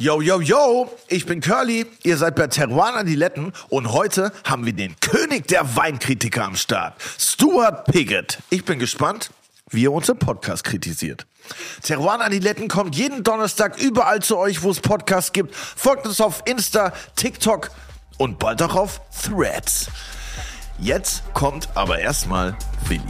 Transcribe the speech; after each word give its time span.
Yo, 0.00 0.20
yo, 0.20 0.40
yo, 0.40 0.88
ich 1.08 1.26
bin 1.26 1.40
Curly, 1.40 1.84
ihr 2.04 2.16
seid 2.16 2.36
bei 2.36 2.46
Teruan 2.46 2.94
Adiletten 2.94 3.52
und 3.68 3.90
heute 3.90 4.30
haben 4.44 4.64
wir 4.64 4.72
den 4.72 4.94
König 5.00 5.48
der 5.48 5.74
Weinkritiker 5.74 6.44
am 6.44 6.54
Start, 6.54 6.94
Stuart 7.18 7.84
Piggott. 7.86 8.38
Ich 8.48 8.64
bin 8.64 8.78
gespannt, 8.78 9.32
wie 9.70 9.86
er 9.86 9.92
uns 9.92 10.08
im 10.08 10.16
Podcast 10.16 10.62
kritisiert. 10.62 11.26
Teruan 11.82 12.20
Adiletten 12.20 12.68
kommt 12.68 12.94
jeden 12.94 13.24
Donnerstag 13.24 13.76
überall 13.82 14.22
zu 14.22 14.38
euch, 14.38 14.62
wo 14.62 14.70
es 14.70 14.78
Podcasts 14.78 15.32
gibt. 15.32 15.52
Folgt 15.52 16.06
uns 16.06 16.20
auf 16.20 16.44
Insta, 16.44 16.92
TikTok 17.16 17.72
und 18.18 18.38
bald 18.38 18.62
auch 18.62 18.76
auf 18.76 19.00
Threads. 19.20 19.88
Jetzt 20.78 21.24
kommt 21.34 21.70
aber 21.74 21.98
erstmal 21.98 22.56
Willi. 22.86 23.02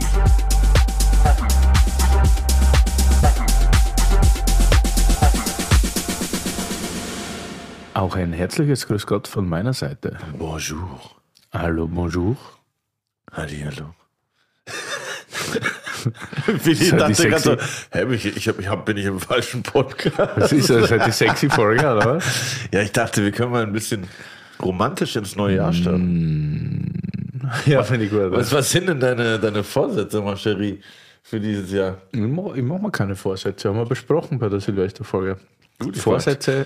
Auch 7.99 8.15
ein 8.15 8.31
herzliches 8.31 8.87
Grüß 8.87 9.07
Gott 9.07 9.27
von 9.27 9.45
meiner 9.45 9.73
Seite. 9.73 10.15
Bonjour. 10.37 11.01
Hallo, 11.51 11.85
bonjour. 11.85 12.37
Hallihallo. 13.29 13.93
Willi 16.63 16.79
die 16.79 16.91
dachte 16.91 17.27
gerade 17.27 17.41
so, 17.41 17.57
hä, 17.91 18.05
ich, 18.13 18.37
ich, 18.37 18.47
hab, 18.47 18.57
ich 18.57 18.69
hab, 18.69 18.85
bin 18.85 18.95
ich 18.95 19.03
im 19.03 19.19
falschen 19.19 19.63
Podcast? 19.63 20.17
Das 20.37 20.53
ist 20.53 20.69
das 20.69 20.89
halt 20.89 21.07
die 21.07 21.11
sexy 21.11 21.49
Folge, 21.49 21.81
oder 21.81 22.05
was? 22.05 22.23
Ja, 22.71 22.81
ich 22.83 22.93
dachte, 22.93 23.21
wir 23.21 23.33
können 23.33 23.51
mal 23.51 23.63
ein 23.63 23.73
bisschen 23.73 24.07
romantisch 24.63 25.17
ins 25.17 25.35
neue 25.35 25.57
Jahr 25.57 25.73
starten. 25.73 27.01
Ja, 27.65 27.83
finde 27.83 28.05
ich 28.05 28.11
gut. 28.11 28.31
Was, 28.31 28.53
was 28.53 28.71
sind 28.71 28.87
denn 28.87 29.01
deine, 29.01 29.39
deine 29.39 29.61
Vorsätze, 29.61 30.21
ma 30.21 30.35
Chérie, 30.35 30.77
für 31.21 31.41
dieses 31.41 31.69
Jahr? 31.73 31.97
Ich 32.13 32.21
mache 32.21 32.61
mach 32.61 32.79
mir 32.79 32.91
keine 32.91 33.17
Vorsätze, 33.17 33.67
haben 33.67 33.75
wir 33.75 33.85
besprochen 33.85 34.39
bei 34.39 34.47
der 34.47 34.61
Silvesterfolge. 34.61 35.35
Vorsätze, 35.95 36.65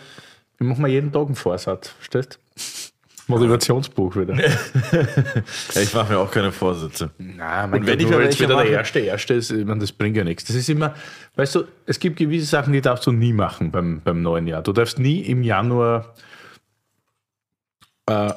ich 0.64 0.70
mache 0.70 0.82
mir 0.82 0.90
jeden 0.90 1.12
Tag 1.12 1.26
einen 1.28 1.36
Vorsatz, 1.36 1.90
verstehst 1.90 2.40
Motivationsbuch 3.28 4.18
wieder. 4.18 4.34
Ja, 4.36 4.52
ich 5.82 5.94
mache 5.94 6.12
mir 6.12 6.20
auch 6.20 6.30
keine 6.30 6.52
Vorsätze. 6.52 7.10
Nein, 7.18 7.72
Und 7.72 7.86
wenn 7.88 7.98
ich 8.00 8.10
nur 8.10 8.20
mir 8.20 8.26
jetzt 8.26 8.40
wieder 8.40 8.56
mache- 8.56 8.66
der 8.68 8.74
erste, 8.80 9.00
erste 9.00 9.34
ist, 9.36 9.50
ich 9.50 9.66
meine, 9.66 9.80
das 9.80 9.94
bringt 9.94 10.18
ja 10.18 10.26
nichts. 10.26 10.44
Das 10.44 10.58
ist 10.58 10.70
immer, 10.70 10.94
weißt 11.36 11.56
du, 11.56 11.64
es 11.86 12.00
gibt 12.00 12.18
gewisse 12.18 12.46
Sachen, 12.48 12.74
die 12.74 12.82
darfst 12.82 13.06
du 13.08 13.14
nie 13.14 13.32
machen 13.32 13.72
beim, 13.72 14.02
beim 14.02 14.22
neuen 14.22 14.46
Jahr. 14.46 14.62
Du 14.62 14.74
darfst 14.74 15.00
nie 15.00 15.22
im 15.22 15.42
Januar 15.42 16.14
äh, 18.08 18.34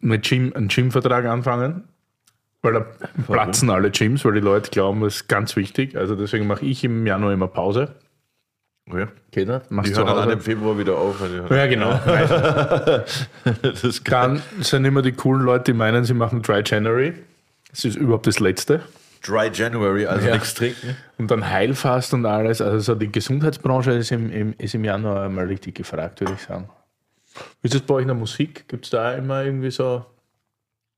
mit 0.00 0.28
Gym, 0.28 0.52
einen 0.56 0.66
Gymvertrag 0.66 1.24
anfangen, 1.26 1.84
weil 2.62 2.72
da 2.72 2.80
platzen 3.28 3.70
alle 3.70 3.92
Gyms, 3.92 4.24
weil 4.24 4.34
die 4.34 4.40
Leute 4.40 4.70
glauben, 4.70 5.00
das 5.02 5.14
ist 5.16 5.28
ganz 5.28 5.54
wichtig. 5.54 5.96
Also 5.96 6.16
deswegen 6.16 6.48
mache 6.48 6.64
ich 6.64 6.82
im 6.82 7.06
Januar 7.06 7.32
immer 7.32 7.46
Pause. 7.48 7.94
Nicht? 8.92 9.12
Die 9.34 9.44
Machst 9.70 9.96
hören 9.96 10.08
zu 10.08 10.14
dann 10.14 10.30
im 10.30 10.40
Februar 10.40 10.78
wieder 10.78 10.96
auf. 10.96 11.16
die 11.20 11.54
Ja, 11.54 11.66
genau. 11.66 11.98
Das. 13.62 14.02
Dann 14.04 14.42
sind 14.60 14.84
immer 14.84 15.02
die 15.02 15.12
coolen 15.12 15.42
Leute, 15.44 15.72
die 15.72 15.72
meinen, 15.72 16.04
sie 16.04 16.14
machen 16.14 16.42
Dry 16.42 16.62
January. 16.64 17.14
Das 17.70 17.84
ist 17.84 17.96
überhaupt 17.96 18.26
das 18.26 18.40
Letzte. 18.40 18.82
Dry 19.26 19.50
January, 19.52 20.06
also 20.06 20.26
Ja. 20.26 20.34
nichts 20.34 20.54
trinken. 20.54 20.96
Und 21.18 21.30
dann 21.30 21.48
Heilfast 21.48 22.12
und 22.12 22.26
alles. 22.26 22.60
Also 22.60 22.78
so 22.80 22.94
die 22.94 23.10
Gesundheitsbranche 23.10 23.92
ist 23.92 24.10
im, 24.12 24.30
im, 24.32 24.54
ist 24.58 24.74
im 24.74 24.84
Januar 24.84 25.28
mal 25.28 25.46
richtig 25.46 25.76
gefragt, 25.76 26.20
würde 26.20 26.34
ich 26.34 26.42
sagen. 26.42 26.68
Wie 27.62 27.68
ist 27.68 27.74
das 27.74 27.82
bei 27.82 27.94
euch 27.94 28.02
in 28.02 28.08
der 28.08 28.16
Musik? 28.16 28.68
Gibt 28.68 28.84
es 28.84 28.90
da 28.90 29.14
immer 29.14 29.42
irgendwie 29.44 29.70
so 29.70 30.04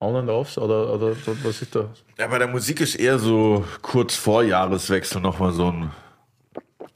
On 0.01 0.17
and 0.17 0.29
Offs 0.29 0.59
oder, 0.59 0.93
oder 0.93 1.15
was 1.45 1.63
ist 1.63 1.75
da? 1.77 1.89
Ja, 2.19 2.27
bei 2.27 2.39
der 2.39 2.49
Musik 2.49 2.81
ist 2.81 2.97
eher 2.97 3.19
so 3.19 3.65
kurz 3.83 4.17
vor 4.17 4.43
Jahreswechsel 4.43 5.21
nochmal 5.21 5.53
so 5.53 5.71
ein, 5.71 5.91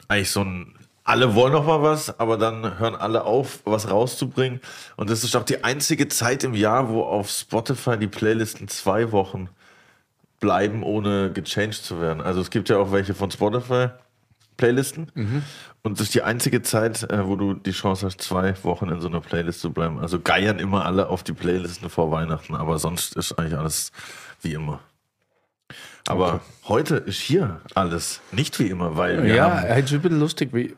eigentlich 0.08 0.30
so 0.30 0.40
ein, 0.40 0.74
alle 1.08 1.34
wollen 1.34 1.54
noch 1.54 1.64
mal 1.64 1.82
was, 1.82 2.20
aber 2.20 2.36
dann 2.36 2.78
hören 2.78 2.94
alle 2.94 3.24
auf, 3.24 3.60
was 3.64 3.90
rauszubringen. 3.90 4.60
Und 4.96 5.08
das 5.08 5.24
ist 5.24 5.34
auch 5.36 5.42
die 5.42 5.64
einzige 5.64 6.08
Zeit 6.08 6.44
im 6.44 6.52
Jahr, 6.52 6.90
wo 6.90 7.02
auf 7.02 7.30
Spotify 7.30 7.96
die 7.96 8.08
Playlisten 8.08 8.68
zwei 8.68 9.10
Wochen 9.10 9.48
bleiben, 10.38 10.82
ohne 10.82 11.32
gechanged 11.32 11.82
zu 11.82 11.98
werden. 11.98 12.20
Also 12.20 12.42
es 12.42 12.50
gibt 12.50 12.68
ja 12.68 12.76
auch 12.76 12.92
welche 12.92 13.14
von 13.14 13.30
Spotify 13.30 13.88
Playlisten. 14.58 15.10
Und 15.82 15.98
das 15.98 16.08
ist 16.08 16.14
die 16.14 16.22
einzige 16.22 16.60
Zeit, 16.60 17.04
äh, 17.10 17.26
wo 17.26 17.36
du 17.36 17.54
die 17.54 17.70
Chance 17.70 18.04
hast, 18.04 18.20
zwei 18.20 18.54
Wochen 18.64 18.90
in 18.90 19.00
so 19.00 19.08
einer 19.08 19.20
Playlist 19.20 19.60
zu 19.60 19.72
bleiben. 19.72 20.00
Also 20.00 20.20
geiern 20.20 20.58
immer 20.58 20.84
alle 20.84 21.08
auf 21.08 21.22
die 21.22 21.32
Playlisten 21.32 21.88
vor 21.88 22.10
Weihnachten, 22.10 22.54
aber 22.54 22.78
sonst 22.78 23.16
ist 23.16 23.38
eigentlich 23.38 23.58
alles 23.58 23.92
wie 24.42 24.52
immer. 24.52 24.80
Aber 26.06 26.40
heute 26.66 26.96
ist 26.96 27.20
hier 27.20 27.60
alles 27.74 28.20
nicht 28.30 28.58
wie 28.58 28.66
immer, 28.66 28.96
weil 28.96 29.22
wir 29.22 29.34
ja, 29.34 29.60
ist 29.60 29.92
ein 29.92 30.02
bisschen 30.02 30.20
lustig, 30.20 30.50
wie. 30.52 30.76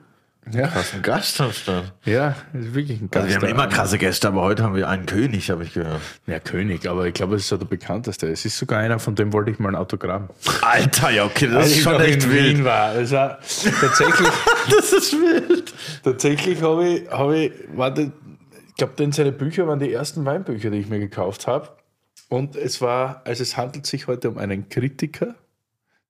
Ja, 0.52 0.68
einen 0.92 1.02
Gast 1.02 1.40
am 1.40 1.52
Start. 1.52 1.92
ja, 2.04 2.34
ist 2.54 2.74
wirklich 2.74 3.00
ein 3.00 3.10
Gast. 3.10 3.26
Also 3.26 3.40
wir 3.40 3.48
haben 3.48 3.54
immer 3.54 3.68
krasse 3.68 3.98
Gäste, 3.98 4.28
aber 4.28 4.40
heute 4.42 4.62
haben 4.64 4.74
wir 4.74 4.88
einen 4.88 5.06
König, 5.06 5.50
habe 5.50 5.62
ich 5.62 5.74
gehört. 5.74 6.00
Ja, 6.26 6.40
König, 6.40 6.88
aber 6.88 7.06
ich 7.06 7.14
glaube, 7.14 7.36
es 7.36 7.42
ist 7.42 7.48
so 7.48 7.56
der 7.56 7.66
bekannteste. 7.66 8.26
Es 8.26 8.44
ist 8.44 8.56
sogar 8.58 8.80
einer, 8.80 8.98
von 8.98 9.14
dem 9.14 9.32
wollte 9.32 9.50
ich 9.50 9.58
mal 9.58 9.68
ein 9.68 9.76
Autogramm. 9.76 10.28
Alter, 10.62 11.10
ja, 11.10 11.24
okay, 11.24 11.46
das 11.46 11.56
Als 11.64 11.70
ist 11.72 11.82
schon 11.82 12.00
echt 12.00 12.24
in 12.24 12.30
wild. 12.32 12.56
Wien 12.56 12.64
war. 12.64 12.94
Das 12.94 13.12
war 13.12 13.38
tatsächlich. 13.80 14.28
Das 14.70 14.92
ist 14.92 15.12
wild. 15.12 15.72
Tatsächlich 16.02 16.62
habe 16.62 16.88
ich, 16.88 17.10
habe 17.10 17.38
ich, 17.38 17.52
warte, 17.74 18.12
ich 18.68 18.74
glaube, 18.76 18.94
denn 18.98 19.12
seine 19.12 19.32
Bücher 19.32 19.66
waren 19.66 19.78
die 19.78 19.92
ersten 19.92 20.24
Weinbücher, 20.24 20.70
die 20.70 20.78
ich 20.78 20.88
mir 20.88 20.98
gekauft 21.00 21.46
habe. 21.46 21.68
Und 22.28 22.56
es 22.56 22.80
war, 22.80 23.22
also 23.24 23.42
es 23.42 23.56
handelt 23.56 23.86
sich 23.86 24.06
heute 24.06 24.30
um 24.30 24.38
einen 24.38 24.68
Kritiker. 24.68 25.34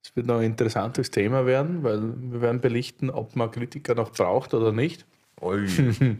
Es 0.02 0.16
wird 0.16 0.26
noch 0.26 0.38
ein 0.38 0.44
interessantes 0.44 1.10
Thema 1.10 1.46
werden, 1.46 1.82
weil 1.82 2.00
wir 2.00 2.40
werden 2.40 2.60
belichten, 2.60 3.10
ob 3.10 3.36
man 3.36 3.50
Kritiker 3.50 3.94
noch 3.94 4.12
braucht 4.12 4.54
oder 4.54 4.72
nicht. 4.72 5.04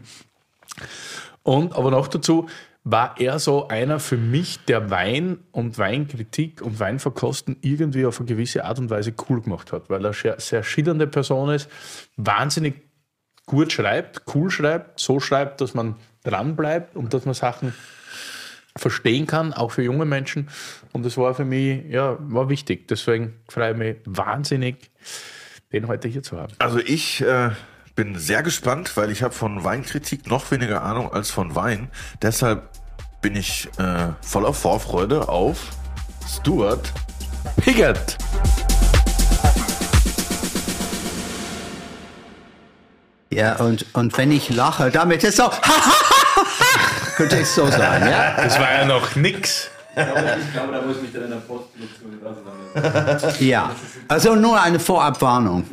Und 1.43 1.75
aber 1.75 1.91
noch 1.91 2.07
dazu 2.07 2.47
war 2.83 3.15
er 3.19 3.37
so 3.39 3.67
einer 3.67 3.99
für 3.99 4.17
mich, 4.17 4.65
der 4.65 4.89
Wein 4.89 5.39
und 5.51 5.77
Weinkritik 5.77 6.61
und 6.63 6.79
Weinverkosten 6.79 7.57
irgendwie 7.61 8.07
auf 8.07 8.19
eine 8.19 8.27
gewisse 8.27 8.65
Art 8.65 8.79
und 8.79 8.89
Weise 8.89 9.13
cool 9.29 9.41
gemacht 9.41 9.71
hat, 9.71 9.89
weil 9.89 10.03
er 10.03 10.13
sehr, 10.13 10.39
sehr 10.39 10.63
schillernde 10.63 11.05
Person 11.05 11.51
ist, 11.51 11.69
wahnsinnig 12.17 12.81
gut 13.45 13.71
schreibt, 13.71 14.23
cool 14.33 14.49
schreibt, 14.49 14.99
so 14.99 15.19
schreibt, 15.19 15.61
dass 15.61 15.75
man 15.75 15.95
dran 16.23 16.55
bleibt 16.55 16.95
und 16.95 17.13
dass 17.13 17.25
man 17.25 17.35
Sachen 17.35 17.73
verstehen 18.75 19.27
kann, 19.27 19.53
auch 19.53 19.71
für 19.71 19.83
junge 19.83 20.05
Menschen. 20.05 20.49
Und 20.93 21.05
das 21.05 21.17
war 21.17 21.33
für 21.33 21.45
mich, 21.45 21.85
ja, 21.89 22.17
war 22.19 22.49
wichtig. 22.49 22.87
Deswegen 22.87 23.33
freue 23.49 23.71
ich 23.71 23.77
mich 23.77 23.95
wahnsinnig, 24.05 24.91
den 25.71 25.87
heute 25.87 26.07
hier 26.07 26.23
zu 26.23 26.37
haben. 26.37 26.53
Also 26.59 26.79
ich 26.79 27.21
äh, 27.21 27.51
bin 27.95 28.17
sehr 28.17 28.43
gespannt, 28.43 28.95
weil 28.95 29.11
ich 29.11 29.23
habe 29.23 29.33
von 29.33 29.63
Weinkritik 29.63 30.27
noch 30.27 30.51
weniger 30.51 30.83
Ahnung 30.83 31.11
als 31.11 31.29
von 31.29 31.55
Wein. 31.55 31.89
Deshalb 32.21 32.69
bin 33.21 33.35
ich 33.35 33.69
äh, 33.77 34.09
voller 34.21 34.53
Vorfreude 34.53 35.29
auf 35.29 35.69
Stuart. 36.27 36.91
Piggott! 37.57 38.17
Ja, 43.33 43.55
und, 43.57 43.85
und 43.93 44.17
wenn 44.17 44.31
ich 44.31 44.49
lache, 44.49 44.91
damit 44.91 45.23
ist 45.23 45.37
so, 45.37 45.43
könnte 47.21 47.37
ich 47.37 47.47
so 47.47 47.67
sagen, 47.67 48.07
ja? 48.09 48.35
Das 48.43 48.59
war 48.59 48.73
ja 48.73 48.85
noch 48.85 49.15
nix. 49.15 49.69
Ich 49.95 50.53
glaube, 50.53 50.71
da 50.71 50.81
muss 50.81 50.95
ich 50.97 51.01
mich 51.03 51.13
dann 51.13 51.23
in 51.25 51.29
der 51.29 51.37
Postproduktion 51.37 52.19
auseinandersetzen. 52.73 53.45
Ja, 53.45 53.75
also 54.07 54.35
nur 54.35 54.59
eine 54.59 54.79
Vorabwarnung. 54.79 55.65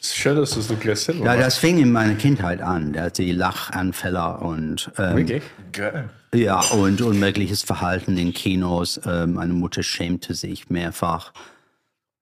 Schön, 0.00 0.36
dass 0.36 0.52
du 0.52 0.60
es 0.60 0.68
so 0.68 0.76
gleich 0.76 1.00
selber 1.00 1.24
Ja, 1.26 1.36
das 1.36 1.58
fing 1.58 1.78
in 1.78 1.92
meiner 1.92 2.14
Kindheit 2.14 2.62
an, 2.62 2.96
die 3.16 3.32
Lachanfälle 3.32 4.38
und, 4.38 4.90
ähm, 4.98 5.16
Wirklich? 5.16 5.42
Geil. 5.72 6.08
ja, 6.34 6.60
und 6.60 7.02
unmögliches 7.02 7.62
Verhalten 7.62 8.16
in 8.16 8.32
Kinos. 8.32 9.00
Ähm, 9.06 9.34
meine 9.34 9.52
Mutter 9.52 9.82
schämte 9.82 10.34
sich 10.34 10.70
mehrfach, 10.70 11.32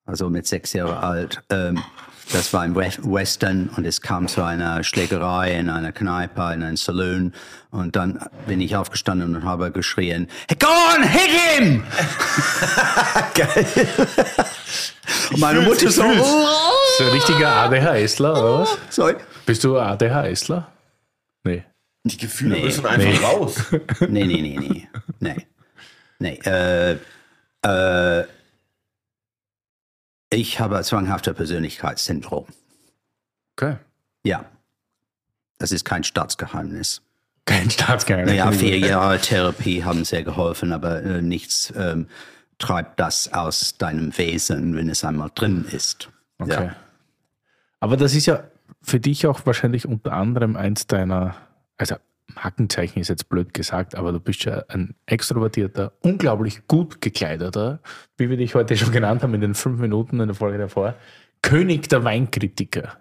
also 0.05 0.31
mit 0.31 0.47
sechs 0.47 0.73
Jahren 0.73 0.99
alt. 0.99 1.43
Ähm, 1.51 1.81
das 2.33 2.53
war 2.53 2.63
ein 2.63 2.75
We- 2.75 2.91
Western 3.03 3.69
und 3.77 3.85
es 3.87 4.01
kam 4.01 4.29
zu 4.29 4.43
einer 4.43 4.83
Schlägerei 4.85 5.53
in 5.57 5.69
einer 5.71 5.93
Kneipe, 5.93 6.53
in 6.55 6.63
einem 6.63 6.77
Saloon. 6.77 7.33
Und 7.71 7.97
dann 7.97 8.19
bin 8.47 8.61
ich 8.61 8.77
aufgestanden 8.77 9.35
und 9.37 9.45
habe 9.45 9.71
geschrien, 9.71 10.29
hey, 10.49 10.57
go 10.59 10.67
on, 10.69 11.03
hit 11.03 11.31
him! 11.59 11.83
und 15.33 15.41
meine 15.41 15.61
Mutter 15.63 15.91
so, 15.91 16.03
oh, 16.03 16.47
So 16.99 17.05
ein 17.05 17.11
richtiger 17.11 17.55
ADHSler, 17.57 18.33
oder 18.33 18.59
was? 18.61 18.79
sorry. 18.91 19.17
Bist 19.47 19.65
du 19.65 19.79
ADHSler? 19.79 20.69
Nee. 21.45 21.65
Die 22.05 22.17
Gefühle 22.17 22.57
Nee. 22.57 22.65
müssen 22.65 22.87
einfach 22.87 23.09
Nee. 23.09 23.19
raus. 23.25 23.55
Nee, 24.09 24.25
nee, 24.25 24.43
nee, 24.43 24.59
nee. 24.59 24.89
Nee. 25.21 25.47
Nee. 26.19 26.41
Äh, 26.45 26.93
äh, 27.65 28.25
ich 30.33 30.61
habe 30.61 30.83
zwanghafte 30.83 31.35
Persönlichkeitssyndrom. 31.35 32.47
Okay. 33.57 33.77
Ja. 34.25 34.45
Das 35.59 35.73
ist 35.73 35.85
kein 35.85 36.05
Staatsgeheimnis. 36.05 37.03
Kein 37.45 37.71
Staatsgeheimnis. 37.71 38.37
Naja, 38.37 38.51
vier 38.53 38.79
Jahre 38.79 39.19
Therapie 39.19 39.85
haben 39.85 40.05
sehr 40.05 40.23
geholfen, 40.23 40.73
aber 40.73 41.03
äh, 41.03 41.23
nichts 41.23 41.73
ähm, 41.77 42.09
treibt 42.59 42.99
das 42.99 43.33
aus 43.33 43.77
deinem 43.77 44.17
Wesen, 44.17 44.75
wenn 44.77 44.89
es 44.89 45.05
einmal 45.05 45.31
drin 45.35 45.67
ist. 45.71 46.11
Okay. 46.39 46.67
Ja. 46.67 46.77
Aber 47.81 47.97
das 47.97 48.15
ist 48.15 48.27
ja, 48.27 48.45
für 48.81 49.01
dich 49.01 49.27
auch 49.27 49.45
wahrscheinlich 49.45 49.87
unter 49.87 50.13
anderem 50.13 50.57
eins 50.57 50.87
deiner, 50.87 51.37
also 51.77 51.97
Markenzeichen 52.35 53.01
ist 53.01 53.09
jetzt 53.09 53.29
blöd 53.29 53.53
gesagt, 53.55 53.95
aber 53.95 54.13
du 54.13 54.21
bist 54.21 54.45
ja 54.45 54.63
ein 54.69 54.95
extrovertierter, 55.07 55.93
unglaublich 56.01 56.67
gut 56.69 57.01
gekleideter, 57.01 57.81
wie 58.17 58.31
wir 58.31 58.37
dich 58.37 58.55
heute 58.55 58.77
schon 58.77 58.93
genannt 58.93 59.23
haben 59.23 59.35
in 59.35 59.41
den 59.41 59.55
fünf 59.55 59.79
Minuten 59.81 60.21
in 60.21 60.29
der 60.29 60.35
Folge 60.35 60.59
davor, 60.59 60.95
König 61.43 61.89
der 61.89 62.05
Weinkritiker. 62.05 62.97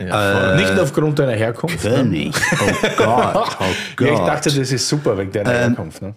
Ja, 0.00 0.56
Nicht 0.56 0.74
nur 0.74 0.82
aufgrund 0.82 1.18
deiner 1.20 1.32
Herkunft. 1.34 1.84
Ne? 1.84 1.90
König. 1.94 2.34
Oh 2.60 2.86
Gott, 2.96 3.56
oh 3.60 3.64
Gott. 3.96 4.06
Ja, 4.08 4.12
ich 4.14 4.18
dachte, 4.20 4.50
das 4.50 4.72
ist 4.72 4.88
super 4.88 5.16
wegen 5.16 5.30
deiner 5.30 5.50
Herkunft. 5.50 6.02
Ne? 6.02 6.14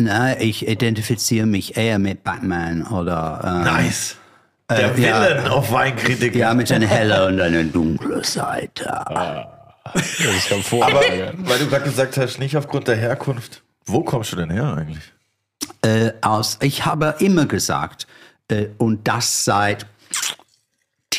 Nein, 0.00 0.36
ich 0.40 0.66
identifiziere 0.66 1.46
mich 1.46 1.76
eher 1.76 1.98
mit 1.98 2.24
Batman 2.24 2.82
oder 2.86 3.40
äh, 3.44 3.64
nice. 3.64 4.16
Der 4.70 4.78
Äh, 4.78 4.82
ja. 4.82 4.96
Villain 4.96 5.46
auf 5.48 5.70
Weinkritiker. 5.72 6.38
ja 6.38 6.54
mit 6.54 6.72
einer 6.72 6.86
helle 6.86 7.26
und 7.26 7.38
einer 7.40 7.64
dunkle 7.64 8.24
Seite. 8.24 9.04
Das 9.94 10.02
ist 10.20 10.52
Aber 10.52 10.56
hervorragend. 10.56 11.48
weil 11.48 11.58
du 11.58 11.66
gerade 11.68 11.84
gesagt 11.84 12.16
hast, 12.16 12.38
nicht 12.38 12.56
aufgrund 12.56 12.88
der 12.88 12.96
Herkunft. 12.96 13.62
Wo 13.86 14.02
kommst 14.02 14.32
du 14.32 14.36
denn 14.36 14.50
her 14.50 14.74
eigentlich? 14.76 15.12
Äh, 15.82 16.12
aus, 16.20 16.58
ich 16.62 16.84
habe 16.84 17.14
immer 17.20 17.46
gesagt, 17.46 18.06
äh, 18.48 18.66
und 18.78 19.06
das 19.08 19.44
seit 19.44 19.86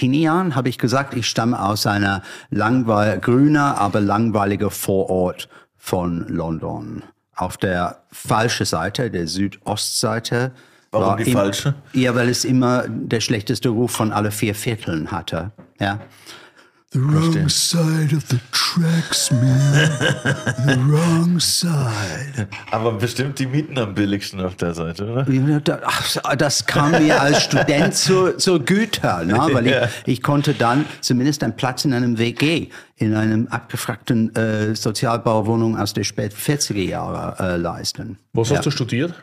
Jahren 0.02 0.56
habe 0.56 0.68
ich 0.70 0.78
gesagt, 0.78 1.16
ich 1.16 1.26
stamme 1.28 1.60
aus 1.60 1.88
einer 1.88 2.22
langweil 2.50 3.18
grüner, 3.20 3.78
aber 3.80 4.02
langweiliger 4.02 4.70
Vorort 4.70 5.48
von 5.78 6.28
London. 6.28 7.02
Auf 7.36 7.58
der 7.58 8.04
falschen 8.12 8.66
Seite, 8.66 9.10
der 9.10 9.28
Südostseite. 9.28 10.52
Warum 10.92 11.08
war 11.08 11.18
die 11.18 11.24
im- 11.24 11.34
falsche? 11.34 11.76
Ja, 11.94 12.14
weil 12.14 12.30
es 12.30 12.44
immer 12.46 12.84
der 12.88 13.22
schlechteste 13.22 13.70
Ruf 13.70 13.92
von 13.92 14.12
alle 14.12 14.32
vier 14.32 14.54
Vierteln 14.54 15.12
hatte. 15.12 15.52
Ja. 15.80 16.00
The 16.96 17.02
wrong 17.02 17.50
side 17.50 18.16
of 18.16 18.24
the 18.30 18.40
tracks, 18.54 19.30
man. 19.30 19.90
The 20.66 20.78
wrong 20.90 21.42
side. 21.42 22.48
Aber 22.72 22.94
bestimmt 22.94 23.38
die 23.38 23.48
Mieten 23.48 23.78
am 23.78 23.94
billigsten 23.94 24.40
auf 24.40 24.56
der 24.56 24.74
Seite, 24.74 25.06
oder? 25.12 25.30
Ja, 25.30 25.60
ach, 25.84 26.36
Das 26.38 26.66
kam 26.66 26.92
mir 26.92 27.22
als 27.22 27.44
Student 27.44 27.94
zur, 27.96 28.38
zur 28.38 28.64
Güte, 28.64 29.26
ne? 29.26 29.38
weil 29.52 29.68
ich, 29.68 29.76
ich 30.06 30.24
konnte 30.24 30.54
dann 30.54 30.86
zumindest 31.02 31.44
einen 31.44 31.58
Platz 31.58 31.84
in 31.84 31.92
einem 31.94 32.18
WG, 32.18 32.70
in 32.96 33.14
einem 33.14 33.48
abgefragten 33.48 34.34
äh, 34.38 34.74
Sozialbauwohnung 34.74 35.78
aus 35.78 35.92
der 35.94 36.06
spät 36.06 36.34
40er 36.34 36.82
Jahre 36.82 37.36
äh, 37.44 37.58
leisten. 37.58 38.20
Was 38.32 38.52
Ja. 38.52 38.56
hast 38.60 38.68
du 38.68 38.72
studiert? 38.72 39.14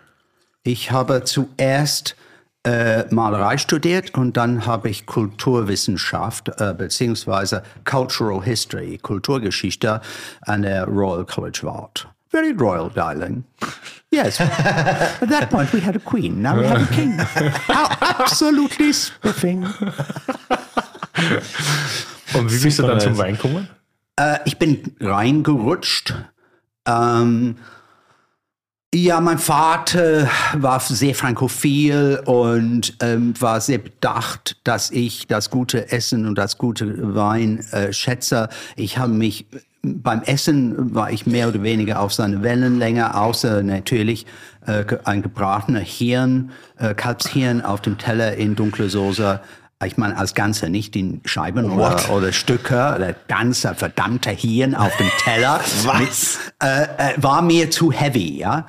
Ich 0.62 0.90
habe 0.90 1.24
zuerst 1.24 2.16
äh, 2.64 3.04
Malerei 3.12 3.58
studiert 3.58 4.14
und 4.14 4.36
dann 4.36 4.66
habe 4.66 4.88
ich 4.88 5.06
Kulturwissenschaft 5.06 6.50
äh, 6.60 6.74
beziehungsweise 6.76 7.62
Cultural 7.84 8.42
History, 8.42 8.98
Kulturgeschichte 8.98 10.00
an 10.42 10.62
der 10.62 10.84
Royal 10.84 11.24
College 11.24 11.60
of 11.64 11.74
Art. 11.74 12.08
Very 12.30 12.52
royal, 12.52 12.88
darling. 12.88 13.44
Yes. 14.10 14.40
At 14.40 15.28
that 15.28 15.50
point 15.50 15.72
we 15.72 15.84
had 15.84 15.96
a 15.96 15.98
queen, 15.98 16.40
now 16.40 16.56
we 16.56 16.66
have 16.66 16.82
a 16.82 16.94
king. 16.94 17.18
How 17.68 17.90
absolutely 18.00 18.92
spiffing. 18.94 19.66
Und 22.34 22.50
wie 22.50 22.58
bist 22.58 22.78
du 22.78 22.84
dann 22.84 23.00
zum 23.00 23.18
Wein 23.18 23.36
gekommen? 23.36 23.68
Äh, 24.16 24.38
ich 24.46 24.58
bin 24.58 24.96
reingerutscht. 25.00 26.14
Ähm, 26.86 27.56
ja, 28.94 29.20
mein 29.20 29.38
Vater 29.38 30.28
war 30.54 30.80
sehr 30.80 31.14
frankophil 31.14 32.22
und 32.26 32.94
ähm, 33.00 33.32
war 33.40 33.60
sehr 33.60 33.78
bedacht, 33.78 34.58
dass 34.64 34.90
ich 34.90 35.26
das 35.26 35.48
gute 35.48 35.90
Essen 35.90 36.26
und 36.26 36.36
das 36.36 36.58
gute 36.58 37.14
Wein 37.14 37.60
äh, 37.72 37.92
schätze. 37.92 38.50
Ich 38.76 38.98
habe 38.98 39.12
mich 39.12 39.46
beim 39.82 40.22
Essen 40.22 40.94
war 40.94 41.10
ich 41.10 41.26
mehr 41.26 41.48
oder 41.48 41.62
weniger 41.62 42.00
auf 42.00 42.12
seine 42.12 42.42
Wellenlänge, 42.42 43.16
außer 43.16 43.62
natürlich 43.62 44.26
äh, 44.66 44.84
ein 45.04 45.22
gebratener 45.22 45.80
Hirn, 45.80 46.52
äh, 46.78 46.94
Kalbshirn 46.94 47.62
auf 47.62 47.80
dem 47.80 47.98
Teller 47.98 48.36
in 48.36 48.54
dunkler 48.54 48.88
Soße. 48.88 49.40
Ich 49.84 49.96
meine 49.96 50.16
als 50.16 50.34
Ganze, 50.34 50.68
nicht 50.68 50.96
in 50.96 51.20
Scheiben 51.24 51.70
What? 51.70 52.08
oder, 52.08 52.16
oder 52.16 52.32
Stücke, 52.32 52.96
der 52.98 53.14
ganze 53.28 53.74
verdammte 53.74 54.30
Hirn 54.30 54.74
auf 54.74 54.96
dem 54.96 55.10
Teller. 55.18 55.60
Was? 55.84 56.38
Äh, 56.62 56.82
äh, 56.82 57.14
war 57.16 57.42
mir 57.42 57.70
zu 57.70 57.92
heavy, 57.92 58.38
ja. 58.38 58.66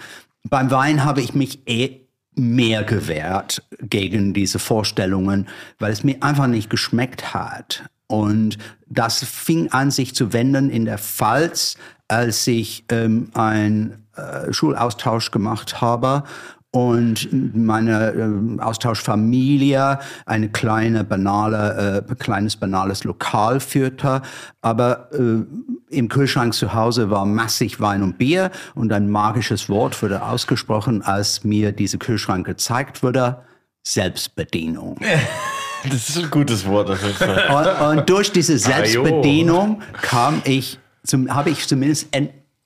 Beim 0.50 0.72
Wein 0.72 1.06
habe 1.06 1.22
ich 1.22 1.34
mich 1.34 1.68
eh 1.68 2.02
mehr 2.36 2.84
gewehrt 2.84 3.64
gegen 3.80 4.34
diese 4.34 4.60
Vorstellungen, 4.60 5.48
weil 5.80 5.92
es 5.92 6.04
mir 6.04 6.18
einfach 6.22 6.48
nicht 6.48 6.70
geschmeckt 6.70 7.34
hat. 7.34 7.84
Und 8.08 8.58
das 8.88 9.24
fing 9.24 9.72
an, 9.72 9.92
sich 9.92 10.16
zu 10.16 10.34
wenden 10.34 10.70
in 10.70 10.86
der 10.86 10.98
Pfalz, 10.98 11.76
als 12.08 12.46
ich 12.48 12.86
ähm, 12.90 13.30
einen 13.34 14.08
äh, 14.16 14.52
Schulaustausch 14.52 15.32
gemacht 15.32 15.82
habe 15.82 16.24
und 16.74 17.30
meine 17.56 18.14
ähm, 18.14 18.60
Austauschfamilie 18.60 20.00
eine 20.26 20.50
kleine 20.50 21.04
banale, 21.04 22.06
äh, 22.10 22.16
kleines 22.16 22.56
banales 22.56 23.04
Lokal 23.04 23.60
führte, 23.60 24.24
aber 24.62 25.10
äh, 25.14 25.96
im 25.96 26.10
Kühlschrank 26.10 26.56
zu 26.56 26.74
Hause 26.74 27.12
war 27.12 27.28
massig 27.28 27.80
Wein 27.80 28.02
und 28.02 28.18
Bier 28.18 28.50
und 28.74 28.92
ein 28.92 29.08
magisches 29.08 29.70
Wort 29.70 30.02
wurde 30.02 30.24
ausgesprochen, 30.24 31.04
als 31.04 31.44
mir 31.44 31.74
dieser 31.74 32.00
Kühlschrank 32.00 32.48
gezeigt 32.48 33.04
wurde: 33.04 33.38
Selbstbedienung. 33.84 35.00
Das 35.90 36.08
ist 36.08 36.18
ein 36.18 36.30
gutes 36.30 36.66
Wort. 36.66 36.90
Und, 36.90 37.98
und 37.98 38.10
durch 38.10 38.32
diese 38.32 38.58
Selbstbedienung 38.58 39.82
kam 40.02 40.42
ich, 40.46 40.80
zum, 41.04 41.36
habe 41.36 41.50
ich 41.50 41.68
zumindest 41.68 42.08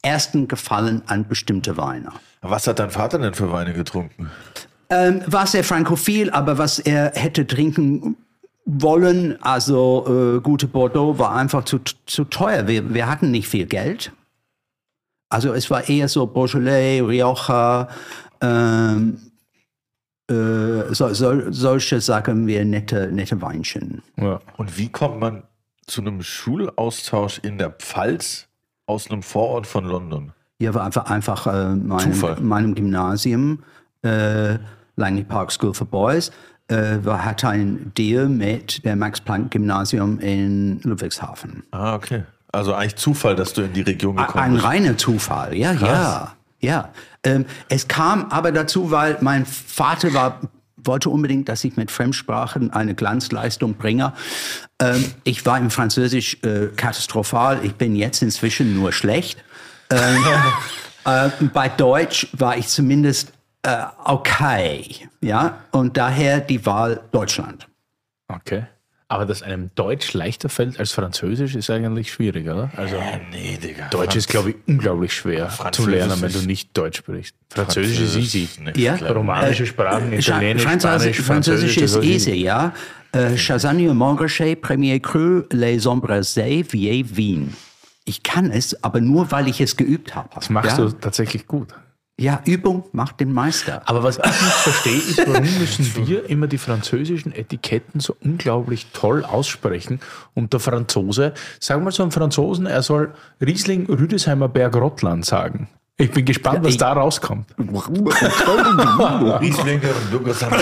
ersten 0.07 0.47
Gefallen 0.47 1.01
an 1.07 1.27
bestimmte 1.27 1.75
Weine. 1.75 2.11
Was 2.41 2.65
hat 2.67 2.79
dein 2.79 2.91
Vater 2.91 3.19
denn 3.19 3.33
für 3.33 3.51
Weine 3.51 3.73
getrunken? 3.73 4.31
Ähm, 4.89 5.21
war 5.27 5.45
sehr 5.45 5.65
frankophil, 5.65 6.29
aber 6.31 6.57
was 6.57 6.79
er 6.79 7.11
hätte 7.13 7.45
trinken 7.45 8.15
wollen, 8.65 9.41
also 9.41 10.37
äh, 10.37 10.41
gute 10.41 10.67
Bordeaux, 10.67 11.19
war 11.19 11.35
einfach 11.35 11.65
zu, 11.65 11.79
zu 12.05 12.23
teuer. 12.23 12.67
Wir, 12.67 12.93
wir 12.93 13.07
hatten 13.07 13.31
nicht 13.31 13.49
viel 13.49 13.65
Geld. 13.65 14.11
Also 15.29 15.53
es 15.53 15.69
war 15.69 15.89
eher 15.89 16.07
so 16.07 16.25
Beaujolais, 16.25 17.01
Rioja, 17.01 17.89
ähm, 18.39 19.19
äh, 20.29 20.93
so, 20.93 21.13
so, 21.13 21.51
solche, 21.51 21.99
sagen 21.99 22.47
wir, 22.47 22.63
nette, 22.63 23.11
nette 23.11 23.41
Weinchen. 23.41 24.03
Ja. 24.15 24.39
Und 24.55 24.77
wie 24.77 24.89
kommt 24.89 25.19
man 25.19 25.43
zu 25.85 26.01
einem 26.01 26.21
Schulaustausch 26.21 27.39
in 27.39 27.57
der 27.57 27.71
Pfalz 27.71 28.46
aus 28.87 29.11
einem 29.11 29.21
Vorort 29.21 29.67
von 29.67 29.85
London? 29.85 30.31
Ja, 30.59 30.73
war 30.73 30.85
einfach, 30.85 31.05
einfach 31.05 31.45
äh, 31.45 31.75
meinem, 31.75 32.47
meinem 32.47 32.73
Gymnasium, 32.73 33.59
äh, 34.03 34.57
Langley 34.95 35.23
Park 35.23 35.51
School 35.51 35.75
for 35.75 35.85
Boys, 35.85 36.31
äh, 36.69 36.97
hatte 37.05 37.49
ein 37.49 37.91
Deal 37.95 38.27
mit 38.27 38.83
der 38.83 38.95
Max-Planck-Gymnasium 38.95 40.19
in 40.19 40.81
Ludwigshafen. 40.81 41.63
Ah, 41.71 41.95
okay. 41.95 42.23
Also 42.51 42.73
eigentlich 42.73 42.95
Zufall, 42.95 43.35
dass 43.35 43.53
du 43.53 43.61
in 43.61 43.73
die 43.73 43.81
Region 43.81 44.15
gekommen 44.15 44.43
Ein 44.43 44.53
bist. 44.53 44.65
reiner 44.65 44.97
Zufall, 44.97 45.55
ja, 45.55 45.73
ja, 45.73 46.33
ja. 46.59 46.89
Ähm, 47.23 47.45
es 47.69 47.87
kam 47.87 48.31
aber 48.31 48.51
dazu, 48.51 48.89
weil 48.89 49.17
mein 49.21 49.45
Vater 49.45 50.13
war, 50.13 50.39
wollte 50.87 51.09
unbedingt, 51.09 51.49
dass 51.49 51.63
ich 51.63 51.77
mit 51.77 51.91
Fremdsprachen 51.91 52.71
eine 52.71 52.95
Glanzleistung 52.95 53.75
bringe. 53.75 54.13
Ähm, 54.81 55.03
ich 55.23 55.45
war 55.45 55.57
im 55.57 55.69
Französisch 55.69 56.37
äh, 56.43 56.67
katastrophal. 56.75 57.63
Ich 57.63 57.75
bin 57.75 57.95
jetzt 57.95 58.21
inzwischen 58.21 58.75
nur 58.75 58.91
schlecht. 58.91 59.43
Ähm, 59.91 60.23
äh, 61.05 61.29
bei 61.53 61.69
Deutsch 61.69 62.27
war 62.33 62.57
ich 62.57 62.67
zumindest 62.67 63.33
äh, 63.63 63.83
okay, 64.05 65.09
ja. 65.21 65.63
Und 65.71 65.97
daher 65.97 66.39
die 66.39 66.65
Wahl 66.65 67.01
Deutschland. 67.11 67.67
Okay. 68.27 68.65
Aber 69.09 69.25
dass 69.25 69.41
einem 69.41 69.71
Deutsch 69.75 70.13
leichter 70.13 70.49
fällt 70.49 70.79
als 70.81 70.91
Französisch, 70.91 71.55
ist 71.55 71.69
eigentlich 71.69 72.11
schwierig, 72.11 72.45
oder? 72.45 72.69
Also 72.75 72.97
Nee, 73.31 73.57
Digga. 73.61 73.87
Deutsch 73.87 74.17
ist, 74.17 74.27
glaube 74.27 74.49
ich, 74.49 74.55
unglaublich 74.67 75.13
schwer 75.13 75.47
zu 75.49 75.55
Französisch 75.55 75.93
lernen, 75.93 76.21
wenn 76.21 76.33
du 76.33 76.39
nicht 76.41 76.75
Deutsch 76.77 76.97
sprichst. 76.97 77.33
Französisch 77.49 77.99
ist 78.01 78.15
easy. 78.17 78.49
nicht 78.61 78.75
Ja. 78.77 78.95
Romanische 78.95 79.65
Sprachen, 79.65 80.11
Scha- 80.11 80.19
Italienisch, 80.19 80.63
Französisch, 80.63 80.99
Spanisch, 81.17 81.25
Französisch 81.25 81.77
ist 81.77 81.95
easy, 82.03 82.33
ja. 82.33 82.73
Äh, 83.13 83.37
Chasagne, 83.37 83.93
Montrachet, 83.93 84.61
Premier 84.61 84.99
Cru, 84.99 85.43
Les 85.53 85.85
Embrasés, 85.87 86.65
Vieille 86.69 87.05
Wien. 87.15 87.55
Ich 88.03 88.23
kann 88.23 88.51
es, 88.51 88.83
aber 88.83 88.99
nur, 88.99 89.31
weil 89.31 89.47
ich 89.47 89.61
es 89.61 89.77
geübt 89.77 90.15
habe. 90.15 90.29
Das 90.35 90.49
machst 90.49 90.77
ja? 90.77 90.83
du 90.85 90.91
tatsächlich 90.91 91.47
gut. 91.47 91.69
Ja, 92.19 92.41
Übung 92.45 92.83
macht 92.93 93.19
den 93.19 93.31
Meister. 93.31 93.83
Aber 93.85 94.01
was 94.01 94.17
ich 94.17 94.23
nicht 94.25 94.33
verstehe, 94.35 94.97
ist, 94.97 95.19
warum 95.27 95.43
müssen 95.59 96.07
wir 96.07 96.27
immer 96.27 96.47
die 96.47 96.57
französischen 96.57 97.31
Etiketten 97.31 97.99
so 97.99 98.15
unglaublich 98.23 98.87
toll 98.91 99.23
aussprechen 99.23 99.99
und 100.33 100.51
der 100.51 100.59
Franzose, 100.59 101.33
sagen 101.59 101.85
wir 101.85 101.91
so 101.91 102.01
einem 102.01 102.11
Franzosen, 102.11 102.65
er 102.65 102.81
soll 102.81 103.13
Riesling 103.39 103.85
Rüdesheimer 103.85 104.47
Berg 104.49 104.75
Rottland 104.75 105.27
sagen. 105.27 105.69
Ich 105.99 106.11
bin 106.11 106.25
gespannt, 106.25 106.59
was 106.63 106.71
ich- 106.73 106.77
da 106.77 106.93
rauskommt. 106.93 107.47
Rieslinge 107.57 109.81
und 109.93 110.11
Lukas 110.11 110.41
haben 110.43 110.55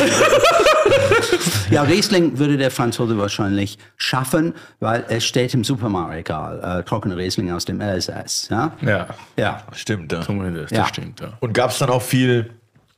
Ja, 1.70 1.84
Riesling 1.84 2.38
würde 2.38 2.58
der 2.58 2.72
Franzose 2.72 3.18
wahrscheinlich 3.18 3.78
schaffen, 3.98 4.54
weil 4.80 5.06
es 5.10 5.26
steht 5.26 5.54
im 5.54 5.64
Supermarktregal, 5.64 6.80
äh, 6.80 6.84
trockene 6.84 7.18
Riesling 7.18 7.52
aus 7.52 7.66
dem 7.66 7.82
Elsass. 7.82 8.48
Ja, 8.50 8.74
Ja, 8.82 9.08
ja. 9.38 9.64
Stimmt, 9.74 10.12
ja. 10.12 10.22
zumindest, 10.22 10.72
Ja. 10.72 10.80
das 10.82 10.90
stimmt. 10.90 11.20
Ja. 11.20 11.34
Und 11.40 11.54
gab 11.54 11.72
es 11.72 11.78
dann 11.80 11.90
auch 11.90 12.02
viel 12.02 12.52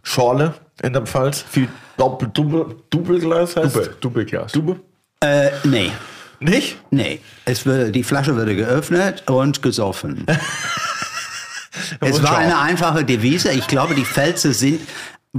Schorle 0.04 0.54
in 0.82 0.94
der 0.94 1.04
Pfalz? 1.04 1.44
Viel 1.50 1.68
Doppel, 1.98 2.30
Double, 2.34 2.76
Doppelglas 2.90 3.56
heißt 3.56 3.76
Dubbe, 3.76 3.96
Dubbelglas. 4.00 4.52
Dubbe? 4.52 4.80
Äh, 5.22 5.50
nee, 5.64 5.92
Nicht? 6.40 6.78
nee. 6.92 7.20
Es 7.46 7.66
würde, 7.66 7.92
die 7.92 8.04
Flasche 8.04 8.36
würde 8.36 8.56
geöffnet 8.56 9.24
und 9.30 9.62
gesoffen. 9.64 10.26
es 12.02 12.22
war 12.24 12.38
eine 12.38 12.60
einfache 12.60 13.04
Devise. 13.04 13.52
Ich 13.52 13.68
glaube, 13.68 13.96
die 13.96 14.06
Pfälzer 14.06 14.54
sind 14.54 14.82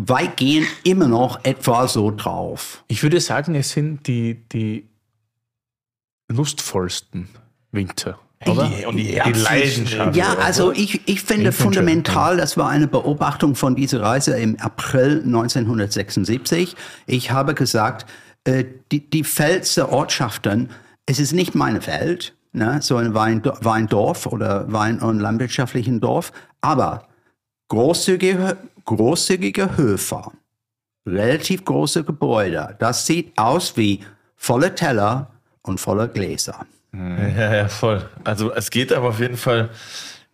weitgehend 0.06 0.68
immer 0.84 1.08
noch 1.08 1.44
etwa 1.44 1.88
so 1.88 2.10
drauf. 2.10 2.84
Ich 2.88 3.02
würde 3.02 3.20
sagen, 3.20 3.54
es 3.54 3.70
sind 3.70 4.06
die, 4.06 4.34
die 4.52 4.88
lustvollsten 6.28 7.28
Winter. 7.72 8.18
Oder? 8.46 8.68
Die- 8.68 8.86
und 8.86 8.96
die 8.96 9.20
die 9.24 9.32
Leidenschaft. 9.32 10.14
Ja, 10.14 10.34
also 10.34 10.72
ich, 10.72 11.08
ich 11.08 11.22
finde 11.22 11.50
fundamental, 11.52 12.36
das 12.36 12.56
war 12.56 12.68
eine 12.68 12.86
Beobachtung 12.86 13.54
von 13.56 13.74
dieser 13.74 14.00
Reise 14.00 14.38
im 14.38 14.58
April 14.60 15.22
1976. 15.24 16.76
Ich 17.06 17.30
habe 17.32 17.54
gesagt, 17.54 18.06
äh, 18.44 18.64
die, 18.92 19.10
die 19.10 19.24
Pfälzer 19.24 19.90
Ortschaften, 19.90 20.70
es 21.06 21.18
ist 21.18 21.32
nicht 21.32 21.54
meine 21.54 21.84
Welt, 21.86 22.34
ne, 22.52 22.78
so 22.80 22.96
ein 22.96 23.14
Wein, 23.14 23.42
Weindorf 23.44 24.26
oder 24.26 24.70
Wein- 24.72 25.00
und 25.00 25.18
landwirtschaftlichen 25.18 26.00
Dorf, 26.00 26.32
aber 26.60 27.08
großzügige, 27.68 28.56
großzügige 28.88 29.76
Höfe, 29.76 30.22
relativ 31.06 31.64
große 31.64 32.04
Gebäude, 32.04 32.74
das 32.78 33.04
sieht 33.04 33.36
aus 33.36 33.76
wie 33.76 34.00
volle 34.34 34.74
Teller 34.74 35.30
und 35.62 35.78
volle 35.78 36.08
Gläser. 36.08 36.64
Ja, 36.94 37.54
ja, 37.54 37.68
voll. 37.68 38.08
Also 38.24 38.50
es 38.54 38.70
geht 38.70 38.92
aber 38.92 39.08
auf 39.08 39.20
jeden 39.20 39.36
Fall, 39.36 39.68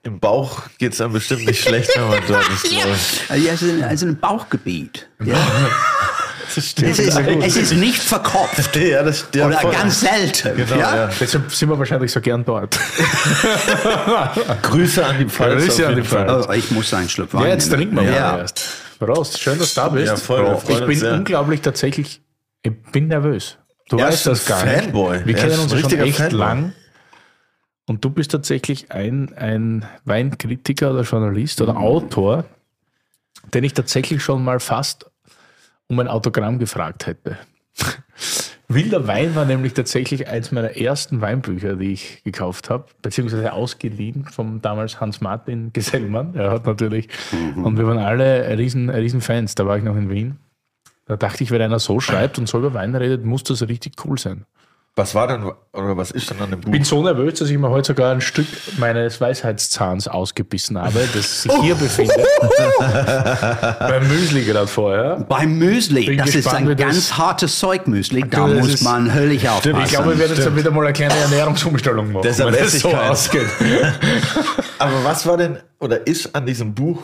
im 0.05 0.21
Bauch 0.21 0.63
geht 0.79 0.93
es 0.93 0.99
dann 0.99 1.13
bestimmt 1.13 1.47
nicht 1.47 1.63
schlecht, 1.63 1.91
wenn 1.97 2.09
man 2.09 2.23
dort 2.29 2.49
ist. 2.53 3.29
Also, 3.29 3.45
ja, 3.45 3.53
es 3.55 3.63
ist 3.63 4.03
ein 4.05 4.21
Bauchgebiet. 4.21 5.09
Ja. 5.25 5.37
Das 6.55 6.71
stimmt. 6.71 6.91
Es 6.93 6.99
ist, 6.99 7.17
es 7.19 7.57
ist 7.57 7.73
nicht 7.75 8.03
verkopft. 8.03 8.77
ja, 8.77 9.03
das 9.03 9.27
ja, 9.35 9.47
Oder 9.47 9.59
voll. 9.59 9.73
ganz 9.73 10.01
selten. 10.01 10.57
Genau, 10.57 10.77
ja? 10.77 10.97
ja. 10.97 11.11
Deshalb 11.21 11.51
sind 11.53 11.69
wir 11.69 11.79
wahrscheinlich 11.79 12.13
so 12.13 12.21
gern 12.21 12.45
dort. 12.45 12.79
Grüße 14.63 15.05
an 15.05 15.19
die 15.19 15.27
Pfalz. 15.27 15.65
Grüße 15.65 15.87
an 15.87 15.97
die 15.97 16.03
Fall. 16.03 16.27
Pfalz. 16.27 16.47
Oh, 16.49 16.53
ich 16.53 16.71
muss 16.71 16.93
einen 16.95 17.09
Schluck 17.09 17.33
Ja, 17.35 17.47
jetzt 17.47 17.71
trinken 17.73 17.97
wir 17.97 18.05
ja. 18.05 18.33
mal 18.33 18.39
erst. 18.41 18.67
Prost, 18.99 19.41
schön, 19.41 19.59
dass 19.59 19.75
du 19.75 19.81
da 19.81 19.89
bist. 19.89 20.07
Ja, 20.07 20.17
voll, 20.17 20.57
freuen 20.59 20.81
ich 20.83 20.87
bin 20.87 20.99
sehr. 20.99 21.13
unglaublich 21.15 21.61
tatsächlich, 21.61 22.23
ich 22.63 22.73
bin 22.93 23.09
nervös. 23.09 23.59
Du 23.89 23.99
Ja, 23.99 24.07
weißt 24.07 24.27
das 24.27 24.47
gar 24.47 24.61
Fanboy. 24.61 25.17
nicht. 25.19 25.27
Wir 25.27 25.35
Ja, 25.35 25.41
kennen 25.41 25.53
ist 25.53 25.73
ein 25.73 25.83
uns 25.85 25.91
schon 25.93 26.01
echt 26.01 26.17
Fanboy. 26.19 26.39
lang. 26.39 26.73
Und 27.87 28.03
du 28.05 28.11
bist 28.11 28.31
tatsächlich 28.31 28.93
ein, 28.93 29.35
ein 29.37 29.85
Weinkritiker 30.05 30.93
oder 30.93 31.03
Journalist 31.03 31.61
oder 31.61 31.77
Autor, 31.77 32.45
den 33.53 33.65
ich 33.65 33.75
tatsächlich 33.75 34.23
schon 34.23 34.43
mal 34.43 34.59
fast 34.59 35.07
um 35.89 35.99
ein 35.99 36.09
Autogramm 36.09 36.59
gefragt 36.59 37.07
hätte. 37.07 37.39
Wilder 38.69 39.07
Wein 39.07 39.35
war 39.35 39.45
nämlich 39.45 39.75
tatsächlich 39.75 40.27
eins 40.29 40.51
meiner 40.51 40.77
ersten 40.77 41.21
Weinbücher, 41.21 41.77
die 41.77 41.93
ich 41.93 42.25
gekauft 42.25 42.71
habe, 42.71 42.87
beziehungsweise 43.03 43.53
ausgeliehen 43.53 44.25
vom 44.25 44.63
damals 44.63 45.01
Hans-Martin 45.01 45.71
Gesellmann. 45.73 46.35
Er 46.35 46.51
hat 46.51 46.67
natürlich, 46.67 47.09
und 47.57 47.77
wir 47.77 47.87
waren 47.87 47.99
alle 47.99 48.57
riesen, 48.57 48.89
riesen 48.89 49.21
Fans. 49.21 49.55
Da 49.55 49.67
war 49.67 49.77
ich 49.77 49.85
noch 49.85 49.97
in 49.97 50.09
Wien. 50.09 50.39
Da 51.07 51.17
dachte 51.17 51.45
ich, 51.45 51.51
wenn 51.51 51.61
einer 51.61 51.79
so 51.79 52.01
schreibt 52.01 52.39
und 52.39 52.49
so 52.49 52.59
über 52.59 52.73
Wein 52.73 52.95
redet, 52.95 53.25
muss 53.25 53.45
das 53.45 53.69
richtig 53.69 54.03
cool 54.05 54.19
sein. 54.19 54.47
Was 54.97 55.13
war 55.17 55.27
denn, 55.27 55.43
oder 55.73 55.97
was 55.97 56.13
ist 56.13 56.31
denn 56.31 56.41
an 56.41 56.51
dem 56.51 56.61
Buch? 56.61 56.69
Ich 56.69 56.73
bin 56.73 56.85
so 56.85 57.03
nervös, 57.03 57.41
dass 57.41 57.51
ich 57.51 57.59
mir 57.59 57.69
heute 57.69 57.89
sogar 57.89 58.13
ein 58.13 58.21
Stück 58.21 58.47
meines 58.79 59.21
Weisheitszahns 59.21 60.07
ausgebissen 60.07 60.81
habe, 60.81 61.01
das 61.13 61.43
sich 61.43 61.53
hier 61.63 61.75
befindet. 61.75 62.17
Beim 63.81 64.07
Müsli 64.07 64.45
gerade 64.45 64.69
vorher. 64.69 65.17
Beim 65.29 65.59
Müsli, 65.59 66.07
Bin 66.07 66.19
das 66.19 66.29
ist 66.29 66.35
gespannt, 66.45 66.59
ein 66.59 66.69
wie 66.69 66.77
das- 66.77 66.87
ganz 66.87 67.19
hartes 67.19 67.59
Zeug-Müsli. 67.59 68.21
Da 68.31 68.47
Du, 68.47 68.55
das 68.55 68.61
muss 68.61 68.75
ist- 68.75 68.83
man 68.85 69.13
höllisch 69.13 69.45
aufpassen. 69.49 69.81
Ich 69.83 69.89
glaube, 69.91 70.11
wir 70.11 70.19
werden 70.19 70.37
jetzt 70.37 70.57
wieder 70.57 70.71
mal 70.71 70.85
eine 70.85 70.93
kleine 70.93 71.15
Ernährungsumstellung 71.15 72.13
machen. 72.13 72.23
Deshalb 72.25 72.55
wenn 72.55 72.65
es 72.65 72.79
so 72.79 72.91
ausgeht. 72.95 73.49
Aber 74.79 75.03
was 75.03 75.27
war 75.27 75.37
denn, 75.37 75.59
oder 75.81 76.07
ist 76.07 76.35
an 76.37 76.47
diesem 76.47 76.73
Buch 76.73 77.03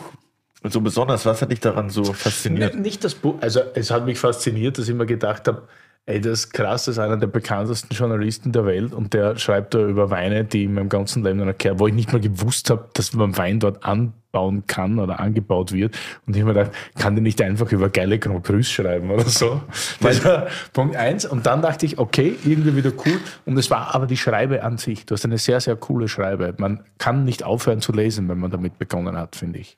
so 0.63 0.79
besonders? 0.79 1.25
Was 1.25 1.41
hat 1.41 1.51
dich 1.51 1.59
daran 1.59 1.89
so 1.89 2.05
fasziniert? 2.13 2.73
Nicht 2.79 3.03
das 3.03 3.15
Buch, 3.15 3.35
also 3.41 3.59
es 3.75 3.91
hat 3.91 4.05
mich 4.05 4.17
fasziniert, 4.17 4.77
dass 4.77 4.87
ich 4.87 4.95
mir 4.95 5.05
gedacht 5.05 5.45
habe, 5.49 5.63
ey, 6.05 6.19
das 6.19 6.39
ist 6.39 6.53
krass, 6.53 6.85
das 6.85 6.95
ist 6.95 6.99
einer 6.99 7.17
der 7.17 7.27
bekanntesten 7.27 7.93
Journalisten 7.93 8.51
der 8.51 8.65
Welt 8.65 8.93
und 8.93 9.13
der 9.13 9.37
schreibt 9.37 9.73
da 9.73 9.79
über 9.85 10.09
Weine, 10.09 10.43
die 10.43 10.65
in 10.65 10.73
meinem 10.73 10.89
ganzen 10.89 11.23
Leben 11.23 11.37
noch 11.37 11.45
nicht 11.45 11.59
gehört, 11.59 11.79
wo 11.79 11.87
ich 11.87 11.93
nicht 11.93 12.11
mal 12.11 12.19
gewusst 12.19 12.69
habe, 12.69 12.89
dass 12.93 13.13
man 13.13 13.37
Wein 13.37 13.59
dort 13.59 13.83
anbauen 13.83 14.63
kann 14.65 14.97
oder 14.99 15.19
angebaut 15.19 15.71
wird. 15.71 15.95
Und 16.25 16.35
ich 16.35 16.41
habe 16.41 16.53
mir 16.53 16.59
gedacht, 16.59 16.77
kann 16.97 17.15
der 17.15 17.21
nicht 17.21 17.41
einfach 17.41 17.71
über 17.71 17.89
geile 17.89 18.17
Grand 18.17 18.43
Crus 18.43 18.69
schreiben 18.69 19.11
oder 19.11 19.25
so? 19.25 19.61
Das 20.01 20.23
war 20.25 20.47
Punkt 20.73 20.95
eins. 20.95 21.25
Und 21.25 21.45
dann 21.45 21.61
dachte 21.61 21.85
ich, 21.85 21.99
okay, 21.99 22.35
irgendwie 22.43 22.75
wieder 22.75 22.91
cool. 23.05 23.19
Und 23.45 23.57
es 23.57 23.69
war 23.69 23.93
aber 23.93 24.07
die 24.07 24.17
Schreibe 24.17 24.63
an 24.63 24.77
sich. 24.77 25.05
Du 25.05 25.13
hast 25.13 25.23
eine 25.25 25.37
sehr, 25.37 25.61
sehr 25.61 25.75
coole 25.75 26.07
Schreibe. 26.07 26.55
Man 26.57 26.83
kann 26.97 27.23
nicht 27.23 27.43
aufhören 27.43 27.81
zu 27.81 27.91
lesen, 27.91 28.27
wenn 28.27 28.39
man 28.39 28.49
damit 28.49 28.79
begonnen 28.79 29.15
hat, 29.15 29.35
finde 29.35 29.59
ich. 29.59 29.77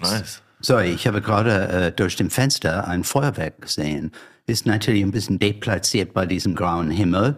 Nice. 0.00 0.42
So, 0.60 0.78
ich 0.78 1.06
habe 1.06 1.20
gerade 1.20 1.68
äh, 1.68 1.92
durch 1.92 2.16
dem 2.16 2.30
Fenster 2.30 2.88
ein 2.88 3.04
Feuerwerk 3.04 3.60
gesehen. 3.60 4.12
Ist 4.46 4.64
natürlich 4.66 5.02
ein 5.02 5.10
bisschen 5.10 5.38
deplatziert 5.38 6.14
bei 6.14 6.24
diesem 6.26 6.54
grauen 6.54 6.90
Himmel. 6.90 7.36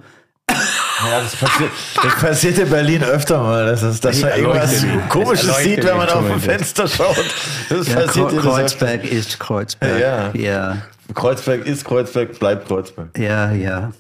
Ja, 0.51 1.21
das 1.21 1.37
passiert, 1.37 1.71
das 2.03 2.15
passiert 2.17 2.59
in 2.59 2.69
Berlin 2.71 3.03
öfter 3.05 3.41
mal, 3.43 3.67
dass, 3.67 3.83
es, 3.83 4.01
dass 4.01 4.21
man 4.21 4.31
irgendwas. 4.33 4.85
Komisches 5.09 5.57
sieht, 5.59 5.85
wenn 5.85 5.97
man 5.97 6.09
auf 6.09 6.25
dem 6.27 6.41
zumindest. 6.41 6.77
Fenster 6.77 6.89
schaut. 6.89 7.25
Das 7.69 7.87
Ja, 7.89 7.95
passiert 8.01 8.27
Kre- 8.27 8.31
dir 8.31 8.37
das 8.37 8.45
Kreuzberg 8.45 9.05
ist 9.05 9.39
Kreuzberg. 9.41 10.01
Ja. 10.01 10.31
ja, 10.35 10.77
Kreuzberg 11.15 11.67
ist 11.67 11.85
Kreuzberg, 11.85 12.39
bleibt 12.39 12.67
Kreuzberg. 12.67 13.17
ja. 13.17 13.53
ja. 13.53 13.93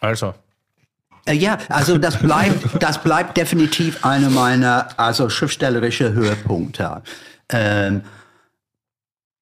Also, 0.00 0.34
Äh, 1.26 1.32
Ja, 1.34 1.58
also 1.70 1.98
das 1.98 2.18
bleibt, 2.18 2.80
das 2.82 3.02
bleibt 3.02 3.36
definitiv 3.36 4.04
einer 4.04 4.30
meiner 4.30 4.88
also 4.96 5.28
schriftstellerische 5.28 6.12
Höhepunkte. 6.12 7.02
Ähm, 7.50 8.02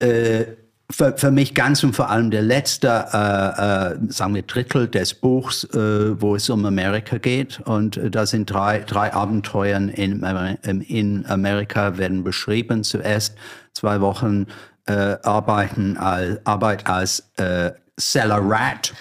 äh, 0.00 0.44
für, 0.92 1.16
für 1.16 1.30
mich 1.30 1.54
ganz 1.54 1.82
und 1.82 1.94
vor 1.94 2.10
allem 2.10 2.30
der 2.30 2.42
letzte, 2.42 2.88
äh, 2.88 3.94
äh, 3.94 4.12
sagen 4.12 4.34
wir, 4.34 4.42
Drittel 4.42 4.88
des 4.88 5.14
Buchs, 5.14 5.64
äh, 5.64 6.20
wo 6.20 6.36
es 6.36 6.48
um 6.50 6.64
Amerika 6.64 7.18
geht. 7.18 7.60
Und 7.64 7.96
äh, 7.96 8.10
da 8.10 8.26
sind 8.26 8.50
drei, 8.50 8.80
drei 8.80 9.12
Abenteuer 9.12 9.78
in, 9.78 10.24
ähm, 10.64 10.80
in 10.82 11.26
Amerika 11.26 11.96
werden 11.98 12.22
beschrieben. 12.22 12.84
Zuerst 12.84 13.36
zwei 13.72 14.00
Wochen 14.00 14.46
äh, 14.86 15.16
arbeiten 15.22 15.96
als, 15.96 16.38
Arbeit 16.44 16.86
als 16.86 17.30
äh, 17.36 17.70
Cellar 17.98 18.40
Rat 18.42 18.92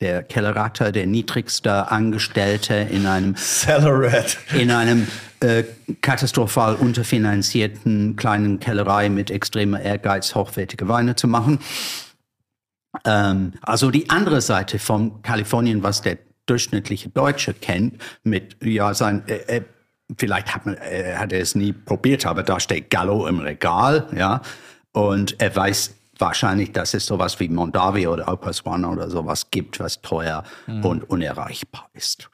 der 0.00 0.22
Kellerratte, 0.22 0.92
der 0.92 1.06
niedrigste 1.06 1.90
Angestellte 1.90 2.74
in 2.74 3.06
einem, 3.06 3.34
Cellaret. 3.36 4.38
in 4.54 4.70
einem 4.70 5.08
äh, 5.40 5.64
katastrophal 6.00 6.76
unterfinanzierten 6.76 8.16
kleinen 8.16 8.60
Kellerei 8.60 9.08
mit 9.08 9.30
extremer 9.30 9.80
Ehrgeiz, 9.80 10.34
hochwertige 10.34 10.88
Weine 10.88 11.16
zu 11.16 11.26
machen. 11.26 11.58
Ähm, 13.04 13.54
also 13.62 13.90
die 13.90 14.08
andere 14.08 14.40
Seite 14.40 14.78
von 14.78 15.22
Kalifornien, 15.22 15.82
was 15.82 16.02
der 16.02 16.18
durchschnittliche 16.46 17.10
Deutsche 17.10 17.52
kennt, 17.52 18.00
mit, 18.22 18.56
ja, 18.62 18.94
sein, 18.94 19.22
äh, 19.26 19.58
äh, 19.58 19.62
vielleicht 20.16 20.54
hat, 20.54 20.64
man, 20.64 20.76
äh, 20.76 21.16
hat 21.16 21.32
er 21.32 21.40
es 21.40 21.54
nie 21.54 21.72
probiert, 21.72 22.24
aber 22.24 22.42
da 22.42 22.58
steht 22.60 22.90
Gallo 22.90 23.26
im 23.26 23.40
Regal, 23.40 24.08
ja, 24.16 24.42
und 24.92 25.40
er 25.40 25.54
weiß 25.54 25.94
wahrscheinlich, 26.18 26.72
dass 26.72 26.94
es 26.94 27.06
sowas 27.06 27.38
wie 27.40 27.48
Mondavi 27.48 28.06
oder 28.06 28.28
Opus 28.32 28.64
One 28.66 28.86
oder 28.88 29.10
sowas 29.10 29.50
gibt, 29.50 29.80
was 29.80 30.00
teuer 30.02 30.44
und 30.66 31.08
unerreichbar 31.08 31.88
ist. 31.94 32.28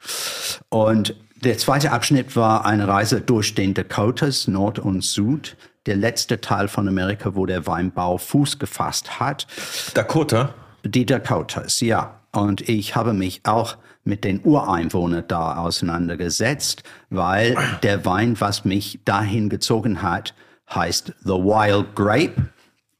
Und 0.69 1.15
der 1.43 1.57
zweite 1.57 1.91
Abschnitt 1.91 2.35
war 2.35 2.65
eine 2.65 2.87
Reise 2.87 3.21
durch 3.21 3.55
den 3.55 3.73
Dakotas, 3.73 4.47
Nord 4.47 4.79
und 4.79 5.03
Süd, 5.03 5.57
der 5.85 5.95
letzte 5.95 6.41
Teil 6.41 6.67
von 6.67 6.87
Amerika, 6.87 7.35
wo 7.35 7.45
der 7.45 7.67
Weinbau 7.67 8.17
Fuß 8.17 8.57
gefasst 8.57 9.19
hat. 9.19 9.45
Dakota. 9.93 10.53
Die 10.83 11.05
Dakotas, 11.05 11.81
ja. 11.81 12.19
Und 12.31 12.67
ich 12.67 12.95
habe 12.95 13.13
mich 13.13 13.41
auch 13.43 13.77
mit 14.03 14.23
den 14.23 14.41
Ureinwohnern 14.43 15.25
da 15.27 15.57
auseinandergesetzt, 15.57 16.83
weil 17.09 17.55
der 17.83 18.05
Wein, 18.05 18.39
was 18.39 18.65
mich 18.65 18.99
dahin 19.05 19.49
gezogen 19.49 20.01
hat, 20.01 20.33
heißt 20.73 21.13
The 21.23 21.31
Wild 21.31 21.95
Grape. 21.95 22.49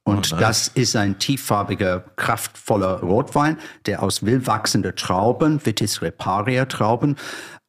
Und 0.07 0.39
das 0.39 0.67
ist 0.67 0.95
ein 0.95 1.17
tieffarbiger, 1.17 2.03
kraftvoller 2.15 2.99
Rotwein, 2.99 3.57
der 3.87 4.03
aus 4.03 4.23
wild 4.23 4.45
wachsenden 4.45 4.95
Trauben, 4.95 5.65
Vitis 5.65 6.03
reparia 6.03 6.65
Trauben, 6.65 7.15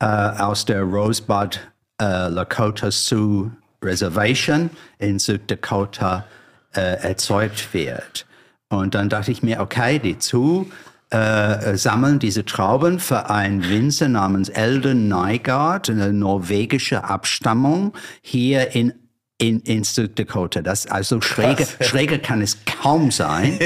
äh, 0.01 0.05
aus 0.05 0.67
der 0.67 0.83
Rosebud 0.83 1.61
äh, 2.01 2.29
Lakota 2.29 2.91
Sioux 2.91 3.51
Reservation 3.83 4.69
in 4.99 5.19
Süddakota 5.19 6.27
äh, 6.75 6.81
erzeugt 7.09 7.73
wird. 7.73 8.27
Und 8.69 8.95
dann 8.95 9.09
dachte 9.09 9.31
ich 9.31 9.43
mir, 9.43 9.61
okay, 9.61 9.99
die 9.99 10.19
zu 10.19 10.71
äh, 11.11 11.77
sammeln 11.77 12.19
diese 12.19 12.45
Trauben 12.45 12.99
für 12.99 13.31
einen 13.31 13.67
Winzer 13.67 14.09
namens 14.09 14.51
Eldon 14.51 15.09
Nygaard, 15.09 15.89
eine 15.89 16.13
norwegische 16.13 17.05
Abstammung, 17.05 17.95
hier 18.21 18.75
in 18.75 18.93
in, 19.39 19.61
in 19.61 19.85
Süddakota. 19.85 20.63
Das, 20.63 20.87
also 20.87 21.21
schräger, 21.21 21.67
schräger 21.81 22.19
kann 22.19 22.41
es 22.43 22.59
kaum 22.65 23.11
sein. 23.11 23.59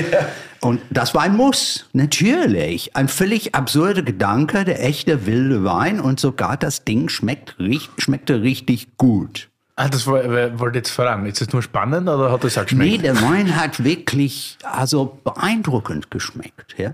Und 0.61 0.81
das 0.91 1.15
war 1.15 1.23
ein 1.23 1.37
Muss, 1.37 1.87
natürlich. 1.93 2.95
Ein 2.97 3.09
völlig 3.09 3.55
absurder 3.55 4.03
Gedanke, 4.03 4.65
der 4.65 4.85
echte 4.85 5.27
wilde 5.27 5.65
Wein 5.65 6.01
und 6.01 6.21
sogar 6.21 6.57
das 6.57 6.85
Ding 6.85 7.09
schmeckt, 7.09 7.57
schmeckte 7.99 8.43
richtig 8.43 8.97
gut. 8.99 9.49
Ah, 9.77 9.89
das 9.89 10.07
woll- 10.07 10.59
wollte 10.59 10.79
ich 10.79 10.85
jetzt 10.85 10.91
fragen. 10.91 11.25
Ist 11.25 11.41
das 11.41 11.53
nur 11.55 11.63
spannend 11.63 12.07
oder 12.09 12.31
hat 12.31 12.45
auch 12.45 12.73
Nee, 12.73 12.99
geschmeckt? 12.99 13.05
der 13.05 13.23
Wein 13.23 13.57
hat 13.57 13.83
wirklich 13.83 14.59
also 14.63 15.19
beeindruckend 15.25 16.11
geschmeckt. 16.11 16.75
Ja? 16.77 16.93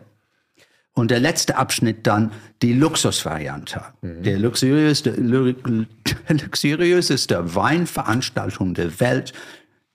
Und 0.98 1.10
der 1.10 1.20
letzte 1.20 1.56
Abschnitt 1.58 2.06
dann 2.06 2.32
die 2.62 2.72
Luxusvariante. 2.72 3.82
Der 4.00 4.38
luxuriöseste, 4.38 5.10
lu- 5.10 5.52
luxuriöseste 6.28 7.54
Weinveranstaltung 7.54 8.72
der 8.72 8.98
Welt, 8.98 9.34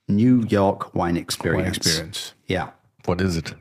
New 0.05 0.41
York 0.45 0.93
Wine 0.93 1.19
Experience. 1.19 1.59
Wine 1.65 1.75
Experience. 1.75 2.35
Ja. 2.45 2.73
What 3.05 3.19
is 3.19 3.35
it? 3.35 3.55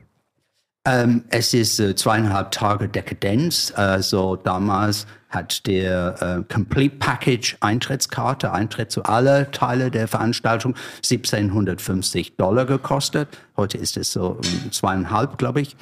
Ähm, 0.85 1.23
es 1.29 1.53
ist 1.53 1.79
äh, 1.79 1.95
zweieinhalb 1.95 2.51
Tage 2.51 2.87
Dekadenz. 2.87 3.73
Also 3.75 4.35
damals 4.35 5.07
hat 5.29 5.65
der 5.65 6.15
äh, 6.47 6.53
Complete 6.53 6.95
Package 6.97 7.57
Eintrittskarte, 7.59 8.51
Eintritt 8.51 8.91
zu 8.91 9.03
alle 9.03 9.49
Teile 9.49 9.89
der 9.89 10.07
Veranstaltung, 10.07 10.75
1750 10.97 12.35
Dollar 12.37 12.65
gekostet. 12.65 13.29
Heute 13.57 13.77
ist 13.79 13.97
es 13.97 14.11
so 14.11 14.39
ähm, 14.43 14.71
zweieinhalb, 14.71 15.37
glaube 15.39 15.61
ich. 15.61 15.75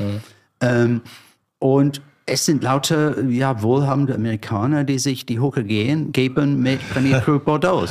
Ähm, 0.62 1.02
und 1.60 2.02
es 2.26 2.46
sind 2.46 2.64
lauter 2.64 3.22
ja, 3.24 3.62
wohlhabende 3.62 4.14
Amerikaner, 4.16 4.84
die 4.84 5.00
sich 5.00 5.26
die 5.26 5.40
Hucke 5.40 5.64
gehen, 5.64 6.12
geben 6.12 6.62
mit 6.62 6.80
Premier 6.92 7.20
Cru 7.26 7.40
Bordeaux 7.40 7.86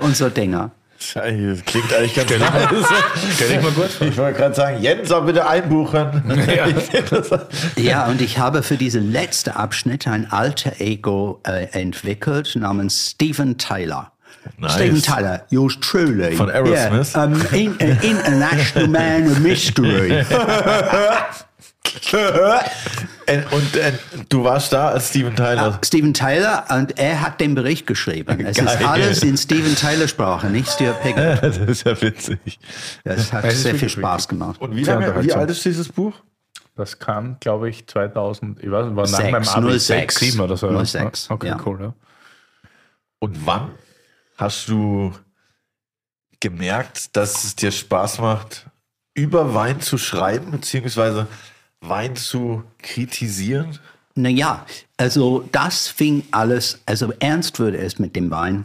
und 0.00 0.16
so 0.16 0.28
Dinger. 0.30 0.70
Scheiße, 0.98 1.48
das 1.50 1.64
klingt 1.66 1.92
eigentlich 1.92 2.14
ganz 2.14 2.30
nice. 2.30 2.86
Stell 3.34 3.48
dich 3.48 3.62
mal 3.62 3.70
gut 3.72 3.84
vor. 3.90 4.06
Ich 4.06 4.16
wollte 4.16 4.38
gerade 4.38 4.54
sagen, 4.54 4.82
Jens 4.82 5.10
soll 5.10 5.26
bitte 5.26 5.46
einbuchen. 5.46 6.22
Ich 6.90 7.04
das- 7.10 7.30
Ja, 7.76 8.06
und 8.06 8.22
ich 8.22 8.38
habe 8.38 8.62
für 8.62 8.76
diesen 8.78 9.12
letzten 9.12 9.50
Abschnitt 9.50 10.08
ein 10.08 10.32
alter 10.32 10.80
Ego 10.80 11.40
äh, 11.46 11.66
entwickelt 11.78 12.56
namens 12.58 13.10
Steven 13.10 13.58
Tyler. 13.58 14.12
Nice. 14.58 14.72
Steven 14.74 15.02
Tyler, 15.02 15.44
yours 15.50 15.78
truly. 15.80 16.34
Von 16.34 16.48
Aerosmith? 16.48 17.14
Yeah, 17.14 17.24
um, 17.24 17.34
in, 17.52 17.72
an 17.80 17.98
international 18.00 18.88
man 18.88 19.30
of 19.30 19.38
mystery. 19.40 20.24
Äh, 23.26 23.42
Und 23.50 23.76
äh, 23.76 23.92
du 24.28 24.44
warst 24.44 24.72
da 24.72 24.88
als 24.90 25.08
Steven 25.10 25.34
Tyler. 25.34 25.80
Steven 25.84 26.14
Tyler, 26.14 26.64
und 26.70 26.96
er 26.98 27.20
hat 27.22 27.40
den 27.40 27.54
Bericht 27.54 27.86
geschrieben. 27.86 28.38
Es 28.46 28.56
ist 28.58 28.64
Geil. 28.64 28.86
alles 28.86 29.22
in 29.22 29.36
Steven 29.36 29.74
Tyler 29.74 30.06
Sprache, 30.06 30.46
nicht 30.48 30.68
Stuart 30.70 31.02
Piggott. 31.02 31.42
Das 31.42 31.58
ist 31.58 31.84
ja 31.84 32.00
witzig. 32.00 32.58
Das 33.04 33.32
hat 33.32 33.44
Das 33.44 33.62
sehr 33.62 33.74
viel 33.74 33.88
Spaß 33.88 34.28
gemacht. 34.28 34.60
Und 34.60 34.76
wie, 34.76 34.84
lange, 34.84 35.24
wie 35.24 35.32
alt 35.32 35.50
ist 35.50 35.64
dieses 35.64 35.88
Buch? 35.88 36.14
Das 36.76 36.98
kam, 36.98 37.38
glaube 37.40 37.68
ich, 37.70 37.86
2000, 37.86 38.62
ich 38.62 38.70
weiß 38.70 38.86
nicht, 38.86 38.96
war 38.96 39.08
nach 39.08 39.18
Sechs, 39.18 39.32
meinem 39.32 39.48
Abi 39.64 39.78
06, 39.80 39.86
6, 39.86 40.16
7 40.18 40.40
oder 40.40 40.56
so. 40.56 40.84
06, 40.84 41.30
Okay, 41.30 41.48
ja. 41.48 41.58
cool, 41.64 41.78
ja. 41.80 41.94
Und 43.18 43.46
wann 43.46 43.70
hast 44.36 44.68
du 44.68 45.12
gemerkt, 46.40 47.16
dass 47.16 47.44
es 47.44 47.56
dir 47.56 47.72
Spaß 47.72 48.18
macht, 48.20 48.66
über 49.14 49.54
Wein 49.54 49.80
zu 49.80 49.96
schreiben, 49.96 50.50
beziehungsweise 50.50 51.26
Wein 51.80 52.16
zu 52.16 52.64
kritisieren? 52.78 53.78
Naja, 54.14 54.64
also 54.96 55.46
das 55.52 55.88
fing 55.88 56.24
alles, 56.30 56.80
also 56.86 57.12
ernst 57.18 57.58
wurde 57.60 57.78
es 57.78 57.98
mit 57.98 58.16
dem 58.16 58.30
Wein 58.30 58.64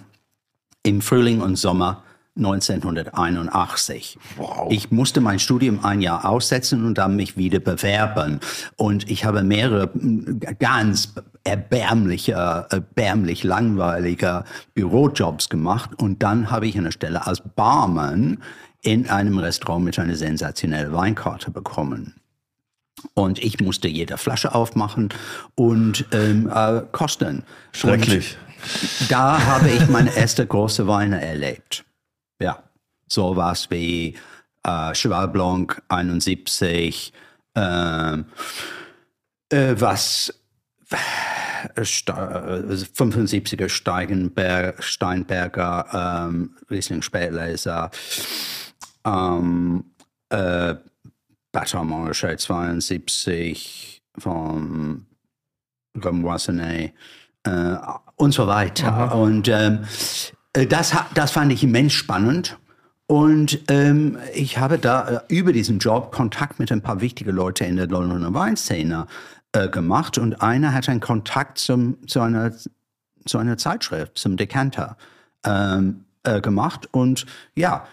im 0.83 1.01
Frühling 1.01 1.41
und 1.41 1.57
Sommer 1.57 2.03
1981. 2.37 4.17
Wow. 4.37 4.71
Ich 4.71 4.91
musste 4.91 5.19
mein 5.19 5.39
Studium 5.39 5.83
ein 5.83 5.99
Jahr 5.99 6.25
aussetzen 6.25 6.85
und 6.85 6.97
dann 6.97 7.17
mich 7.17 7.35
wieder 7.35 7.59
bewerben. 7.59 8.39
Und 8.77 9.09
ich 9.11 9.25
habe 9.25 9.43
mehrere 9.43 9.87
mm, 9.93 10.39
ganz 10.57 11.13
erbärmliche, 11.43 12.67
erbärmlich 12.69 13.43
langweilige 13.43 14.45
Bürojobs 14.73 15.49
gemacht. 15.49 15.91
Und 15.97 16.23
dann 16.23 16.49
habe 16.49 16.67
ich 16.67 16.77
eine 16.77 16.93
Stelle 16.93 17.27
als 17.27 17.41
Barman 17.55 18.37
in 18.81 19.09
einem 19.09 19.37
Restaurant 19.37 19.83
mit 19.83 19.99
einer 19.99 20.15
sensationellen 20.15 20.93
Weinkarte 20.93 21.51
bekommen. 21.51 22.20
Und 23.13 23.39
ich 23.39 23.59
musste 23.59 23.87
jede 23.87 24.17
Flasche 24.17 24.53
aufmachen 24.53 25.09
und 25.55 26.05
ähm, 26.11 26.49
äh, 26.53 26.81
kosten. 26.91 27.43
Schrecklich. 27.71 28.37
Und 28.37 29.11
da 29.11 29.43
habe 29.43 29.69
ich 29.69 29.87
meine 29.89 30.15
erste 30.15 30.45
große 30.45 30.87
Weine 30.87 31.19
erlebt. 31.21 31.83
Ja, 32.39 32.61
so 33.07 33.35
was 33.35 33.71
wie 33.71 34.15
äh, 34.63 34.93
Cheval 34.93 35.27
Blanc 35.29 35.81
71, 35.87 37.11
ähm, 37.55 38.25
äh, 39.49 39.75
was 39.77 40.33
äh, 41.75 41.83
Ste- 41.83 42.11
äh, 42.69 42.73
75er 42.73 43.69
Steigenberg, 43.69 44.83
Steinberger, 44.83 46.27
ähm, 46.27 46.55
Riesling 46.69 47.01
Spätleser, 47.01 47.89
ähm, 49.05 49.85
äh, 50.29 50.75
Montrachet 51.53 52.39
72 52.39 54.01
vom 54.17 55.05
Gomoisonnet 55.99 56.93
äh, 57.43 57.75
und 58.15 58.33
so 58.33 58.47
weiter. 58.47 59.15
Und 59.15 59.47
ähm, 59.47 59.85
äh, 60.53 60.65
das, 60.65 60.95
das 61.13 61.31
fand 61.31 61.51
ich 61.51 61.63
immens 61.63 61.93
spannend. 61.93 62.57
Und 63.07 63.59
ähm, 63.67 64.17
ich 64.33 64.57
habe 64.57 64.77
da 64.77 65.09
äh, 65.09 65.19
über 65.27 65.51
diesen 65.51 65.79
Job 65.79 66.13
Kontakt 66.13 66.59
mit 66.59 66.71
ein 66.71 66.81
paar 66.81 67.01
wichtigen 67.01 67.35
Leuten 67.35 67.65
in 67.65 67.75
der 67.75 67.87
Londoner 67.87 68.33
Weinszene 68.33 69.07
äh, 69.51 69.67
gemacht. 69.67 70.17
Und 70.17 70.41
einer 70.41 70.73
hat 70.73 70.87
einen 70.87 71.01
Kontakt 71.01 71.57
zum, 71.57 71.97
zu, 72.07 72.21
einer, 72.21 72.53
zu 73.25 73.37
einer 73.37 73.57
Zeitschrift, 73.57 74.17
zum 74.17 74.37
Decanter, 74.37 74.95
ähm, 75.45 76.05
äh, 76.23 76.39
gemacht. 76.39 76.87
Und 76.91 77.25
ja, 77.55 77.85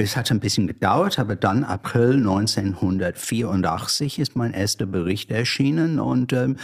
es 0.00 0.16
hat 0.16 0.30
ein 0.30 0.40
bisschen 0.40 0.66
gedauert, 0.66 1.18
aber 1.18 1.36
dann 1.36 1.64
April 1.64 2.14
1984 2.16 4.18
ist 4.18 4.36
mein 4.36 4.52
erster 4.54 4.86
Bericht 4.86 5.30
erschienen 5.30 5.98
und 5.98 6.32
ähm, 6.32 6.56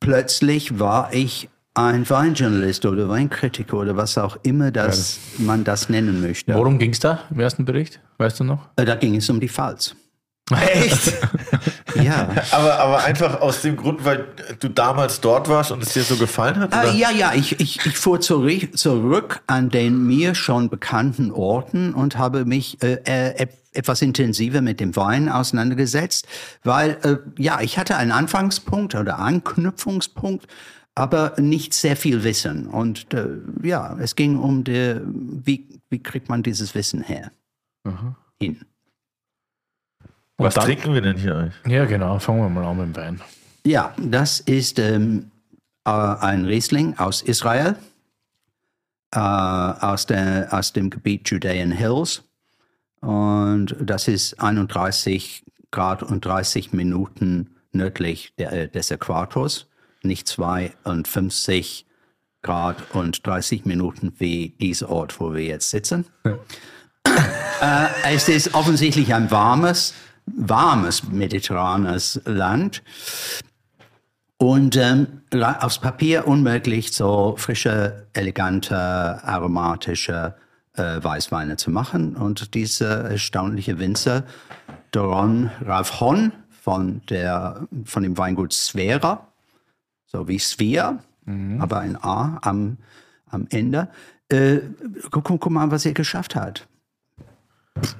plötzlich 0.00 0.78
war 0.78 1.12
ich 1.12 1.48
ein 1.74 2.08
Weinjournalist 2.08 2.86
oder 2.86 3.08
Weinkritiker 3.08 3.78
oder 3.78 3.96
was 3.96 4.16
auch 4.18 4.38
immer 4.42 4.70
das, 4.70 5.18
man 5.38 5.64
das 5.64 5.88
nennen 5.88 6.20
möchte. 6.20 6.54
Worum 6.54 6.78
ging 6.78 6.92
es 6.92 7.00
da 7.00 7.20
im 7.30 7.40
ersten 7.40 7.64
Bericht? 7.64 8.00
Weißt 8.18 8.40
du 8.40 8.44
noch? 8.44 8.68
Äh, 8.76 8.84
Da 8.84 8.94
ging 8.94 9.16
es 9.16 9.28
um 9.28 9.40
die 9.40 9.48
Pfalz. 9.48 9.94
Echt? 10.50 11.12
Ja. 12.02 12.28
aber, 12.50 12.78
aber 12.78 13.04
einfach 13.04 13.40
aus 13.40 13.62
dem 13.62 13.76
Grund, 13.76 14.04
weil 14.04 14.26
du 14.60 14.68
damals 14.68 15.20
dort 15.20 15.48
warst 15.48 15.70
und 15.70 15.82
es 15.82 15.92
dir 15.92 16.02
so 16.02 16.16
gefallen 16.16 16.58
hat? 16.60 16.74
Äh, 16.74 16.96
ja, 16.96 17.10
ja, 17.10 17.32
ich, 17.34 17.60
ich, 17.60 17.84
ich 17.84 17.96
fuhr 17.96 18.20
zurück, 18.20 18.76
zurück 18.76 19.42
an 19.46 19.70
den 19.70 20.06
mir 20.06 20.34
schon 20.34 20.68
bekannten 20.68 21.30
Orten 21.30 21.94
und 21.94 22.18
habe 22.18 22.44
mich 22.44 22.82
äh, 22.82 23.00
äh, 23.04 23.46
etwas 23.72 24.02
intensiver 24.02 24.62
mit 24.62 24.80
dem 24.80 24.96
Wein 24.96 25.28
auseinandergesetzt, 25.28 26.26
weil, 26.64 26.98
äh, 27.02 27.16
ja, 27.40 27.60
ich 27.60 27.78
hatte 27.78 27.96
einen 27.96 28.12
Anfangspunkt 28.12 28.94
oder 28.94 29.18
Anknüpfungspunkt, 29.18 30.46
aber 30.94 31.34
nicht 31.38 31.74
sehr 31.74 31.96
viel 31.96 32.24
Wissen. 32.24 32.66
Und 32.66 33.12
äh, 33.12 33.28
ja, 33.62 33.96
es 33.98 34.16
ging 34.16 34.38
um 34.38 34.64
die, 34.64 35.00
wie, 35.04 35.68
wie 35.90 36.02
kriegt 36.02 36.28
man 36.28 36.42
dieses 36.42 36.74
Wissen 36.74 37.02
her? 37.02 37.30
Hin. 38.40 38.64
Was 40.38 40.54
dann- 40.54 40.64
trinken 40.64 40.94
wir 40.94 41.00
denn 41.00 41.16
hier 41.16 41.36
eigentlich? 41.36 41.54
Ja, 41.66 41.84
genau. 41.84 42.18
Fangen 42.18 42.40
wir 42.40 42.48
mal 42.48 42.64
an 42.64 42.76
mit 42.76 42.86
dem 42.86 42.96
Wein. 42.96 43.20
Ja, 43.64 43.94
das 43.98 44.40
ist 44.40 44.78
ähm, 44.78 45.30
äh, 45.84 45.90
ein 45.90 46.44
Riesling 46.44 46.96
aus 46.98 47.22
Israel, 47.22 47.76
äh, 49.12 49.18
aus, 49.18 50.06
der, 50.06 50.48
aus 50.50 50.72
dem 50.72 50.90
Gebiet 50.90 51.28
Judean 51.30 51.72
Hills. 51.72 52.22
Und 53.00 53.76
das 53.80 54.08
ist 54.08 54.40
31 54.40 55.44
Grad 55.70 56.02
und 56.02 56.24
30 56.24 56.72
Minuten 56.72 57.56
nördlich 57.72 58.32
der, 58.38 58.52
äh, 58.52 58.68
des 58.68 58.90
Äquators, 58.90 59.66
nicht 60.02 60.28
52 60.28 61.86
Grad 62.42 62.76
und 62.94 63.26
30 63.26 63.64
Minuten 63.64 64.12
wie 64.18 64.50
dieser 64.60 64.88
Ort, 64.90 65.18
wo 65.18 65.34
wir 65.34 65.42
jetzt 65.44 65.70
sitzen. 65.70 66.06
äh, 66.24 67.86
es 68.14 68.28
ist 68.28 68.54
offensichtlich 68.54 69.12
ein 69.14 69.30
warmes, 69.30 69.94
warmes 70.26 71.04
mediterranes 71.04 72.20
Land. 72.24 72.82
Und 74.38 74.76
ähm, 74.76 75.22
aufs 75.32 75.78
Papier 75.78 76.26
unmöglich, 76.26 76.92
so 76.92 77.36
frische, 77.38 78.06
elegante, 78.12 78.76
aromatische 78.76 80.34
äh, 80.74 81.02
Weißweine 81.02 81.56
zu 81.56 81.70
machen. 81.70 82.16
Und 82.16 82.54
dieser 82.54 83.10
erstaunliche 83.10 83.78
Winzer 83.78 84.24
Dr. 84.90 85.14
Ron 85.14 85.50
Ralf 85.62 86.00
Hon 86.00 86.32
von, 86.50 87.02
der, 87.08 87.66
von 87.84 88.02
dem 88.02 88.18
Weingut 88.18 88.52
Svera, 88.52 89.28
so 90.06 90.28
wie 90.28 90.38
Svea, 90.38 90.98
aber 91.58 91.80
ein 91.80 91.96
A 92.02 92.38
am, 92.42 92.78
am 93.28 93.46
Ende. 93.50 93.88
Äh, 94.28 94.60
guck, 95.10 95.24
guck 95.24 95.50
mal, 95.50 95.70
was 95.70 95.84
er 95.86 95.92
geschafft 95.92 96.34
hat. 96.34 96.66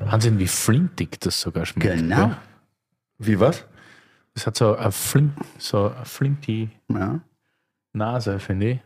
Wahnsinn, 0.01 0.39
wie 0.39 0.47
flintig 0.47 1.21
das 1.21 1.41
sogar 1.41 1.67
schmeckt. 1.67 1.97
Genau. 1.97 2.29
gell? 2.29 2.37
Wie 3.19 3.41
was? 3.41 3.65
Das 4.35 4.47
hat 4.47 4.57
so 4.57 4.77
eine, 4.77 4.93
flint, 4.93 5.33
so 5.59 5.91
eine 5.91 6.05
flinty 6.05 6.71
Ja. 6.93 7.21
Nase, 7.93 8.39
finde 8.39 8.71
ich. 8.73 8.81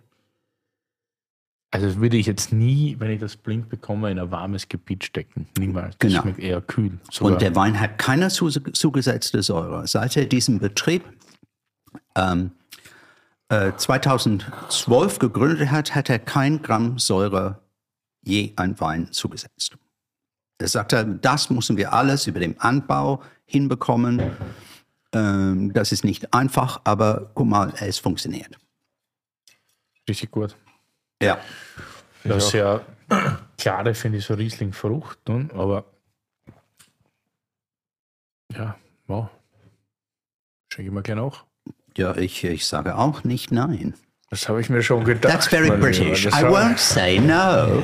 Also 1.72 1.86
das 1.86 2.00
würde 2.00 2.16
ich 2.16 2.26
jetzt 2.26 2.52
nie, 2.52 2.96
wenn 2.98 3.10
ich 3.10 3.20
das 3.20 3.36
blind 3.36 3.68
bekomme, 3.68 4.10
in 4.10 4.18
ein 4.18 4.30
warmes 4.32 4.68
Gebiet 4.68 5.04
stecken. 5.04 5.46
Niemals. 5.58 5.96
Das 5.98 6.10
Genau. 6.10 6.22
schmeckt 6.22 6.40
eher 6.40 6.60
kühl. 6.60 6.98
Sogar. 7.10 7.32
Und 7.34 7.42
der 7.42 7.54
Wein 7.54 7.78
hat 7.78 7.98
keine 7.98 8.28
zu, 8.28 8.48
zugesetzte 8.48 9.42
Säure. 9.42 9.86
Seit 9.86 10.16
er 10.16 10.26
diesen 10.26 10.58
Betrieb 10.58 11.04
ähm, 12.16 12.50
äh, 13.48 13.72
2012 13.76 15.18
gegründet 15.20 15.70
hat, 15.70 15.94
hat 15.94 16.10
er 16.10 16.18
kein 16.18 16.60
Gramm 16.62 16.98
Säure 16.98 17.60
je 18.22 18.52
ein 18.56 18.78
Wein 18.80 19.12
zugesetzt. 19.12 19.76
Er 20.60 20.68
sagte, 20.68 21.06
das 21.06 21.48
müssen 21.48 21.76
wir 21.76 21.92
alles 21.92 22.26
über 22.26 22.38
den 22.38 22.60
Anbau 22.60 23.22
hinbekommen. 23.46 24.36
Ähm, 25.12 25.72
das 25.72 25.90
ist 25.90 26.04
nicht 26.04 26.34
einfach, 26.34 26.82
aber 26.84 27.30
guck 27.34 27.46
mal, 27.46 27.72
es 27.80 27.98
funktioniert. 27.98 28.58
Richtig 30.08 30.30
gut. 30.30 30.54
Ja. 31.22 31.38
Das 32.24 32.46
ist 32.46 32.52
ja 32.52 32.80
klare, 33.56 33.94
finde 33.94 34.18
ich, 34.18 34.24
so 34.24 34.34
Riesling-Frucht, 34.34 35.28
ne? 35.28 35.48
aber 35.54 35.84
ja, 38.52 38.76
wow. 39.06 39.28
Schenke 40.72 40.90
ich 40.90 40.94
mir 40.94 41.02
gerne 41.02 41.22
auch. 41.22 41.44
Ja, 41.96 42.16
ich, 42.16 42.44
ich 42.44 42.66
sage 42.66 42.96
auch 42.96 43.24
nicht 43.24 43.50
nein. 43.50 43.94
Das 44.30 44.48
habe 44.48 44.60
ich 44.60 44.70
mir 44.70 44.80
schon 44.82 45.02
gedacht. 45.04 45.32
That's 45.32 45.48
very. 45.48 45.70
British. 45.70 46.24
Das 46.24 46.40
I 46.40 46.44
won't 46.44 46.78
say 46.78 47.18
no. 47.18 47.82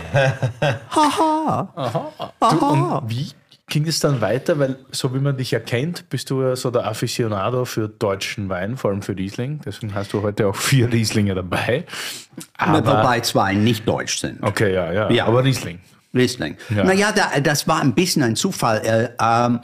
Haha. 0.90 2.12
Du, 2.40 2.66
und 2.66 3.10
wie 3.10 3.32
ging 3.68 3.88
es 3.88 3.98
dann 3.98 4.20
weiter? 4.20 4.56
Weil, 4.60 4.76
so 4.92 5.12
wie 5.12 5.18
man 5.18 5.36
dich 5.36 5.52
erkennt, 5.52 6.08
bist 6.08 6.30
du 6.30 6.42
ja 6.42 6.54
so 6.54 6.70
der 6.70 6.86
Aficionado 6.86 7.64
für 7.64 7.88
deutschen 7.88 8.48
Wein, 8.48 8.76
vor 8.76 8.90
allem 8.92 9.02
für 9.02 9.16
Riesling. 9.16 9.60
Deswegen 9.66 9.92
hast 9.94 10.12
du 10.12 10.22
heute 10.22 10.46
auch 10.46 10.54
vier 10.54 10.92
Rieslinge 10.92 11.34
dabei. 11.34 11.84
Aber, 12.56 12.78
Wobei 12.86 13.20
zwei 13.20 13.54
nicht 13.54 13.86
deutsch 13.88 14.18
sind. 14.18 14.40
okay, 14.42 14.72
ja, 14.72 14.92
ja, 14.92 15.10
Ja. 15.10 15.26
aber 15.26 15.42
Riesling. 15.42 15.80
Riesling. 16.14 16.56
Ja. 16.70 16.84
Naja, 16.84 17.12
da, 17.12 17.40
das 17.40 17.66
war 17.68 17.80
ein 17.82 17.92
bisschen 17.94 18.22
ein 18.22 18.36
Zufall. 18.36 18.78
Äh, 18.86 19.08
ähm, 19.20 19.60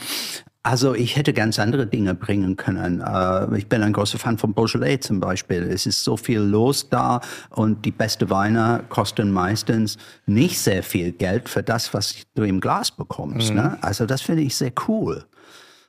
also 0.65 0.95
ich 0.95 1.17
hätte 1.17 1.33
ganz 1.33 1.59
andere 1.59 1.87
Dinge 1.87 2.15
bringen 2.15 2.57
können. 2.57 3.01
Äh, 3.01 3.59
ich 3.59 3.69
bin 3.69 3.83
ein 3.83 3.93
großer 3.93 4.19
Fan 4.19 4.39
von 4.39 4.55
Beaujolais 4.55 4.99
zum 5.01 5.19
Beispiel. 5.19 5.63
Es 5.63 5.87
ist 5.87 6.05
so 6.05 6.17
viel 6.17 6.39
los 6.39 6.89
da 6.89 7.21
und 7.51 7.85
die 7.85 7.91
beste 7.91 8.31
Weine 8.31 8.85
kosten 8.89 9.33
meistens 9.33 9.97
nicht 10.27 10.59
sehr 10.59 10.83
viel 10.83 11.13
Geld 11.13 11.49
für 11.49 11.63
das, 11.63 11.93
was 11.95 12.15
du 12.35 12.45
im 12.45 12.61
Glas 12.61 12.93
bekommst. 12.93 13.53
Ne? 13.53 13.77
Also 13.83 14.07
das 14.07 14.23
finde 14.23 14.43
ich 14.43 14.55
sehr 14.55 14.73
cool. 14.87 15.25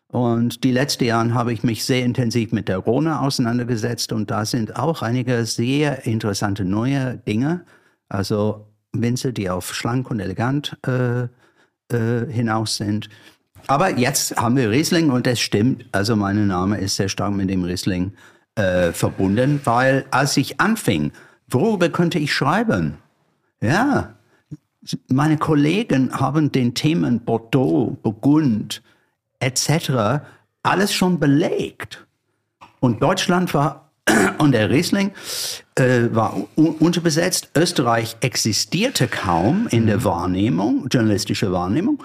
Und 0.08 0.64
die 0.64 0.72
letzten 0.72 1.06
Jahre 1.06 1.34
habe 1.34 1.54
ich 1.54 1.64
mich 1.64 1.86
sehr 1.86 2.04
intensiv 2.04 2.52
mit 2.52 2.68
der 2.68 2.78
Rhone 2.78 3.20
auseinandergesetzt 3.20 4.12
und 4.12 4.30
da 4.30 4.46
sind 4.46 4.76
auch 4.76 5.02
einige 5.02 5.46
sehr 5.46 6.06
interessante 6.06 6.66
neue 6.66 7.18
Dinge. 7.18 7.66
Also 8.10 8.68
Winzer, 8.92 9.32
die 9.32 9.50
auf 9.50 9.74
schlank 9.74 10.12
und 10.12 10.20
elegant 10.20 10.78
äh, 10.86 11.28
äh, 11.94 12.32
hinaus 12.32 12.78
sind. 12.78 13.10
Aber 13.68 13.98
jetzt 13.98 14.36
haben 14.38 14.58
wir 14.58 14.70
Riesling 14.70 15.10
und 15.10 15.26
es 15.28 15.40
stimmt. 15.40 15.86
Also 15.92 16.16
mein 16.16 16.48
Name 16.48 16.78
ist 16.78 16.96
sehr 16.96 17.10
stark 17.10 17.34
mit 17.34 17.50
dem 17.50 17.64
Riesling 17.64 18.14
äh, 18.56 18.92
verbunden, 18.92 19.62
weil 19.64 20.06
als 20.12 20.38
ich 20.38 20.60
anfing, 20.60 21.12
worüber 21.48 21.90
könnte 21.90 22.20
ich 22.20 22.34
schreiben? 22.34 22.98
Ja, 23.62 24.14
meine 25.08 25.38
Kollegen 25.38 26.12
haben 26.20 26.52
den 26.52 26.74
Themen 26.74 27.22
Bordeaux, 27.22 27.98
Burgund 28.04 28.82
etc. 29.40 30.22
alles 30.64 30.94
schon 30.94 31.20
belegt. 31.20 32.06
Und 32.80 33.02
Deutschland 33.02 33.54
war, 33.54 33.92
und 34.40 34.52
der 34.52 34.70
Riesling 34.70 35.12
äh, 35.76 36.10
war 36.12 36.36
un 36.56 36.76
unterbesetzt. 36.80 37.50
Österreich 37.56 38.18
existierte 38.20 39.08
kaum 39.08 39.68
in 39.70 39.88
der 39.88 40.04
Wahrnehmung, 40.04 40.88
journalistische 40.92 41.52
Wahrnehmung. 41.52 42.04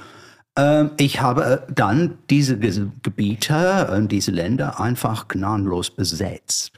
Ähm, 0.59 0.91
ich 0.97 1.21
habe 1.21 1.65
äh, 1.69 1.73
dann 1.73 2.19
diese 2.29 2.59
Ge 2.59 2.89
Gebiete, 3.03 3.89
äh, 3.93 4.07
diese 4.07 4.33
Länder 4.33 4.81
einfach 4.81 5.29
gnadenlos 5.29 5.91
besetzt. 5.91 6.73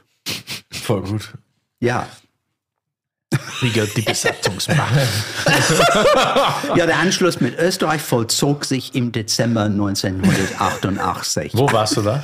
Voll 0.69 1.01
gut. 1.01 1.33
Ja. 1.79 2.07
Wie 3.61 3.69
die 3.69 4.01
Besatzungsmacht. 4.01 4.93
ja, 6.75 6.85
der 6.85 6.99
Anschluss 6.99 7.39
mit 7.39 7.57
Österreich 7.57 8.01
vollzog 8.01 8.65
sich 8.65 8.93
im 8.93 9.11
Dezember 9.11 9.63
1988. 9.63 11.53
Wo 11.55 11.71
warst 11.71 11.97
du 11.97 12.01
da? 12.01 12.21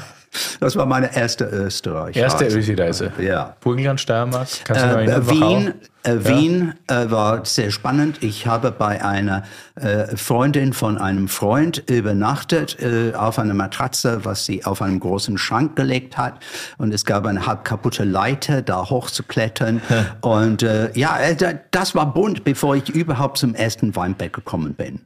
Das 0.59 0.75
war 0.75 0.85
meine 0.85 1.15
erste 1.15 1.45
Österreich. 1.45 2.15
Erste 2.15 2.45
Ösi-Reise. 2.45 3.11
Ja. 3.19 3.55
Burgenland, 3.61 3.99
Steiermark. 4.01 4.47
Kannst 4.65 4.83
du 4.83 4.97
dich 4.97 5.07
noch 5.09 5.17
Äh? 5.17 5.29
Wien, 5.29 5.73
äh, 6.03 6.15
Wien 6.25 6.73
äh, 6.87 7.09
war 7.09 7.45
sehr 7.45 7.71
spannend. 7.71 8.21
Ich 8.21 8.45
habe 8.45 8.71
bei 8.71 9.03
einer 9.03 9.43
äh, 9.75 10.15
Freundin 10.17 10.73
von 10.73 10.97
einem 10.97 11.27
Freund 11.27 11.89
übernachtet 11.89 12.77
äh, 12.81 13.13
auf 13.15 13.39
einer 13.39 13.53
Matratze, 13.53 14.25
was 14.25 14.45
sie 14.45 14.65
auf 14.65 14.81
einem 14.81 14.99
großen 14.99 15.37
Schrank 15.37 15.75
gelegt 15.75 16.17
hat. 16.17 16.43
Und 16.77 16.93
es 16.93 17.05
gab 17.05 17.25
eine 17.25 17.47
halb 17.47 17.63
kaputte 17.63 18.03
Leiter, 18.03 18.61
da 18.61 18.89
hochzuklettern. 18.89 19.81
Und 20.21 20.61
äh, 20.61 20.91
ja, 20.93 21.17
äh, 21.19 21.35
da- 21.35 21.53
das 21.71 21.95
war 21.95 22.13
bunt, 22.13 22.43
bevor 22.43 22.75
ich 22.75 22.89
überhaupt 22.89 23.37
zum 23.37 23.55
ersten 23.55 23.95
Weinberg 23.95 24.33
gekommen 24.33 24.73
bin. 24.75 25.05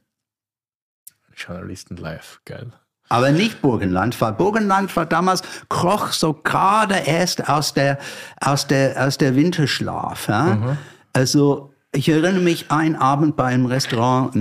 Journalisten 1.36 1.96
live, 1.98 2.40
geil. 2.46 2.72
Aber 3.12 3.32
nicht 3.32 3.62
Burgenland, 3.62 4.20
weil 4.22 4.32
Burgenland 4.32 4.96
war 4.96 5.06
damals, 5.06 5.42
kroch 5.68 6.14
so 6.14 6.34
gerade 6.34 6.96
erst 7.06 7.50
aus 7.50 7.74
der, 7.74 7.98
aus 8.40 8.68
der, 8.68 9.06
aus 9.06 9.18
der 9.18 9.36
Winterschlaf. 9.36 10.30
Ja? 10.30 10.78
Also, 11.12 11.74
ich 11.92 12.08
erinnere 12.08 12.40
mich 12.40 12.72
einen 12.72 12.96
Abend 12.96 13.36
bei 13.36 13.46
einem 13.46 13.66
Restaurant, 13.66 14.34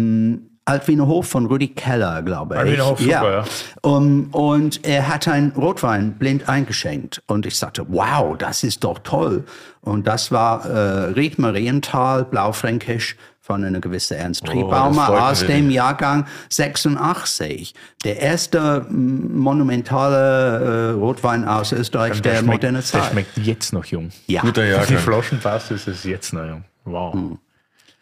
Altwiener 0.67 1.09
Hof 1.09 1.27
von 1.27 1.47
Rudi 1.47 1.69
Keller, 1.69 2.23
glaube 2.23 2.55
ich. 2.55 2.61
Altwiener 2.61 2.87
Hof, 2.87 3.01
super, 3.01 3.33
ja. 3.33 3.45
Um, 3.83 4.29
und 4.31 4.87
er 4.87 5.09
hat 5.09 5.27
einen 5.27 5.51
Rotwein 5.51 6.13
blind 6.13 6.49
eingeschenkt. 6.49 7.23
Und 7.27 7.47
ich 7.47 7.59
sagte, 7.59 7.85
wow, 7.89 8.37
das 8.39 8.63
ist 8.63 8.85
doch 8.85 9.01
toll. 9.01 9.45
Und 9.81 10.07
das 10.07 10.31
war 10.31 10.65
äh, 10.67 11.11
Ried 11.11 11.41
Marienthal, 11.41 12.25
Blaufränkisch, 12.25 13.17
von 13.51 13.65
einer 13.65 13.81
gewissen 13.81 14.17
Ernst 14.17 14.47
Triebaumer 14.47 15.07
freut 15.07 15.17
mich 15.17 15.23
aus 15.25 15.45
dem 15.45 15.71
Jahrgang 15.71 16.25
86. 16.51 17.75
Der 18.05 18.21
erste 18.21 18.87
mm, 18.89 19.37
monumentale 19.41 20.91
äh, 20.91 20.93
Rotwein 20.93 21.45
aus 21.45 21.73
Österreich 21.73 22.23
der, 22.23 22.37
schmeckt, 22.37 22.47
modernen 22.47 22.77
der 22.77 22.85
Zeit. 22.85 23.11
schmeckt 23.11 23.37
jetzt 23.39 23.73
noch 23.73 23.87
jung. 23.87 24.11
Ja. 24.29 24.43
Guter 24.43 24.63
Die 24.63 24.69
Jahrgang. 24.69 24.99
Flaschen 24.99 25.41
passt, 25.41 25.73
ist 25.73 25.89
es 25.89 26.05
jetzt 26.05 26.33
noch 26.33 26.47
jung. 26.47 26.65
Wow. 26.85 27.13
Hm. 27.13 27.39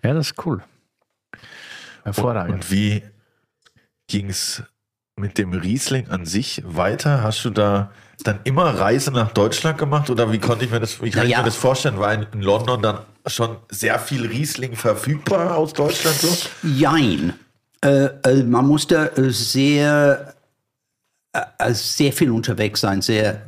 Ja, 0.04 0.12
das 0.12 0.32
ist 0.32 0.44
cool. 0.44 0.62
Hervorragend. 2.04 2.52
Und 2.56 2.70
wie 2.70 3.02
ging 4.06 4.28
es 4.28 4.62
mit 5.16 5.38
dem 5.38 5.54
Riesling 5.54 6.10
an 6.10 6.26
sich 6.26 6.62
weiter? 6.66 7.22
Hast 7.22 7.42
du 7.46 7.48
da 7.48 7.90
dann 8.22 8.40
immer 8.44 8.78
Reise 8.78 9.12
nach 9.12 9.32
Deutschland 9.32 9.78
gemacht 9.78 10.10
oder 10.10 10.30
wie 10.30 10.40
konnte 10.40 10.66
ich 10.66 10.70
mir 10.70 10.80
das, 10.80 11.00
wie 11.00 11.10
kann 11.10 11.20
Na 11.22 11.24
ich 11.24 11.30
ja. 11.30 11.38
mir 11.38 11.44
das 11.46 11.56
vorstellen? 11.56 11.98
War 11.98 12.12
in 12.12 12.42
London 12.42 12.82
dann 12.82 12.98
schon 13.28 13.56
sehr 13.70 13.98
viel 13.98 14.26
Riesling 14.26 14.76
verfügbar 14.76 15.56
aus 15.56 15.72
Deutschland 15.72 16.16
so? 16.16 16.28
Jein. 16.62 17.34
Äh, 17.80 18.06
äh, 18.24 18.42
man 18.42 18.66
musste 18.66 19.16
äh, 19.16 19.30
sehr, 19.30 20.34
äh, 21.32 21.40
äh, 21.58 21.74
sehr 21.74 22.12
viel 22.12 22.30
unterwegs 22.30 22.80
sein, 22.80 23.02
sehr 23.02 23.42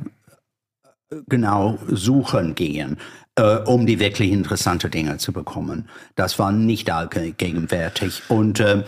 genau 1.27 1.77
suchen 1.87 2.55
gehen, 2.55 2.97
äh, 3.35 3.57
um 3.57 3.85
die 3.85 3.99
wirklich 3.99 4.31
interessante 4.31 4.89
Dinge 4.89 5.17
zu 5.17 5.33
bekommen. 5.33 5.89
Das 6.15 6.39
war 6.39 6.51
nicht 6.51 6.89
allgegenwärtig. 6.89 8.23
Und 8.29 8.61
ähm, 8.61 8.83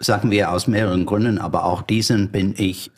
sagen 0.00 0.30
wir 0.32 0.50
aus 0.50 0.66
mehreren 0.66 1.06
Gründen, 1.06 1.38
aber 1.38 1.64
auch 1.64 1.82
diesen 1.82 2.30
bin 2.30 2.54
ich 2.56 2.90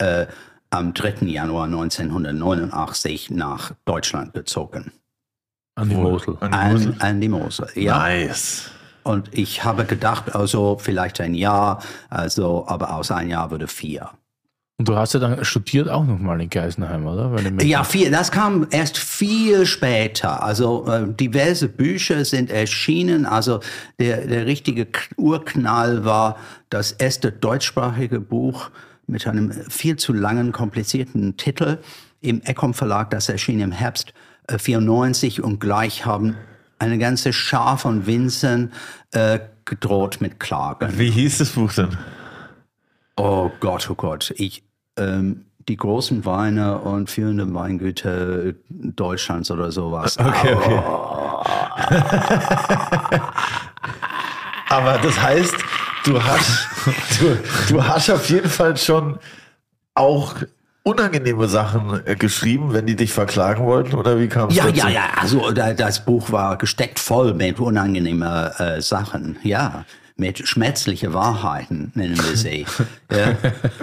am 0.71 0.93
3. 0.93 1.27
Januar 1.27 1.65
1989 1.65 3.29
nach 3.29 3.73
Deutschland 3.85 4.33
gezogen. 4.33 4.91
An 5.75 5.89
die 5.89 5.95
Mosel. 5.95 6.37
An 6.39 6.51
die 6.51 6.57
Mosel? 6.57 6.95
An, 6.99 7.01
an 7.01 7.21
die 7.21 7.29
Mosel. 7.29 7.67
Ja. 7.75 7.97
Nice. 7.99 8.69
Und 9.03 9.29
ich 9.37 9.63
habe 9.63 9.85
gedacht, 9.85 10.33
also 10.33 10.77
vielleicht 10.79 11.19
ein 11.19 11.33
Jahr, 11.33 11.83
also, 12.09 12.65
aber 12.67 12.95
aus 12.95 13.11
ein 13.11 13.29
Jahr 13.29 13.51
würde 13.51 13.67
vier. 13.67 14.09
Und 14.77 14.87
du 14.87 14.95
hast 14.95 15.13
ja 15.13 15.19
dann 15.19 15.45
studiert 15.45 15.87
auch 15.87 16.03
nochmal 16.03 16.41
in 16.41 16.49
Geisenheim, 16.49 17.05
oder? 17.05 17.31
Ja, 17.61 17.83
vier, 17.83 18.09
das 18.09 18.31
kam 18.31 18.67
erst 18.71 18.97
viel 18.97 19.65
später. 19.65 20.41
Also 20.41 20.87
äh, 20.87 21.05
diverse 21.13 21.69
Bücher 21.69 22.25
sind 22.25 22.49
erschienen. 22.49 23.25
Also 23.25 23.59
der, 23.99 24.25
der 24.25 24.45
richtige 24.45 24.87
Urknall 25.15 26.05
war 26.05 26.37
das 26.69 26.91
erste 26.91 27.31
deutschsprachige 27.31 28.19
Buch 28.19 28.71
mit 29.05 29.27
einem 29.27 29.51
viel 29.51 29.97
zu 29.97 30.11
langen, 30.11 30.51
komplizierten 30.51 31.37
Titel 31.37 31.77
im 32.21 32.41
Ecom 32.41 32.73
Verlag. 32.73 33.11
Das 33.11 33.29
erschien 33.29 33.59
im 33.59 33.71
Herbst 33.71 34.13
94 34.49 35.43
und 35.43 35.59
gleich 35.59 36.05
haben 36.05 36.37
eine 36.79 36.97
ganze 36.97 37.33
Schar 37.33 37.77
von 37.77 38.05
Winzern 38.05 38.71
äh, 39.11 39.39
gedroht 39.65 40.17
mit 40.19 40.39
Klagen. 40.39 40.97
Wie 40.97 41.09
hieß 41.09 41.39
das 41.39 41.51
Buch 41.51 41.73
denn? 41.73 41.97
Oh 43.15 43.51
Gott, 43.59 43.89
oh 43.89 43.95
Gott. 43.95 44.33
Ich, 44.37 44.63
ähm, 44.97 45.45
die 45.67 45.77
großen 45.77 46.25
Weine 46.25 46.79
und 46.79 47.09
führende 47.09 47.51
Weingüter 47.53 48.53
Deutschlands 48.69 49.51
oder 49.51 49.71
sowas. 49.71 50.17
Okay, 50.17 50.53
okay. 50.53 50.81
Aber 54.69 54.97
das 54.97 55.21
heißt, 55.21 55.55
du 56.05 56.21
hast, 56.21 56.67
du, 57.19 57.37
du 57.69 57.83
hast 57.83 58.09
auf 58.09 58.29
jeden 58.29 58.49
Fall 58.49 58.75
schon 58.75 59.19
auch 59.93 60.35
unangenehme 60.83 61.47
Sachen 61.47 62.05
äh, 62.05 62.15
geschrieben, 62.15 62.73
wenn 62.73 62.85
die 62.85 62.95
dich 62.95 63.13
verklagen 63.13 63.65
wollten, 63.65 63.95
oder 63.95 64.19
wie 64.19 64.27
kam 64.27 64.49
es 64.49 64.55
Ja, 64.55 64.65
dazu? 64.65 64.77
ja, 64.77 64.89
ja. 64.89 65.01
Also 65.19 65.51
da, 65.51 65.73
das 65.73 66.03
Buch 66.05 66.31
war 66.31 66.57
gesteckt 66.57 66.99
voll 66.99 67.33
mit 67.33 67.59
unangenehmen 67.59 68.23
äh, 68.57 68.81
Sachen. 68.81 69.37
Ja, 69.43 69.85
mit 70.15 70.47
schmerzlichen 70.47 71.13
Wahrheiten 71.13 71.91
nennen 71.95 72.17
wir 72.17 72.35
sie. 72.37 72.65
ja. 73.11 73.35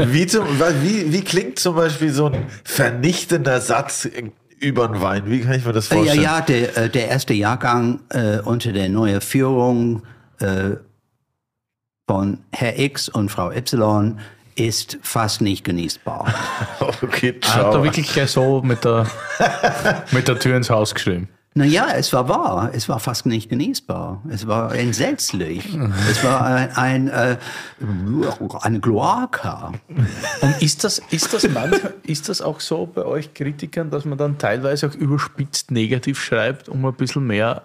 Wie, 0.06 0.26
zum, 0.26 0.44
wie, 0.82 1.12
wie 1.12 1.22
klingt 1.22 1.58
zum 1.58 1.74
Beispiel 1.74 2.12
so 2.12 2.26
ein 2.26 2.44
vernichtender 2.64 3.60
Satz 3.60 4.08
über 4.60 4.84
einen 4.84 5.00
Wein? 5.00 5.22
Wie 5.26 5.40
kann 5.40 5.54
ich 5.54 5.64
mir 5.64 5.72
das 5.72 5.88
Ja, 5.88 5.96
vorstellen? 5.96 6.22
ja, 6.22 6.40
der, 6.42 6.76
äh, 6.76 6.88
der 6.90 7.08
erste 7.08 7.32
Jahrgang 7.34 8.00
äh, 8.10 8.38
unter 8.40 8.72
der 8.72 8.88
neuen 8.90 9.20
Führung 9.22 10.02
äh, 10.38 10.76
von 12.08 12.38
Herr 12.52 12.78
X 12.78 13.08
und 13.08 13.30
Frau 13.30 13.50
Y 13.50 14.18
ist 14.68 14.98
fast 15.02 15.40
nicht 15.40 15.64
genießbar. 15.64 16.32
Okay, 17.02 17.38
Er 17.42 17.54
hat 17.54 17.64
da 17.64 17.70
ciao. 17.72 17.84
wirklich 17.84 18.12
gleich 18.12 18.30
so 18.30 18.60
mit 18.62 18.84
der, 18.84 19.06
mit 20.10 20.28
der 20.28 20.38
Tür 20.38 20.56
ins 20.56 20.68
Haus 20.68 20.94
geschrieben. 20.94 21.28
Naja, 21.54 21.88
es 21.96 22.12
war 22.12 22.28
wahr. 22.28 22.70
Es 22.72 22.88
war 22.88 23.00
fast 23.00 23.26
nicht 23.26 23.48
genießbar. 23.48 24.22
Es 24.28 24.46
war 24.46 24.74
entsetzlich. 24.74 25.76
Es 26.10 26.22
war 26.22 26.44
ein, 26.44 26.70
ein 26.76 27.08
äh, 27.08 27.36
eine 28.60 28.80
Kloaka. 28.80 29.72
Und 30.40 30.62
ist 30.62 30.84
das, 30.84 31.00
ist, 31.10 31.32
das 31.34 31.48
manchmal, 31.48 31.94
ist 32.04 32.28
das 32.28 32.40
auch 32.40 32.60
so 32.60 32.86
bei 32.86 33.04
euch 33.04 33.34
Kritikern, 33.34 33.90
dass 33.90 34.04
man 34.04 34.16
dann 34.16 34.38
teilweise 34.38 34.88
auch 34.88 34.94
überspitzt 34.94 35.70
negativ 35.70 36.22
schreibt, 36.22 36.68
um 36.68 36.84
ein 36.84 36.94
bisschen 36.94 37.26
mehr 37.26 37.64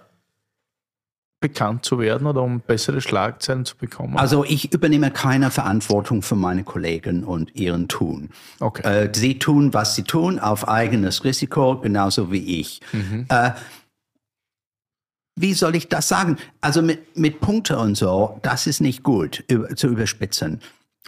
bekannt 1.40 1.84
zu 1.84 1.98
werden 1.98 2.26
oder 2.26 2.42
um 2.42 2.60
bessere 2.60 3.00
Schlagzeilen 3.00 3.64
zu 3.64 3.76
bekommen? 3.76 4.16
Also 4.16 4.44
ich 4.44 4.72
übernehme 4.72 5.10
keine 5.10 5.50
Verantwortung 5.50 6.22
für 6.22 6.36
meine 6.36 6.64
Kollegen 6.64 7.24
und 7.24 7.54
ihren 7.54 7.88
Tun. 7.88 8.30
Okay. 8.60 9.04
Äh, 9.04 9.12
sie 9.14 9.38
tun, 9.38 9.74
was 9.74 9.94
sie 9.94 10.02
tun, 10.04 10.38
auf 10.38 10.68
eigenes 10.68 11.24
Risiko, 11.24 11.78
genauso 11.78 12.32
wie 12.32 12.60
ich. 12.60 12.80
Äh, 13.28 13.50
wie 15.38 15.52
soll 15.52 15.76
ich 15.76 15.88
das 15.88 16.08
sagen? 16.08 16.38
Also 16.60 16.80
mit, 16.80 17.16
mit 17.16 17.40
Punkte 17.40 17.78
und 17.78 17.96
so, 17.96 18.40
das 18.42 18.66
ist 18.66 18.80
nicht 18.80 19.02
gut 19.02 19.44
über, 19.48 19.68
zu 19.76 19.88
überspitzen. 19.88 20.60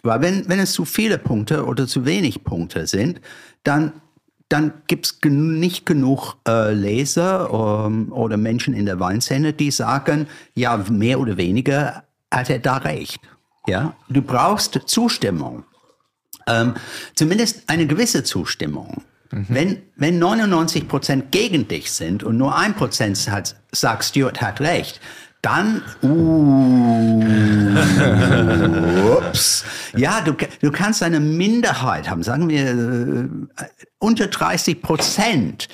Weil 0.03 0.21
wenn, 0.21 0.49
wenn 0.49 0.61
es 0.61 0.73
zu 0.73 0.85
viele 0.85 1.19
Punkte 1.19 1.65
oder 1.65 1.87
zu 1.87 2.05
wenig 2.05 2.45
Punkte 2.45 2.87
sind, 2.87 3.21
dann, 3.65 3.93
dann 4.49 4.73
gibt 4.87 5.07
es 5.07 5.21
gen 5.21 5.59
nicht 5.61 5.85
genug 5.85 6.37
äh, 6.47 6.73
Leser 6.73 7.85
ähm, 7.87 8.13
oder 8.13 8.37
Menschen 8.37 8.75
in 8.75 8.87
der 8.87 8.99
Weinszene, 8.99 9.53
die 9.53 9.71
sagen, 9.71 10.27
ja, 10.55 10.77
mehr 10.91 11.21
oder 11.21 11.37
weniger 11.37 12.05
hat 12.33 12.49
er 12.51 12.59
da 12.59 12.79
recht. 12.79 13.21
Ja? 13.67 13.95
Du 14.09 14.23
brauchst 14.23 14.81
Zustimmung. 14.87 15.65
Ähm, 16.47 16.75
zumindest 17.15 17.69
eine 17.69 17.87
gewisse 17.87 18.25
Zustimmung. 18.25 19.03
Wenn, 19.31 19.83
wenn 19.97 20.19
99 20.19 20.89
Prozent 20.89 21.33
gegen 21.33 21.69
dich 21.69 21.93
sind 21.93 22.25
und 22.25 22.39
nur 22.39 22.57
ein 22.57 22.75
Prozent 22.75 23.31
hat, 23.31 23.57
sagt, 23.73 24.05
Stuart 24.05 24.41
hat 24.41 24.61
recht, 24.61 25.01
dann, 25.43 25.83
uh, 26.03 27.23
ups. 29.19 29.65
Ja, 29.97 30.21
du, 30.21 30.33
du 30.61 30.71
kannst 30.73 31.03
eine 31.03 31.21
Minderheit 31.21 32.09
haben, 32.11 32.23
sagen 32.23 32.49
wir 32.49 32.67
äh, 32.71 33.65
unter 33.99 34.27
30 34.27 34.83
Prozent, 34.83 35.69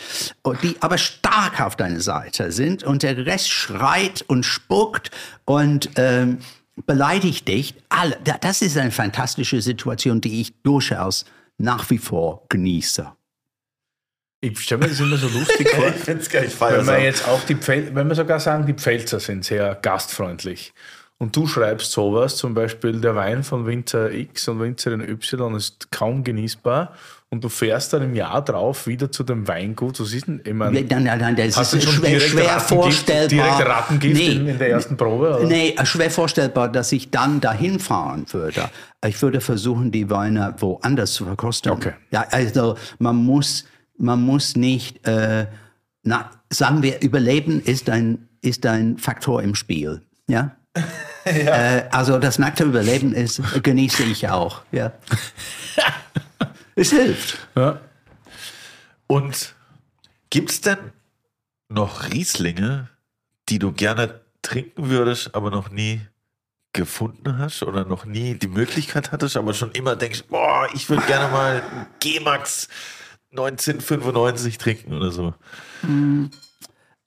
die 0.62 0.77
aber 0.81 0.98
stark 0.98 1.61
auf 1.61 1.77
deiner 1.77 2.00
Seite 2.00 2.53
sind 2.53 2.85
und 2.85 3.03
der 3.03 3.24
Rest 3.27 3.50
schreit 3.50 4.22
und 4.27 4.44
spuckt 4.44 5.11
und 5.44 5.90
ähm, 5.96 6.38
beleidigt 6.87 7.48
dich. 7.48 7.74
Alle, 7.88 8.16
Da- 8.24 8.38
das 8.40 8.62
ist 8.62 8.77
eine 8.77 8.90
fantastische 8.90 9.61
Situation, 9.62 10.20
die 10.20 10.40
ich 10.40 10.55
durchaus 10.62 11.24
nach 11.59 11.88
wie 11.90 11.98
vor 11.98 12.44
genieße. 12.48 13.07
Ich 14.53 14.59
stelle 14.61 14.83
mir 14.83 14.89
das 14.89 15.01
immer 15.01 15.17
so 15.17 15.29
lustig 15.29 15.69
vor. 15.71 15.85
Ich 15.97 16.03
finde 16.05 16.23
es 16.23 16.29
gar 16.31 16.41
nicht 16.43 16.61
Wenn 16.61 16.69
wir 16.71 16.75
feiersam. 16.85 17.03
jetzt 17.03 17.29
auch 17.29 17.43
die 17.45 17.55
Pfäl 17.57 17.91
wenn 17.95 18.09
wir 18.09 18.15
sogar 18.15 18.41
sagen, 18.41 18.67
die 18.67 18.75
Pfälzer 18.75 19.21
sind 19.21 19.45
sehr 19.45 19.75
gastfreundlich. 19.81 20.73
Und 21.19 21.35
du 21.37 21.47
schreibst 21.47 21.93
sowas, 21.93 22.37
zum 22.37 22.55
Beispiel 22.55 23.01
der 23.01 23.15
Wein 23.15 23.45
von 23.45 23.67
Winzer 23.67 24.13
X 24.13 24.49
und 24.49 24.61
Winzerin 24.61 25.01
Y 25.01 25.55
ist 25.55 25.91
kaum 25.93 26.25
genießbar 26.25 26.93
und 27.31 27.43
du 27.45 27.49
fährst 27.49 27.93
dann 27.93 28.03
im 28.03 28.15
Jahr 28.17 28.45
drauf 28.45 28.87
wieder 28.89 29.11
zu 29.11 29.23
dem 29.23 29.47
Weingut. 29.47 29.99
Was 30.01 30.13
ist 30.13 30.27
denn, 30.27 30.41
ich 30.45 30.53
meine, 30.53 30.81
Nein, 30.83 31.05
nein, 31.05 31.19
nein, 31.21 31.37
das 31.37 31.57
hast 31.57 31.73
du 31.73 31.77
ist 31.79 31.89
schwer, 31.89 32.11
direkt 32.11 32.31
schwer 32.31 32.45
Rattengift, 32.47 32.69
vorstellbar. 32.69 33.29
direkt 33.29 33.69
Rattengift 33.69 34.21
Nee. 34.21 34.33
in, 34.33 34.49
in 34.49 34.59
der 34.59 34.71
ersten 34.71 34.97
Probe? 34.97 35.37
Oder? 35.39 35.47
Nee, 35.47 35.77
schwer 35.85 36.11
vorstellbar, 36.11 36.69
dass 36.71 36.91
ich 36.93 37.11
dann 37.11 37.41
dahin 37.41 37.79
fahren 37.79 38.27
würde. 38.33 38.69
Ich 39.07 39.23
würde 39.23 39.41
versuchen, 39.41 39.93
die 39.93 40.11
Weine 40.11 40.55
woanders 40.59 41.13
zu 41.15 41.25
verkosten. 41.27 41.71
Okay. 41.73 41.93
Ja, 42.11 42.27
also 42.31 42.77
man 42.99 43.17
muss, 43.17 43.65
man 43.97 44.23
muss 44.23 44.57
nicht, 44.57 45.07
äh, 45.07 45.47
na, 46.03 46.31
sagen 46.51 46.83
wir, 46.83 47.01
Überleben 47.03 47.61
ist 47.61 47.89
ein, 47.91 48.29
ist 48.41 48.67
ein 48.67 48.99
Faktor 48.99 49.43
im 49.43 49.55
Spiel. 49.55 50.03
Ja. 50.27 50.57
Äh, 51.27 51.85
also 51.91 52.19
das 52.19 52.39
nackte 52.39 52.65
Überleben 52.65 53.15
ist, 53.15 53.41
genieße 53.63 54.03
ich 54.03 54.29
auch. 54.29 54.61
Ja. 54.73 54.93
es 56.75 56.91
hilft. 56.91 57.39
Ja. 57.57 57.81
Und 59.07 59.55
gibt 60.29 60.51
es 60.51 60.61
denn 60.61 60.77
noch 61.71 62.11
Rieslinge, 62.13 62.91
die 63.49 63.59
du 63.59 63.73
gerne 63.73 64.21
trinken 64.43 64.91
würdest, 64.91 65.35
aber 65.35 65.51
noch 65.51 65.71
nie 65.71 66.03
gefunden 66.75 67.39
hast 67.39 67.63
oder 67.63 67.87
noch 67.87 68.05
nie 68.05 68.35
die 68.35 68.49
Möglichkeit 68.49 69.13
hattest, 69.13 69.37
aber 69.39 69.55
schon 69.55 69.71
immer 69.73 69.97
denkst, 69.97 70.25
boah, 70.29 70.69
ich 70.75 70.91
würde 70.91 71.07
gerne 71.07 71.33
mal 71.33 71.63
G-Max 72.01 72.69
1995 73.37 74.59
trinken 74.59 74.94
oder 74.94 75.11
so. 75.11 75.35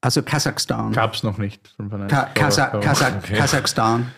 Also 0.02 0.22
Kasachstan. 0.22 0.92
Gab 0.92 1.14
es 1.14 1.24
noch 1.24 1.38
nicht. 1.38 1.76
Ka 2.08 2.30
Kasa 2.34 2.68
Kasa 2.68 3.18
okay. 3.18 3.36
Kasachstan. 3.36 4.12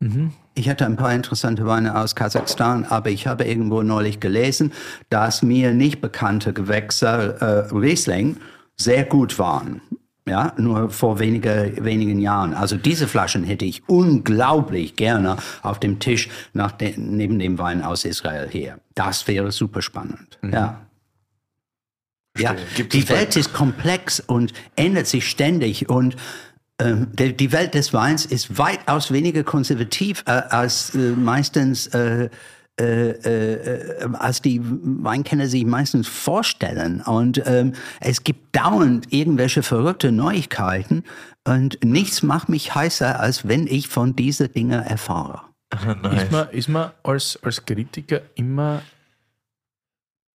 Mhm. 0.00 0.32
Ich 0.54 0.68
hatte 0.68 0.84
ein 0.84 0.96
paar 0.96 1.14
interessante 1.14 1.66
Weine 1.66 1.96
aus 1.96 2.14
Kasachstan, 2.14 2.84
aber 2.84 3.10
ich 3.10 3.26
habe 3.26 3.44
irgendwo 3.44 3.82
neulich 3.82 4.20
gelesen, 4.20 4.72
dass 5.08 5.42
mir 5.42 5.72
nicht 5.72 6.00
bekannte 6.00 6.52
Gewächse 6.52 7.36
äh, 7.40 7.74
Riesling 7.74 8.36
sehr 8.76 9.04
gut 9.04 9.38
waren. 9.38 9.80
Ja, 10.26 10.52
nur 10.56 10.90
vor 10.90 11.18
wenige, 11.18 11.72
wenigen 11.80 12.20
Jahren. 12.20 12.54
Also 12.54 12.76
diese 12.76 13.08
Flaschen 13.08 13.42
hätte 13.42 13.64
ich 13.64 13.82
unglaublich 13.88 14.94
gerne 14.94 15.36
auf 15.62 15.80
dem 15.80 15.98
Tisch 15.98 16.28
nach 16.52 16.70
de 16.70 16.96
neben 16.96 17.40
dem 17.40 17.58
Wein 17.58 17.82
aus 17.82 18.04
Israel 18.04 18.48
hier. 18.48 18.78
Das 18.94 19.26
wäre 19.26 19.50
super 19.50 19.82
spannend. 19.82 20.38
Ja. 20.42 20.80
Ja, 22.38 22.56
Gibt 22.76 22.94
die 22.94 23.08
Welt 23.08 23.36
ist 23.36 23.52
komplex 23.52 24.20
und 24.20 24.52
ändert 24.74 25.06
sich 25.06 25.28
ständig 25.28 25.88
und 25.88 26.16
ähm, 26.78 27.08
die 27.14 27.52
Welt 27.52 27.74
des 27.74 27.92
Weins 27.92 28.24
ist 28.24 28.56
weitaus 28.56 29.12
weniger 29.12 29.44
konservativ 29.44 30.24
äh, 30.26 30.30
als 30.30 30.94
äh, 30.94 30.98
meistens 31.10 31.88
äh, 31.88 32.30
äh, 32.80 33.10
äh, 33.10 34.08
als 34.14 34.40
die 34.40 34.60
Weinkenner 34.62 35.46
sich 35.46 35.66
meistens 35.66 36.08
vorstellen. 36.08 37.02
Und 37.02 37.42
ähm, 37.44 37.74
es 38.00 38.24
gibt 38.24 38.56
dauernd 38.56 39.12
irgendwelche 39.12 39.62
verrückte 39.62 40.10
Neuigkeiten 40.10 41.04
und 41.46 41.84
nichts 41.84 42.22
macht 42.22 42.48
mich 42.48 42.74
heißer, 42.74 43.20
als 43.20 43.46
wenn 43.46 43.66
ich 43.66 43.88
von 43.88 44.16
diesen 44.16 44.50
Dingen 44.54 44.82
erfahre. 44.82 45.42
Ist 46.16 46.32
man, 46.32 46.48
ist 46.50 46.68
man 46.68 46.90
als, 47.02 47.38
als 47.42 47.64
Kritiker 47.64 48.20
immer, 48.34 48.82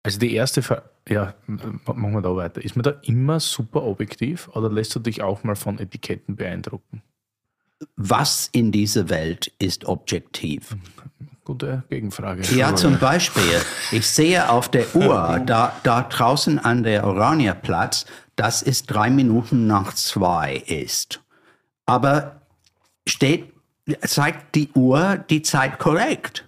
also 0.04 0.20
die 0.20 0.34
erste 0.34 0.64
Frage, 0.64 0.84
ja, 1.10 1.34
machen 1.48 2.14
wir 2.14 2.22
da 2.22 2.36
weiter. 2.36 2.64
Ist 2.64 2.76
man 2.76 2.84
da 2.84 2.92
immer 3.04 3.40
super 3.40 3.84
objektiv 3.84 4.50
oder 4.50 4.72
lässt 4.72 4.96
du 4.96 5.00
dich 5.00 5.22
auch 5.22 5.44
mal 5.44 5.56
von 5.56 5.80
Etiketten 5.80 6.36
beeindrucken? 6.36 7.02
Was 7.96 8.50
in 8.52 8.72
dieser 8.72 9.10
Welt 9.10 9.52
ist 9.60 9.86
objektiv? 9.86 10.76
Gute 11.46 11.84
Gegenfrage. 11.90 12.44
Ja, 12.56 12.76
zum 12.76 13.00
Beispiel, 13.00 13.62
ich 13.92 14.08
sehe 14.08 14.50
auf 14.50 14.70
der 14.70 14.94
Uhr, 14.96 15.40
da, 15.46 15.74
da 15.84 16.02
draußen 16.02 16.60
an 16.60 16.84
der 16.84 17.06
Oranierplatz, 17.06 18.06
dass 18.36 18.62
es 18.62 18.84
drei 18.84 19.10
Minuten 19.10 19.68
nach 19.68 19.94
zwei 19.94 20.58
ist. 20.58 21.22
Aber 21.86 22.42
steht, 23.08 23.54
zeigt 24.02 24.56
die 24.56 24.70
Uhr 24.74 25.24
die 25.30 25.42
Zeit 25.42 25.80
korrekt? 25.80 26.47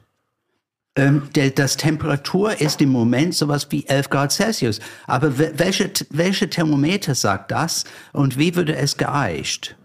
Ähm, 1.00 1.24
der, 1.36 1.50
das 1.52 1.78
Temperatur 1.78 2.60
ist 2.62 2.82
im 2.82 2.90
Moment 2.90 3.34
sowas 3.36 3.68
wie 3.70 3.86
11 3.88 4.10
Grad 4.10 4.32
Celsius. 4.32 4.80
Aber 5.08 5.38
we- 5.40 5.54
welche, 5.58 5.90
welche 6.12 6.50
Thermometer 6.50 7.16
sagt 7.16 7.52
das 7.52 7.86
und 8.14 8.38
wie 8.38 8.56
würde 8.56 8.76
es 8.76 8.98
geeicht? 8.98 9.76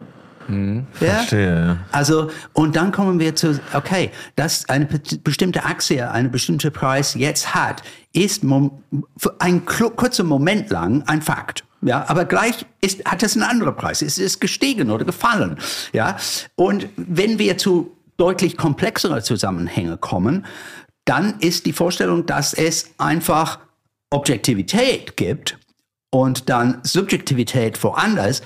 ja? 0.47 0.83
Verstehe. 0.93 1.79
Also, 1.91 2.31
und 2.53 2.77
dann 2.77 2.93
kommen 2.93 3.19
wir 3.19 3.35
zu, 3.35 3.59
okay, 3.73 4.11
dass 4.37 4.69
eine 4.69 4.85
be- 4.85 5.01
bestimmte 5.23 5.65
Aktie 5.65 6.11
einen 6.11 6.31
bestimmten 6.31 6.71
Preis 6.71 7.15
jetzt 7.15 7.55
hat, 7.55 7.83
ist 8.13 8.45
mom- 8.45 8.83
für 9.17 9.41
einen 9.41 9.65
klu- 9.65 9.89
kurzen 9.91 10.27
Moment 10.27 10.69
lang 10.71 11.03
ein 11.07 11.23
Fakt. 11.23 11.65
Ja, 11.81 12.05
aber 12.09 12.25
gleich 12.27 12.67
ist, 12.83 13.05
hat 13.07 13.23
es 13.23 13.35
einen 13.37 13.43
anderen 13.43 13.75
Preis. 13.77 14.03
Es 14.03 14.19
ist 14.19 14.41
gestiegen 14.41 14.91
oder 14.91 15.05
gefallen. 15.07 15.57
Ja, 15.95 16.17
und 16.57 16.89
wenn 16.97 17.39
wir 17.39 17.57
zu 17.59 17.97
deutlich 18.19 18.57
komplexere 18.59 19.23
Zusammenhänge 19.23 19.97
kommen, 19.97 20.45
dann 21.05 21.39
ist 21.41 21.67
die 21.67 21.73
Vorstellung, 21.73 22.27
dass 22.27 22.55
es 22.55 22.95
einfach 22.99 23.59
Objektivität 24.11 25.17
gibt 25.17 25.59
und 26.11 26.49
dann 26.49 26.81
Subjektivität 26.85 27.83
woanders, 27.83 28.43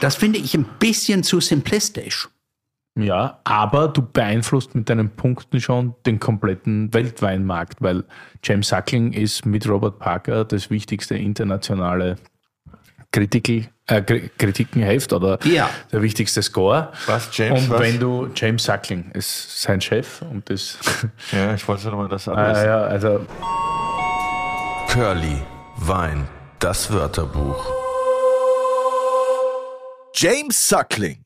das 0.00 0.16
finde 0.16 0.38
ich 0.38 0.54
ein 0.54 0.66
bisschen 0.78 1.22
zu 1.22 1.40
simplistisch. 1.40 2.28
Ja, 2.96 3.40
aber 3.42 3.88
du 3.88 4.02
beeinflusst 4.02 4.74
mit 4.76 4.88
deinen 4.88 5.10
Punkten 5.10 5.60
schon 5.60 5.94
den 6.06 6.20
kompletten 6.20 6.94
Weltweinmarkt, 6.94 7.82
weil 7.82 8.04
James 8.42 8.68
Suckling 8.68 9.12
ist 9.12 9.44
mit 9.44 9.68
Robert 9.68 9.98
Parker 9.98 10.44
das 10.44 10.70
wichtigste 10.70 11.16
internationale 11.16 12.16
Kritikel, 13.10 13.68
äh, 13.86 14.00
Kri- 14.00 14.30
Kritikenheft 14.38 15.12
oder 15.12 15.38
Ja. 15.44 15.68
der 15.92 16.02
wichtigste 16.02 16.42
Score. 16.42 16.92
Was, 17.06 17.28
James, 17.36 17.62
Und 17.64 17.70
was? 17.70 17.80
wenn 17.80 18.00
du, 18.00 18.28
James 18.34 18.64
Suckling 18.64 19.10
ist 19.12 19.60
sein 19.62 19.80
Chef 19.80 20.22
und 20.22 20.48
das, 20.48 20.78
Ja, 21.32 21.54
ich 21.54 21.66
wollte 21.68 21.86
nochmal 21.88 22.08
das 22.08 22.26
äh, 22.26 22.30
alles. 22.32 22.64
ja, 22.64 22.82
also 22.82 23.26
Curly, 24.88 25.42
Wein, 25.78 26.28
das 26.60 26.90
Wörterbuch. 26.92 27.66
James 30.14 30.68
Suckling, 30.68 31.24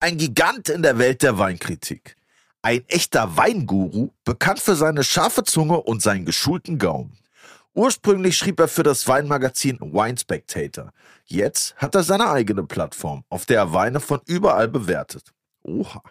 ein 0.00 0.18
Gigant 0.18 0.68
in 0.68 0.82
der 0.82 0.98
Welt 0.98 1.22
der 1.22 1.38
Weinkritik. 1.38 2.14
Ein 2.60 2.84
echter 2.88 3.36
Weinguru, 3.36 4.10
bekannt 4.24 4.60
für 4.60 4.74
seine 4.74 5.02
scharfe 5.04 5.44
Zunge 5.44 5.78
und 5.80 6.02
seinen 6.02 6.24
geschulten 6.26 6.78
Gaumen. 6.78 7.16
Ursprünglich 7.78 8.36
schrieb 8.36 8.58
er 8.58 8.66
für 8.66 8.82
das 8.82 9.06
Weinmagazin 9.06 9.78
Wine 9.78 10.18
Spectator. 10.18 10.90
Jetzt 11.26 11.76
hat 11.76 11.94
er 11.94 12.02
seine 12.02 12.28
eigene 12.28 12.64
Plattform, 12.64 13.22
auf 13.28 13.46
der 13.46 13.58
er 13.58 13.72
Weine 13.72 14.00
von 14.00 14.20
überall 14.26 14.66
bewertet. 14.66 15.32
Oha. 15.62 16.02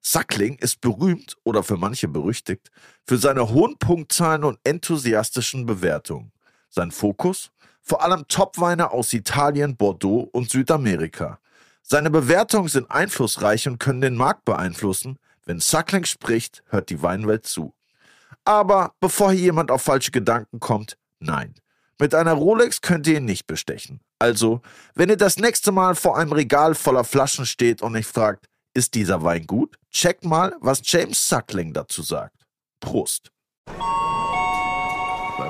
Suckling 0.00 0.56
ist 0.58 0.80
berühmt 0.80 1.36
oder 1.44 1.62
für 1.62 1.76
manche 1.76 2.08
berüchtigt 2.08 2.68
für 3.06 3.16
seine 3.16 3.48
hohen 3.48 3.78
Punktzahlen 3.78 4.42
und 4.42 4.58
enthusiastischen 4.64 5.66
Bewertungen. 5.66 6.32
Sein 6.68 6.90
Fokus? 6.90 7.52
Vor 7.80 8.02
allem 8.02 8.26
Topweine 8.26 8.90
aus 8.90 9.12
Italien, 9.12 9.76
Bordeaux 9.76 10.28
und 10.32 10.50
Südamerika. 10.50 11.38
Seine 11.80 12.10
Bewertungen 12.10 12.66
sind 12.66 12.90
einflussreich 12.90 13.68
und 13.68 13.78
können 13.78 14.00
den 14.00 14.16
Markt 14.16 14.44
beeinflussen. 14.44 15.20
Wenn 15.44 15.60
Suckling 15.60 16.06
spricht, 16.06 16.64
hört 16.70 16.90
die 16.90 17.02
Weinwelt 17.02 17.46
zu. 17.46 17.72
Aber 18.44 18.94
bevor 18.98 19.30
hier 19.30 19.42
jemand 19.42 19.70
auf 19.70 19.82
falsche 19.82 20.10
Gedanken 20.10 20.58
kommt, 20.58 20.98
nein. 21.24 21.54
Mit 21.98 22.14
einer 22.14 22.32
Rolex 22.32 22.80
könnt 22.80 23.06
ihr 23.06 23.18
ihn 23.18 23.24
nicht 23.24 23.46
bestechen. 23.46 24.00
Also, 24.18 24.60
wenn 24.94 25.08
ihr 25.08 25.16
das 25.16 25.38
nächste 25.38 25.70
Mal 25.72 25.94
vor 25.94 26.18
einem 26.18 26.32
Regal 26.32 26.74
voller 26.74 27.04
Flaschen 27.04 27.46
steht 27.46 27.82
und 27.82 27.96
euch 27.96 28.06
fragt, 28.06 28.46
ist 28.74 28.94
dieser 28.94 29.22
Wein 29.22 29.46
gut? 29.46 29.76
Checkt 29.90 30.24
mal, 30.24 30.56
was 30.60 30.80
James 30.84 31.28
Suckling 31.28 31.72
dazu 31.72 32.02
sagt. 32.02 32.34
Prost. 32.80 33.30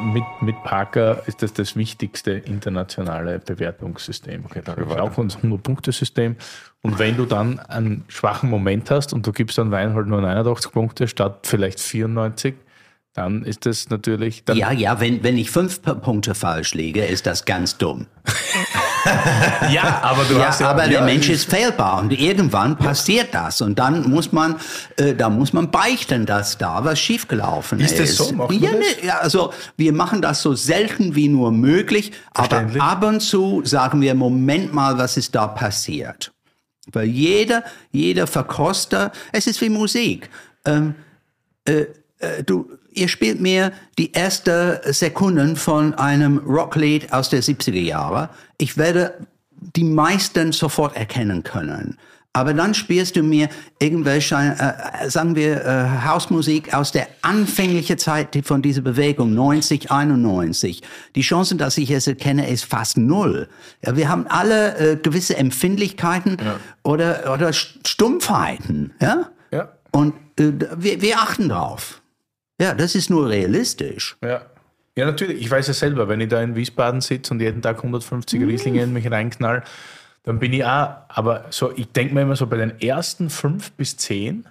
mit, 0.00 0.24
mit 0.40 0.62
Parker 0.62 1.22
ist 1.26 1.42
das 1.42 1.52
das 1.52 1.76
wichtigste 1.76 2.32
internationale 2.32 3.38
Bewertungssystem. 3.38 4.44
Okay, 4.44 4.60
danke, 4.64 4.84
Das 4.84 4.94
ist 4.94 5.00
auch 5.00 5.18
unser 5.18 5.38
100-Punkte-System. 5.40 6.36
Und 6.82 6.98
wenn 6.98 7.16
du 7.16 7.24
dann 7.26 7.58
einen 7.60 8.04
schwachen 8.08 8.50
Moment 8.50 8.90
hast 8.90 9.12
und 9.12 9.26
du 9.26 9.32
gibst 9.32 9.58
dann 9.58 9.70
Wein 9.70 9.94
halt 9.94 10.06
nur 10.06 10.20
89 10.20 10.72
Punkte 10.72 11.08
statt 11.08 11.46
vielleicht 11.46 11.80
94, 11.80 12.54
dann 13.14 13.44
ist 13.44 13.64
das 13.64 13.88
natürlich. 13.90 14.44
Dann, 14.44 14.56
Ja, 14.56 14.72
ja, 14.72 14.98
wenn, 15.00 15.22
wenn 15.22 15.38
ich 15.38 15.50
fünf 15.50 15.80
Punkte 15.82 16.34
falsch 16.34 16.74
liege, 16.74 17.04
ist 17.04 17.26
das 17.26 17.44
ganz 17.44 17.78
dumm. 17.78 18.06
ja 19.70 20.00
aber 20.02 20.24
du 20.24 20.34
Ja, 20.34 20.48
hast 20.48 20.62
aber 20.62 20.84
der 20.84 21.00
ja, 21.00 21.04
Mensch 21.04 21.28
ist 21.28 21.48
fehlbar 21.48 22.00
und 22.00 22.10
irgendwann 22.10 22.76
passiert 22.76 23.32
das 23.32 23.60
und 23.60 23.78
dann 23.78 24.10
muss 24.10 24.32
man, 24.32 24.56
äh, 24.96 25.14
da 25.14 25.30
muss 25.30 25.52
man 25.52 25.70
beichten, 25.70 26.26
dass 26.26 26.58
da 26.58 26.84
was 26.84 26.98
schiefgelaufen 26.98 27.78
ist. 27.80 27.92
Ist 27.98 28.18
das 28.18 28.28
so? 28.28 28.34
Macht 28.34 28.52
ja, 28.52 28.70
das? 28.72 28.80
ne, 28.80 29.06
ja, 29.06 29.18
also 29.18 29.52
wir 29.76 29.92
machen 29.92 30.20
das 30.20 30.42
so 30.42 30.54
selten 30.54 31.14
wie 31.14 31.28
nur 31.28 31.52
möglich, 31.52 32.12
aber 32.32 32.66
ab 32.80 33.04
und 33.04 33.20
zu 33.20 33.62
sagen 33.64 34.00
wir, 34.00 34.14
Moment 34.14 34.72
mal, 34.74 34.98
was 34.98 35.16
ist 35.16 35.34
da 35.34 35.46
passiert? 35.46 36.32
Weil 36.92 37.06
jeder, 37.06 37.62
jeder 37.92 38.26
Verkoster, 38.26 39.12
es 39.32 39.46
ist 39.46 39.60
wie 39.60 39.68
Musik. 39.70 40.28
Ähm, 40.66 40.94
äh, 41.64 41.86
äh, 42.18 42.42
du, 42.44 42.70
ihr 42.94 43.08
spielt 43.08 43.40
mir 43.40 43.72
die 43.98 44.14
ersten 44.14 44.78
Sekunden 44.92 45.56
von 45.56 45.94
einem 45.94 46.38
Rocklied 46.38 47.12
aus 47.12 47.30
der 47.30 47.42
70er 47.42 47.80
Jahre. 47.80 48.30
Ich 48.58 48.76
werde 48.76 49.14
die 49.76 49.84
meisten 49.84 50.52
sofort 50.52 50.96
erkennen 50.96 51.42
können. 51.42 51.96
Aber 52.36 52.52
dann 52.52 52.74
spielst 52.74 53.14
du 53.14 53.22
mir 53.22 53.48
irgendwelche, 53.78 54.34
äh, 54.34 55.08
sagen 55.08 55.36
wir, 55.36 55.64
äh, 55.64 56.04
Hausmusik 56.04 56.74
aus 56.74 56.90
der 56.90 57.06
anfänglichen 57.22 57.96
Zeit 57.96 58.36
von 58.44 58.60
dieser 58.60 58.82
Bewegung, 58.82 59.34
90, 59.34 59.92
91. 59.92 60.82
Die 61.14 61.20
Chance, 61.20 61.54
dass 61.54 61.78
ich 61.78 61.92
es 61.92 62.08
erkenne, 62.08 62.48
ist 62.48 62.64
fast 62.64 62.96
null. 62.96 63.48
Ja, 63.86 63.96
wir 63.96 64.08
haben 64.08 64.26
alle 64.26 64.76
äh, 64.78 64.96
gewisse 64.96 65.36
Empfindlichkeiten 65.36 66.36
oder, 66.82 67.32
oder 67.32 67.52
Stumpfheiten. 67.52 68.92
Ja? 69.00 69.30
Ja. 69.52 69.68
Und 69.92 70.14
äh, 70.40 70.52
wir, 70.76 71.02
wir 71.02 71.18
achten 71.18 71.48
drauf. 71.48 72.02
Ja, 72.60 72.74
das 72.74 72.94
ist 72.94 73.10
nur 73.10 73.28
realistisch. 73.28 74.16
Ja. 74.22 74.42
ja, 74.96 75.06
natürlich. 75.06 75.40
Ich 75.40 75.50
weiß 75.50 75.66
ja 75.66 75.74
selber, 75.74 76.08
wenn 76.08 76.20
ich 76.20 76.28
da 76.28 76.40
in 76.42 76.54
Wiesbaden 76.54 77.00
sitze 77.00 77.34
und 77.34 77.40
jeden 77.40 77.62
Tag 77.62 77.78
150 77.78 78.40
Rieslinge 78.42 78.82
in 78.82 78.92
mich 78.92 79.10
reinknall, 79.10 79.64
dann 80.22 80.38
bin 80.38 80.52
ich 80.52 80.64
auch, 80.64 80.96
aber 81.08 81.46
so, 81.50 81.72
ich 81.76 81.90
denke 81.92 82.14
mir 82.14 82.22
immer 82.22 82.36
so 82.36 82.46
bei 82.46 82.56
den 82.56 82.80
ersten 82.80 83.28
fünf 83.28 83.72
bis 83.72 83.96
zehn, 83.96 84.46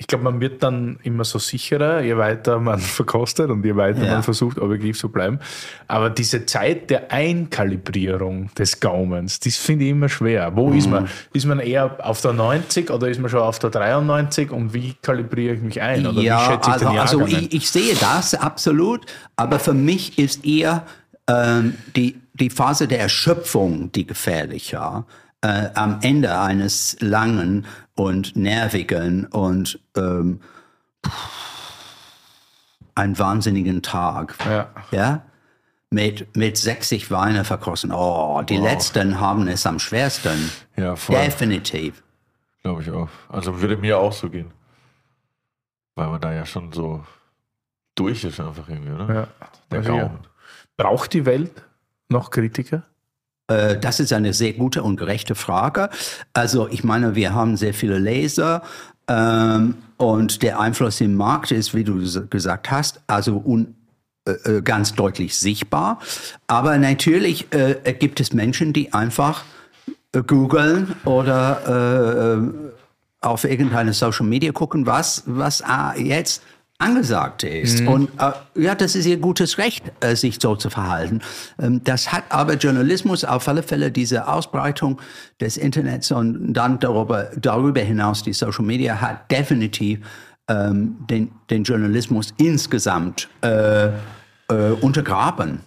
ich 0.00 0.06
glaube, 0.06 0.22
man 0.22 0.40
wird 0.40 0.62
dann 0.62 1.00
immer 1.02 1.24
so 1.24 1.40
sicherer, 1.40 2.00
je 2.02 2.16
weiter 2.16 2.60
man 2.60 2.78
verkostet 2.98 3.50
und 3.50 3.64
je 3.64 3.74
weiter 3.74 4.04
Ja. 4.04 4.12
man 4.12 4.22
versucht, 4.22 4.58
objektiv 4.60 4.96
zu 4.96 5.08
bleiben. 5.08 5.40
Aber 5.88 6.08
diese 6.08 6.46
Zeit 6.46 6.88
der 6.88 7.10
Einkalibrierung 7.10 8.48
des 8.54 8.78
Gaumens, 8.78 9.40
das 9.40 9.56
finde 9.56 9.86
ich 9.86 9.90
immer 9.90 10.08
schwer. 10.08 10.54
Wo 10.54 10.70
ist 10.70 10.88
man? 10.88 11.08
Ist 11.32 11.46
man 11.46 11.58
eher 11.58 11.96
auf 11.98 12.20
der 12.20 12.32
90 12.32 12.90
oder 12.90 13.08
ist 13.08 13.18
man 13.20 13.28
schon 13.28 13.40
auf 13.40 13.58
der 13.58 13.70
93 13.70 14.52
und 14.52 14.72
wie 14.72 14.94
kalibriere 15.02 15.54
ich 15.54 15.62
mich 15.62 15.82
ein? 15.82 16.06
Oder 16.06 16.20
wie 16.20 16.26
ja, 16.26 16.46
schätze 16.46 16.70
ich 16.70 16.74
also, 16.74 16.88
den 16.88 16.98
also 16.98 17.20
Jahrgang 17.20 17.42
ich, 17.42 17.54
ich 17.54 17.70
sehe 17.70 17.94
das 17.96 18.34
absolut, 18.34 19.04
aber 19.34 19.58
für 19.58 19.74
mich 19.74 20.16
ist 20.16 20.46
eher 20.46 20.84
ähm, 21.28 21.74
die, 21.96 22.20
die 22.34 22.50
Phase 22.50 22.86
der 22.86 23.00
Erschöpfung 23.00 23.90
die 23.90 24.06
gefährlicher. 24.06 25.06
Äh, 25.40 25.68
am 25.74 25.98
Ende 26.02 26.36
eines 26.36 26.96
langen 27.00 27.64
und 27.98 28.36
nervigen 28.36 29.26
und 29.26 29.80
ähm, 29.96 30.40
einen 32.94 33.18
wahnsinnigen 33.18 33.82
Tag. 33.82 34.36
Ja. 34.46 34.70
ja? 34.90 35.22
Mit, 35.90 36.36
mit 36.36 36.56
60 36.56 37.10
Weine 37.10 37.44
verkosten. 37.44 37.92
Oh, 37.92 38.42
die 38.42 38.58
letzten 38.58 39.18
haben 39.20 39.48
es 39.48 39.66
am 39.66 39.78
schwersten. 39.78 40.50
Ja, 40.76 40.96
voll. 40.96 41.16
Definitiv. 41.16 42.02
Glaube 42.62 42.82
ich 42.82 42.90
auch. 42.90 43.08
Also 43.28 43.60
würde 43.60 43.76
mir 43.76 43.98
auch 43.98 44.12
so 44.12 44.28
gehen. 44.28 44.52
Weil 45.94 46.08
man 46.08 46.20
da 46.20 46.32
ja 46.32 46.44
schon 46.46 46.72
so 46.72 47.04
durch 47.94 48.22
ist 48.22 48.38
einfach 48.38 48.68
irgendwie, 48.68 48.92
oder? 48.92 49.14
Ja. 49.14 49.28
Der 49.70 49.78
Also. 49.78 49.92
Gaumen. 49.92 50.18
Braucht 50.76 51.12
die 51.14 51.26
Welt 51.26 51.64
noch 52.08 52.30
Kritiker? 52.30 52.84
Äh, 53.48 53.76
Das 53.78 54.00
ist 54.00 54.12
eine 54.12 54.32
sehr 54.32 54.52
gute 54.52 54.82
und 54.82 54.96
gerechte 54.96 55.34
Frage. 55.34 55.90
Also 56.32 56.68
ich 56.68 56.84
meine, 56.84 57.14
wir 57.14 57.34
haben 57.34 57.56
sehr 57.56 57.74
viele 57.74 57.98
Leser 57.98 58.62
ähm, 59.08 59.74
und 59.96 60.42
der 60.42 60.60
Einfluss 60.60 61.00
im 61.00 61.16
Markt 61.16 61.50
ist, 61.50 61.74
wie 61.74 61.84
du 61.84 61.94
ges- 61.94 62.26
gesagt 62.28 62.70
hast, 62.70 63.00
also 63.06 63.42
un, 63.44 63.74
äh, 64.26 64.32
äh, 64.58 64.62
ganz 64.62 64.94
deutlich 64.94 65.36
sichtbar. 65.36 65.98
Aber 66.46 66.78
natürlich 66.78 67.52
äh, 67.52 67.94
gibt 67.98 68.20
es 68.20 68.32
Menschen, 68.32 68.72
die 68.72 68.92
einfach 68.92 69.44
äh, 70.14 70.22
googeln 70.22 70.94
oder 71.04 72.42
auf 73.20 73.42
irgendeine 73.42 73.92
Social 73.94 74.26
Media 74.26 74.52
gucken, 74.52 74.86
was, 74.86 75.24
was 75.26 75.60
äh, 75.62 76.00
jetzt 76.00 76.40
angesagt 76.78 77.42
ist. 77.42 77.80
Und 77.80 78.08
äh, 78.20 78.62
ja, 78.62 78.74
das 78.74 78.94
ist 78.94 79.06
ihr 79.06 79.16
gutes 79.16 79.58
Recht, 79.58 79.84
äh, 80.00 80.14
sich 80.14 80.38
so 80.40 80.54
zu 80.54 80.70
verhalten. 80.70 81.20
Ähm, 81.60 81.82
das 81.82 82.12
hat 82.12 82.24
aber 82.28 82.54
Journalismus 82.54 83.24
auf 83.24 83.48
alle 83.48 83.64
Fälle 83.64 83.90
diese 83.90 84.28
Ausbreitung 84.28 85.00
des 85.40 85.56
Internets 85.56 86.12
und 86.12 86.52
dann 86.52 86.78
darüber, 86.78 87.30
darüber 87.36 87.80
hinaus 87.80 88.22
die 88.22 88.32
Social 88.32 88.64
Media 88.64 89.00
hat 89.00 89.28
definitiv 89.30 89.98
ähm, 90.48 90.96
den, 91.10 91.32
den 91.50 91.64
Journalismus 91.64 92.32
insgesamt 92.38 93.28
äh, 93.42 93.86
äh, 93.86 93.90
untergraben. 94.80 95.60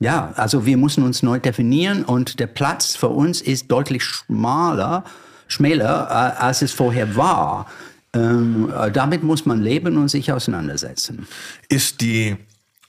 Ja, 0.00 0.32
also 0.34 0.66
wir 0.66 0.76
müssen 0.76 1.04
uns 1.04 1.22
neu 1.22 1.38
definieren 1.38 2.04
und 2.04 2.40
der 2.40 2.46
Platz 2.48 2.96
für 2.96 3.10
uns 3.10 3.40
ist 3.40 3.70
deutlich 3.70 4.02
schmaler, 4.02 5.04
schmäler, 5.46 6.08
äh, 6.10 6.42
als 6.42 6.62
es 6.62 6.72
vorher 6.72 7.16
war. 7.16 7.66
Ähm, 8.14 8.72
äh, 8.76 8.90
damit 8.90 9.22
muss 9.22 9.46
man 9.46 9.60
leben 9.60 9.96
und 9.96 10.08
sich 10.08 10.32
auseinandersetzen. 10.32 11.26
Ist 11.68 12.00
die 12.00 12.36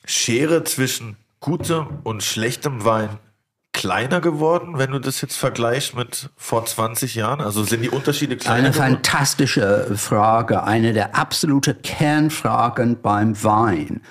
Schere 0.06 0.64
zwischen 0.64 1.16
gutem 1.40 1.88
und 2.04 2.24
schlechtem 2.24 2.84
Wein 2.86 3.20
kleiner 3.82 4.22
geworden, 4.22 4.78
wenn 4.78 4.92
du 4.92 5.00
das 5.00 5.22
jetzt 5.22 5.38
vergleichst 5.38 5.96
mit 5.96 6.30
vor 6.38 6.64
20 6.64 7.16
Jahren? 7.16 7.42
Also 7.42 7.64
sind 7.64 7.82
die 7.82 7.90
Unterschiede 7.90 8.38
kleiner 8.38 8.60
Eine 8.60 8.70
geworden? 8.70 8.94
fantastische 8.94 9.96
Frage, 9.96 10.64
eine 10.66 10.94
der 10.94 11.16
absoluten 11.16 11.82
Kernfragen 11.82 13.02
beim 13.02 13.44
Wein, 13.44 14.02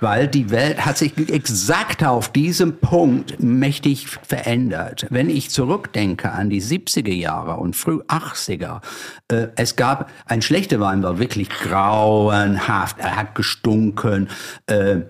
weil 0.00 0.26
die 0.26 0.50
Welt 0.50 0.84
hat 0.84 0.98
sich 0.98 1.16
exakt 1.30 2.02
auf 2.02 2.32
diesem 2.32 2.78
Punkt 2.78 3.40
mächtig 3.40 4.08
verändert. 4.08 5.06
Wenn 5.10 5.30
ich 5.30 5.50
zurückdenke 5.50 6.32
an 6.32 6.50
die 6.50 6.60
70er 6.60 7.14
Jahre 7.14 7.54
und 7.58 7.76
früh 7.76 8.00
80er, 8.08 8.80
äh, 9.28 9.46
es 9.54 9.76
gab, 9.76 10.10
ein 10.26 10.42
schlechter 10.42 10.80
Wein 10.80 11.04
war 11.04 11.20
wirklich 11.20 11.50
grauenhaft, 11.50 12.98
er 12.98 13.14
hat 13.14 13.36
gestunken, 13.36 14.28
äh, 14.66 15.02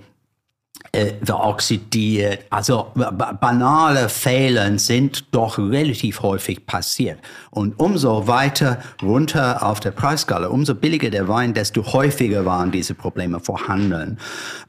äh, 0.93 1.13
war 1.21 1.45
oxidiert. 1.47 2.45
Also 2.51 2.91
ba- 2.95 3.33
banale 3.33 4.09
Fehlen 4.09 4.79
sind 4.79 5.25
doch 5.35 5.59
relativ 5.59 6.23
häufig 6.23 6.67
passiert. 6.67 7.19
Und 7.51 7.79
umso 7.79 8.27
weiter 8.27 8.79
runter 9.03 9.65
auf 9.65 9.81
der 9.81 9.93
Preisskala, 9.93 10.49
umso 10.49 10.75
billiger 10.75 11.11
der 11.11 11.29
Wein, 11.29 11.55
desto 11.55 11.93
häufiger 11.93 12.45
waren 12.45 12.71
diese 12.71 12.95
Probleme 12.95 13.41
vorhanden. 13.41 14.19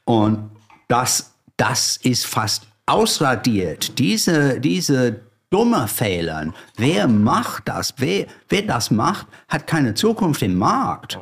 Und 0.06 0.50
das, 0.88 1.32
das 1.58 1.98
ist 1.98 2.26
fast 2.26 2.64
ausradiert. 2.86 3.98
Diese, 4.00 4.60
diese 4.60 5.22
dumme 5.50 5.88
Fehler, 5.88 6.54
wer 6.78 7.08
macht 7.08 7.68
das? 7.68 7.94
Wer, 7.98 8.28
wer 8.50 8.62
das 8.62 8.92
macht, 8.92 9.28
hat 9.48 9.68
keine 9.68 9.94
Zukunft 9.94 10.42
im 10.42 10.56
Markt. 10.56 11.18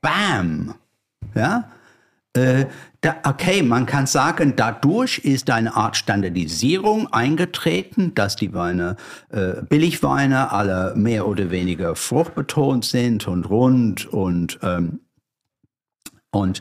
Bam! 0.00 0.74
Ja? 1.34 1.64
Äh, 2.34 2.66
da, 3.02 3.16
okay, 3.24 3.62
man 3.62 3.84
kann 3.84 4.06
sagen, 4.06 4.54
dadurch 4.56 5.18
ist 5.18 5.50
eine 5.50 5.74
Art 5.76 5.96
Standardisierung 5.98 7.12
eingetreten, 7.12 8.14
dass 8.14 8.36
die 8.36 8.54
Weine, 8.54 8.96
äh, 9.30 9.60
Billigweine, 9.68 10.50
alle 10.50 10.94
mehr 10.96 11.26
oder 11.26 11.50
weniger 11.50 11.94
fruchtbetont 11.94 12.84
sind 12.86 13.26
und 13.28 13.44
rund 13.50 14.06
und, 14.06 14.58
ähm, 14.62 15.00
und 16.30 16.60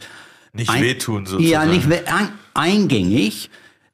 Nicht 0.54 0.70
ein- 0.70 0.82
wehtun 0.84 1.26
sozusagen. 1.26 1.50
ja, 1.50 1.66
nicht 1.66 1.90
we- 1.90 2.04
ein, 2.08 2.30
eingängig. 2.54 3.50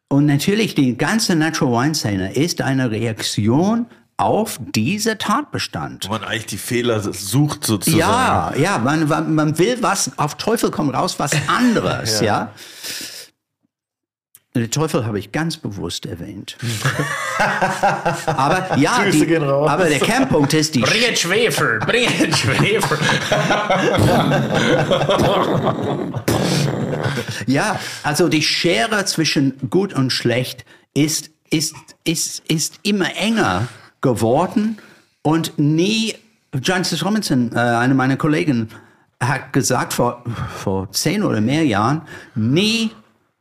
Und 0.09 0.25
natürlich, 0.25 0.73
die 0.73 0.97
ganze 0.97 1.35
Natural 1.35 1.83
Wine 1.85 1.93
Szene 1.95 2.33
ist 2.33 2.61
eine 2.61 2.89
Reaktion 2.89 3.85
auf 4.17 4.59
diese 4.59 5.19
Tatbestand. 5.19 6.07
Wo 6.07 6.13
man 6.13 6.23
eigentlich 6.23 6.47
die 6.47 6.57
Fehler 6.57 6.99
sucht 7.01 7.65
sozusagen. 7.65 7.99
Ja, 7.99 8.53
ja, 8.55 8.77
man, 8.79 9.07
man 9.07 9.35
man 9.35 9.59
will 9.59 9.77
was, 9.81 10.11
auf 10.17 10.35
Teufel 10.35 10.71
komm 10.71 10.89
raus, 10.89 11.19
was 11.19 11.31
anderes, 11.47 12.19
ja. 12.21 12.51
Den 14.55 14.71
Teufel 14.71 15.05
habe 15.05 15.19
ich 15.19 15.31
ganz 15.31 15.57
bewusst 15.57 16.07
erwähnt. 16.07 16.57
aber 18.25 18.75
ja, 18.77 19.05
die, 19.05 19.37
aber 19.37 19.85
der 19.87 19.99
Kernpunkt 19.99 20.51
ist 20.55 20.73
die 20.73 20.79
Bring 20.81 21.15
Schwefel, 21.15 21.77
bring 21.77 22.09
Schwefel. 22.33 22.97
Ja, 27.45 27.79
also 28.01 28.29
die 28.29 28.41
Schere 28.41 29.05
zwischen 29.05 29.69
gut 29.69 29.93
und 29.93 30.09
schlecht 30.09 30.65
ist, 30.95 31.29
ist, 31.51 31.75
ist, 32.03 32.41
ist 32.47 32.79
immer 32.81 33.15
enger 33.15 33.67
geworden 34.01 34.77
und 35.21 35.57
nie, 35.57 36.15
Francis 36.63 37.03
Robinson, 37.03 37.51
äh, 37.53 37.59
eine 37.59 37.93
meiner 37.93 38.17
Kollegen, 38.17 38.69
hat 39.19 39.51
gesagt 39.53 39.93
vor, 39.93 40.23
vor 40.55 40.91
zehn 40.91 41.23
oder 41.23 41.41
mehr 41.41 41.65
Jahren, 41.65 42.03
nie 42.35 42.91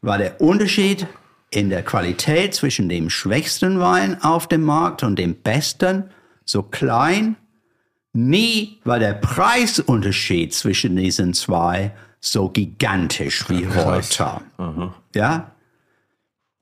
war 0.00 0.18
der 0.18 0.40
Unterschied 0.40 1.06
in 1.50 1.70
der 1.70 1.82
Qualität 1.82 2.54
zwischen 2.54 2.88
dem 2.88 3.10
schwächsten 3.10 3.78
Wein 3.78 4.22
auf 4.22 4.48
dem 4.48 4.62
Markt 4.62 5.02
und 5.02 5.18
dem 5.18 5.34
besten 5.34 6.10
so 6.44 6.62
klein 6.62 7.36
Nie 8.16 8.78
war 8.84 8.98
der 8.98 9.12
Preisunterschied 9.12 10.54
zwischen 10.54 10.96
diesen 10.96 11.34
zwei 11.34 11.92
so 12.18 12.48
gigantisch 12.48 13.44
wie 13.50 13.68
heute. 13.68 14.40
Ja? 15.14 15.50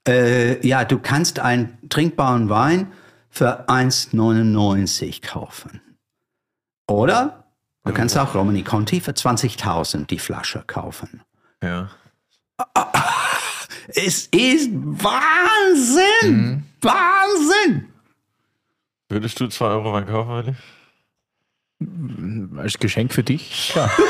Äh, 0.08 0.66
ja, 0.66 0.84
du 0.84 0.98
kannst 0.98 1.38
einen 1.38 1.78
trinkbaren 1.88 2.48
Wein 2.48 2.88
für 3.34 3.68
1,99 3.68 5.20
kaufen. 5.26 5.80
Oder 6.86 7.44
du 7.84 7.92
kannst 7.92 8.16
auch 8.16 8.36
Romani 8.36 8.62
Conti 8.62 9.00
für 9.00 9.10
20.000 9.10 10.06
die 10.06 10.20
Flasche 10.20 10.62
kaufen. 10.66 11.22
Ja. 11.62 11.90
Es 13.86 14.28
ist 14.28 14.70
Wahnsinn! 14.72 16.64
Wahnsinn! 16.80 17.92
Würdest 19.10 19.38
du 19.38 19.46
2 19.46 19.66
Euro 19.66 19.92
Wein 19.92 20.06
kaufen, 20.06 20.30
Willi? 20.30 20.54
Als 22.56 22.78
Geschenk 22.78 23.12
für 23.12 23.22
dich? 23.22 23.74
Ja. 23.74 23.90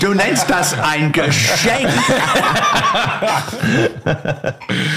Du 0.00 0.14
nennst 0.14 0.48
das 0.48 0.78
ein 0.78 1.12
Geschenk. 1.12 1.88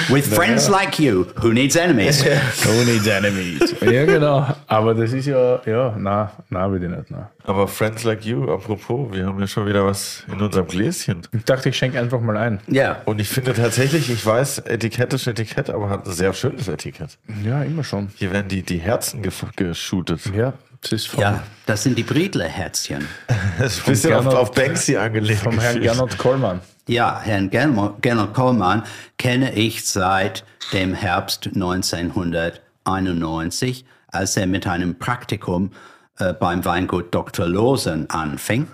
With 0.09 0.27
friends 0.27 0.67
like 0.69 0.99
you, 0.99 1.25
who 1.41 1.51
needs 1.51 1.75
enemies? 1.75 2.23
Who 2.23 2.83
needs 2.85 3.07
enemies? 3.07 3.75
Ja, 3.81 4.05
genau. 4.05 4.47
Aber 4.67 4.93
das 4.93 5.13
ist 5.13 5.25
ja, 5.27 5.59
ja, 5.65 5.95
na, 5.97 6.31
na, 6.49 6.71
will 6.71 6.83
ich 6.83 6.89
nicht. 6.89 7.11
Na. 7.11 7.29
Aber 7.47 7.67
Friends 7.67 8.03
Like 8.03 8.25
You, 8.25 8.51
apropos, 8.51 9.13
wir 9.13 9.27
haben 9.27 9.39
ja 9.39 9.45
schon 9.47 9.67
wieder 9.67 9.85
was 9.85 10.23
in 10.31 10.41
unserem 10.41 10.67
Gläschen. 10.67 11.21
Ich 11.31 11.43
dachte, 11.43 11.69
ich 11.69 11.77
schenke 11.77 11.99
einfach 11.99 12.19
mal 12.19 12.35
ein. 12.37 12.59
Ja. 12.67 13.01
Und 13.05 13.19
ich 13.21 13.29
finde 13.29 13.53
tatsächlich, 13.53 14.09
ich 14.09 14.25
weiß, 14.25 14.59
Etikett 14.59 15.13
ist 15.13 15.27
Etikett, 15.27 15.69
aber 15.69 15.89
hat 15.89 16.05
ein 16.07 16.11
sehr 16.11 16.33
schönes 16.33 16.67
Etikett. 16.67 17.17
Ja, 17.43 17.61
immer 17.63 17.83
schon. 17.83 18.09
Hier 18.15 18.31
werden 18.31 18.47
die, 18.47 18.63
die 18.63 18.79
Herzen 18.79 19.21
geshootet. 19.55 20.21
Ja, 20.35 20.53
das 20.81 20.91
ist 20.91 21.07
vom, 21.07 21.21
Ja, 21.21 21.43
das 21.67 21.83
sind 21.83 21.97
die 21.97 22.03
Bredler-Herzchen. 22.03 23.07
Das 23.59 23.77
ist 23.77 23.87
ein 23.87 23.91
bisschen 23.93 24.13
auf, 24.13 24.25
Gernot- 24.25 24.35
auf 24.37 24.51
Banksy 24.51 24.97
angelegt. 24.97 25.39
vom 25.41 25.57
Herrn 25.59 25.79
Gernot 25.79 26.17
Kollmann. 26.17 26.59
Ja, 26.87 27.21
Herrn 27.23 27.49
Gernot 27.49 28.01
Gernot 28.01 28.33
Kollmann 28.33 28.83
kenne 29.17 29.53
ich 29.53 29.85
seit 29.85 30.43
dem 30.73 30.93
Herbst 30.93 31.47
1991, 31.47 33.85
als 34.07 34.35
er 34.37 34.47
mit 34.47 34.67
einem 34.67 34.97
Praktikum 34.97 35.71
äh, 36.17 36.33
beim 36.33 36.63
Weingut 36.65 37.13
Dr. 37.13 37.47
Losen 37.47 38.09
anfing. 38.09 38.67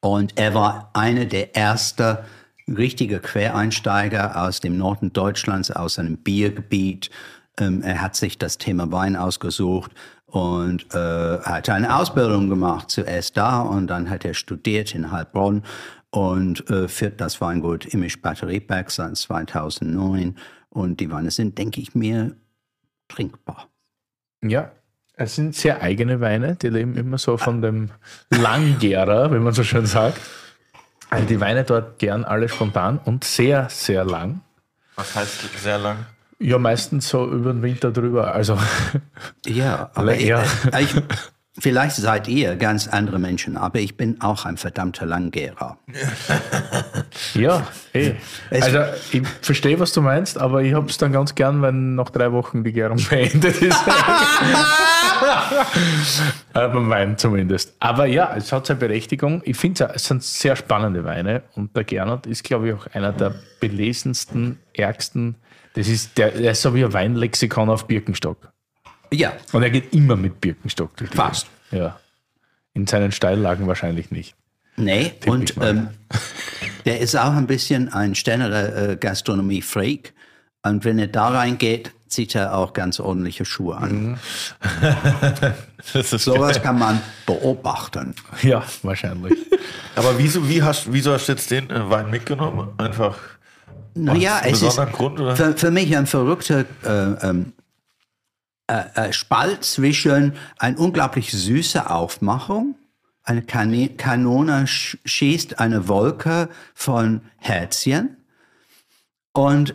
Und 0.00 0.38
er 0.38 0.54
war 0.54 0.90
einer 0.94 1.24
der 1.24 1.56
ersten 1.56 2.18
richtige 2.68 3.18
Quereinsteiger 3.18 4.44
aus 4.44 4.60
dem 4.60 4.76
Norden 4.76 5.12
Deutschlands, 5.12 5.70
aus 5.70 5.98
einem 5.98 6.18
Biergebiet. 6.18 7.10
Ähm, 7.58 7.82
er 7.82 8.00
hat 8.00 8.14
sich 8.14 8.38
das 8.38 8.58
Thema 8.58 8.90
Wein 8.92 9.16
ausgesucht 9.16 9.92
und 10.26 10.94
äh, 10.94 11.38
hat 11.40 11.68
eine 11.70 11.96
Ausbildung 11.96 12.48
gemacht, 12.48 12.90
zuerst 12.90 13.36
da 13.36 13.60
und 13.62 13.86
dann 13.86 14.10
hat 14.10 14.24
er 14.24 14.34
studiert 14.34 14.94
in 14.94 15.10
Heilbronn 15.10 15.62
und 16.10 16.68
äh, 16.70 16.88
führt 16.88 17.20
das 17.20 17.40
Weingut 17.40 17.86
Immisch 17.86 18.20
Batterieberg 18.20 18.90
seit 18.90 19.16
2009 19.16 20.36
und 20.68 21.00
die 21.00 21.10
Weine 21.10 21.30
sind, 21.30 21.58
denke 21.58 21.80
ich 21.80 21.94
mir, 21.94 22.36
trinkbar. 23.08 23.68
Ja, 24.44 24.70
es 25.18 25.34
sind 25.34 25.54
sehr 25.54 25.82
eigene 25.82 26.20
Weine, 26.20 26.54
die 26.54 26.68
leben 26.68 26.96
immer 26.96 27.18
so 27.18 27.36
von 27.36 27.60
dem 27.60 27.90
Langgärer, 28.30 29.32
wie 29.32 29.38
man 29.38 29.52
so 29.52 29.64
schön 29.64 29.84
sagt. 29.84 30.20
Also 31.10 31.26
die 31.26 31.40
Weine 31.40 31.64
dort 31.64 31.98
gern 31.98 32.24
alle 32.24 32.48
spontan 32.48 33.00
und 33.04 33.24
sehr, 33.24 33.68
sehr 33.68 34.04
lang. 34.04 34.40
Was 34.94 35.14
heißt 35.14 35.58
sehr 35.60 35.78
lang? 35.78 36.06
Ja, 36.38 36.58
meistens 36.58 37.08
so 37.08 37.26
über 37.28 37.52
den 37.52 37.62
Winter 37.62 37.90
drüber. 37.90 38.32
Also 38.32 38.56
Ja, 39.46 39.90
aber 39.94 40.14
ich, 40.14 40.30
äh, 40.30 40.44
ich, 40.80 40.94
vielleicht 41.58 41.96
seid 41.96 42.28
ihr 42.28 42.54
ganz 42.54 42.86
andere 42.86 43.18
Menschen, 43.18 43.56
aber 43.56 43.80
ich 43.80 43.96
bin 43.96 44.20
auch 44.20 44.44
ein 44.44 44.56
verdammter 44.56 45.06
Langgärer. 45.06 45.78
ja, 47.34 47.66
eh. 47.92 48.14
Also 48.50 48.78
ich 49.10 49.26
verstehe, 49.42 49.80
was 49.80 49.92
du 49.92 50.00
meinst, 50.00 50.38
aber 50.38 50.62
ich 50.62 50.74
habe 50.74 50.88
es 50.88 50.98
dann 50.98 51.12
ganz 51.12 51.34
gern, 51.34 51.60
wenn 51.62 51.96
nach 51.96 52.10
drei 52.10 52.30
Wochen 52.30 52.62
die 52.62 52.72
Gärung 52.72 52.98
beendet 53.10 53.60
ist. 53.60 53.78
beim 56.52 56.90
Wein 56.90 57.18
zumindest. 57.18 57.74
Aber 57.78 58.06
ja, 58.06 58.34
es 58.36 58.52
hat 58.52 58.66
seine 58.66 58.80
Berechtigung. 58.80 59.42
Ich 59.44 59.56
finde, 59.56 59.90
es 59.94 60.04
sind 60.04 60.22
sehr 60.22 60.56
spannende 60.56 61.04
Weine 61.04 61.42
und 61.54 61.74
der 61.76 61.84
Gernot 61.84 62.26
ist, 62.26 62.44
glaube 62.44 62.68
ich, 62.68 62.74
auch 62.74 62.86
einer 62.88 63.12
der 63.12 63.34
belesensten, 63.60 64.58
ärgsten. 64.74 65.36
Das 65.74 65.88
ist, 65.88 66.18
der, 66.18 66.30
der 66.30 66.52
ist 66.52 66.62
so 66.62 66.74
wie 66.74 66.84
ein 66.84 66.92
Weinlexikon 66.92 67.68
auf 67.68 67.86
Birkenstock. 67.86 68.52
Ja, 69.12 69.32
Und 69.52 69.62
er 69.62 69.70
geht 69.70 69.94
immer 69.94 70.16
mit 70.16 70.40
Birkenstock 70.40 70.96
durch 70.96 71.10
Fast. 71.10 71.46
Ja. 71.70 71.98
In 72.74 72.86
seinen 72.86 73.12
Steillagen 73.12 73.66
wahrscheinlich 73.66 74.10
nicht. 74.10 74.34
nee. 74.76 75.12
ich 75.20 75.26
Und 75.26 75.54
ähm, 75.60 75.88
der 76.84 77.00
ist 77.00 77.16
auch 77.16 77.32
ein 77.32 77.46
bisschen 77.46 77.92
ein 77.92 78.14
stärkerer 78.14 78.90
äh, 78.90 78.96
Gastronomie-Freak. 78.96 80.14
Und 80.62 80.84
wenn 80.84 80.98
er 80.98 81.06
da 81.06 81.28
reingeht, 81.28 81.92
zieht 82.08 82.34
er 82.34 82.56
auch 82.56 82.72
ganz 82.72 83.00
ordentliche 83.00 83.44
Schuhe 83.44 83.76
an. 83.76 84.18
Das 85.92 86.12
ist 86.12 86.24
Sowas 86.24 86.60
kann 86.60 86.78
man 86.78 87.00
beobachten. 87.24 88.14
Ja, 88.42 88.64
wahrscheinlich. 88.82 89.38
Aber 89.94 90.18
wieso, 90.18 90.48
wie 90.48 90.62
hast, 90.62 90.92
wieso 90.92 91.12
hast 91.12 91.28
du 91.28 91.32
jetzt 91.32 91.50
den 91.52 91.70
äh, 91.70 91.88
Wein 91.88 92.10
mitgenommen? 92.10 92.70
Einfach 92.78 93.16
Naja, 93.94 94.40
es 94.44 94.60
ist 94.60 94.76
Grund, 94.92 95.20
oder? 95.20 95.36
Für, 95.36 95.56
für 95.56 95.70
mich 95.70 95.96
ein 95.96 96.06
verrückter 96.06 96.64
äh, 96.84 97.28
ähm, 97.28 97.52
äh, 98.66 99.08
äh, 99.08 99.12
Spalt 99.12 99.64
zwischen 99.64 100.34
eine 100.58 100.76
unglaublich 100.76 101.32
süße 101.32 101.88
Aufmachung, 101.88 102.74
eine 103.24 103.42
Kanone 103.42 104.66
sch 104.66 104.98
schießt 105.04 105.58
eine 105.58 105.88
Wolke 105.88 106.48
von 106.74 107.22
Herzchen 107.36 108.18
und 109.32 109.74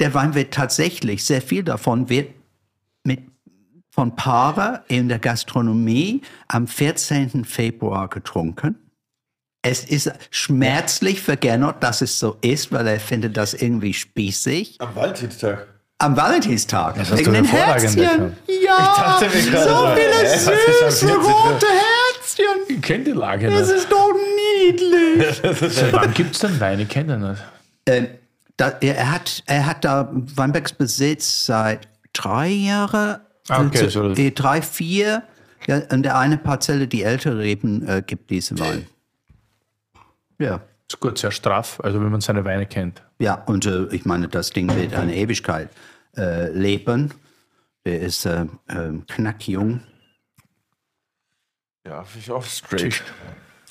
der 0.00 0.14
Wein 0.14 0.34
wird 0.34 0.52
tatsächlich, 0.52 1.24
sehr 1.24 1.42
viel 1.42 1.62
davon 1.62 2.08
wird 2.08 2.30
mit, 3.04 3.20
von 3.90 4.16
Paare 4.16 4.82
in 4.88 5.08
der 5.08 5.18
Gastronomie 5.18 6.22
am 6.48 6.66
14. 6.66 7.44
Februar 7.44 8.08
getrunken. 8.08 8.76
Es 9.62 9.84
ist 9.84 10.10
schmerzlich 10.30 11.20
für 11.20 11.36
Gernot, 11.36 11.76
dass 11.82 12.00
es 12.00 12.18
so 12.18 12.38
ist, 12.40 12.72
weil 12.72 12.86
er 12.86 12.98
findet 12.98 13.36
das 13.36 13.52
irgendwie 13.52 13.92
spießig. 13.92 14.80
am 14.80 14.94
Valentinstag. 14.96 15.66
Am 15.98 16.16
Valentinstag. 16.16 16.98
hast 16.98 17.12
wegen 17.12 17.24
du 17.24 17.32
den 17.32 17.44
Herzchen. 17.44 17.98
erkannt. 18.02 18.36
Ja, 18.64 19.18
dachte 19.20 19.26
mir 19.36 19.50
gerade 19.50 19.68
so 19.68 19.86
viele 19.94 20.30
am 20.30 20.38
süße 20.38 21.06
14.? 21.06 21.10
rote 21.10 21.66
Herzchen. 21.66 22.46
Ich 22.68 22.80
kenne 22.80 23.04
die 23.04 23.10
Lage 23.10 23.50
Das 23.50 23.68
nicht. 23.68 23.76
ist 23.76 23.92
doch 23.92 24.14
niedlich. 24.64 25.42
Seit 25.74 25.92
wann 25.92 26.14
gibt 26.14 26.34
es 26.36 26.40
denn 26.40 26.58
Wein? 26.58 26.80
Ich 26.80 26.88
kenne 26.88 27.18
nicht. 27.18 27.42
Ähm, 27.84 28.08
da, 28.60 28.68
er, 28.80 28.96
er 28.96 29.10
hat, 29.12 29.42
er 29.46 29.66
hat 29.66 29.84
da 29.84 30.10
Weinbergs 30.12 30.72
Besitz 30.72 31.46
seit 31.46 31.88
drei 32.12 32.48
Jahren. 32.48 33.20
Ah, 33.48 33.64
okay, 33.64 33.80
also, 33.84 34.14
so- 34.14 34.20
äh, 34.20 34.30
drei, 34.30 34.62
vier. 34.62 35.22
Ja, 35.66 35.82
und 35.90 36.02
der 36.04 36.18
eine 36.18 36.38
Parzelle, 36.38 36.88
die 36.88 37.02
ältere 37.02 37.38
Reben, 37.38 37.86
äh, 37.86 38.02
gibt 38.06 38.30
diese 38.30 38.58
Wein. 38.58 38.86
Ja. 40.38 40.60
Ist 40.88 40.98
gut, 41.00 41.18
sehr 41.18 41.30
straff, 41.30 41.78
also 41.84 42.00
wenn 42.00 42.10
man 42.10 42.20
seine 42.20 42.44
Weine 42.44 42.66
kennt. 42.66 43.02
Ja, 43.20 43.34
und 43.34 43.64
äh, 43.66 43.84
ich 43.92 44.04
meine, 44.04 44.26
das 44.26 44.50
Ding 44.50 44.74
wird 44.74 44.94
eine 44.94 45.14
Ewigkeit 45.14 45.68
äh, 46.16 46.50
leben. 46.50 47.12
Der 47.84 48.00
ist 48.00 48.26
äh, 48.26 48.46
äh, 48.66 48.92
knackjung. 49.06 49.82
Ja, 51.86 52.04
ich 52.18 52.30
auch 52.30 52.42
straight. 52.44 53.02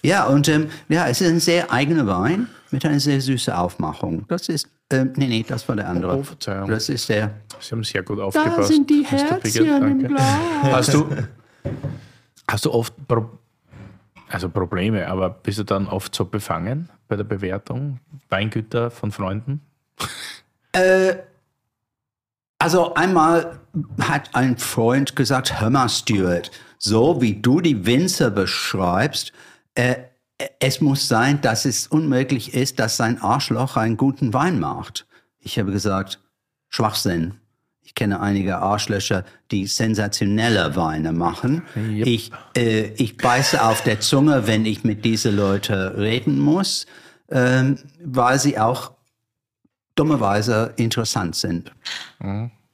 Ja, 0.01 0.25
und 0.27 0.47
ähm, 0.47 0.69
ja, 0.87 1.07
es 1.07 1.19
ist 1.21 1.27
ein 1.29 1.39
sehr 1.39 1.71
eigener 1.71 2.07
Wein 2.07 2.47
mit 2.71 2.85
einer 2.85 2.99
sehr 2.99 3.19
süßen 3.19 3.53
Aufmachung. 3.53 4.25
Das 4.29 4.47
ist, 4.47 4.69
ähm, 4.91 5.13
nee, 5.15 5.27
nee, 5.27 5.45
das 5.47 5.67
war 5.67 5.75
der 5.75 5.87
andere. 5.87 6.17
Oh, 6.17 6.23
Verzeihung. 6.23 6.69
Das 6.69 6.89
ist 6.89 7.09
der. 7.09 7.31
Sie 7.59 7.71
haben 7.71 7.83
sehr 7.83 8.03
gut 8.03 8.19
aufgepasst. 8.19 8.71
die 8.71 9.01
Mr. 9.01 9.35
Pickett, 9.35 9.67
Herzchen 9.67 10.01
im. 10.01 10.07
Glas. 10.07 10.23
Hast 10.63 10.93
du, 10.93 11.09
hast 12.47 12.65
du 12.65 12.71
oft 12.71 12.93
Pro 13.07 13.29
also 14.29 14.47
Probleme, 14.47 15.07
aber 15.07 15.31
bist 15.31 15.57
du 15.57 15.63
dann 15.63 15.87
oft 15.87 16.13
so 16.13 16.25
befangen 16.25 16.89
bei 17.07 17.15
der 17.15 17.23
Bewertung? 17.23 17.99
Weingüter 18.29 18.91
von 18.91 19.11
Freunden? 19.11 19.61
Also 22.59 22.93
einmal 22.93 23.59
hat 23.99 24.35
ein 24.35 24.57
Freund 24.57 25.15
gesagt, 25.15 25.61
hör 25.61 25.69
mal, 25.69 25.89
Stuart, 25.89 26.51
so 26.77 27.21
wie 27.21 27.41
du 27.41 27.59
die 27.59 27.85
Winzer 27.85 28.29
beschreibst, 28.29 29.31
äh, 29.75 29.95
es 30.59 30.81
muss 30.81 31.07
sein, 31.07 31.41
dass 31.41 31.65
es 31.65 31.87
unmöglich 31.87 32.53
ist, 32.53 32.79
dass 32.79 32.97
sein 32.97 33.21
Arschloch 33.21 33.77
einen 33.77 33.97
guten 33.97 34.33
Wein 34.33 34.59
macht. 34.59 35.05
Ich 35.39 35.59
habe 35.59 35.71
gesagt, 35.71 36.19
Schwachsinn. 36.69 37.35
Ich 37.81 37.95
kenne 37.95 38.19
einige 38.19 38.59
Arschlöcher, 38.59 39.25
die 39.49 39.65
sensationelle 39.65 40.75
Weine 40.75 41.11
machen. 41.11 41.63
Yep. 41.75 42.07
Ich, 42.07 42.31
äh, 42.55 42.91
ich 42.93 43.17
beiße 43.17 43.63
auf 43.63 43.81
der 43.81 43.99
Zunge, 43.99 44.45
wenn 44.45 44.65
ich 44.65 44.83
mit 44.83 45.03
diesen 45.03 45.35
Leuten 45.35 45.73
reden 45.73 46.39
muss, 46.39 46.85
ähm, 47.29 47.79
weil 48.03 48.39
sie 48.39 48.59
auch 48.59 48.91
dummerweise 49.95 50.73
interessant 50.77 51.35
sind. 51.35 51.71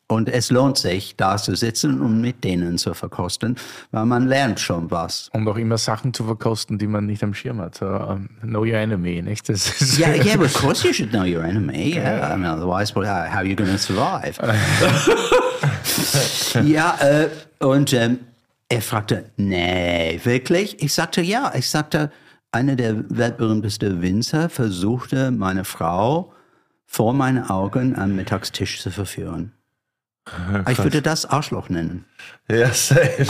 Und 0.08 0.30
es 0.30 0.52
lohnt 0.52 0.78
sich, 0.78 1.16
da 1.16 1.38
zu 1.38 1.56
sitzen 1.56 2.00
und 2.00 2.22
mit 2.22 2.44
denen 2.44 2.78
zu 2.78 2.94
verkosten, 2.94 3.56
weil 3.90 4.06
man 4.06 4.28
lernt 4.28 4.60
schon 4.60 4.92
was. 4.92 5.30
Und 5.34 5.48
auch 5.48 5.58
immer 5.58 5.80
Sachen 5.80 6.14
zu 6.14 6.26
verkosten, 6.26 6.78
die 6.78 6.86
man 6.86 7.08
nicht 7.08 7.24
am 7.24 7.34
Schirm 7.34 7.60
hat. 7.60 7.76
So, 7.76 7.88
um, 7.88 8.30
know 8.42 8.62
your 8.62 8.76
enemy, 8.76 9.24
nicht? 9.24 9.50
Das 9.50 9.82
ist 9.82 9.98
Yeah, 9.98 10.14
yeah, 10.24 10.40
of 10.40 10.54
course 10.54 10.88
you 10.88 10.94
should 10.94 11.10
know 11.10 11.24
your 11.24 11.44
enemy. 11.44 11.96
Yeah, 11.96 12.32
I 12.32 12.38
mean, 12.38 12.46
otherwise, 12.46 12.94
well, 12.96 13.08
how, 13.08 13.28
how 13.28 13.38
are 13.38 13.46
you 13.46 13.56
going 13.56 13.72
to 13.72 13.80
survive? 13.80 14.38
ja, 16.64 16.98
äh, 17.00 17.30
und 17.66 17.92
ähm, 17.94 18.20
er 18.70 18.82
fragte, 18.84 19.32
nee, 19.38 20.20
wirklich? 20.24 20.84
Ich 20.84 20.94
sagte, 20.94 21.22
ja. 21.22 21.52
Ich 21.56 21.68
sagte, 21.68 22.12
einer 22.52 22.76
der 22.76 23.10
weltberühmtesten 23.10 24.04
Winzer 24.04 24.50
versuchte, 24.50 25.32
meine 25.32 25.66
Frau 25.66 26.32
vor 26.86 27.14
meinen 27.14 27.44
Augen 27.50 27.96
am 27.96 28.16
Mittagstisch 28.16 28.82
zu 28.82 28.92
verführen. 28.92 29.55
Ich 30.70 30.80
würde 30.80 31.04
das 31.04 31.26
Arschloch 31.26 31.70
nennen. 31.70 32.06
Ja, 32.50 32.74
safe. 32.74 33.26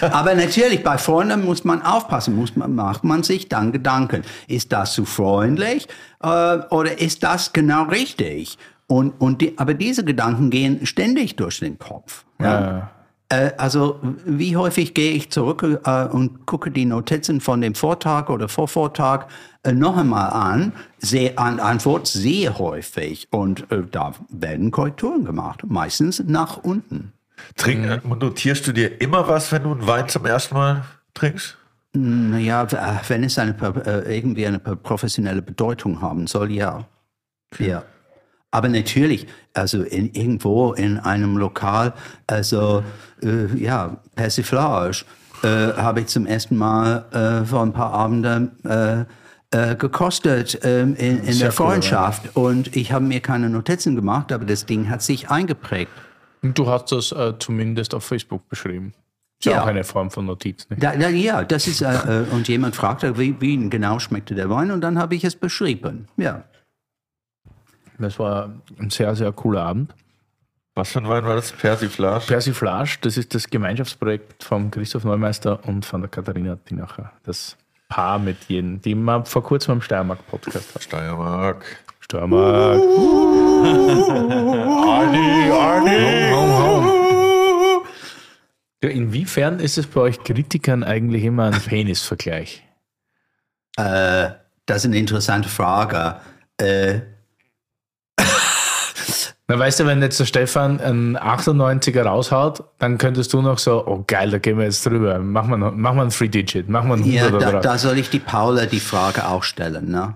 Aber 0.00 0.34
natürlich, 0.34 0.82
bei 0.82 0.98
Freunden 0.98 1.44
muss 1.44 1.64
man 1.64 1.82
aufpassen, 1.82 2.34
muss 2.34 2.56
man, 2.56 2.74
macht 2.74 3.04
man 3.04 3.22
sich 3.22 3.48
dann 3.48 3.70
Gedanken. 3.70 4.22
Ist 4.48 4.72
das 4.72 4.94
zu 4.94 5.04
freundlich 5.04 5.86
äh, 6.22 6.26
oder 6.26 7.00
ist 7.00 7.22
das 7.22 7.52
genau 7.52 7.84
richtig? 7.84 8.58
Und, 8.88 9.20
und 9.20 9.42
die, 9.42 9.58
aber 9.58 9.74
diese 9.74 10.02
Gedanken 10.02 10.50
gehen 10.50 10.86
ständig 10.86 11.36
durch 11.36 11.60
den 11.60 11.78
Kopf. 11.78 12.24
Ja. 12.40 12.78
Äh, 12.78 12.82
also 13.30 14.00
wie 14.24 14.56
häufig 14.56 14.94
gehe 14.94 15.12
ich 15.12 15.30
zurück 15.30 15.62
äh, 15.62 16.04
und 16.06 16.46
gucke 16.46 16.70
die 16.70 16.86
Notizen 16.86 17.40
von 17.40 17.60
dem 17.60 17.74
Vortag 17.74 18.30
oder 18.30 18.48
Vorvortag 18.48 19.28
äh, 19.64 19.72
noch 19.72 19.96
einmal 19.98 20.30
an, 20.30 20.72
sehe 20.98 21.36
an 21.36 21.60
Antwort 21.60 22.06
sehr 22.06 22.58
häufig 22.58 23.28
und 23.30 23.70
äh, 23.70 23.82
da 23.90 24.14
werden 24.30 24.70
Korrekturen 24.70 25.24
gemacht, 25.24 25.62
meistens 25.66 26.22
nach 26.26 26.56
unten. 26.58 27.12
Trink, 27.56 27.84
äh, 27.86 28.00
notierst 28.06 28.66
du 28.66 28.72
dir 28.72 29.00
immer 29.00 29.28
was, 29.28 29.52
wenn 29.52 29.62
du 29.64 29.72
einen 29.72 29.86
Wein 29.86 30.08
zum 30.08 30.24
ersten 30.24 30.54
Mal 30.54 30.84
trinkst? 31.14 31.58
Naja, 31.92 32.64
äh, 32.64 33.08
wenn 33.08 33.24
es 33.24 33.38
eine 33.38 33.52
per- 33.54 33.86
äh, 33.86 34.16
irgendwie 34.16 34.46
eine 34.46 34.58
professionelle 34.58 35.42
Bedeutung 35.42 36.00
haben 36.00 36.26
soll, 36.26 36.50
ja. 36.50 36.86
Ja. 37.58 37.82
Aber 38.50 38.68
natürlich, 38.68 39.26
also 39.54 39.82
in, 39.82 40.12
irgendwo 40.14 40.72
in 40.72 40.98
einem 40.98 41.36
Lokal, 41.36 41.92
also 42.26 42.82
äh, 43.22 43.46
ja, 43.56 43.98
Persiflage, 44.16 45.04
äh, 45.42 45.74
habe 45.76 46.00
ich 46.00 46.06
zum 46.06 46.26
ersten 46.26 46.56
Mal 46.56 47.04
äh, 47.12 47.44
vor 47.44 47.62
ein 47.62 47.72
paar 47.72 47.92
Abenden 47.92 48.52
äh, 48.64 49.04
äh, 49.50 49.76
gekostet 49.76 50.60
ähm, 50.62 50.94
in, 50.96 51.22
in 51.24 51.38
der 51.38 51.48
cool, 51.48 51.52
Freundschaft. 51.52 52.36
Und 52.36 52.74
ich 52.74 52.92
habe 52.92 53.04
mir 53.04 53.20
keine 53.20 53.48
Notizen 53.50 53.96
gemacht, 53.96 54.32
aber 54.32 54.44
das 54.46 54.66
Ding 54.66 54.88
hat 54.88 55.02
sich 55.02 55.30
eingeprägt. 55.30 55.92
Und 56.42 56.58
du 56.58 56.68
hast 56.68 56.90
das 56.92 57.12
äh, 57.12 57.34
zumindest 57.38 57.94
auf 57.94 58.04
Facebook 58.04 58.48
beschrieben. 58.48 58.94
Ist 59.40 59.46
ja 59.46 59.52
Ja. 59.52 59.62
auch 59.62 59.66
eine 59.66 59.84
Form 59.84 60.10
von 60.10 60.26
Notiz. 60.26 60.66
Da, 60.76 60.96
da, 60.96 61.08
ja, 61.10 61.44
das 61.44 61.66
ist, 61.66 61.82
äh, 61.82 62.24
und 62.32 62.48
jemand 62.48 62.76
fragte, 62.76 63.18
wie, 63.18 63.36
wie 63.40 63.68
genau 63.68 63.98
schmeckte 63.98 64.34
der 64.34 64.50
Wein, 64.50 64.70
und 64.70 64.80
dann 64.80 64.98
habe 64.98 65.14
ich 65.14 65.24
es 65.24 65.36
beschrieben. 65.36 66.08
Ja. 66.16 66.44
Das 67.98 68.18
war 68.18 68.54
ein 68.78 68.90
sehr, 68.90 69.14
sehr 69.16 69.32
cooler 69.32 69.62
Abend. 69.62 69.94
Was 70.74 70.92
für 70.92 71.00
ein 71.00 71.08
Wein 71.08 71.24
war 71.24 71.34
das? 71.34 71.50
Persiflage? 71.50 72.26
Persiflage, 72.26 72.98
das 73.00 73.16
ist 73.16 73.34
das 73.34 73.50
Gemeinschaftsprojekt 73.50 74.44
von 74.44 74.70
Christoph 74.70 75.02
Neumeister 75.04 75.64
und 75.66 75.84
von 75.84 76.02
der 76.02 76.08
Katharina 76.08 76.56
Tinacher. 76.56 77.12
Das 77.24 77.56
Paar 77.88 78.18
mit 78.18 78.44
jenen, 78.48 78.80
die 78.82 78.94
man 78.94 79.24
vor 79.24 79.42
kurzem 79.42 79.72
am 79.72 79.80
Steiermark-Podcast 79.80 80.74
hat. 80.74 80.82
Steiermark. 80.82 81.64
Steiermark. 82.00 82.80
Arni, 84.86 85.50
Arni. 85.50 86.28
Ja, 88.82 88.90
inwiefern 88.90 89.58
ist 89.58 89.78
es 89.78 89.86
bei 89.88 90.02
euch 90.02 90.22
Kritikern 90.22 90.84
eigentlich 90.84 91.24
immer 91.24 91.46
ein 91.46 91.60
Penisvergleich? 91.60 92.62
Äh, 93.76 94.30
das 94.66 94.78
ist 94.78 94.84
eine 94.84 94.98
interessante 94.98 95.48
Frage. 95.48 96.20
Äh, 96.58 97.00
Na, 99.50 99.58
weißt 99.58 99.80
du, 99.80 99.86
wenn 99.86 100.02
jetzt 100.02 100.20
der 100.20 100.26
Stefan 100.26 100.78
einen 100.78 101.16
98er 101.16 102.02
raushaut, 102.02 102.64
dann 102.78 102.98
könntest 102.98 103.32
du 103.32 103.40
noch 103.40 103.56
so, 103.56 103.86
oh 103.86 104.04
geil, 104.06 104.30
da 104.30 104.38
gehen 104.38 104.58
wir 104.58 104.66
jetzt 104.66 104.84
drüber. 104.84 105.18
Machen 105.20 105.50
wir, 105.50 105.56
noch, 105.56 105.72
machen 105.72 105.96
wir 105.96 106.02
ein 106.02 106.10
Free 106.10 106.28
Digit, 106.28 106.68
machen 106.68 106.88
wir 106.88 106.94
einen 106.96 107.04
100 107.04 107.32
ja, 107.32 107.38
da, 107.38 107.50
drauf. 107.52 107.62
da 107.62 107.78
soll 107.78 107.96
ich 107.96 108.10
die 108.10 108.18
Paula 108.18 108.66
die 108.66 108.78
Frage 108.78 109.26
auch 109.26 109.42
stellen. 109.42 109.90
Ne? 109.90 110.14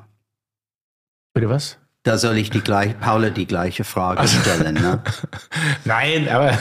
Bitte 1.32 1.48
was? 1.48 1.78
Da 2.02 2.18
soll 2.18 2.36
ich 2.36 2.50
die 2.50 2.60
gleiche, 2.60 2.94
Paula 2.94 3.30
die 3.30 3.46
gleiche 3.46 3.84
Frage 3.84 4.28
stellen. 4.28 4.74
Ne? 4.74 5.02
Nein, 5.86 6.28
aber 6.28 6.58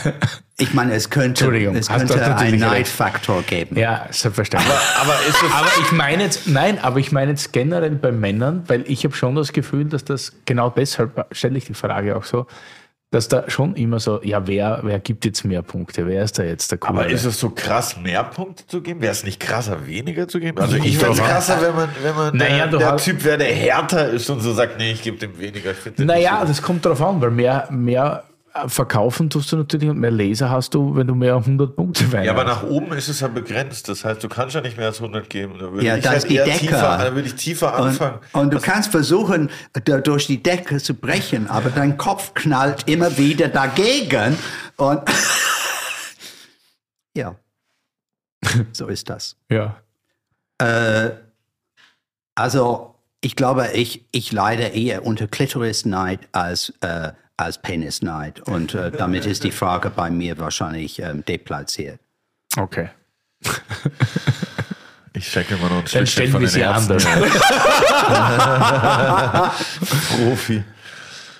Ich 0.61 0.73
meine, 0.73 0.93
es 0.93 1.09
könnte, 1.09 1.27
Entschuldigung, 1.45 1.75
es 1.75 1.89
hast 1.89 2.09
du 2.09 2.13
könnte 2.13 2.35
einen. 2.37 2.59
Neidfaktor 2.59 3.41
geben. 3.43 3.77
ja, 3.77 4.05
selbstverständlich. 4.11 4.73
Aber 5.01 5.13
ist 5.27 5.35
es 5.43 5.51
Aber 5.53 5.67
ich 5.81 5.91
meine 5.91 6.23
jetzt, 6.23 6.47
nein, 6.47 6.77
aber 6.81 6.99
ich 6.99 7.11
meine 7.11 7.31
jetzt 7.31 7.51
generell 7.53 7.91
bei 7.91 8.11
Männern, 8.11 8.63
weil 8.67 8.83
ich 8.87 9.03
habe 9.03 9.15
schon 9.15 9.35
das 9.35 9.53
Gefühl, 9.53 9.85
dass 9.85 10.03
das 10.05 10.33
genau 10.45 10.69
deshalb 10.69 11.25
stelle 11.31 11.57
ich 11.57 11.65
die 11.65 11.73
Frage 11.73 12.15
auch 12.15 12.23
so, 12.23 12.45
dass 13.13 13.27
da 13.27 13.49
schon 13.49 13.75
immer 13.75 13.99
so, 13.99 14.21
ja, 14.23 14.47
wer, 14.47 14.79
wer 14.83 14.97
gibt 14.99 15.25
jetzt 15.25 15.43
mehr 15.43 15.61
Punkte? 15.63 16.07
Wer 16.07 16.23
ist 16.23 16.39
da 16.39 16.43
jetzt 16.43 16.71
der 16.71 16.77
Coole? 16.77 16.99
Aber 17.01 17.09
ist 17.09 17.25
es 17.25 17.37
so 17.41 17.49
krass, 17.49 17.97
mehr 17.97 18.23
Punkte 18.23 18.65
zu 18.67 18.81
geben? 18.81 19.01
Wäre 19.01 19.11
es 19.11 19.25
nicht 19.25 19.37
krasser, 19.41 19.85
weniger 19.85 20.29
zu 20.29 20.39
geben? 20.39 20.57
Also 20.59 20.77
ich 20.77 20.97
finde 20.97 21.15
es 21.15 21.19
krasser, 21.19 21.61
wenn 21.61 21.75
man, 21.75 21.89
wenn 22.01 22.15
man 22.15 22.37
Naja, 22.37 22.57
der, 22.59 22.67
du 22.67 22.77
der 22.77 22.91
hast- 22.93 23.03
Typ 23.03 23.21
wäre, 23.25 23.37
der 23.37 23.53
härter 23.53 24.07
ist 24.11 24.29
und 24.29 24.39
so 24.39 24.53
sagt, 24.53 24.77
nee, 24.77 24.93
ich 24.93 25.01
gebe 25.01 25.17
dem 25.17 25.37
weniger. 25.37 25.71
Ich 25.71 25.97
Naja, 25.97 26.31
nicht 26.31 26.41
so. 26.41 26.47
das 26.47 26.61
kommt 26.61 26.85
darauf 26.85 27.01
an, 27.01 27.19
weil 27.19 27.31
mehr, 27.31 27.67
mehr 27.69 28.23
äh, 28.29 28.30
verkaufen 28.67 29.29
tust 29.29 29.51
du 29.51 29.57
natürlich 29.57 29.89
und 29.89 29.97
mehr 29.99 30.11
Leser 30.11 30.49
hast 30.49 30.73
du, 30.73 30.95
wenn 30.95 31.07
du 31.07 31.15
mehr 31.15 31.35
100 31.35 31.75
Punkte 31.75 32.11
Wein 32.11 32.25
Ja, 32.25 32.31
aber 32.31 32.43
nach 32.43 32.63
oben 32.63 32.91
ist 32.93 33.07
es 33.07 33.21
ja 33.21 33.27
begrenzt. 33.29 33.87
Das 33.87 34.03
heißt, 34.03 34.21
du 34.23 34.27
kannst 34.29 34.55
ja 34.55 34.61
nicht 34.61 34.75
mehr 34.77 34.87
als 34.87 34.97
100 34.99 35.29
geben. 35.29 35.53
Da 35.59 35.71
würde 35.71 35.85
Ja, 35.85 35.95
ich 35.95 36.03
das 36.03 36.11
halt 36.11 36.23
ist 36.23 36.29
die 36.29 36.35
eher 36.35 36.45
Decke. 36.45 36.59
tiefer, 36.59 36.97
da 36.97 37.15
würde 37.15 37.27
ich 37.27 37.35
tiefer 37.35 37.79
Und, 37.79 37.87
anfangen. 37.87 38.19
und 38.33 38.53
du 38.53 38.59
kannst 38.59 38.91
versuchen, 38.91 39.49
durch 40.03 40.27
die 40.27 40.43
Decke 40.43 40.77
zu 40.79 40.93
brechen, 40.93 41.47
aber 41.47 41.69
dein 41.69 41.97
Kopf 41.97 42.33
knallt 42.33 42.87
immer 42.89 43.17
wieder 43.17 43.47
dagegen. 43.47 44.37
Und 44.77 45.01
ja, 47.15 47.35
so 48.73 48.87
ist 48.87 49.09
das. 49.09 49.35
Ja. 49.49 49.77
Äh, 50.59 51.11
also, 52.35 52.95
ich 53.21 53.35
glaube, 53.35 53.69
ich, 53.73 54.05
ich 54.11 54.31
leide 54.31 54.63
eher 54.63 55.05
unter 55.05 55.27
Klitorisneid 55.27 56.19
als, 56.31 56.73
äh, 56.81 57.11
als 57.43 57.61
Penisneid. 57.61 58.39
Und 58.41 58.73
äh, 58.75 58.91
damit 58.91 59.25
ist 59.25 59.43
die 59.43 59.51
Frage 59.51 59.89
bei 59.89 60.09
mir 60.09 60.37
wahrscheinlich 60.39 60.99
ähm, 60.99 61.23
deplatziert. 61.25 61.99
Okay. 62.57 62.89
Ich 65.13 65.29
checke 65.29 65.55
immer 65.55 65.67
noch 65.69 65.79
ein 65.79 65.85
Dann 65.91 66.07
stellen 66.07 66.31
von 66.31 66.39
wir 66.41 66.47
den 66.47 66.53
sie 66.53 66.63
anders. 66.63 67.03
Profi. 70.07 70.63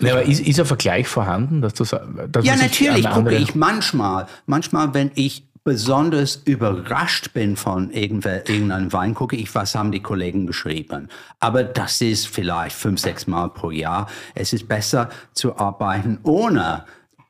Ja, 0.02 0.12
aber 0.14 0.24
ist, 0.24 0.42
ist 0.42 0.60
ein 0.60 0.66
Vergleich 0.66 1.08
vorhanden? 1.08 1.62
Dass 1.62 1.74
du, 1.76 1.86
dass 1.86 2.44
Ja, 2.44 2.58
natürlich 2.58 3.10
gucke 3.10 3.34
ich 3.36 3.56
manchmal, 3.56 4.28
manchmal, 4.46 4.94
wenn 4.94 5.12
ich 5.16 5.46
besonders 5.64 6.42
überrascht 6.46 7.34
bin 7.34 7.56
von 7.56 7.92
irgendeinem 7.92 8.92
Wein, 8.94 9.14
gucke 9.14 9.36
ich, 9.36 9.54
was 9.54 9.76
haben 9.76 9.92
die 9.92 10.02
Kollegen 10.02 10.48
geschrieben. 10.48 11.10
Aber 11.40 11.64
das 11.64 12.02
ist 12.02 12.28
vielleicht 12.28 12.76
fünf, 12.76 13.00
sechs 13.00 13.28
Mal 13.28 13.50
pro 13.50 13.70
Jahr. 13.70 14.08
Es 14.34 14.54
ist 14.54 14.68
besser 14.68 15.10
zu 15.34 15.58
arbeiten, 15.58 16.20
ohne 16.24 16.86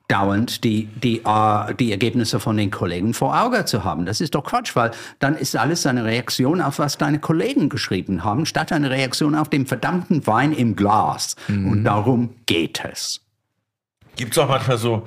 dauernd 0.08 0.64
die, 0.66 0.86
die, 0.86 1.22
äh, 1.24 1.74
die 1.76 1.92
Ergebnisse 1.92 2.40
von 2.40 2.58
den 2.58 2.70
Kollegen 2.70 3.14
vor 3.14 3.40
Auge 3.42 3.64
zu 3.66 3.84
haben. 3.86 4.06
Das 4.06 4.20
ist 4.20 4.36
doch 4.36 4.44
Quatsch, 4.44 4.76
weil 4.76 4.92
dann 5.20 5.36
ist 5.36 5.56
alles 5.56 5.86
eine 5.86 6.04
Reaktion 6.04 6.62
auf, 6.62 6.80
was 6.80 6.98
deine 6.98 7.20
Kollegen 7.20 7.70
geschrieben 7.70 8.24
haben, 8.24 8.46
statt 8.46 8.74
eine 8.74 8.90
Reaktion 8.90 9.36
auf 9.36 9.50
den 9.50 9.66
verdammten 9.66 10.28
Wein 10.28 10.52
im 10.52 10.76
Glas. 10.76 11.38
Und 11.48 11.84
darum 11.86 12.36
geht 12.46 12.84
es. 12.84 13.22
Gibt 14.18 14.34
es 14.34 14.38
auch 14.38 14.50
manchmal 14.50 14.78
so 14.78 15.04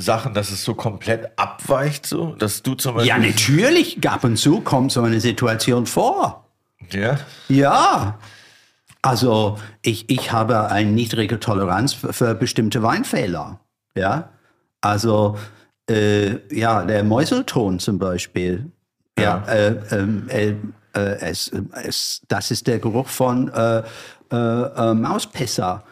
Sachen, 0.00 0.34
dass 0.34 0.50
es 0.50 0.64
so 0.64 0.74
komplett 0.74 1.30
abweicht, 1.36 2.06
so, 2.06 2.34
dass 2.34 2.62
du 2.62 2.74
zum 2.74 2.94
Beispiel. 2.94 3.08
Ja, 3.08 3.18
natürlich, 3.18 3.98
ab 4.08 4.24
und 4.24 4.36
zu 4.36 4.60
kommt 4.60 4.92
so 4.92 5.02
eine 5.02 5.20
Situation 5.20 5.86
vor. 5.86 6.46
Ja. 6.90 7.18
Ja. 7.48 8.18
Also 9.02 9.58
ich, 9.82 10.10
ich 10.10 10.32
habe 10.32 10.70
eine 10.70 10.90
niedrige 10.90 11.40
Toleranz 11.40 11.94
für, 11.94 12.12
für 12.12 12.34
bestimmte 12.34 12.82
Weinfehler. 12.82 13.60
Ja. 13.94 14.30
Also 14.80 15.38
äh, 15.88 16.38
ja, 16.54 16.84
der 16.84 17.04
Mäuselton 17.04 17.78
zum 17.78 17.98
Beispiel. 17.98 18.70
Ja. 19.18 19.44
Äh, 19.46 19.76
ähm, 19.90 20.26
äh, 20.28 20.54
äh, 20.94 21.18
es, 21.20 21.50
es, 21.84 22.22
das 22.28 22.50
ist 22.50 22.66
der 22.66 22.78
Geruch 22.78 23.08
von 23.08 23.50
äh, 24.32 24.36
äh, 24.36 24.94
Mauspisser. 24.94 25.84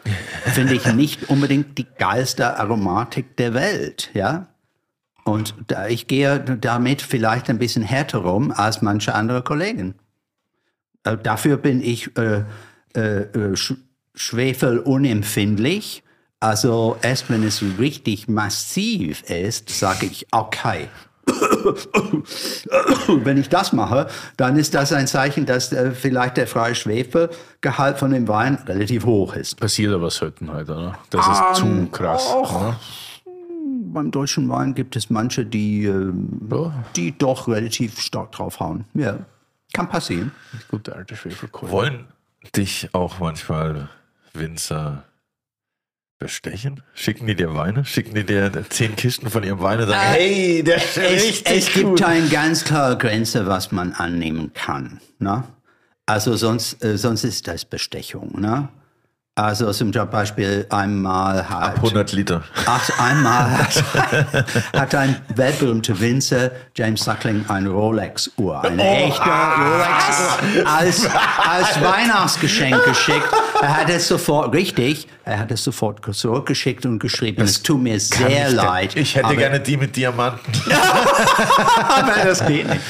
Finde 0.53 0.73
ich 0.73 0.85
nicht 0.93 1.29
unbedingt 1.29 1.77
die 1.77 1.87
geilste 1.97 2.57
Aromatik 2.57 3.35
der 3.37 3.53
Welt. 3.53 4.09
Ja. 4.13 4.47
Und 5.23 5.53
da, 5.67 5.87
ich 5.87 6.07
gehe 6.07 6.39
damit 6.39 7.01
vielleicht 7.01 7.49
ein 7.49 7.59
bisschen 7.59 7.83
härter 7.83 8.19
rum 8.19 8.51
als 8.51 8.81
manche 8.81 9.13
andere 9.13 9.41
Kollegen. 9.41 9.95
Äh, 11.03 11.17
dafür 11.17 11.57
bin 11.57 11.81
ich 11.81 12.15
äh, 12.17 12.43
äh, 12.95 13.21
äh, 13.21 13.55
sch 13.55 13.73
schwefelunempfindlich. 14.15 16.03
Also 16.39 16.97
erst 17.01 17.29
wenn 17.29 17.43
es 17.43 17.63
richtig 17.77 18.27
massiv 18.27 19.23
ist, 19.23 19.69
sage 19.69 20.07
ich, 20.07 20.27
okay. 20.31 20.87
wenn 23.23 23.37
ich 23.37 23.49
das 23.49 23.73
mache, 23.73 24.07
dann 24.37 24.55
ist 24.57 24.73
das 24.73 24.91
ein 24.93 25.07
Zeichen, 25.07 25.45
dass 25.45 25.71
äh, 25.71 25.91
vielleicht 25.91 26.37
der 26.37 26.47
freie 26.47 26.75
Schwefelgehalt 26.75 27.97
von 27.97 28.11
dem 28.11 28.27
Wein 28.27 28.55
relativ 28.65 29.05
hoch 29.05 29.35
ist. 29.35 29.59
Passiert 29.59 29.93
aber 29.93 30.09
selten 30.09 30.51
heute, 30.51 30.73
oder? 30.73 30.97
Das 31.09 31.27
ist 31.27 31.55
zu 31.55 31.87
krass. 31.91 32.25
och. 32.27 32.55
oder? 32.55 32.79
Beim 33.91 34.11
deutschen 34.11 34.49
Wein 34.49 34.75
gibt 34.75 34.95
es 34.95 35.09
manche, 35.09 35.45
die, 35.45 35.85
ähm, 35.85 36.47
Ja. 36.51 36.73
die 36.95 37.17
doch 37.17 37.47
relativ 37.47 37.99
stark 37.99 38.31
draufhauen. 38.33 38.85
Ja, 38.93 39.17
kann 39.73 39.89
passieren. 39.89 40.31
Gute 40.69 40.95
alte 40.95 41.15
Schwefelkohle. 41.15 41.71
Wollen 41.71 42.05
dich 42.55 42.89
auch 42.93 43.19
manchmal 43.19 43.89
Winzer 44.33 45.03
bestechen? 46.19 46.83
Schicken 46.93 47.25
die 47.27 47.35
dir 47.35 47.55
Weine? 47.55 47.85
Schicken 47.85 48.13
die 48.13 48.25
dir 48.25 48.51
zehn 48.69 48.95
Kisten 48.95 49.29
von 49.29 49.41
ihrem 49.43 49.61
Wein 49.61 49.79
und 49.79 49.87
sagen, 49.87 49.99
hey, 50.01 50.61
der 50.63 50.75
ist 50.75 50.97
Es, 50.97 51.03
richtig 51.13 51.43
es 51.57 51.73
gibt 51.73 51.85
gut. 51.85 52.03
eine 52.03 52.27
ganz 52.27 52.65
klare 52.65 52.97
Grenze, 52.97 53.47
was 53.47 53.71
man 53.71 53.93
annehmen 53.93 54.51
kann. 54.53 54.99
Ne? 55.17 55.43
Also 56.05 56.35
sonst, 56.35 56.83
äh, 56.83 56.97
sonst 56.97 57.23
ist 57.23 57.47
das 57.47 57.63
Bestechung. 57.65 58.39
Ne? 58.39 58.67
Also 59.35 59.71
zum 59.71 59.91
Beispiel 59.91 60.65
einmal 60.69 61.49
hat... 61.49 61.77
100 61.77 62.11
Liter. 62.11 62.43
Ach, 62.65 62.99
einmal 62.99 63.57
hat, 63.57 63.83
hat 64.75 64.95
ein 64.95 65.15
weltberühmter 65.33 65.97
Winzer, 66.01 66.51
James 66.75 67.05
Suckling, 67.05 67.45
eine 67.47 67.69
Rolex-Uhr, 67.69 68.61
eine 68.65 68.83
echte 68.83 69.21
Rolex-Uhr, 69.21 70.67
als, 70.67 71.05
als 71.05 71.81
Weihnachtsgeschenk 71.81 72.83
geschickt. 72.83 73.29
Er 73.61 73.77
hat 73.77 73.89
es 73.89 74.07
sofort, 74.07 74.53
richtig, 74.53 75.07
er 75.25 75.39
hat 75.39 75.51
es 75.51 75.63
sofort 75.63 75.99
zurückgeschickt 76.15 76.85
und 76.85 76.99
geschrieben, 76.99 77.41
es 77.41 77.61
tut 77.61 77.81
mir 77.81 77.99
sehr 77.99 78.49
ich, 78.49 78.53
leid. 78.55 78.95
Ich 78.95 79.15
hätte 79.15 79.27
aber- 79.27 79.35
gerne 79.35 79.59
die 79.59 79.77
mit 79.77 79.95
Diamanten. 79.95 80.53
aber 81.89 82.23
das 82.23 82.45
geht 82.45 82.67
nicht. 82.67 82.81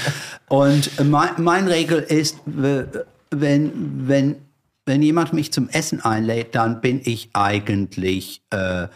Und 0.48 1.10
mein, 1.10 1.30
mein 1.38 1.68
Regel 1.68 2.00
ist, 2.00 2.38
wenn, 2.46 2.90
wenn, 3.32 4.36
wenn 4.86 5.02
jemand 5.02 5.34
mich 5.34 5.52
zum 5.54 5.70
Essen 5.70 6.04
einlädt, 6.04 6.56
dann 6.56 6.82
bin 6.82 7.02
ich 7.04 7.30
eigentlich, 7.34 8.42
äh, 8.50 8.88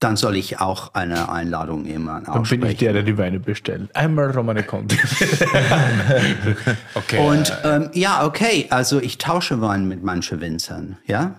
dann 0.00 0.16
soll 0.16 0.36
ich 0.36 0.60
auch 0.60 0.94
eine 0.94 1.30
Einladung 1.30 1.84
jemand 1.84 2.26
Dann 2.26 2.32
bin 2.32 2.40
aussprechen. 2.42 2.66
ich 2.66 2.78
der, 2.78 2.94
der 2.94 3.02
die 3.02 3.18
Weine 3.18 3.38
bestellt. 3.38 3.94
Einmal 3.94 4.30
Romane 4.30 4.62
Conti. 4.62 4.98
okay. 6.94 7.18
Und 7.18 7.56
ähm, 7.64 7.90
ja, 7.92 8.24
okay, 8.24 8.66
also 8.70 8.98
ich 8.98 9.18
tausche 9.18 9.60
Wein 9.60 9.86
mit 9.86 10.02
manchen 10.02 10.40
Winzern, 10.40 10.96
ja. 11.06 11.34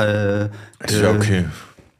Äh, 0.00 0.44
Ist 0.44 1.02
ja 1.02 1.10
okay. 1.10 1.46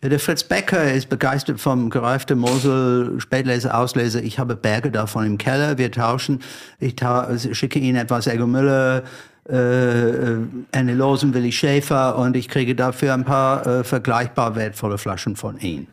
Der 0.03 0.21
Fritz 0.21 0.45
Becker 0.45 0.93
ist 0.93 1.09
begeistert 1.09 1.59
vom 1.59 1.91
gereiften 1.91 2.39
Mosel 2.39 3.19
Spätlese, 3.19 3.75
Auslese. 3.75 4.21
Ich 4.21 4.39
habe 4.39 4.55
Berge 4.55 4.93
davon 4.93 5.27
im 5.27 5.39
Keller. 5.39 5.79
Wir 5.79 5.91
tauschen. 5.91 6.43
Ich 6.79 6.95
ta 6.95 7.37
schicke 7.39 7.81
Ihnen 7.81 7.97
etwas 7.97 8.29
Ego 8.29 8.47
Müller, 8.47 9.03
äh, 9.49 10.37
eine 10.73 10.95
Losen 10.95 11.35
Willi 11.35 11.53
Schäfer 11.53 12.17
und 12.19 12.37
ich 12.37 12.49
kriege 12.49 12.75
dafür 12.75 13.15
ein 13.15 13.25
paar 13.25 13.67
äh, 13.67 13.85
vergleichbar 13.85 14.57
wertvolle 14.57 14.99
Flaschen 14.99 15.37
von 15.37 15.59
Ihnen. 15.59 15.87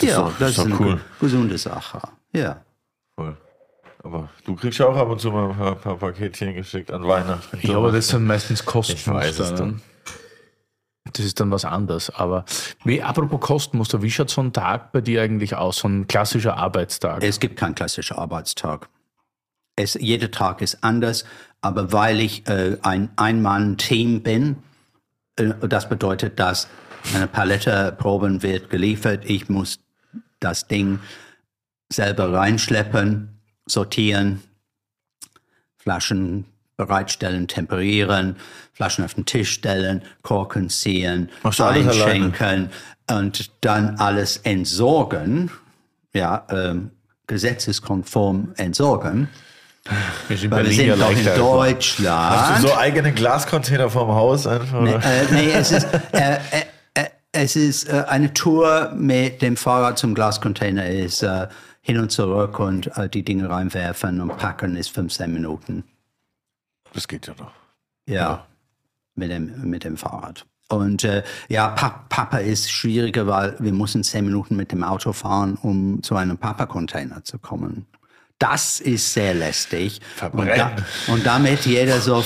ist 0.00 0.08
ja, 0.10 0.16
doch- 0.18 0.32
das 0.38 0.50
ist 0.50 0.58
ist 0.58 0.58
doch 0.58 0.64
eine 0.66 0.80
cool. 0.80 0.94
ge- 0.94 1.04
gesunde 1.20 1.58
Sache. 1.58 2.00
Ja. 2.32 2.62
Voll. 3.14 3.36
Aber 4.04 4.28
du 4.44 4.54
kriegst 4.54 4.78
ja 4.78 4.86
auch 4.86 4.96
ab 4.96 5.08
und 5.08 5.20
zu 5.20 5.30
mal 5.30 5.50
ein 5.50 5.56
paar, 5.56 5.74
paar 5.74 5.96
Paketchen 5.96 6.54
geschickt 6.54 6.90
an 6.90 7.06
Weihnachten. 7.06 7.58
ja, 7.62 7.76
aber 7.76 7.90
das 7.92 8.08
sind 8.08 8.24
meistens 8.26 8.60
Ich 8.60 8.66
weiß 8.66 8.88
es 8.90 8.98
Kostenmuster. 8.98 9.56
doch. 9.56 9.66
ne? 9.66 9.80
Das 11.12 11.24
ist 11.24 11.40
dann 11.40 11.50
was 11.50 11.64
anderes. 11.64 12.10
Aber 12.10 12.44
wie, 12.84 13.02
apropos 13.02 13.40
Kostenmuster, 13.40 14.02
wie 14.02 14.10
schaut 14.10 14.30
so 14.30 14.42
ein 14.42 14.52
Tag 14.52 14.92
bei 14.92 15.00
dir 15.00 15.22
eigentlich 15.22 15.56
aus? 15.56 15.78
So 15.78 15.88
ein 15.88 16.06
klassischer 16.06 16.56
Arbeitstag? 16.56 17.22
Es 17.24 17.40
gibt 17.40 17.56
keinen 17.56 17.74
klassischen 17.74 18.16
Arbeitstag. 18.18 18.88
Es, 19.74 19.94
jeder 19.94 20.30
Tag 20.30 20.60
ist 20.60 20.82
anders, 20.84 21.24
aber 21.60 21.92
weil 21.92 22.20
ich 22.20 22.46
äh, 22.48 22.78
ein 22.82 23.10
Ein-Mann-Team 23.16 24.22
bin, 24.22 24.56
äh, 25.36 25.52
das 25.68 25.88
bedeutet, 25.88 26.38
dass 26.38 26.68
eine 27.14 27.26
Palette 27.26 27.94
Proben 27.96 28.42
wird 28.42 28.70
geliefert. 28.70 29.24
Ich 29.24 29.48
muss 29.48 29.80
das 30.40 30.66
Ding 30.68 31.00
selber 31.90 32.32
reinschleppen, 32.32 33.40
sortieren, 33.66 34.42
Flaschen 35.76 36.44
bereitstellen, 36.76 37.48
temperieren, 37.48 38.36
Flaschen 38.72 39.04
auf 39.04 39.14
den 39.14 39.26
Tisch 39.26 39.52
stellen, 39.52 40.02
Korken 40.22 40.68
ziehen, 40.68 41.30
Machst 41.42 41.60
einschenken 41.60 42.70
und 43.10 43.50
dann 43.62 43.96
alles 43.96 44.36
entsorgen, 44.38 45.50
ja, 46.14 46.46
ähm, 46.50 46.92
gesetzeskonform 47.26 48.52
entsorgen. 48.56 49.28
Wir 50.28 50.36
sind 50.36 50.50
Weil 50.50 50.66
wir 50.66 50.72
sind 50.72 50.86
ja 50.86 50.96
doch 50.96 51.10
in. 51.10 51.24
Deutschland. 51.24 52.30
Hast 52.30 52.62
du 52.62 52.68
so 52.68 52.76
eigene 52.76 53.12
Glascontainer 53.12 53.90
vorm 53.90 54.10
Haus 54.10 54.46
einfach? 54.46 54.80
Nee, 54.80 54.92
äh, 54.92 55.24
nee, 55.30 55.50
es 55.52 55.72
ist, 55.72 55.88
äh, 56.12 56.36
äh, 56.50 56.64
äh, 56.94 57.04
es 57.32 57.56
ist 57.56 57.88
äh, 57.88 58.04
eine 58.08 58.32
Tour 58.34 58.92
mit 58.94 59.42
dem 59.42 59.56
Fahrrad 59.56 59.98
zum 59.98 60.14
Glascontainer 60.14 60.86
ist 60.86 61.22
äh, 61.22 61.48
hin 61.80 61.98
und 61.98 62.10
zurück 62.10 62.58
und 62.58 62.94
äh, 62.96 63.08
die 63.08 63.22
Dinge 63.22 63.48
reinwerfen 63.48 64.20
und 64.20 64.36
packen 64.36 64.76
ist 64.76 64.90
15 64.90 65.32
Minuten. 65.32 65.84
Das 66.92 67.08
geht 67.08 67.26
ja 67.26 67.34
noch. 67.38 67.52
Ja, 68.06 68.46
mit 69.14 69.30
dem, 69.30 69.68
mit 69.68 69.84
dem 69.84 69.96
Fahrrad. 69.96 70.46
Und 70.70 71.04
äh, 71.04 71.22
ja, 71.48 71.68
pa 71.68 72.04
Papa 72.08 72.38
ist 72.38 72.70
schwieriger, 72.70 73.26
weil 73.26 73.56
wir 73.58 73.72
müssen 73.72 74.04
10 74.04 74.26
Minuten 74.26 74.56
mit 74.56 74.70
dem 74.70 74.84
Auto 74.84 75.12
fahren, 75.12 75.56
um 75.60 76.02
zu 76.02 76.14
einem 76.14 76.36
Papa-Container 76.36 77.24
zu 77.24 77.38
kommen. 77.38 77.86
Das 78.38 78.80
ist 78.80 79.12
sehr 79.12 79.34
lästig. 79.34 80.00
Und, 80.32 80.48
da, 80.48 80.54
Verbrennen. 80.54 80.84
und 81.08 81.26
damit 81.26 81.66
jeder 81.66 82.00
so 82.00 82.24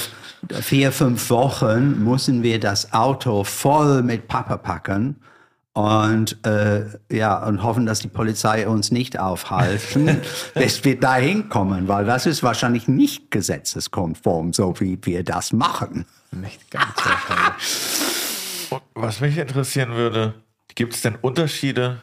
vier, 0.60 0.92
fünf 0.92 1.30
Wochen 1.30 2.04
müssen 2.04 2.42
wir 2.42 2.60
das 2.60 2.92
Auto 2.92 3.44
voll 3.44 4.02
mit 4.02 4.28
Papa 4.28 4.56
packen 4.56 5.16
und 5.74 6.44
äh, 6.44 6.84
ja 7.10 7.42
und 7.46 7.62
hoffen, 7.62 7.86
dass 7.86 8.00
die 8.00 8.08
Polizei 8.08 8.68
uns 8.68 8.90
nicht 8.90 9.18
aufhalten, 9.18 10.20
bis 10.54 10.84
wir 10.84 11.00
da 11.00 11.14
hinkommen, 11.16 11.88
weil 11.88 12.04
das 12.04 12.26
ist 12.26 12.42
wahrscheinlich 12.42 12.88
nicht 12.88 13.30
gesetzeskonform, 13.30 14.52
so 14.52 14.78
wie 14.80 14.98
wir 15.02 15.24
das 15.24 15.52
machen. 15.52 16.04
Nicht 16.30 16.70
ganz 16.70 16.94
wahrscheinlich. 16.96 18.70
Und 18.70 18.82
was 18.94 19.20
mich 19.20 19.36
interessieren 19.38 19.92
würde, 19.94 20.34
gibt 20.74 20.94
es 20.94 21.02
denn 21.02 21.16
Unterschiede 21.16 22.02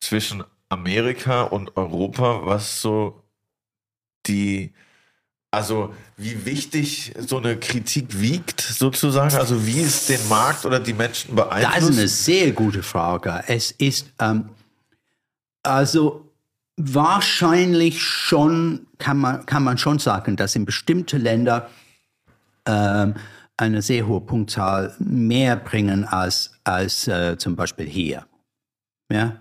zwischen 0.00 0.44
Amerika 0.68 1.42
und 1.42 1.76
Europa, 1.76 2.42
was 2.44 2.82
so 2.82 3.22
die, 4.26 4.72
also 5.50 5.94
wie 6.16 6.44
wichtig 6.44 7.14
so 7.18 7.38
eine 7.38 7.56
Kritik 7.56 8.20
wiegt, 8.20 8.60
sozusagen? 8.60 9.34
Also 9.36 9.66
wie 9.66 9.80
es 9.80 10.06
den 10.06 10.28
Markt 10.28 10.66
oder 10.66 10.80
die 10.80 10.92
Menschen 10.92 11.34
Das 11.36 11.46
ist 11.46 11.52
eine 11.52 11.64
beeinflusst? 11.70 12.24
sehr 12.24 12.52
gute 12.52 12.82
Frage. 12.82 13.42
Es 13.46 13.70
ist 13.70 14.12
ähm, 14.20 14.50
also 15.62 16.30
wahrscheinlich 16.76 18.02
schon, 18.02 18.86
kann 18.98 19.18
man, 19.18 19.46
kann 19.46 19.64
man 19.64 19.78
schon 19.78 19.98
sagen, 19.98 20.36
dass 20.36 20.54
in 20.54 20.64
bestimmte 20.64 21.18
Länder 21.18 21.68
ähm, 22.66 23.14
eine 23.56 23.82
sehr 23.82 24.06
hohe 24.06 24.20
Punktzahl 24.20 24.94
mehr 24.98 25.56
bringen 25.56 26.04
als, 26.04 26.52
als 26.62 27.08
äh, 27.08 27.36
zum 27.36 27.56
Beispiel 27.56 27.86
hier. 27.86 28.26
Ja? 29.10 29.40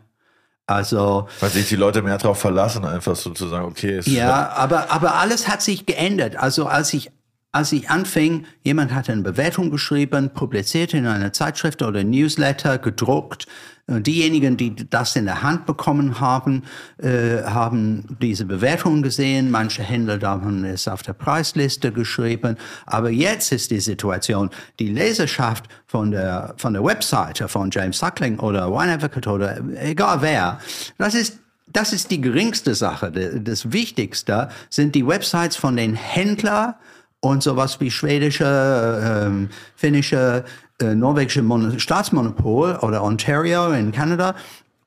Also 0.68 1.30
Weil 1.40 1.50
sich 1.50 1.70
die 1.70 1.78
Leute 1.78 2.02
mehr 2.02 2.18
darauf 2.18 2.40
verlassen, 2.40 2.84
einfach 2.84 3.16
sozusagen, 3.16 3.66
okay, 3.66 3.96
es 3.96 4.06
ja, 4.06 4.50
aber, 4.50 4.92
aber 4.92 5.16
alles 5.16 5.48
hat 5.48 5.62
sich 5.62 5.86
geändert. 5.86 6.36
Also 6.36 6.68
als 6.68 6.94
ich, 6.94 7.10
als 7.54 7.72
ich 7.72 7.90
anfing, 7.90 8.46
jemand 8.64 8.94
hat 8.94 9.10
eine 9.10 9.22
Bewertung 9.22 9.72
geschrieben, 9.72 10.30
publiziert 10.34 10.94
in 10.94 11.08
einer 11.08 11.32
Zeitschrift 11.32 11.82
oder 11.82 12.04
Newsletter, 12.04 12.80
gedruckt. 12.80 13.48
Und 13.88 14.06
Diejenigen, 14.06 14.58
die 14.58 14.76
das 14.76 15.16
in 15.16 15.26
der 15.26 15.44
Hand 15.44 15.66
bekommen 15.66 16.20
haben, 16.20 16.64
äh, 16.98 17.44
haben 17.44 18.18
diese 18.22 18.44
Bewertung 18.44 19.02
gesehen. 19.02 19.50
Manche 19.50 19.82
Händler 19.82 20.20
haben 20.22 20.66
es 20.66 20.90
auf 20.90 21.04
der 21.04 21.14
Preisliste 21.14 21.94
geschrieben. 21.94 22.58
Aber 22.86 23.10
jetzt 23.10 23.54
ist 23.54 23.72
die 23.72 23.80
Situation, 23.80 24.50
die 24.80 24.90
Leserschaft 24.90 25.70
von 25.86 26.12
der, 26.12 26.54
von 26.58 26.74
der 26.74 26.84
Webseite 26.84 27.48
von 27.48 27.72
James 27.72 27.98
Suckling 27.98 28.40
oder 28.40 28.70
Wine 28.70 28.94
Advocate 28.94 29.28
oder 29.28 29.58
egal 29.82 30.22
wer, 30.22 30.60
das 30.98 31.16
ist 31.16 31.40
das 31.70 31.92
ist 31.92 32.12
die 32.12 32.22
geringste 32.22 32.76
Sache. 32.76 33.12
Das 33.12 33.74
Wichtigste 33.74 34.50
sind 34.70 34.96
die 34.96 35.06
Websites 35.06 35.58
von 35.58 35.76
den 35.76 35.96
Händlern 35.96 36.76
und 37.20 37.44
sowas 37.44 37.80
wie 37.80 37.92
schwedische, 37.92 39.26
ähm, 39.26 39.50
finnische, 39.76 40.46
äh, 40.82 40.96
norwegische 40.96 41.42
Mon 41.42 41.80
Staatsmonopol 41.80 42.78
oder 42.82 43.04
Ontario 43.04 43.72
in 43.72 43.92
Kanada, 43.92 44.36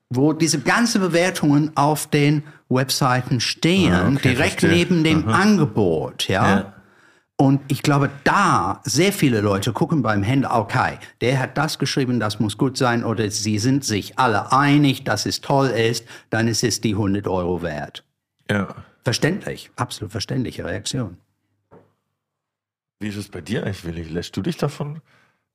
wo 0.09 0.33
diese 0.33 0.59
ganzen 0.59 1.01
Bewertungen 1.01 1.71
auf 1.75 2.07
den 2.07 2.43
Webseiten 2.69 3.39
stehen, 3.39 3.93
Ah, 3.93 4.07
okay, 4.09 4.29
direkt 4.33 4.59
verstehe. 4.61 4.69
neben 4.79 5.03
dem 5.03 5.27
Angebot, 5.27 6.27
ja. 6.27 6.49
Ja. 6.59 6.73
Und 7.37 7.59
ich 7.69 7.81
glaube, 7.81 8.09
da 8.23 8.81
sehr 8.83 9.11
viele 9.11 9.41
Leute 9.41 9.73
gucken 9.73 10.03
beim 10.03 10.21
Händler, 10.21 10.55
okay, 10.59 10.99
der 11.21 11.39
hat 11.39 11.57
das 11.57 11.79
geschrieben, 11.79 12.19
das 12.19 12.39
muss 12.39 12.57
gut 12.57 12.77
sein, 12.77 13.03
oder 13.03 13.31
sie 13.31 13.57
sind 13.57 13.83
sich 13.83 14.19
alle 14.19 14.51
einig, 14.51 15.05
dass 15.05 15.25
es 15.25 15.41
toll 15.41 15.67
ist, 15.69 16.05
dann 16.29 16.47
ist 16.47 16.63
es 16.63 16.81
die 16.81 16.93
100 16.93 17.27
Euro 17.27 17.61
wert. 17.61 18.03
ja. 18.49 18.67
Verständlich, 19.03 19.71
absolut 19.77 20.11
verständliche 20.11 20.63
Reaktion. 20.63 21.17
Wie 22.99 23.07
ist 23.07 23.15
es 23.17 23.29
bei 23.29 23.41
dir 23.41 23.63
eigentlich, 23.63 23.83
Willi? 23.83 24.03
Lässt 24.03 24.37
du 24.37 24.43
dich 24.43 24.57
davon 24.57 25.01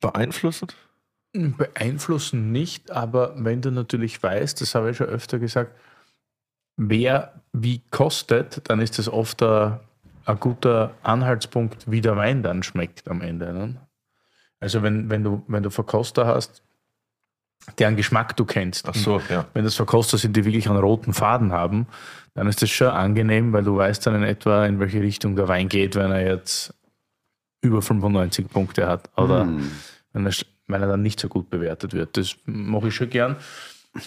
beeinflussen? 0.01 0.69
Beeinflussen 1.33 2.53
nicht, 2.53 2.91
aber 2.91 3.35
wenn 3.37 3.61
du 3.61 3.71
natürlich 3.71 4.23
weißt, 4.23 4.61
das 4.61 4.75
habe 4.75 4.91
ich 4.91 4.97
schon 4.97 5.09
öfter 5.09 5.39
gesagt, 5.39 5.79
wer 6.77 7.43
wie 7.53 7.83
kostet, 7.91 8.69
dann 8.69 8.81
ist 8.81 8.99
das 8.99 9.09
oft 9.09 9.43
ein, 9.43 9.81
ein 10.25 10.41
guter 10.41 10.95
Anhaltspunkt, 11.03 11.91
wie 11.91 12.01
der 12.01 12.17
Wein 12.17 12.43
dann 12.43 12.63
schmeckt 12.63 13.09
am 13.09 13.21
Ende. 13.21 13.53
Ne? 13.53 13.77
Also 14.61 14.83
wenn, 14.83 15.11
wenn, 15.11 15.25
du, 15.25 15.43
wenn 15.49 15.63
du 15.63 15.71
Verkoster 15.71 16.27
hast, 16.27 16.63
deren 17.79 17.97
Geschmack 17.97 18.37
du 18.37 18.45
kennst. 18.45 18.89
Ach 18.89 18.95
so, 18.95 19.21
ja. 19.29 19.47
Wenn 19.55 19.65
das 19.65 19.75
Verkoster 19.75 20.19
sind, 20.19 20.37
die 20.37 20.45
wirklich 20.45 20.69
einen 20.69 20.79
roten 20.79 21.13
Faden 21.13 21.53
haben, 21.53 21.87
dann 22.35 22.47
ist 22.47 22.63
das 22.63 22.71
schon 22.71 22.89
angenehm, 22.89 23.53
weil 23.53 23.65
du 23.65 23.77
weißt 23.77 24.07
dann 24.07 24.15
in 24.17 24.23
etwa, 24.23 24.67
in 24.67 24.79
welche 24.79 25.01
Richtung 25.01 25.37
der 25.37 25.49
Wein 25.49 25.69
geht, 25.69 25.97
wenn 25.97 26.13
er 26.13 26.27
jetzt 26.27 26.75
über 27.61 27.83
95 27.83 28.49
Punkte 28.49 28.87
hat 28.87 29.11
oder 29.17 29.49
wenn, 30.13 30.27
er, 30.27 30.33
wenn 30.67 30.83
er 30.83 30.89
dann 30.89 31.03
nicht 31.03 31.21
so 31.21 31.29
gut 31.29 31.51
bewertet 31.51 31.95
wird. 31.95 32.17
Das 32.17 32.37
mache 32.45 32.89
ich 32.89 32.95
schon 32.95 33.11
gern. 33.11 33.37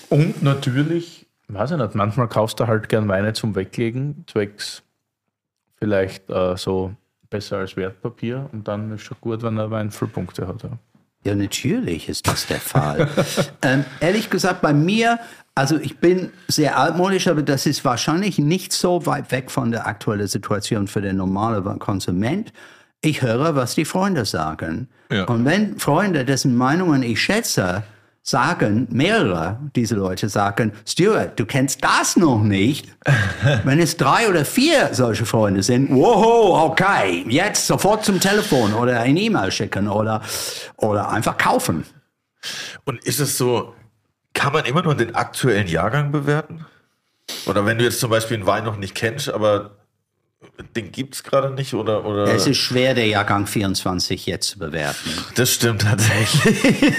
Und 0.10 0.43
natürlich, 0.43 1.28
weiß 1.47 1.72
ich 1.72 1.78
nicht, 1.78 1.95
manchmal 1.95 2.28
kaufst 2.28 2.60
du 2.60 2.68
halt 2.68 2.89
gern 2.89 3.08
Weine 3.08 3.34
zum 3.34 3.56
Weglegen, 3.56 4.24
zwecks 4.28 4.84
vielleicht 5.78 6.30
äh, 6.30 6.58
so 6.58 6.93
besser 7.30 7.58
als 7.58 7.76
Wertpapier 7.76 8.50
und 8.52 8.68
dann 8.68 8.91
ist 8.91 9.02
schon 9.02 9.18
gut, 9.22 9.43
wenn 9.43 9.56
der 9.56 9.72
Wein 9.72 9.91
viele 9.91 10.12
Punkte 10.12 10.47
hat. 10.47 10.64
Ja. 10.64 10.72
Ja, 11.26 11.36
natürlich 11.36 12.08
ist 12.08 12.28
das 12.28 12.47
der 12.47 12.62
Fall. 12.62 13.10
ähm, 13.62 13.84
ehrlich 14.00 14.30
gesagt, 14.30 14.62
bei 14.62 14.74
mir, 14.74 15.20
also 15.54 15.78
ich 15.78 15.97
bin 15.97 16.32
sehr 16.47 16.78
altmodisch, 16.78 17.28
aber 17.28 17.41
das 17.41 17.66
ist 17.66 17.84
wahrscheinlich 17.84 18.39
nicht 18.39 18.72
so 18.72 19.06
weit 19.06 19.30
weg 19.32 19.52
von 19.52 19.72
der 19.72 19.86
aktuellen 19.86 20.28
Situation 20.28 20.88
für 20.88 21.02
den 21.02 21.18
normalen 21.18 21.78
Konsument. 21.80 22.54
Ich 23.02 23.22
höre, 23.22 23.56
was 23.56 23.76
die 23.76 23.86
Freunde 23.86 24.26
sagen. 24.26 24.89
Ja. 25.12 25.26
Und 25.26 25.45
wenn 25.45 25.80
Freunde, 25.80 26.26
dessen 26.26 26.56
Meinungen 26.56 27.02
ich 27.04 27.22
schätze, 27.22 27.84
sagen, 28.22 28.88
mehrere 28.91 29.60
diese 29.76 29.95
Leute 29.95 30.30
sagen, 30.30 30.74
Stuart, 30.86 31.39
du 31.39 31.45
kennst 31.45 31.84
das 31.84 32.16
noch 32.16 32.43
nicht. 32.43 32.88
Wenn 33.64 33.80
es 33.80 33.97
drei 33.97 34.30
oder 34.30 34.45
vier 34.45 34.89
solche 34.93 35.26
Freunde 35.26 35.64
sind, 35.64 35.89
wow, 35.89 36.70
okay, 36.70 37.26
jetzt 37.28 37.66
sofort 37.66 38.06
zum 38.06 38.20
Telefon 38.20 38.74
oder 38.74 39.00
ein 39.02 39.18
E-Mail 39.18 39.52
schicken 39.52 39.88
oder, 39.88 40.22
oder 40.78 41.10
einfach 41.10 41.38
kaufen. 41.38 41.86
Und 42.86 43.04
ist 43.06 43.20
es 43.20 43.38
so, 43.38 43.74
kann 44.34 44.54
man 44.54 44.66
immer 44.66 44.84
nur 44.84 44.95
den 44.95 45.16
aktuellen 45.16 45.68
Jahrgang 45.68 46.12
bewerten? 46.12 46.66
Oder 47.45 47.66
wenn 47.66 47.78
du 47.78 47.84
jetzt 47.84 48.00
zum 48.00 48.10
Beispiel 48.10 48.38
einen 48.38 48.47
Wein 48.47 48.64
noch 48.64 48.78
nicht 48.78 48.95
kennst, 48.95 49.30
aber 49.30 49.79
den 50.76 50.92
gibt 50.92 51.16
es 51.16 51.24
gerade 51.24 51.50
nicht 51.54 51.74
oder, 51.74 52.06
oder 52.06 52.24
Es 52.34 52.48
ist 52.48 52.58
schwer, 52.60 52.94
der 52.94 53.08
Jahrgang 53.08 53.46
24 53.46 54.26
jetzt 54.26 54.48
zu 54.52 54.60
bewerten. 54.60 55.10
das 55.36 55.54
stimmt 55.54 55.82
tatsächlich. 55.82 56.64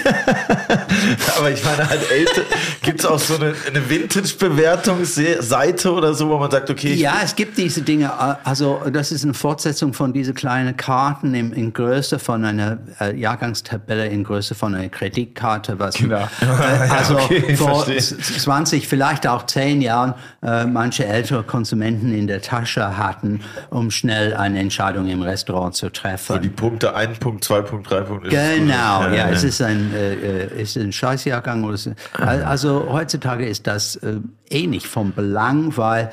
aber 1.37 1.49
ich 1.51 1.63
meine 1.63 1.89
halt 1.89 2.11
älter, 2.11 2.41
gibt 2.83 2.99
es 2.99 3.05
auch 3.05 3.17
so 3.17 3.35
eine, 3.35 3.55
eine 3.67 3.89
Vintage-Bewertungsseite 3.89 5.91
oder 5.91 6.13
so, 6.13 6.29
wo 6.29 6.37
man 6.37 6.51
sagt, 6.51 6.69
okay, 6.69 6.93
Ja, 6.93 7.15
es 7.23 7.35
gibt 7.35 7.57
diese 7.57 7.81
Dinge. 7.81 8.11
Also 8.45 8.81
das 8.91 9.11
ist 9.11 9.23
eine 9.23 9.33
Fortsetzung 9.33 9.93
von 9.93 10.13
diese 10.13 10.33
kleinen 10.33 10.77
Karten 10.77 11.33
in, 11.33 11.51
in 11.53 11.73
Größe 11.73 12.19
von 12.19 12.45
einer 12.45 12.77
äh, 12.99 13.15
Jahrgangstabelle 13.17 14.07
in 14.07 14.23
Größe 14.23 14.53
von 14.53 14.75
einer 14.75 14.89
Kreditkarte, 14.89 15.79
was 15.79 15.95
Genau. 15.95 16.27
äh, 16.41 16.45
also 16.89 17.15
okay, 17.17 17.55
vor 17.55 17.85
verstehe. 17.85 18.17
z- 18.19 18.41
20, 18.41 18.87
vielleicht 18.87 19.25
auch 19.27 19.45
10 19.47 19.81
Jahren 19.81 20.13
äh, 20.43 20.65
manche 20.65 21.05
ältere 21.05 21.43
Konsumenten 21.43 22.13
in 22.13 22.27
der 22.27 22.41
Tasche 22.41 22.97
hatten, 22.97 23.30
um 23.69 23.91
schnell 23.91 24.33
eine 24.33 24.59
Entscheidung 24.59 25.07
im 25.07 25.21
Restaurant 25.21 25.75
zu 25.75 25.89
treffen. 25.89 26.41
die 26.41 26.49
Punkte, 26.49 26.95
ein 26.95 27.13
Punkt, 27.13 27.43
zwei 27.43 27.61
Punkt, 27.61 27.89
drei 27.89 28.01
Punkt. 28.01 28.29
Genau, 28.29 29.05
gut. 29.05 29.17
ja, 29.17 29.29
es 29.29 29.43
ist 29.43 29.61
ein, 29.61 29.93
äh, 29.93 30.13
äh, 30.13 30.61
ist 30.61 30.75
ein 30.77 30.91
Scheißjahrgang. 30.91 31.63
Oder 31.63 31.77
so. 31.77 31.91
Also 32.13 32.87
heutzutage 32.91 33.47
ist 33.47 33.67
das 33.67 33.95
äh, 33.97 34.19
eh 34.49 34.67
nicht 34.67 34.87
vom 34.87 35.13
Belang, 35.13 35.77
weil 35.77 36.11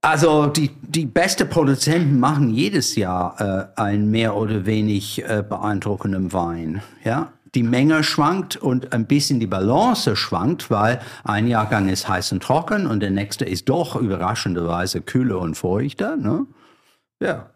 Also 0.00 0.46
die, 0.46 0.70
die 0.82 1.06
beste 1.06 1.44
Produzenten 1.44 2.20
machen 2.20 2.50
jedes 2.50 2.94
Jahr 2.94 3.70
äh, 3.76 3.80
einen 3.80 4.10
mehr 4.10 4.36
oder 4.36 4.64
wenig 4.64 5.24
äh, 5.24 5.42
beeindruckenden 5.42 6.32
Wein. 6.32 6.82
Ja? 7.04 7.32
Die 7.54 7.62
Menge 7.62 8.04
schwankt 8.04 8.56
und 8.56 8.92
ein 8.92 9.06
bisschen 9.06 9.40
die 9.40 9.46
Balance 9.46 10.16
schwankt, 10.16 10.70
weil 10.70 11.00
ein 11.24 11.46
Jahrgang 11.46 11.88
ist 11.88 12.08
heiß 12.08 12.32
und 12.32 12.42
trocken 12.42 12.86
und 12.86 13.00
der 13.00 13.10
nächste 13.10 13.44
ist 13.44 13.68
doch 13.68 13.96
überraschenderweise 13.96 15.00
kühler 15.00 15.38
und 15.38 15.54
feuchter. 15.54 16.16
Ne? 16.16 16.46
Ja. 17.20 17.50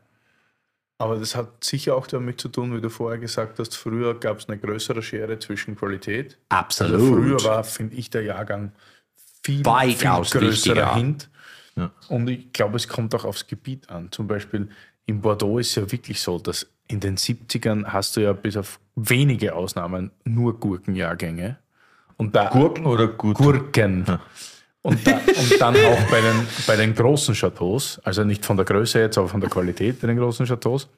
Aber 0.98 1.16
das 1.16 1.34
hat 1.34 1.64
sicher 1.64 1.96
auch 1.96 2.06
damit 2.06 2.40
zu 2.40 2.48
tun, 2.48 2.76
wie 2.76 2.80
du 2.80 2.88
vorher 2.88 3.18
gesagt 3.18 3.58
hast, 3.58 3.76
früher 3.76 4.18
gab 4.18 4.38
es 4.38 4.48
eine 4.48 4.56
größere 4.56 5.02
Schere 5.02 5.38
zwischen 5.38 5.74
Qualität. 5.74 6.38
Absolut. 6.48 6.94
Also 6.94 7.06
früher 7.14 7.44
war, 7.44 7.64
finde 7.64 7.96
ich, 7.96 8.08
der 8.08 8.22
Jahrgang 8.22 8.72
viel, 9.42 9.64
Weitaus 9.64 10.30
viel 10.30 10.42
größerer. 10.42 10.94
Hint. 10.94 11.28
Und 12.08 12.28
ich 12.28 12.52
glaube, 12.52 12.76
es 12.76 12.86
kommt 12.86 13.14
auch 13.14 13.24
aufs 13.24 13.46
Gebiet 13.46 13.90
an. 13.90 14.12
Zum 14.12 14.26
Beispiel 14.26 14.68
in 15.06 15.20
Bordeaux 15.20 15.58
ist 15.58 15.74
ja 15.74 15.90
wirklich 15.90 16.20
so, 16.20 16.38
dass 16.38 16.68
in 16.88 17.00
den 17.00 17.16
70ern 17.16 17.86
hast 17.86 18.16
du 18.16 18.20
ja 18.20 18.32
bis 18.32 18.56
auf 18.56 18.80
wenige 18.96 19.54
Ausnahmen 19.54 20.10
nur 20.24 20.58
Gurkenjahrgänge. 20.58 21.58
Und 22.16 22.36
da 22.36 22.50
Gurken 22.50 22.86
oder 22.86 23.08
gut? 23.08 23.36
Gurken. 23.36 24.04
Und, 24.82 25.06
da, 25.06 25.16
und 25.16 25.60
dann 25.60 25.76
auch 25.76 26.10
bei 26.10 26.20
den, 26.20 26.46
bei 26.66 26.76
den 26.76 26.94
großen 26.94 27.34
Chateaus, 27.34 28.00
also 28.00 28.24
nicht 28.24 28.44
von 28.44 28.56
der 28.56 28.66
Größe 28.66 28.98
jetzt, 28.98 29.16
aber 29.16 29.28
von 29.28 29.40
der 29.40 29.48
Qualität 29.48 30.00
bei 30.00 30.08
den 30.08 30.16
großen 30.16 30.44
Chateaus, 30.44 30.88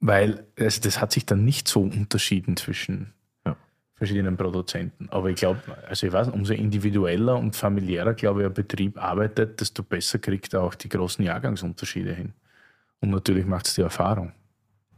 weil 0.00 0.46
also 0.58 0.80
das 0.82 1.00
hat 1.00 1.12
sich 1.12 1.24
dann 1.24 1.44
nicht 1.44 1.66
so 1.66 1.80
unterschieden 1.80 2.56
zwischen 2.56 3.14
Ja. 3.46 3.56
verschiedenen 3.94 4.36
Produzenten. 4.36 5.08
Aber 5.10 5.30
ich 5.30 5.36
glaube, 5.36 5.60
also 5.88 6.06
ich 6.06 6.12
weiß, 6.12 6.28
umso 6.28 6.52
individueller 6.52 7.38
und 7.38 7.56
familiärer, 7.56 8.12
glaube 8.14 8.42
ich, 8.42 8.46
ein 8.46 8.54
Betrieb 8.54 9.02
arbeitet, 9.02 9.60
desto 9.60 9.82
besser 9.82 10.18
kriegt 10.18 10.52
er 10.52 10.62
auch 10.62 10.74
die 10.74 10.90
großen 10.90 11.24
Jahrgangsunterschiede 11.24 12.12
hin. 12.12 12.34
Und 13.00 13.10
natürlich 13.10 13.46
macht 13.46 13.66
es 13.66 13.74
die 13.74 13.82
Erfahrung. 13.82 14.32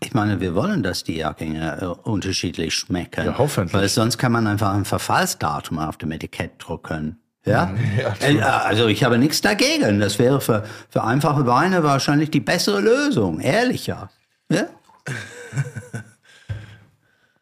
Ich 0.00 0.12
meine, 0.12 0.40
wir 0.40 0.54
wollen, 0.54 0.82
dass 0.82 1.04
die 1.04 1.16
Jahrgänge 1.16 1.78
äh, 1.80 2.08
unterschiedlich 2.08 2.74
schmecken. 2.74 3.26
Ja, 3.26 3.38
hoffentlich. 3.38 3.74
Weil 3.74 3.88
sonst 3.88 4.18
kann 4.18 4.32
man 4.32 4.46
einfach 4.46 4.74
ein 4.74 4.84
Verfallsdatum 4.84 5.78
auf 5.78 5.96
dem 5.96 6.12
Etikett 6.12 6.52
drucken. 6.58 7.20
Ja? 7.44 7.74
Äh, 8.20 8.40
also 8.40 8.86
ich 8.86 9.04
habe 9.04 9.18
nichts 9.18 9.40
dagegen. 9.40 10.00
Das 10.00 10.18
wäre 10.18 10.40
für, 10.40 10.64
für 10.88 11.04
einfache 11.04 11.46
Weine 11.46 11.82
wahrscheinlich 11.82 12.30
die 12.30 12.40
bessere 12.40 12.80
Lösung. 12.80 13.40
Ehrlicher. 13.40 14.10
Ja? 14.50 14.66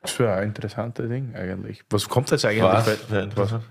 Das 0.03 0.19
wäre 0.19 0.35
ein 0.35 0.49
interessantes 0.49 1.09
Ding 1.09 1.35
eigentlich. 1.37 1.85
Was 1.89 2.09
kommt 2.09 2.29
jetzt 2.33 2.45
eigentlich? 2.45 2.65
Was? 2.65 3.23
interessant. 3.23 3.63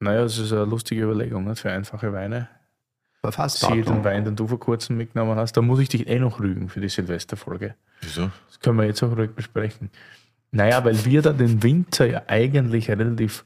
Naja, 0.00 0.22
das 0.22 0.38
ist 0.38 0.52
eine 0.52 0.64
lustige 0.64 1.02
Überlegung 1.02 1.44
nicht? 1.44 1.60
für 1.60 1.70
einfache 1.70 2.12
Weine. 2.14 2.48
Siehe 3.72 3.82
den. 3.82 4.04
Wein, 4.04 4.24
den 4.24 4.36
du 4.36 4.46
vor 4.46 4.58
kurzem 4.58 4.96
mitgenommen 4.96 5.36
hast. 5.36 5.56
Da 5.56 5.62
muss 5.62 5.80
ich 5.80 5.88
dich 5.88 6.08
eh 6.08 6.18
noch 6.18 6.40
rügen 6.40 6.68
für 6.68 6.80
die 6.80 6.88
Silvesterfolge. 6.88 7.74
Wieso? 8.00 8.30
Das 8.48 8.60
können 8.60 8.78
wir 8.78 8.84
jetzt 8.84 9.02
auch 9.02 9.16
ruhig 9.16 9.32
besprechen. 9.32 9.90
Naja, 10.50 10.84
weil 10.84 11.04
wir 11.04 11.22
da 11.22 11.32
den 11.32 11.62
Winter 11.62 12.06
ja 12.06 12.22
eigentlich 12.26 12.90
relativ. 12.90 13.44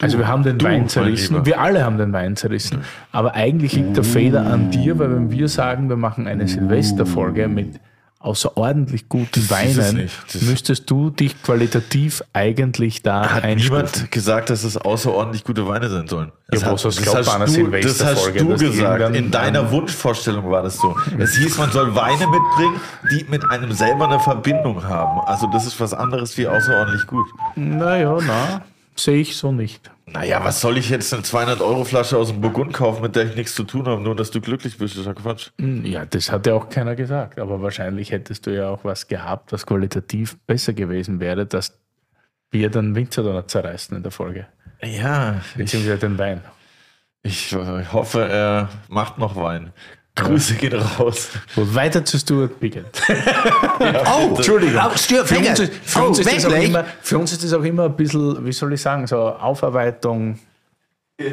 Also 0.00 0.18
wir 0.18 0.26
haben 0.26 0.42
den 0.42 0.58
du, 0.58 0.64
Wein 0.64 0.88
zerrissen, 0.88 1.46
wir 1.46 1.60
alle 1.60 1.84
haben 1.84 1.96
den 1.96 2.12
Wein 2.12 2.34
zerrissen, 2.34 2.82
aber 3.12 3.34
eigentlich 3.34 3.74
liegt 3.74 3.96
der 3.96 4.02
Fehler 4.02 4.44
an 4.46 4.72
dir, 4.72 4.98
weil 4.98 5.14
wenn 5.14 5.30
wir 5.30 5.46
sagen, 5.46 5.88
wir 5.88 5.96
machen 5.96 6.26
eine 6.26 6.48
Silvesterfolge 6.48 7.46
mit 7.46 7.78
außerordentlich 8.24 9.08
guten 9.08 9.50
Weinen, 9.50 10.08
müsstest 10.42 10.90
du 10.90 11.10
dich 11.10 11.42
qualitativ 11.42 12.22
eigentlich 12.32 13.02
da 13.02 13.28
Hat 13.30 13.44
einstufen. 13.44 13.76
niemand 13.76 14.10
gesagt, 14.10 14.50
dass 14.50 14.64
es 14.64 14.76
außerordentlich 14.76 15.44
gute 15.44 15.66
Weine 15.66 15.88
sein 15.88 16.06
sollen? 16.08 16.32
Das, 16.48 16.60
Ja, 16.62 16.66
hat, 16.68 16.84
das 16.84 16.96
das, 16.96 17.16
hast, 17.26 17.56
du, 17.56 17.66
das 17.70 18.04
hast 18.04 18.26
du 18.38 18.56
gesagt. 18.56 19.16
In 19.16 19.30
deiner 19.30 19.70
Wunschvorstellung 19.70 20.50
war 20.50 20.62
das 20.62 20.76
so. 20.78 20.94
Es 21.18 21.34
hieß, 21.36 21.58
man 21.58 21.70
soll 21.72 21.94
Weine 21.94 22.26
mitbringen, 22.26 22.80
die 23.10 23.24
mit 23.30 23.50
einem 23.50 23.72
selber 23.72 24.06
eine 24.08 24.20
Verbindung 24.20 24.84
haben. 24.84 25.20
Also 25.26 25.46
das 25.46 25.66
ist 25.66 25.80
was 25.80 25.94
anderes 25.94 26.36
wie 26.36 26.46
außerordentlich 26.46 27.06
gut. 27.06 27.26
Naja, 27.56 28.18
na, 28.26 28.62
sehe 28.96 29.20
ich 29.20 29.36
so 29.36 29.52
nicht. 29.52 29.90
Naja, 30.06 30.44
was 30.44 30.60
soll 30.60 30.76
ich 30.78 30.90
jetzt 30.90 31.12
eine 31.14 31.22
200-Euro-Flasche 31.22 32.16
aus 32.18 32.28
dem 32.28 32.40
Burgund 32.40 32.72
kaufen, 32.72 33.02
mit 33.02 33.16
der 33.16 33.26
ich 33.26 33.36
nichts 33.36 33.54
zu 33.54 33.64
tun 33.64 33.86
habe, 33.86 34.02
nur 34.02 34.14
dass 34.14 34.30
du 34.30 34.40
glücklich 34.40 34.76
bist? 34.76 34.94
Das 34.94 35.00
ist 35.00 35.06
ja 35.06 35.14
Quatsch. 35.14 35.50
Ja, 35.58 36.04
das 36.04 36.30
hat 36.30 36.46
ja 36.46 36.54
auch 36.54 36.68
keiner 36.68 36.94
gesagt. 36.96 37.38
Aber 37.38 37.62
wahrscheinlich 37.62 38.10
hättest 38.10 38.46
du 38.46 38.54
ja 38.54 38.68
auch 38.68 38.84
was 38.84 39.08
gehabt, 39.08 39.52
was 39.52 39.64
qualitativ 39.64 40.36
besser 40.46 40.72
gewesen 40.74 41.20
wäre, 41.20 41.46
dass 41.46 41.78
wir 42.50 42.68
dann 42.68 42.94
Winzer 42.94 43.22
dann 43.22 43.48
zerreißen 43.48 43.96
in 43.96 44.02
der 44.02 44.12
Folge. 44.12 44.46
Ja, 44.82 45.40
ich, 45.52 45.56
Beziehungsweise 45.56 45.98
den 45.98 46.18
Wein. 46.18 46.42
ich 47.22 47.54
hoffe, 47.54 48.28
er 48.28 48.68
macht 48.88 49.16
noch 49.18 49.36
Wein. 49.36 49.72
Grüße 50.14 50.54
gehen 50.54 50.74
raus. 50.74 51.30
Gut, 51.54 51.74
weiter 51.74 52.04
zu 52.04 52.18
Stuart 52.18 52.58
Pickett. 52.60 53.02
Oh, 53.80 54.34
Entschuldigung. 54.36 54.80
Oh, 54.84 54.96
Stuart 54.96 55.26
Für 55.26 55.38
uns, 55.38 55.58
ist, 55.58 55.72
für, 55.82 56.00
oh, 56.00 56.06
uns 56.06 56.18
ist 56.18 56.36
das 56.36 56.44
auch 56.44 56.52
immer, 56.52 56.84
für 57.00 57.18
uns 57.18 57.32
ist 57.32 57.44
das 57.44 57.52
auch 57.52 57.62
immer 57.64 57.84
ein 57.86 57.96
bisschen, 57.96 58.44
wie 58.44 58.52
soll 58.52 58.72
ich 58.74 58.80
sagen, 58.80 59.06
so 59.06 59.16
Aufarbeitung. 59.16 60.38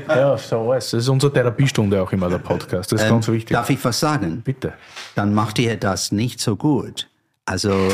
Ja, 0.07 0.37
so 0.37 0.71
alles. 0.71 0.91
Das 0.91 1.03
ist 1.03 1.09
unsere 1.09 1.31
Therapiestunde 1.31 2.01
auch 2.01 2.11
immer, 2.11 2.29
der 2.29 2.39
Podcast. 2.39 2.91
Das 2.91 3.01
ist 3.01 3.09
ganz 3.09 3.27
wichtig. 3.27 3.55
Darf 3.55 3.69
ich 3.69 3.83
was 3.83 3.99
sagen? 3.99 4.41
Bitte. 4.41 4.73
Dann 5.15 5.33
macht 5.33 5.59
ihr 5.59 5.75
das 5.77 6.11
nicht 6.11 6.39
so 6.39 6.55
gut. 6.55 7.07
Also 7.45 7.89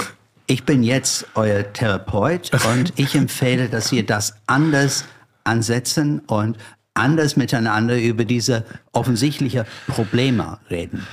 ich 0.47 0.63
bin 0.65 0.83
jetzt 0.83 1.25
euer 1.35 1.71
Therapeut 1.73 2.51
und 2.71 2.93
ich 2.97 3.15
empfehle, 3.15 3.69
dass 3.69 3.91
ihr 3.91 4.05
das 4.05 4.35
anders 4.47 5.05
ansetzen 5.43 6.19
und 6.27 6.57
anders 6.95 7.35
miteinander 7.35 7.97
über 7.99 8.25
diese 8.25 8.65
offensichtliche 8.91 9.65
Probleme 9.87 10.57
reden. 10.69 11.05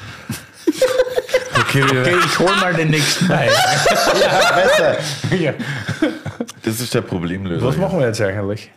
Okay, 1.58 1.82
Okay, 1.84 2.16
ich 2.24 2.38
hol 2.38 2.54
mal 2.56 2.74
den 2.74 2.90
nächsten 2.90 3.28
Wein. 3.28 3.50
ja. 5.38 5.54
das 6.62 6.80
ist 6.80 6.94
der 6.94 7.02
Problemlöser. 7.02 7.64
Was 7.66 7.76
machen 7.76 7.98
wir 7.98 8.06
jetzt 8.06 8.20
eigentlich? 8.20 8.70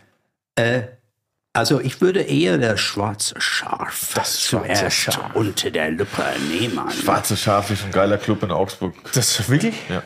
Also 1.52 1.80
ich 1.80 2.02
würde 2.02 2.20
eher 2.20 2.58
das 2.58 2.80
schwarze 2.80 3.34
Schaf 3.40 4.12
Das 4.14 4.42
schwarze 4.42 4.74
zuerst 4.74 4.96
Schaf. 4.96 5.34
unter 5.34 5.70
der 5.70 5.90
Lupe 5.90 6.22
nehmen. 6.50 6.90
Schwarze 6.90 7.34
Schaf 7.36 7.70
ist 7.70 7.84
ein 7.84 7.92
geiler 7.92 8.18
Club 8.18 8.42
in 8.42 8.50
Augsburg. 8.50 8.94
Das 9.14 9.48
wirklich? 9.48 9.74
Ja, 9.88 10.02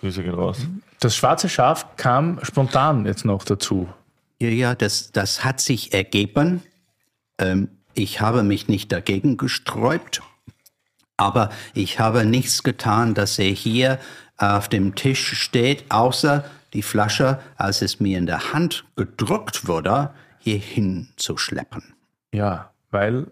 Grüße 0.00 0.22
gehen 0.24 0.34
raus. 0.34 0.58
Das 0.98 1.14
schwarze 1.14 1.48
Schaf 1.48 1.86
kam 1.96 2.40
spontan 2.42 3.06
jetzt 3.06 3.24
noch 3.24 3.44
dazu. 3.44 3.88
Ja, 4.40 4.48
ja, 4.48 4.74
das, 4.74 5.10
das 5.12 5.44
hat 5.44 5.60
sich 5.60 5.92
ergeben. 5.92 6.62
Ähm, 7.38 7.68
ich 7.94 8.20
habe 8.20 8.42
mich 8.42 8.68
nicht 8.68 8.92
dagegen 8.92 9.36
gesträubt, 9.36 10.22
aber 11.16 11.50
ich 11.74 11.98
habe 11.98 12.24
nichts 12.24 12.62
getan, 12.62 13.14
dass 13.14 13.38
er 13.38 13.50
hier 13.50 13.98
auf 14.36 14.68
dem 14.68 14.94
Tisch 14.94 15.34
steht, 15.42 15.84
außer 15.90 16.44
die 16.74 16.82
Flasche, 16.82 17.40
als 17.56 17.82
es 17.82 17.98
mir 17.98 18.18
in 18.18 18.26
der 18.26 18.52
Hand 18.52 18.84
gedrückt 18.94 19.66
wurde, 19.66 20.10
hier 20.38 20.58
hinzuschleppen. 20.58 21.94
Ja, 22.32 22.70
weil 22.90 23.26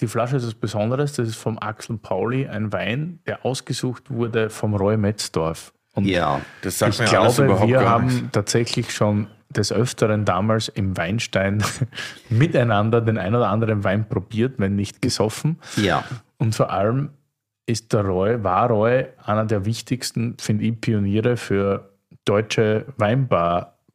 die 0.00 0.08
Flasche 0.08 0.36
ist 0.36 0.46
was 0.46 0.54
Besonderes. 0.54 1.14
Das 1.14 1.28
ist 1.28 1.36
vom 1.36 1.58
Axel 1.58 1.96
Pauli 1.96 2.46
ein 2.46 2.72
Wein, 2.72 3.20
der 3.26 3.46
ausgesucht 3.46 4.10
wurde 4.10 4.50
vom 4.50 4.74
Roy 4.74 4.96
Metzdorf. 4.96 5.72
Und 5.94 6.04
Ja, 6.06 6.40
Das 6.62 6.78
sagt 6.78 6.94
ich 6.94 7.00
mir 7.00 7.20
alles 7.20 7.36
glaube, 7.36 7.50
überhaupt 7.50 7.70
wir 7.70 7.78
gar 7.78 7.88
haben 7.88 8.06
nichts. 8.06 8.28
tatsächlich 8.32 8.92
schon 8.92 9.28
des 9.52 9.72
Öfteren 9.72 10.24
damals 10.24 10.68
im 10.68 10.96
Weinstein 10.96 11.62
miteinander 12.28 13.00
den 13.00 13.18
ein 13.18 13.34
oder 13.34 13.48
anderen 13.48 13.84
Wein 13.84 14.08
probiert, 14.08 14.54
wenn 14.58 14.76
nicht 14.76 15.02
gesoffen. 15.02 15.58
ja. 15.76 16.04
Und 16.38 16.56
vor 16.56 16.70
allem 16.72 17.10
ist 17.66 17.92
der 17.92 18.04
Roy, 18.04 18.42
war 18.42 18.68
Roy 18.68 19.06
einer 19.24 19.44
der 19.44 19.64
wichtigsten, 19.64 20.36
finde 20.40 20.64
ich, 20.64 20.80
Pioniere 20.80 21.36
für 21.36 21.90
deutsche 22.24 22.86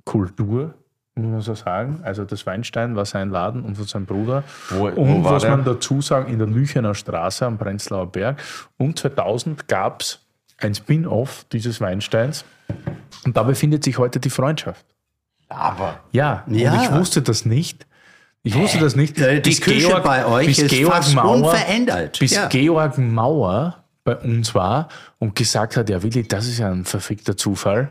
Weinbarkultur, 0.06 0.74
muss 1.16 1.32
man 1.32 1.42
so 1.42 1.56
sagen. 1.56 2.00
Also 2.04 2.24
das 2.26 2.46
Weinstein 2.46 2.96
war 2.96 3.06
sein 3.06 3.30
Laden 3.30 3.64
und 3.64 3.76
von 3.76 3.86
seinem 3.86 4.06
Bruder. 4.06 4.44
Wo- 4.70 4.92
wo 4.96 5.02
und 5.02 5.24
was 5.24 5.42
der? 5.42 5.52
man 5.52 5.66
dazu 5.66 6.02
sagen, 6.02 6.32
in 6.32 6.38
der 6.40 6.48
Lüchener 6.48 6.94
Straße 6.96 7.46
am 7.46 7.58
Prenzlauer 7.58 8.12
Berg. 8.12 8.40
Und 8.78 9.00
2000 9.00 9.68
gab 9.68 10.02
es 10.02 10.20
ein 10.60 10.74
Spin-off 10.76 11.46
dieses 11.52 11.82
Weinsteins. 11.82 12.46
Und 13.26 13.36
da 13.36 13.44
befindet 13.44 13.84
sich 13.84 13.98
heute 13.98 14.20
die 14.20 14.30
Freundschaft. 14.30 14.86
Aber 15.50 16.00
Ja, 16.12 16.44
Ja. 16.48 16.74
und 16.74 16.82
ich 16.84 16.92
wusste 16.92 17.22
das 17.22 17.46
nicht. 17.46 17.86
Ich 18.44 18.56
wusste 18.56 18.80
das 18.80 18.96
nicht. 18.96 19.18
Äh, 19.20 19.42
die 19.42 19.50
bis 19.50 19.62
Küche 19.62 20.00
bei 20.04 20.26
euch 20.26 20.48
bis 20.48 20.60
ist 20.60 20.70
Georg 20.72 20.94
fast 20.96 21.16
Mauer, 21.16 21.36
unverändert. 21.36 22.20
Bis 22.20 22.32
Ja. 22.36 22.48
Georg 22.48 22.98
Mauer 22.98 23.84
bei 24.04 24.16
uns 24.16 24.56
war 24.56 24.88
und 25.20 25.36
gesagt 25.36 25.76
hat, 25.76 25.90
ja 25.90 26.02
Willi, 26.02 26.26
das 26.28 26.48
ist 26.48 26.60
ja 26.60 26.70
ein 26.72 26.86
verfickter 26.86 27.36
Zufall. 27.36 27.90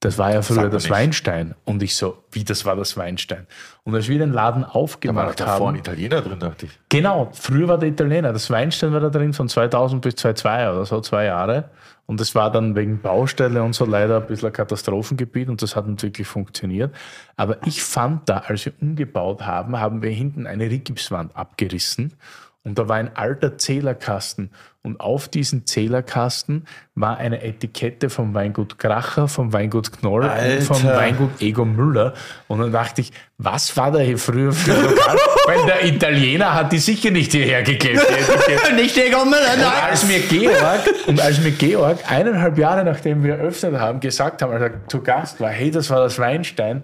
das 0.00 0.18
war 0.18 0.30
ja 0.32 0.42
früher 0.42 0.68
das 0.68 0.82
nicht. 0.84 0.92
Weinstein. 0.92 1.54
Und 1.64 1.82
ich 1.82 1.96
so, 1.96 2.22
wie, 2.30 2.44
das 2.44 2.66
war 2.66 2.76
das 2.76 2.98
Weinstein? 2.98 3.46
Und 3.82 3.94
als 3.94 4.06
wir 4.08 4.18
den 4.18 4.30
Laden 4.32 4.60
Da 4.62 4.66
war 4.68 4.72
doch 4.74 4.74
aufgemacht 4.82 5.40
davor 5.40 5.54
ein 5.54 5.66
haben, 5.68 5.76
Italiener 5.76 6.20
drin, 6.20 6.38
dachte 6.38 6.66
ich. 6.66 6.72
genau, 6.90 7.30
früher 7.32 7.66
war 7.68 7.78
der 7.78 7.88
Italiener, 7.88 8.34
das 8.34 8.50
Weinstein 8.50 8.92
war 8.92 9.00
da 9.00 9.08
drin 9.08 9.32
von 9.32 9.48
2000 9.48 10.02
bis 10.02 10.16
2002 10.16 10.70
oder 10.70 10.84
so, 10.84 11.00
zwei 11.00 11.24
Jahre. 11.24 11.70
Und 12.06 12.20
das 12.20 12.34
war 12.36 12.52
dann 12.52 12.76
wegen 12.76 13.00
Baustelle 13.00 13.62
und 13.62 13.74
so 13.74 13.84
leider 13.84 14.20
ein 14.20 14.26
bisschen 14.26 14.46
ein 14.48 14.52
Katastrophengebiet 14.52 15.48
und 15.48 15.60
das 15.60 15.74
hat 15.74 15.88
nicht 15.88 16.02
wirklich 16.02 16.26
funktioniert. 16.26 16.94
Aber 17.36 17.66
ich 17.66 17.82
fand 17.82 18.28
da, 18.28 18.38
als 18.38 18.64
wir 18.64 18.72
umgebaut 18.80 19.42
haben, 19.42 19.78
haben 19.80 20.02
wir 20.02 20.10
hinten 20.10 20.46
eine 20.46 20.70
Rigipswand 20.70 21.34
abgerissen 21.36 22.12
und 22.66 22.80
da 22.80 22.88
war 22.88 22.96
ein 22.96 23.14
alter 23.14 23.56
Zählerkasten 23.58 24.50
und 24.82 24.98
auf 25.00 25.28
diesem 25.28 25.66
Zählerkasten 25.66 26.66
war 26.96 27.16
eine 27.16 27.42
Etikette 27.42 28.10
vom 28.10 28.34
Weingut 28.34 28.78
Kracher, 28.80 29.28
vom 29.28 29.52
Weingut 29.52 29.92
Knoll 29.92 30.22
und 30.22 30.62
vom 30.62 30.76
Alter. 30.76 30.96
Weingut 30.96 31.30
Ego 31.40 31.64
Müller. 31.64 32.14
Und 32.48 32.60
dann 32.60 32.72
dachte 32.72 33.02
ich, 33.02 33.12
was 33.38 33.76
war 33.76 33.92
da 33.92 34.00
hier 34.00 34.18
früher 34.18 34.52
für 34.52 34.74
ein 34.74 34.82
Lokal? 34.82 35.16
Weil 35.46 35.66
der 35.66 35.84
Italiener 35.84 36.54
hat 36.54 36.72
die 36.72 36.78
sicher 36.78 37.12
nicht 37.12 37.30
hierher 37.32 37.62
geklebt. 37.62 38.00
Etikette. 38.00 38.74
Nicht 38.74 38.96
Ego 38.96 39.24
Müller, 39.24 39.54
Und 39.54 39.64
als 39.64 40.06
mir 40.06 40.20
Georg, 40.20 40.80
und 41.06 41.20
als 41.20 41.40
mir 41.40 41.52
Georg 41.52 41.98
eineinhalb 42.10 42.58
Jahre 42.58 42.84
nachdem 42.84 43.22
wir 43.22 43.34
eröffnet 43.34 43.78
haben, 43.78 44.00
gesagt 44.00 44.42
haben, 44.42 44.52
als 44.52 44.62
er 44.62 44.86
zu 44.88 45.02
Gast 45.02 45.40
war, 45.40 45.50
hey, 45.50 45.70
das 45.70 45.90
war 45.90 46.00
das 46.00 46.18
Weinstein, 46.18 46.82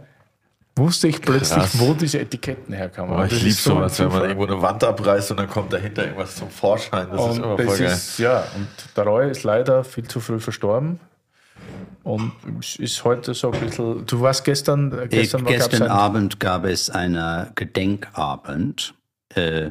wusste 0.77 1.09
ich 1.09 1.21
plötzlich, 1.21 1.59
Krass. 1.59 1.79
wo 1.79 1.93
diese 1.95 2.19
Etiketten 2.21 2.75
herkamen. 2.75 3.15
Oh, 3.15 3.21
Und 3.23 3.33
ich 3.33 3.43
liebe 3.43 3.55
sowas, 3.55 3.99
wenn 3.99 4.09
man 4.09 4.23
irgendwo 4.23 4.47
eine 4.47 4.61
Wand 4.63 4.83
abreißt 4.85 5.31
und 5.33 5.37
dann 5.39 5.49
kommt 5.49 5.73
dahinter 5.73 6.05
irgendwas 6.05 6.37
zum 6.37 6.49
Vorschein. 6.51 7.09
Das 7.11 7.31
ist 7.31 7.37
immer 7.39 7.55
Und 7.57 7.63
voll 7.63 7.79
geil. 7.79 7.87
ist, 7.93 8.19
ja, 8.19 8.45
und 8.57 8.69
der 8.97 9.05
Roy 9.05 9.31
ist 9.31 9.43
leider 9.45 9.85
viel 9.85 10.07
zu 10.09 10.21
früh 10.21 10.41
verstorben. 10.41 10.99
Und 12.03 12.33
es 12.59 12.77
ist 12.77 13.05
heute 13.05 13.33
so 13.35 13.53
ein 13.53 13.61
bisschen. 13.61 14.05
Du 14.07 14.21
warst 14.21 14.45
gestern. 14.45 14.91
äh, 14.93 15.05
Ich, 15.05 15.11
Gestern, 15.11 15.45
war- 15.45 15.53
gab's 15.53 15.69
gestern 15.69 15.89
Abend 15.89 16.41
gab 16.41 16.65
es 16.65 16.91
einen 16.91 17.47
Gedenkabend 17.55 18.95
äh, 19.35 19.71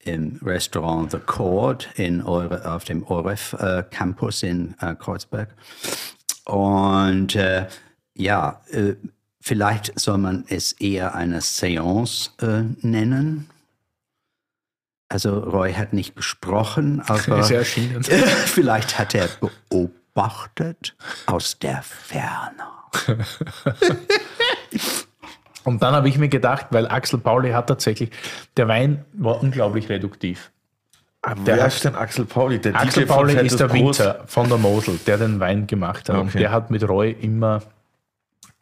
im 0.00 0.40
Restaurant 0.42 1.12
The 1.12 1.18
Court 1.18 1.88
in 1.94 2.22
Eure, 2.24 2.68
auf 2.72 2.82
dem 2.84 3.04
ORF 3.04 3.52
äh, 3.60 3.84
Campus 3.88 4.42
in 4.42 4.74
äh, 4.80 4.96
Kreuzberg. 4.96 5.50
Und 6.46 7.36
äh, 7.36 7.66
ja, 8.14 8.60
äh, 8.72 8.94
vielleicht 9.42 9.98
soll 9.98 10.18
man 10.18 10.44
es 10.48 10.72
eher 10.72 11.14
eine 11.14 11.40
Seance 11.42 12.30
äh, 12.40 12.62
nennen. 12.86 13.48
Also 15.08 15.38
Roy 15.40 15.74
hat 15.74 15.92
nicht 15.92 16.16
gesprochen, 16.16 17.00
aber 17.06 17.38
ist 17.40 17.50
erschienen. 17.50 18.02
vielleicht 18.46 18.98
hat 18.98 19.14
er 19.14 19.28
beobachtet 19.68 20.96
aus 21.26 21.58
der 21.58 21.82
Ferne. 21.82 22.62
Und 25.64 25.80
dann 25.82 25.94
habe 25.94 26.08
ich 26.08 26.18
mir 26.18 26.28
gedacht, 26.28 26.66
weil 26.70 26.88
Axel 26.88 27.20
Pauli 27.20 27.52
hat 27.52 27.68
tatsächlich, 27.68 28.10
der 28.56 28.66
Wein 28.68 29.04
war 29.12 29.40
unglaublich 29.40 29.88
reduktiv. 29.88 30.50
Ah, 31.22 31.34
Der 31.36 31.46
Wer 31.56 31.62
hat- 31.64 31.72
ist 31.72 31.84
denn 31.84 31.94
Axel 31.94 32.24
Pauli? 32.24 32.58
Der 32.58 32.74
Axel 32.74 33.04
DJ 33.04 33.08
von 33.08 33.16
Pauli 33.16 33.46
ist 33.46 33.60
der 33.60 33.68
Brot? 33.68 33.78
Winzer 33.78 34.24
von 34.26 34.48
der 34.48 34.58
Mosel, 34.58 34.98
der 35.06 35.18
den 35.18 35.38
Wein 35.38 35.68
gemacht 35.68 36.08
hat. 36.08 36.16
Und 36.16 36.28
Okay. 36.30 36.38
der 36.40 36.50
hat 36.50 36.70
mit 36.72 36.82
Roy 36.88 37.12
immer 37.12 37.62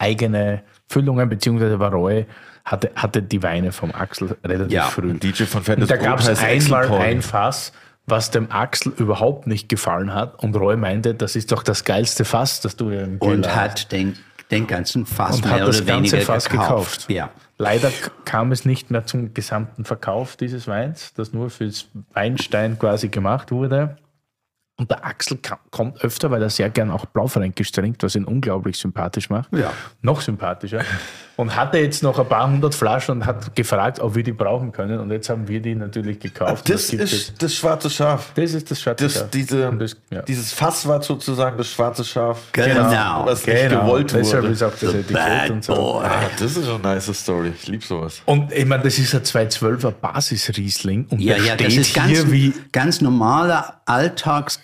eigene 0.01 0.63
Füllungen, 0.89 1.29
beziehungsweise 1.29 1.79
war 1.79 1.91
Roy, 1.91 2.25
hatte, 2.65 2.91
hatte 2.95 3.21
die 3.23 3.41
Weine 3.43 3.71
vom 3.71 3.91
Axel 3.93 4.35
relativ 4.43 4.71
Ja, 4.73 4.83
früh. 4.83 5.13
DJ 5.13 5.43
von 5.43 5.61
Und 5.75 5.89
da 5.89 5.95
gab 5.97 6.19
es 6.19 6.27
Axel 6.29 6.45
einmal 6.47 6.87
Pauli. 6.87 7.03
ein 7.03 7.21
Fass, 7.21 7.71
was 8.07 8.31
dem 8.31 8.51
Axel 8.51 8.91
überhaupt 8.97 9.47
nicht 9.47 9.69
gefallen 9.69 10.13
hat. 10.13 10.43
Und 10.43 10.55
Roy 10.55 10.75
meinte, 10.75 11.13
das 11.15 11.35
ist 11.35 11.51
doch 11.51 11.63
das 11.63 11.83
geilste 11.85 12.25
Fass, 12.25 12.61
das 12.61 12.75
du 12.75 12.89
im 12.89 13.17
und 13.19 13.41
Keller 13.41 13.47
hast. 13.55 13.55
hat 13.55 13.91
den, 13.91 14.17
den 14.49 14.67
ganzen 14.67 15.05
Fass 15.05 15.37
und 15.37 15.45
mehr 15.45 15.53
hat 15.53 15.67
das 15.67 15.77
oder 15.81 15.85
ganze 15.93 16.11
weniger 16.13 16.25
Fass 16.25 16.49
gekauft. 16.49 16.67
gekauft. 17.07 17.09
Ja. 17.09 17.29
Leider 17.57 17.91
kam 18.25 18.51
es 18.51 18.65
nicht 18.65 18.89
mehr 18.89 19.05
zum 19.05 19.33
gesamten 19.35 19.85
Verkauf 19.85 20.35
dieses 20.35 20.67
Weins, 20.67 21.13
das 21.13 21.31
nur 21.31 21.51
fürs 21.51 21.87
Weinstein 22.13 22.77
quasi 22.79 23.09
gemacht 23.09 23.51
wurde. 23.51 23.97
Und 24.81 24.89
der 24.89 25.05
Axel 25.05 25.37
kommt 25.69 26.03
öfter, 26.03 26.31
weil 26.31 26.41
er 26.41 26.49
sehr 26.49 26.67
gern 26.71 26.89
auch 26.89 27.05
Blaufränkisch 27.05 27.71
trinkt, 27.71 28.01
was 28.01 28.15
ihn 28.15 28.25
unglaublich 28.25 28.79
sympathisch 28.79 29.29
macht. 29.29 29.47
Ja. 29.53 29.71
Noch 30.01 30.21
sympathischer. 30.21 30.81
Und 31.35 31.55
hatte 31.55 31.77
jetzt 31.77 32.01
noch 32.01 32.17
ein 32.17 32.27
paar 32.27 32.49
hundert 32.49 32.73
Flaschen 32.73 33.17
und 33.17 33.25
hat 33.27 33.55
gefragt, 33.55 33.99
ob 33.99 34.15
wir 34.15 34.23
die 34.23 34.31
brauchen 34.31 34.71
können. 34.71 34.99
Und 34.99 35.11
jetzt 35.11 35.29
haben 35.29 35.47
wir 35.47 35.61
die 35.61 35.75
natürlich 35.75 36.19
gekauft. 36.19 36.67
Das 36.67 36.87
gibt 36.89 37.03
ist 37.03 37.13
es- 37.13 37.33
das 37.37 37.53
schwarze 37.55 37.91
Schaf. 37.91 38.31
das 38.33 38.53
ist 38.55 38.71
das 38.71 38.81
Schwarze 38.81 39.03
Das, 39.03 39.13
Schaf. 39.13 39.29
diese, 39.29 39.71
das- 39.71 39.95
ja. 40.09 40.23
Dieses 40.23 40.51
Fass 40.51 40.87
war 40.87 41.01
sozusagen 41.03 41.57
das 41.59 41.67
schwarze 41.69 42.03
Schaf. 42.03 42.39
Genau. 42.51 43.25
Was 43.25 43.45
nicht 43.45 43.55
Genau, 43.55 43.81
gewollt 43.81 44.13
deshalb 44.13 44.43
wurde. 44.43 44.53
ist 44.53 44.63
auch 44.63 44.71
das 44.79 44.93
Etikett 44.95 45.49
und 45.51 45.63
so. 45.63 46.01
Ah, 46.03 46.21
das 46.39 46.57
ist 46.57 46.65
schon 46.65 46.83
eine 46.83 46.95
nice 46.95 47.13
Story. 47.13 47.53
Ich 47.55 47.67
liebe 47.67 47.85
sowas. 47.85 48.21
Und 48.25 48.51
ich 48.51 48.65
meine, 48.65 48.81
das 48.83 48.97
ist 48.97 49.13
ein 49.13 49.21
212er 49.23 49.91
Basisriesling 49.91 51.05
und 51.11 51.19
Ja, 51.21 51.35
der 51.35 51.43
ja, 51.45 51.55
das 51.55 51.75
ist 51.75 51.93
ganz, 51.93 52.07
hier 52.09 52.31
wie 52.31 52.53
ganz 52.71 52.99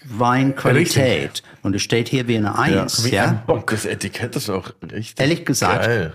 normale 0.10 0.46
Alltagsweinqualität. 0.46 1.44
Und 1.64 1.76
es 1.76 1.82
steht 1.82 2.08
hier 2.10 2.28
wie 2.28 2.38
eine 2.38 2.58
Eins. 2.58 3.04
wie 3.04 3.16
Ja, 3.16 3.26
ein 3.26 3.42
Und 3.48 3.72
das 3.72 3.86
Etikett 3.86 4.36
ist 4.36 4.50
auch 4.50 4.72
richtig 4.84 5.20
Ehrlich 5.20 5.46
gesagt, 5.46 5.86
geil. 5.86 6.14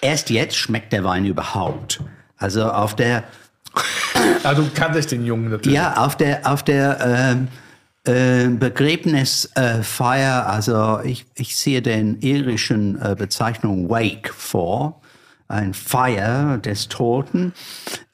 erst 0.00 0.30
jetzt 0.30 0.56
schmeckt 0.56 0.92
der 0.92 1.04
Wein 1.04 1.24
überhaupt. 1.24 2.00
Also 2.36 2.70
auf 2.70 2.94
der, 2.96 3.24
Ah, 4.42 4.54
du 4.54 4.68
kanntest 4.74 5.10
den 5.12 5.24
Jungen 5.24 5.50
natürlich. 5.50 5.76
ja, 5.76 5.96
auf 5.96 6.16
der, 6.16 6.50
auf 6.50 6.62
der 6.62 6.98
ähm, 7.36 7.48
äh, 8.04 8.48
Begräbnisfeier, 8.48 10.46
also 10.46 11.00
ich, 11.04 11.26
ich 11.34 11.56
sehe 11.56 11.82
den 11.82 12.20
irischen 12.20 13.00
äh, 13.00 13.14
Bezeichnung 13.16 13.88
Wake 13.90 14.32
vor, 14.34 15.00
ein 15.48 15.74
Feier 15.74 16.58
des 16.58 16.88
Toten. 16.88 17.52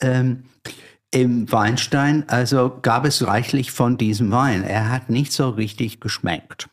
Ähm, 0.00 0.44
Im 1.14 1.52
Weinstein, 1.52 2.24
also 2.26 2.76
gab 2.82 3.04
es 3.04 3.24
reichlich 3.24 3.70
von 3.70 3.96
diesem 3.96 4.32
Wein. 4.32 4.64
Er 4.64 4.90
hat 4.90 5.10
nicht 5.10 5.32
so 5.32 5.48
richtig 5.50 6.00
geschmeckt. 6.00 6.68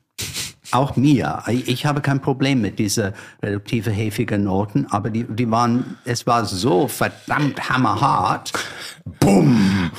Auch 0.71 0.95
mir. 0.95 1.43
Ich 1.47 1.85
habe 1.85 2.01
kein 2.01 2.21
Problem 2.21 2.59
mit 2.59 2.79
dieser 2.79 3.13
reduktive 3.43 3.91
hefige 3.91 4.39
Noten, 4.39 4.87
aber 4.89 5.11
die, 5.11 5.25
die 5.25 5.51
waren, 5.51 5.97
es 6.05 6.25
war 6.25 6.45
so 6.45 6.87
verdammt 6.87 7.69
hammerhart. 7.69 8.51
Bumm! 9.19 9.91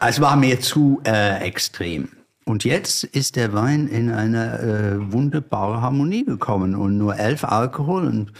Es 0.00 0.18
war 0.18 0.34
mir 0.34 0.60
zu 0.60 1.02
äh, 1.04 1.38
extrem. 1.46 2.08
Und 2.46 2.64
jetzt 2.64 3.04
ist 3.04 3.36
der 3.36 3.52
Wein 3.52 3.86
in 3.86 4.10
eine 4.10 4.60
äh, 4.60 5.12
wunderbare 5.12 5.82
Harmonie 5.82 6.24
gekommen 6.24 6.74
und 6.74 6.96
nur 6.96 7.18
elf 7.18 7.44
Alkohol 7.44 8.06
und 8.06 8.32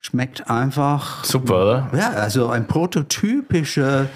schmeckt 0.00 0.48
einfach 0.48 1.24
Super, 1.26 1.88
oder? 1.90 1.98
ja, 1.98 2.10
also 2.12 2.48
ein 2.48 2.66
prototypischer, 2.66 4.08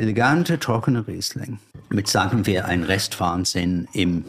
elegante, 0.00 0.58
trockene 0.58 1.06
Riesling. 1.06 1.58
Mit, 1.90 2.08
sagen 2.08 2.46
wir, 2.46 2.66
ein 2.66 2.82
Restwahnsinn 2.84 3.88
im, 3.92 4.24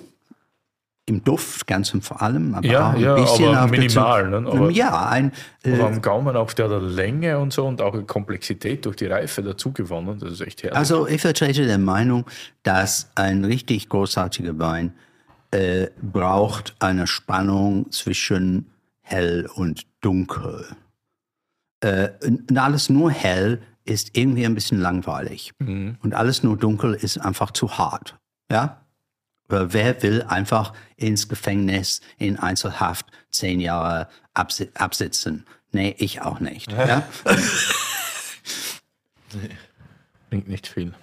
im 1.05 1.23
Duft, 1.23 1.67
ganz 1.67 1.93
und 1.93 2.03
vor 2.03 2.21
allem. 2.21 2.53
Aber 2.55 2.65
Ja, 2.65 2.89
auch 2.89 2.93
ein 2.93 3.01
ja, 3.01 3.15
bisschen 3.15 3.47
aber 3.55 3.65
auf 3.65 3.71
minimal, 3.71 4.29
ne? 4.29 4.37
Aber- 4.47 4.69
ja, 4.71 5.09
ein, 5.09 5.31
Aber 5.65 5.77
äh, 5.77 5.81
am 5.81 6.01
Gaumen 6.01 6.35
auch 6.35 6.53
der, 6.53 6.67
Länge 6.79 7.37
und 7.39 7.53
so 7.53 7.67
und 7.67 7.81
auch 7.81 8.05
Komplexität 8.07 8.85
durch 8.85 8.95
die 8.97 9.05
Reife 9.07 9.41
dazu 9.43 9.71
gewonnen. 9.71 10.19
Das 10.19 10.31
ist 10.33 10.41
echt 10.41 10.63
herrlich. 10.63 10.77
also 10.77 11.07
ich 11.07 11.21
vertrete 11.21 11.65
der 11.65 11.77
Meinung, 11.77 12.25
dass 12.63 13.09
ein 13.15 13.45
richtig 13.45 13.89
großartiger 13.89 14.57
Wein 14.59 14.93
äh, 15.51 15.87
braucht 16.01 16.75
eine 16.79 17.07
Spannung 17.07 17.91
zwischen 17.91 18.67
hell 19.01 19.49
und 19.55 19.85
dunkel. 20.01 20.65
Äh, 21.81 22.09
und 22.25 22.57
alles 22.57 22.89
nur 22.89 23.11
hell 23.11 23.61
ist 23.85 24.17
irgendwie 24.17 24.45
ein 24.45 24.55
bisschen 24.55 24.79
langweilig. 24.79 25.53
Und 25.59 26.13
alles 26.13 26.43
nur 26.43 26.57
dunkel 26.57 26.93
ist 26.93 27.17
einfach 27.17 27.51
zu 27.51 27.77
hart. 27.77 28.17
Ja? 28.51 28.81
Weil 29.47 29.73
Wer 29.73 30.01
will 30.03 30.23
einfach 30.23 30.73
ins 30.95 31.27
Gefängnis, 31.27 32.01
in 32.17 32.37
Einzelhaft 32.37 33.05
zehn 33.31 33.59
Jahre 33.59 34.07
absi 34.33 34.69
absitzen? 34.75 35.45
Nee, 35.71 35.95
ich 35.97 36.21
auch 36.21 36.39
nicht. 36.39 36.71
Ja? 36.77 37.03
Bringt 40.29 40.47
nicht 40.47 40.67
viel. 40.67 40.93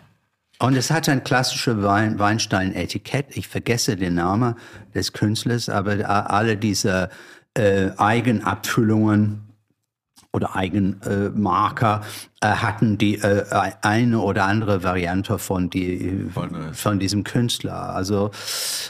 Und 0.58 0.76
es 0.76 0.90
hat 0.90 1.08
ein 1.08 1.22
klassisches 1.22 1.82
Wein, 1.82 2.18
Weinstein-Etikett. 2.18 3.36
Ich 3.36 3.48
vergesse 3.48 3.96
den 3.96 4.14
Namen 4.14 4.54
des 4.94 5.12
Künstlers, 5.12 5.68
aber 5.68 6.08
alle 6.08 6.56
diese 6.56 7.10
äh, 7.54 7.90
Eigenabfüllungen 7.96 9.47
oder 10.32 10.54
Eigenmarker 10.54 12.02
äh, 12.40 12.48
hatten 12.48 12.98
die 12.98 13.16
äh, 13.16 13.44
eine 13.80 14.20
oder 14.20 14.44
andere 14.44 14.82
Variante 14.82 15.38
von, 15.38 15.70
die, 15.70 16.26
von 16.72 16.98
diesem 16.98 17.24
Künstler. 17.24 17.94
Also 17.94 18.30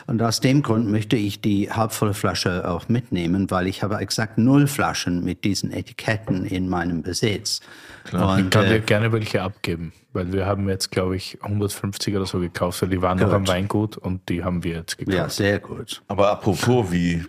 und 0.09 0.21
aus 0.21 0.41
dem 0.41 0.63
Grund 0.63 0.91
möchte 0.91 1.17
ich 1.17 1.41
die 1.41 1.71
halbvolle 1.71 2.15
Flasche 2.15 2.69
auch 2.69 2.89
mitnehmen, 2.89 3.51
weil 3.51 3.69
ich 3.69 3.83
habe 3.85 3.99
exakt 3.99 4.37
null 4.37 4.67
Flaschen 4.67 5.25
mit 5.25 5.45
diesen 5.45 5.71
Etiketten 5.71 6.45
in 6.45 6.69
meinem 6.69 7.03
Besitz. 7.03 7.61
Ich 8.07 8.15
Und, 8.15 8.51
kann 8.51 8.67
dir 8.67 8.77
äh, 8.77 8.81
gerne 8.81 9.13
welche 9.13 9.43
abgeben, 9.43 9.93
weil 10.13 10.33
wir 10.33 10.45
haben 10.45 10.69
jetzt, 10.69 10.91
glaube 10.91 11.17
ich, 11.17 11.39
150 11.43 12.17
oder 12.17 12.27
so 12.27 12.41
gekauft, 12.41 12.83
weil 12.83 12.89
die 12.89 13.01
waren 13.01 13.19
noch 13.19 13.27
Gut. 13.27 13.35
am 13.35 13.49
Weingut 13.49 13.97
und 13.97 14.29
die 14.29 14.43
haben 14.43 14.65
wir 14.65 14.75
jetzt 14.75 14.99
gekauft. 14.99 15.17
ja, 15.17 15.29
sehr 15.29 15.61
gut. 15.61 16.03
Aber 16.09 16.31
apropos, 16.31 16.91
wie 16.91 17.25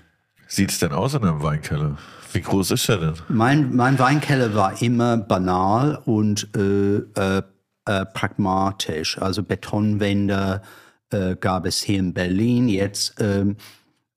sieht 0.47 0.72
es 0.72 0.80
denn 0.80 0.93
aus 0.93 1.14
in 1.14 1.24
einem 1.24 1.43
Weinkeller? 1.43 1.97
Wie 2.32 2.42
groß 2.42 2.72
ist 2.72 2.88
der 2.88 2.98
denn? 2.98 3.14
Mein, 3.28 3.76
mein 3.76 3.98
Weinkeller 3.98 4.54
war 4.54 4.82
immer 4.82 5.18
banal 5.18 6.02
und 6.06 6.50
äh, 6.56 6.98
äh, 6.98 7.42
äh, 7.86 8.06
pragmatisch. 8.06 9.20
Also 9.20 9.42
Betonwände 9.42 10.62
äh, 11.10 11.36
gab 11.36 11.66
es 11.66 11.82
hier 11.82 12.00
in 12.00 12.14
Berlin. 12.14 12.70
Jetzt 12.70 13.16
ähm, 13.20 13.58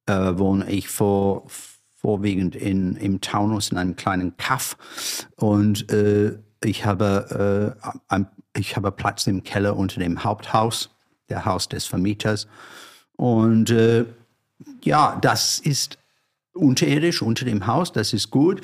äh, 0.07 0.37
wohne 0.37 0.71
ich 0.71 0.89
vor, 0.89 1.47
vorwiegend 1.97 2.55
in, 2.55 2.97
im 2.97 3.21
Taunus 3.21 3.71
in 3.71 3.79
einem 3.79 3.97
kleinen 3.97 4.37
Kaff 4.37 4.77
und 5.37 5.91
äh, 5.91 6.39
ich 6.65 6.85
habe, 6.85 7.77
ein, 8.07 8.29
ich 8.57 8.77
habe 8.77 8.93
Platz 8.93 9.27
im 9.27 9.43
Keller 9.43 9.77
unter 9.77 9.99
dem 9.99 10.23
Haupthaus, 10.23 10.91
der 11.29 11.45
Haus 11.45 11.69
des 11.69 11.87
Vermieters. 11.87 12.47
Und 13.17 13.75
ja, 14.85 15.19
das 15.21 15.59
ist 15.59 15.99
unterirdisch 16.55 17.23
unter 17.23 17.45
dem 17.45 17.67
Haus, 17.67 17.93
das 17.93 18.13
ist 18.13 18.31
gut. 18.31 18.61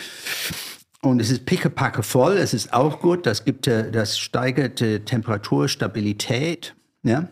Und 1.01 1.21
es 1.21 1.31
ist 1.31 1.47
pickepacke 1.47 2.03
voll, 2.03 2.37
es 2.37 2.53
ist 2.55 2.73
auch 2.73 3.01
gut, 3.01 3.25
das, 3.25 3.45
gibt, 3.45 3.69
äh, 3.69 3.91
das 3.91 4.19
steigert 4.19 4.83
äh, 4.83 5.01
Temperaturstabilität. 5.01 6.75
Ja? 7.05 7.29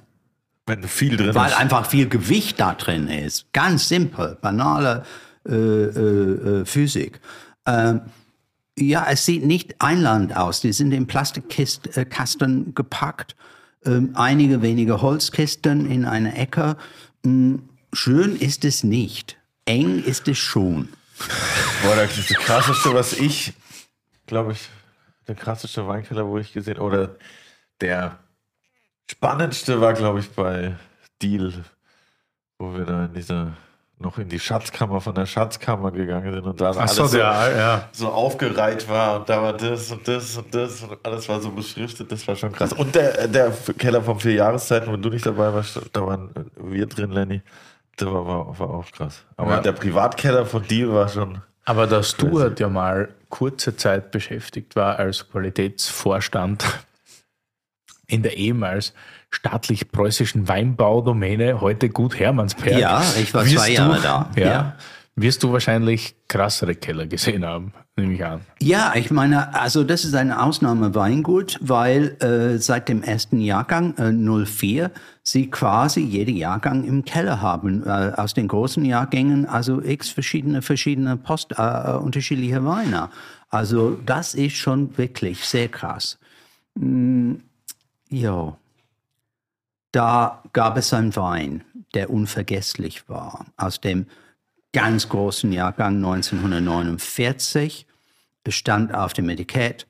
Wenn 0.67 0.83
viel 0.85 1.17
drin 1.17 1.35
Weil 1.35 1.51
ist. 1.51 1.59
einfach 1.59 1.87
viel 1.87 2.09
Gewicht 2.09 2.61
da 2.61 2.75
drin 2.75 3.09
ist. 3.09 3.53
Ganz 3.53 3.89
simpel, 3.89 4.39
banale 4.41 5.05
äh, 5.49 5.55
äh, 5.55 6.61
äh, 6.61 6.65
Physik. 6.65 7.21
Ähm, 7.67 8.03
ja, 8.79 9.07
es 9.09 9.25
sieht 9.25 9.45
nicht 9.45 9.81
einladend 9.81 10.37
aus. 10.37 10.61
Die 10.61 10.73
sind 10.73 10.93
in 10.93 11.07
Plastikkasten 11.07 12.75
gepackt. 12.75 13.37
Ähm, 13.85 14.11
einige 14.15 14.63
wenige 14.63 15.03
Holzkisten 15.03 15.91
in 15.91 16.05
einer 16.05 16.37
Ecke. 16.37 16.77
Mm, 17.23 17.57
schön 17.93 18.37
ist 18.37 18.65
es 18.65 18.85
nicht. 18.85 19.36
Eng 19.67 20.03
ist 20.05 20.27
es 20.29 20.39
schon. 20.39 20.89
Boah, 21.83 21.97
das 21.97 22.17
ist 22.17 22.31
das 22.31 22.39
krasseste, 22.39 22.95
was 22.95 23.12
ich, 23.14 23.53
glaube 24.27 24.53
ich, 24.53 24.69
der 25.27 25.35
krasseste 25.35 25.87
Weinkeller, 25.87 26.27
wo 26.27 26.39
ich 26.39 26.53
gesehen 26.53 26.79
oder 26.79 27.17
der 27.81 28.19
spannendste 29.11 29.81
war, 29.81 29.93
glaube 29.93 30.21
ich, 30.21 30.31
bei 30.31 30.77
Deal, 31.21 31.53
wo 32.59 32.75
wir 32.75 32.85
da 32.85 33.07
in 33.07 33.14
dieser 33.14 33.57
noch 33.99 34.19
in 34.19 34.29
die 34.29 34.39
Schatzkammer 34.39 35.01
von 35.01 35.14
der 35.14 35.25
Schatzkammer 35.25 35.91
gegangen 35.91 36.31
sind 36.33 36.45
und 36.45 36.61
da 36.61 36.71
Ach 36.71 36.77
alles 36.81 36.97
so, 36.97 37.07
so, 37.07 37.17
ja. 37.17 37.89
so 37.93 38.09
aufgereiht 38.09 38.87
war 38.89 39.21
und 39.21 39.29
da 39.29 39.43
war 39.43 39.55
das 39.55 39.91
und 39.91 40.07
das 40.07 40.37
und 40.37 40.55
das 40.55 40.83
und 40.83 40.99
alles 41.03 41.27
war 41.29 41.41
so 41.41 41.51
beschriftet, 41.51 42.12
das 42.12 42.29
war 42.29 42.37
schon 42.37 42.53
krass. 42.53 42.75
Und 42.75 42.95
der, 42.95 43.27
der 43.27 43.51
Keller 43.79 44.03
von 44.03 44.21
vier 44.21 44.35
Jahreszeiten, 44.35 44.93
wo 44.93 44.97
du 44.97 45.09
nicht 45.09 45.25
dabei 45.25 45.53
warst, 45.53 45.81
da 45.93 46.07
waren 46.07 46.31
wir 46.57 46.87
drin, 46.87 47.11
Lenny, 47.11 47.41
der 48.01 48.12
war, 48.12 48.26
war, 48.26 48.59
war 48.59 48.70
auch 48.70 48.90
krass. 48.92 49.24
Aber 49.36 49.53
Ja. 49.57 49.61
der 49.61 49.72
Privatkeller 49.72 50.47
von 50.47 50.62
Deal 50.66 50.92
war 50.92 51.09
schon 51.09 51.40
Aber 51.64 51.86
der 51.86 52.03
Stuart 52.03 52.61
ja 52.61 52.68
mal 52.68 53.09
kurze 53.28 53.76
Zeit 53.76 54.11
beschäftigt 54.11 54.76
war 54.76 54.99
als 54.99 55.28
Qualitätsvorstand 55.30 56.64
in 58.07 58.22
der 58.22 58.36
ehemals 58.36 58.94
staatlich-preußischen 59.30 60.47
Weinbaudomäne, 60.47 61.61
heute 61.61 61.88
Gut 61.88 62.18
Hermannsberg. 62.18 62.78
Ja, 62.78 63.03
ich 63.20 63.34
war 63.34 63.44
zwei 63.44 63.66
du- 63.68 63.72
Jahre 63.72 64.01
da. 64.01 64.30
Ja, 64.36 64.47
Ja. 64.47 64.76
Wirst 65.19 65.43
du 65.43 65.51
wahrscheinlich 65.51 66.14
krassere 66.29 66.75
Keller 66.75 67.07
gesehen 67.07 67.43
haben, 67.47 67.73
nehme 67.97 68.12
ich 68.12 68.23
an. 68.23 68.43
Ja, 68.61 68.93
ich 68.95 69.11
meine, 69.11 69.55
also 69.55 69.83
das 69.83 70.05
ist 70.05 70.14
ein 70.14 70.31
Ausnahmeweingut, 70.31 71.59
weil 71.62 72.23
äh, 72.23 72.59
seit 72.59 72.91
dem 72.91 73.03
ersten 73.03 73.41
Jahrgang 73.41 73.97
äh, 73.97 74.12
04 74.12 74.91
sie 75.23 75.51
quasi 75.51 76.01
jede 76.01 76.33
Jahrgang 76.33 76.85
im 76.85 77.03
Keller 77.07 77.41
haben. 77.41 77.83
Äh, 77.87 78.12
aus 78.14 78.35
den 78.35 78.47
großen 78.47 78.85
Jahrgängen 78.85 79.47
also 79.47 79.81
x 79.81 80.11
verschiedene 80.11 80.61
verschiedene 80.61 81.17
Post 81.17 81.55
äh, 81.57 81.93
unterschiedliche 81.93 82.62
Weine. 82.67 83.09
Also 83.49 83.93
das 84.05 84.35
ist 84.35 84.57
schon 84.57 84.99
wirklich 84.99 85.47
sehr 85.47 85.69
krass. 85.69 86.19
Mm, 86.75 87.37
ja. 88.11 88.55
Da 89.93 90.43
gab 90.53 90.77
es 90.77 90.93
einen 90.93 91.17
Wein, 91.17 91.64
der 91.95 92.11
unvergesslich 92.11 93.09
war, 93.09 93.47
aus 93.57 93.81
dem 93.81 94.05
ganz 94.77 95.09
großen 95.09 95.53
Jahrgang 95.53 95.97
1949. 95.97 97.87
Es 98.45 98.55
stand 98.55 98.95
auf 98.95 99.14
dem 99.14 99.29
Etikett 99.31 99.87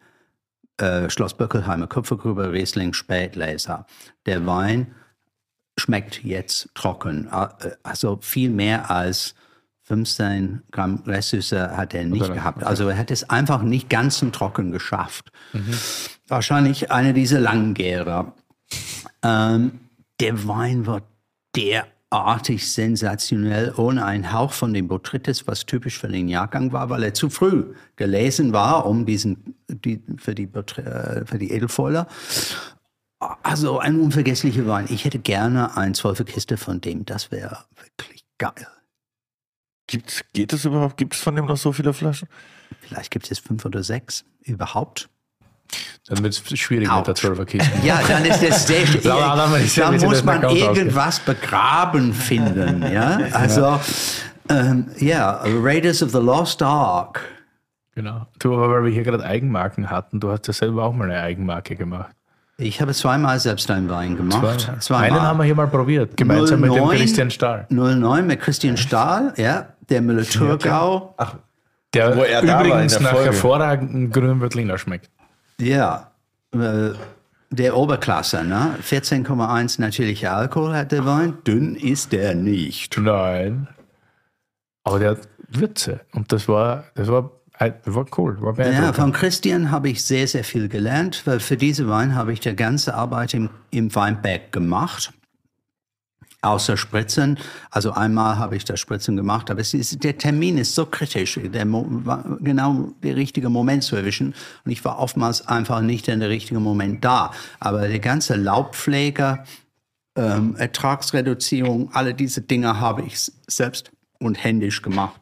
äh, 0.78 1.10
Schloss 1.10 1.34
Böckelheimer 1.34 1.88
Kupfergrube 1.88 2.52
Riesling 2.52 2.92
Spätleser. 2.92 3.84
Der 4.26 4.46
Wein 4.46 4.94
schmeckt 5.76 6.22
jetzt 6.22 6.68
trocken. 6.74 7.28
Äh, 7.32 7.48
Also 7.82 8.18
viel 8.22 8.48
mehr 8.48 8.88
als 8.88 9.34
15 9.82 10.62
Gramm 10.70 11.02
Restsüße 11.04 11.76
hat 11.76 11.92
er 11.92 12.04
nicht 12.04 12.22
Okay. 12.22 12.34
gehabt. 12.34 12.62
Also 12.62 12.88
er 12.88 12.96
hat 12.96 13.10
es 13.10 13.28
einfach 13.28 13.62
nicht 13.62 13.88
ganz 13.90 14.22
und 14.22 14.34
trocken 14.34 14.70
geschafft. 14.70 15.32
Wahrscheinlich 16.28 16.92
eine 16.92 17.12
dieser 17.12 17.40
Langgärer. 17.40 18.34
Ähm, 19.22 19.80
der 20.20 20.46
Wein 20.46 20.86
war 20.86 21.02
derartig 22.12 22.72
sensationell, 22.72 23.74
ohne 23.76 24.04
einen 24.04 24.32
Hauch 24.32 24.52
von 24.52 24.72
dem 24.72 24.88
Botrytis, 24.88 25.46
was 25.46 25.66
typisch 25.66 25.98
für 25.98 26.08
den 26.08 26.28
Jahrgang 26.28 26.72
war, 26.72 26.88
weil 26.90 27.02
er 27.02 27.14
zu 27.14 27.30
früh 27.30 27.74
gelesen 27.96 28.52
war, 28.52 28.86
um 28.86 29.06
diesen, 29.06 29.56
die, 29.68 30.02
für, 30.16 30.34
die, 30.34 30.44
äh, 30.44 31.26
für 31.26 31.38
die 31.38 31.50
Edelfäuler. 31.50 32.06
Also 33.18 33.78
ein 33.78 33.98
unvergesslicher 33.98 34.66
Wein. 34.66 34.86
Ich 34.90 35.04
hätte 35.04 35.18
gerne 35.18 35.76
eine 35.76 35.94
zwölfe 35.94 36.24
Kiste 36.24 36.56
von 36.56 36.80
dem. 36.80 37.04
Das 37.06 37.30
wäre 37.30 37.64
wirklich 37.76 38.24
geil. 38.38 38.68
Gibt's, 39.88 40.22
geht 40.32 40.52
es 40.52 40.64
überhaupt? 40.64 40.96
Gibt 40.96 41.14
es 41.14 41.20
von 41.20 41.34
dem 41.34 41.46
noch 41.46 41.56
so 41.56 41.72
viele 41.72 41.92
Flaschen? 41.92 42.28
Vielleicht 42.80 43.10
gibt 43.10 43.30
es 43.30 43.38
fünf 43.38 43.64
oder 43.64 43.82
sechs 43.82 44.24
überhaupt. 44.40 45.08
Dann 46.08 46.22
wird 46.22 46.32
es 46.34 46.58
schwierig 46.58 46.88
mit 46.88 47.06
der 47.06 47.14
Ouch. 47.14 47.18
12er 47.18 47.44
Kiste. 47.44 47.70
Ja, 47.84 48.00
dann 48.06 48.24
ist 48.24 48.40
das 48.42 48.66
sehr 48.66 48.84
Da- 49.02 49.34
da- 49.36 49.92
muss 50.06 50.22
man 50.24 50.42
irgendwas 50.44 51.18
begraben 51.20 52.12
finden. 52.12 52.84
Ja, 52.92 53.18
also 53.32 53.80
ähm, 54.48 54.86
ja, 54.98 55.40
Raiders 55.44 56.02
of 56.02 56.10
the 56.12 56.18
Lost 56.18 56.62
Ark. 56.62 57.20
Genau. 57.96 58.26
Du, 58.38 58.54
aber 58.54 58.70
weil 58.70 58.84
wir 58.84 58.92
hier 58.92 59.02
gerade 59.02 59.24
Eigenmarken 59.24 59.90
hatten, 59.90 60.20
du 60.20 60.30
hast 60.30 60.46
ja 60.46 60.52
selber 60.52 60.84
auch 60.84 60.92
mal 60.92 61.10
eine 61.10 61.20
Eigenmarke 61.20 61.74
gemacht. 61.74 62.12
Ich 62.58 62.80
habe 62.80 62.94
zweimal 62.94 63.38
selbst 63.40 63.70
einen 63.70 63.90
Wein 63.90 64.16
gemacht. 64.16 64.70
Zweimal. 64.80 65.10
Einen 65.10 65.22
haben 65.22 65.38
wir 65.38 65.44
hier 65.44 65.54
mal 65.54 65.66
probiert, 65.66 66.16
gemeinsam 66.16 66.60
mit 66.60 66.70
dem 66.74 66.84
09 66.84 66.96
Christian 66.98 67.30
Stahl. 67.30 67.66
09 67.70 68.26
mit 68.26 68.40
Christian 68.40 68.76
Stahl, 68.76 69.34
ja, 69.36 69.66
der 69.90 70.00
Müller-Thurgau. 70.00 71.14
Der 71.92 72.16
Wo 72.16 72.22
er 72.22 72.42
da 72.42 72.48
war 72.54 72.60
in 72.64 72.66
übrigens 72.70 72.92
der 72.94 73.02
nach 73.02 73.10
Folge. 73.10 73.24
hervorragenden 73.26 74.10
grünen 74.10 74.40
Veltliner 74.40 74.78
schmeckt. 74.78 75.10
Ja, 75.60 76.12
äh, 76.52 76.90
der 77.50 77.76
Oberklasse, 77.76 78.44
ne? 78.44 78.76
14,1 78.82 79.80
natürlicher 79.80 80.36
Alkohol 80.36 80.74
hat 80.74 80.92
der 80.92 81.06
Wein. 81.06 81.38
Dünn 81.46 81.76
ist 81.76 82.12
der 82.12 82.34
nicht. 82.34 82.98
Nein. 82.98 83.68
Aber 84.84 84.98
der 84.98 85.10
hat 85.12 85.28
Würze. 85.48 86.00
Und 86.12 86.32
das 86.32 86.48
war, 86.48 86.84
das 86.94 87.08
war, 87.08 87.30
das 87.58 87.94
war 87.94 88.06
cool. 88.18 88.40
War 88.40 88.58
Ja, 88.58 88.92
von 88.92 89.12
Christian 89.12 89.70
habe 89.70 89.88
ich 89.88 90.04
sehr, 90.04 90.26
sehr 90.26 90.44
viel 90.44 90.68
gelernt, 90.68 91.22
weil 91.26 91.40
für 91.40 91.56
diese 91.56 91.88
Wein 91.88 92.14
habe 92.14 92.32
ich 92.32 92.40
die 92.40 92.54
ganze 92.54 92.94
Arbeit 92.94 93.34
im, 93.34 93.50
im 93.70 93.94
Weinberg 93.94 94.52
gemacht. 94.52 95.12
Außer 96.42 96.76
Spritzen. 96.76 97.38
Also 97.70 97.92
einmal 97.92 98.38
habe 98.38 98.56
ich 98.56 98.64
das 98.64 98.78
Spritzen 98.78 99.16
gemacht, 99.16 99.50
aber 99.50 99.60
ist, 99.60 100.04
der 100.04 100.18
Termin 100.18 100.58
ist 100.58 100.74
so 100.74 100.86
kritisch, 100.86 101.40
genau 101.42 102.92
der 103.02 103.16
richtige 103.16 103.48
Moment 103.48 103.82
zu 103.82 103.96
erwischen. 103.96 104.34
Und 104.64 104.70
ich 104.70 104.84
war 104.84 104.98
oftmals 104.98 105.46
einfach 105.48 105.80
nicht 105.80 106.08
in 106.08 106.20
der 106.20 106.28
richtigen 106.28 106.62
Moment 106.62 107.04
da. 107.04 107.32
Aber 107.58 107.88
der 107.88 107.98
ganze 107.98 108.36
Laubpflege, 108.36 109.44
ähm, 110.16 110.56
Ertragsreduzierung, 110.56 111.90
alle 111.92 112.14
diese 112.14 112.42
Dinge 112.42 112.80
habe 112.80 113.02
ich 113.02 113.32
selbst 113.46 113.90
und 114.20 114.42
händisch 114.42 114.82
gemacht. 114.82 115.20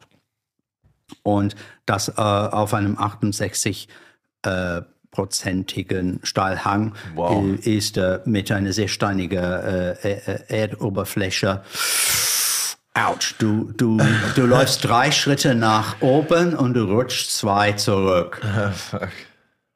Und 1.23 1.55
das 1.85 2.09
äh, 2.09 2.21
auf 2.21 2.73
einem 2.73 2.97
68 2.97 3.87
äh, 4.43 4.81
prozentigen 5.15 6.19
Steilhang 6.23 6.93
Wow. 7.15 7.43
äh, 7.65 7.77
ist 7.77 7.97
äh, 7.97 8.19
mit 8.25 8.51
einer 8.51 8.73
sehr 8.73 8.89
steinigen 8.89 9.37
äh, 9.41 9.91
äh, 9.93 10.39
Erdoberfläche. 10.49 11.63
Autsch, 12.93 13.35
du, 13.39 13.71
du, 13.75 13.99
du 14.35 14.45
läufst 14.45 14.83
drei 14.85 15.11
Schritte 15.11 15.55
nach 15.55 16.01
oben 16.01 16.53
und 16.53 16.73
du 16.73 16.83
rutschst 16.83 17.35
zwei 17.37 17.71
zurück. 17.73 18.41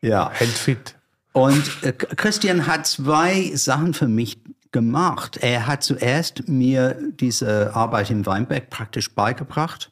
Ja. 0.02 0.32
Hält 0.32 0.52
fit. 0.52 0.96
Und 1.34 1.62
äh, 1.84 1.92
Christian 1.92 2.68
hat 2.68 2.88
zwei 2.88 3.52
Sachen 3.54 3.94
für 3.94 4.08
mich 4.08 4.38
gemacht. 4.72 5.36
Er 5.42 5.68
hat 5.68 5.84
zuerst 5.84 6.48
mir 6.48 6.96
diese 7.20 7.76
Arbeit 7.76 8.10
im 8.10 8.26
Weinberg 8.26 8.70
praktisch 8.70 9.14
beigebracht. 9.14 9.92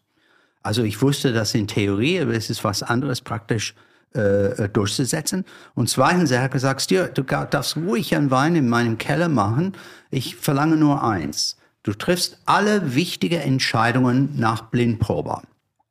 Also 0.64 0.84
ich 0.84 1.02
wusste 1.02 1.34
das 1.34 1.54
in 1.56 1.68
Theorie, 1.68 2.22
aber 2.22 2.36
es 2.36 2.50
ist 2.50 2.64
was 2.64 2.84
anderes 2.84 3.20
praktisch 3.20 3.74
äh, 4.14 4.70
durchzusetzen. 4.70 5.46
Und 5.76 5.90
zweitens, 5.90 6.32
er 6.32 6.44
hat 6.44 6.52
gesagt, 6.52 6.82
Stuart, 6.82 7.18
du 7.18 7.24
darfst 7.24 7.78
ruhig 7.78 8.16
einen 8.16 8.32
Wein 8.32 8.56
in 8.56 8.70
meinem 8.70 8.98
Keller 8.98 9.30
machen. 9.30 9.74
Ich 10.10 10.36
verlange 10.36 10.78
nur 10.78 11.04
eins. 11.04 11.58
Du 11.84 11.94
triffst 11.94 12.40
alle 12.46 12.96
wichtigen 12.96 13.40
Entscheidungen 13.40 14.30
nach 14.36 14.64
Blindprobe. 14.64 15.42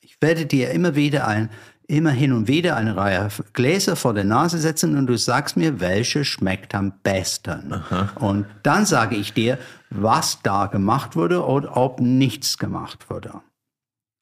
Ich 0.01 0.17
werde 0.21 0.47
dir 0.47 0.71
immer 0.71 0.95
wieder 0.95 1.27
ein, 1.27 1.51
immer 1.87 2.11
hin 2.11 2.33
und 2.33 2.49
wieder 2.49 2.77
eine 2.77 2.97
Reihe 2.97 3.29
Gläser 3.53 3.97
vor 3.97 4.13
der 4.13 4.25
Nase 4.25 4.59
setzen 4.59 4.97
und 4.97 5.07
du 5.07 5.17
sagst 5.17 5.57
mir, 5.57 5.81
welche 5.81 6.25
schmeckt 6.25 6.75
am 6.75 6.93
besten. 7.03 7.83
Und 8.17 8.47
dann 8.63 8.87
sage 8.87 9.17
ich 9.17 9.33
dir, 9.33 9.59
was 9.91 10.41
da 10.43 10.67
gemacht 10.67 11.17
wurde 11.17 11.45
oder 11.45 11.77
ob 11.77 12.01
nichts 12.01 12.59
gemacht 12.59 13.09
wurde. 13.09 13.41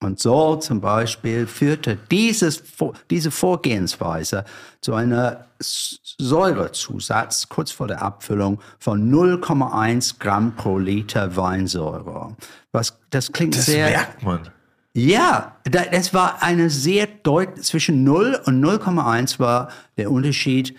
Und 0.05 0.21
so 0.21 0.57
zum 0.57 0.81
Beispiel 0.83 1.47
führte 1.47 1.97
dieses, 2.11 2.63
diese 3.11 3.31
Vorgehensweise 3.31 4.45
zu 4.83 4.93
einer 4.95 5.47
Säurezusatz 5.59 7.49
kurz 7.49 7.71
vor 7.71 7.89
der 7.89 8.03
Abfüllung 8.03 8.61
von 8.79 9.11
0,1 9.11 10.19
Gramm 10.19 10.55
pro 10.57 10.79
Liter 10.79 11.37
Weinsäure. 11.37 12.37
Was, 12.73 12.99
das 13.11 13.33
klingt 13.33 13.57
Das 13.57 13.67
sehr. 13.67 13.89
merkt 13.89 14.23
man. 14.23 14.51
Ja, 14.93 15.57
da- 15.65 15.87
das 15.91 16.15
war 16.15 16.43
eine 16.43 16.71
sehr 16.71 17.07
deutlich, 17.07 17.65
zwischen 17.65 18.05
0 18.05 18.41
und 18.47 18.61
0,1 18.61 19.39
war 19.41 19.69
der 19.97 20.11
Unterschied 20.11 20.77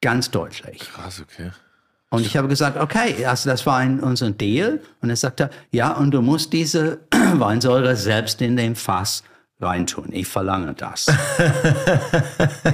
ganz 0.00 0.30
deutlich. 0.30 0.80
Krass, 0.80 1.20
okay. 1.20 1.50
Und 2.14 2.26
ich 2.26 2.36
habe 2.36 2.48
gesagt, 2.48 2.78
okay, 2.78 3.24
also 3.26 3.48
das 3.48 3.66
war 3.66 3.78
ein, 3.78 4.00
unser 4.00 4.30
Deal. 4.30 4.80
Und 5.00 5.10
er 5.10 5.16
sagte, 5.16 5.50
ja, 5.70 5.92
und 5.92 6.12
du 6.12 6.22
musst 6.22 6.52
diese 6.52 7.00
Weinsäure 7.34 7.96
selbst 7.96 8.40
in 8.40 8.56
den 8.56 8.76
Fass 8.76 9.22
reintun. 9.60 10.08
Ich 10.12 10.26
verlange 10.26 10.74
das. 10.74 11.06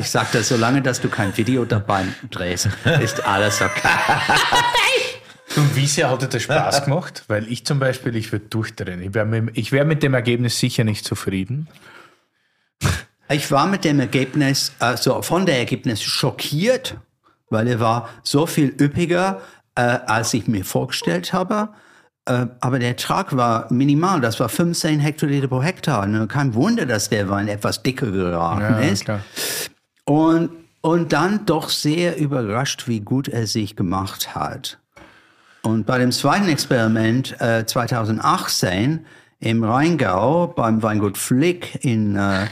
ich 0.00 0.10
sagte, 0.10 0.42
solange, 0.42 0.82
dass 0.82 1.00
du 1.00 1.08
kein 1.08 1.36
Video 1.36 1.64
dabei 1.64 2.04
drehst, 2.30 2.68
ist 3.00 3.24
alles 3.26 3.60
okay. 3.60 3.88
Und 5.56 5.74
wie 5.74 5.86
sehr 5.86 6.08
hat 6.08 6.22
dir 6.22 6.28
das 6.28 6.42
Spaß 6.42 6.84
gemacht? 6.84 7.24
Weil 7.26 7.50
ich 7.50 7.66
zum 7.66 7.80
Beispiel, 7.80 8.14
ich 8.14 8.30
würde 8.30 8.46
durchdrehen. 8.46 9.02
Ich 9.02 9.14
wäre 9.14 9.26
mit, 9.26 9.72
wär 9.72 9.84
mit 9.84 10.02
dem 10.02 10.14
Ergebnis 10.14 10.58
sicher 10.58 10.84
nicht 10.84 11.04
zufrieden. 11.04 11.66
Ich 13.28 13.50
war 13.50 13.66
mit 13.66 13.84
dem 13.84 13.98
Ergebnis, 14.00 14.72
also 14.78 15.22
von 15.22 15.46
der 15.46 15.58
Ergebnis 15.58 16.02
schockiert, 16.02 16.96
weil 17.50 17.68
er 17.68 17.80
war 17.80 18.08
so 18.22 18.46
viel 18.46 18.74
üppiger, 18.80 19.40
äh, 19.74 19.82
als 19.82 20.32
ich 20.34 20.46
mir 20.48 20.64
vorgestellt 20.64 21.32
habe. 21.32 21.70
Äh, 22.24 22.46
aber 22.60 22.78
der 22.78 22.90
Ertrag 22.90 23.36
war 23.36 23.70
minimal. 23.72 24.20
Das 24.20 24.40
war 24.40 24.48
15 24.48 25.00
Hektoliter 25.00 25.48
pro 25.48 25.62
Hektar. 25.62 26.06
Ne? 26.06 26.26
Kein 26.26 26.54
Wunder, 26.54 26.86
dass 26.86 27.08
der 27.08 27.28
Wein 27.28 27.48
etwas 27.48 27.82
dicker 27.82 28.10
geraten 28.10 28.82
ist. 28.82 29.04
klar. 29.04 29.20
Und, 30.04 30.50
und 30.80 31.12
dann 31.12 31.46
doch 31.46 31.68
sehr 31.68 32.18
überrascht, 32.18 32.88
wie 32.88 33.00
gut 33.00 33.28
er 33.28 33.46
sich 33.46 33.76
gemacht 33.76 34.34
hat. 34.34 34.78
Und 35.62 35.86
bei 35.86 35.98
dem 35.98 36.10
zweiten 36.10 36.48
Experiment 36.48 37.38
äh, 37.40 37.66
2018 37.66 39.04
im 39.40 39.64
Rheingau 39.64 40.48
beim 40.48 40.82
Weingut 40.82 41.18
Flick 41.18 41.84
in, 41.84 42.16
äh, 42.16 42.46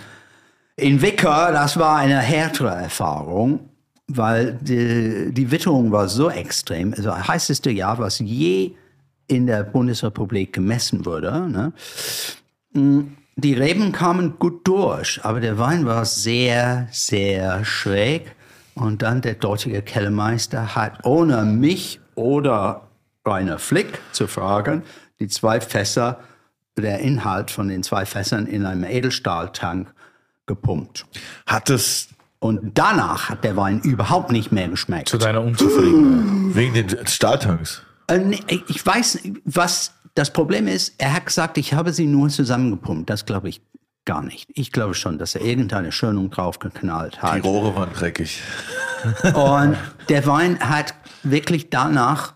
in 0.77 1.03
Wicker, 1.03 1.53
das 1.53 1.79
war 1.79 1.97
eine 1.97 2.19
härtere 2.19 2.75
Erfahrung, 2.75 3.68
weil 4.09 4.59
die, 4.61 5.33
die 5.33 5.51
Witterung 5.51 5.93
war 5.93 6.09
so 6.09 6.31
extrem. 6.31 6.95
Also 6.95 7.15
heißeste 7.15 7.71
Jahr, 7.71 7.99
was 7.99 8.19
je 8.19 8.73
in 9.27 9.47
der 9.47 9.63
Bundesrepublik 9.63 10.55
gemessen 10.55 11.05
wurde. 11.05 11.49
Ne? 11.49 11.73
Die 13.37 13.55
Reben 13.55 13.93
kamen 13.93 14.39
gut 14.39 14.67
durch, 14.67 15.21
aber 15.23 15.41
der 15.41 15.59
Wein 15.59 15.87
war 15.87 16.05
sehr, 16.07 16.89
sehr 16.91 17.65
schräg. 17.65 18.35
Und 18.75 19.03
dann 19.03 19.21
der 19.21 19.35
dortige 19.35 19.83
Kellermeister 19.83 20.75
hat 20.75 21.05
ohne 21.05 21.45
mich 21.45 22.01
oder 22.15 22.89
Rainer 23.27 23.59
Flick 23.59 24.01
zu 24.13 24.27
fragen, 24.27 24.83
die 25.21 25.29
zwei 25.29 25.61
Fässer, 25.61 26.21
der 26.77 27.01
Inhalt 27.01 27.51
von 27.51 27.69
den 27.69 27.83
zwei 27.83 28.07
Fässern 28.07 28.47
in 28.47 28.65
einem 28.65 28.85
Edelstahltank 28.85 29.93
gepumpt. 30.47 31.07
Hat 31.45 31.71
es 31.71 32.09
Und 32.41 32.79
danach 32.79 33.31
hat 33.31 33.43
der 33.45 33.57
Wein 33.57 33.81
überhaupt 33.81 34.31
nicht 34.31 34.53
mehr 34.53 34.69
geschmeckt. 34.69 35.09
Zu 35.09 35.19
deiner 35.19 35.43
Unzufriedenheit. 35.43 36.55
wegen 36.55 36.75
den 36.75 37.07
Stahltanks? 37.07 37.83
Äh, 38.07 38.37
ich 38.69 38.85
weiß, 38.85 39.21
was 39.45 39.93
das 40.15 40.33
Problem 40.33 40.69
ist. 40.69 40.95
Er 40.99 41.15
hat 41.15 41.27
gesagt, 41.27 41.59
ich 41.59 41.75
habe 41.75 41.93
sie 41.93 42.07
nur 42.07 42.29
zusammengepumpt. 42.29 43.11
Das 43.11 43.27
glaube 43.27 43.49
ich 43.49 43.61
gar 44.05 44.23
nicht. 44.23 44.49
Ich 44.55 44.73
glaube 44.73 44.95
schon, 44.95 45.19
dass 45.19 45.35
er 45.35 45.43
irgendeine 45.43 45.93
Schönung 45.93 46.31
draufgeknallt 46.31 47.17
Die 47.17 47.21
hat. 47.21 47.45
Rohre 47.45 47.75
waren 47.75 47.93
dreckig. 47.93 48.41
Und 49.35 49.77
der 50.09 50.27
Wein 50.27 50.59
hat 50.61 50.95
wirklich 51.23 51.71
danach 51.71 52.35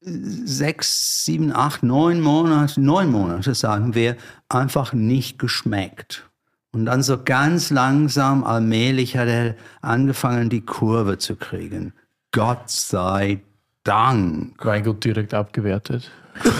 sechs, 0.00 1.24
sieben, 1.24 1.54
acht, 1.54 1.82
neun 1.82 2.20
Monate, 2.20 2.80
neun 2.80 3.10
Monate, 3.10 3.54
sagen 3.54 3.94
wir, 3.94 4.16
einfach 4.48 4.92
nicht 4.92 5.38
geschmeckt. 5.38 6.29
Und 6.72 6.86
dann 6.86 7.02
so 7.02 7.22
ganz 7.22 7.70
langsam, 7.70 8.44
allmählich 8.44 9.16
hat 9.16 9.28
er 9.28 9.56
angefangen, 9.82 10.50
die 10.50 10.60
Kurve 10.60 11.18
zu 11.18 11.36
kriegen. 11.36 11.92
Gott 12.32 12.70
sei 12.70 13.40
Dank. 13.82 14.64
Weingut 14.64 15.04
direkt 15.04 15.34
abgewertet. 15.34 16.10
Hat 16.44 16.54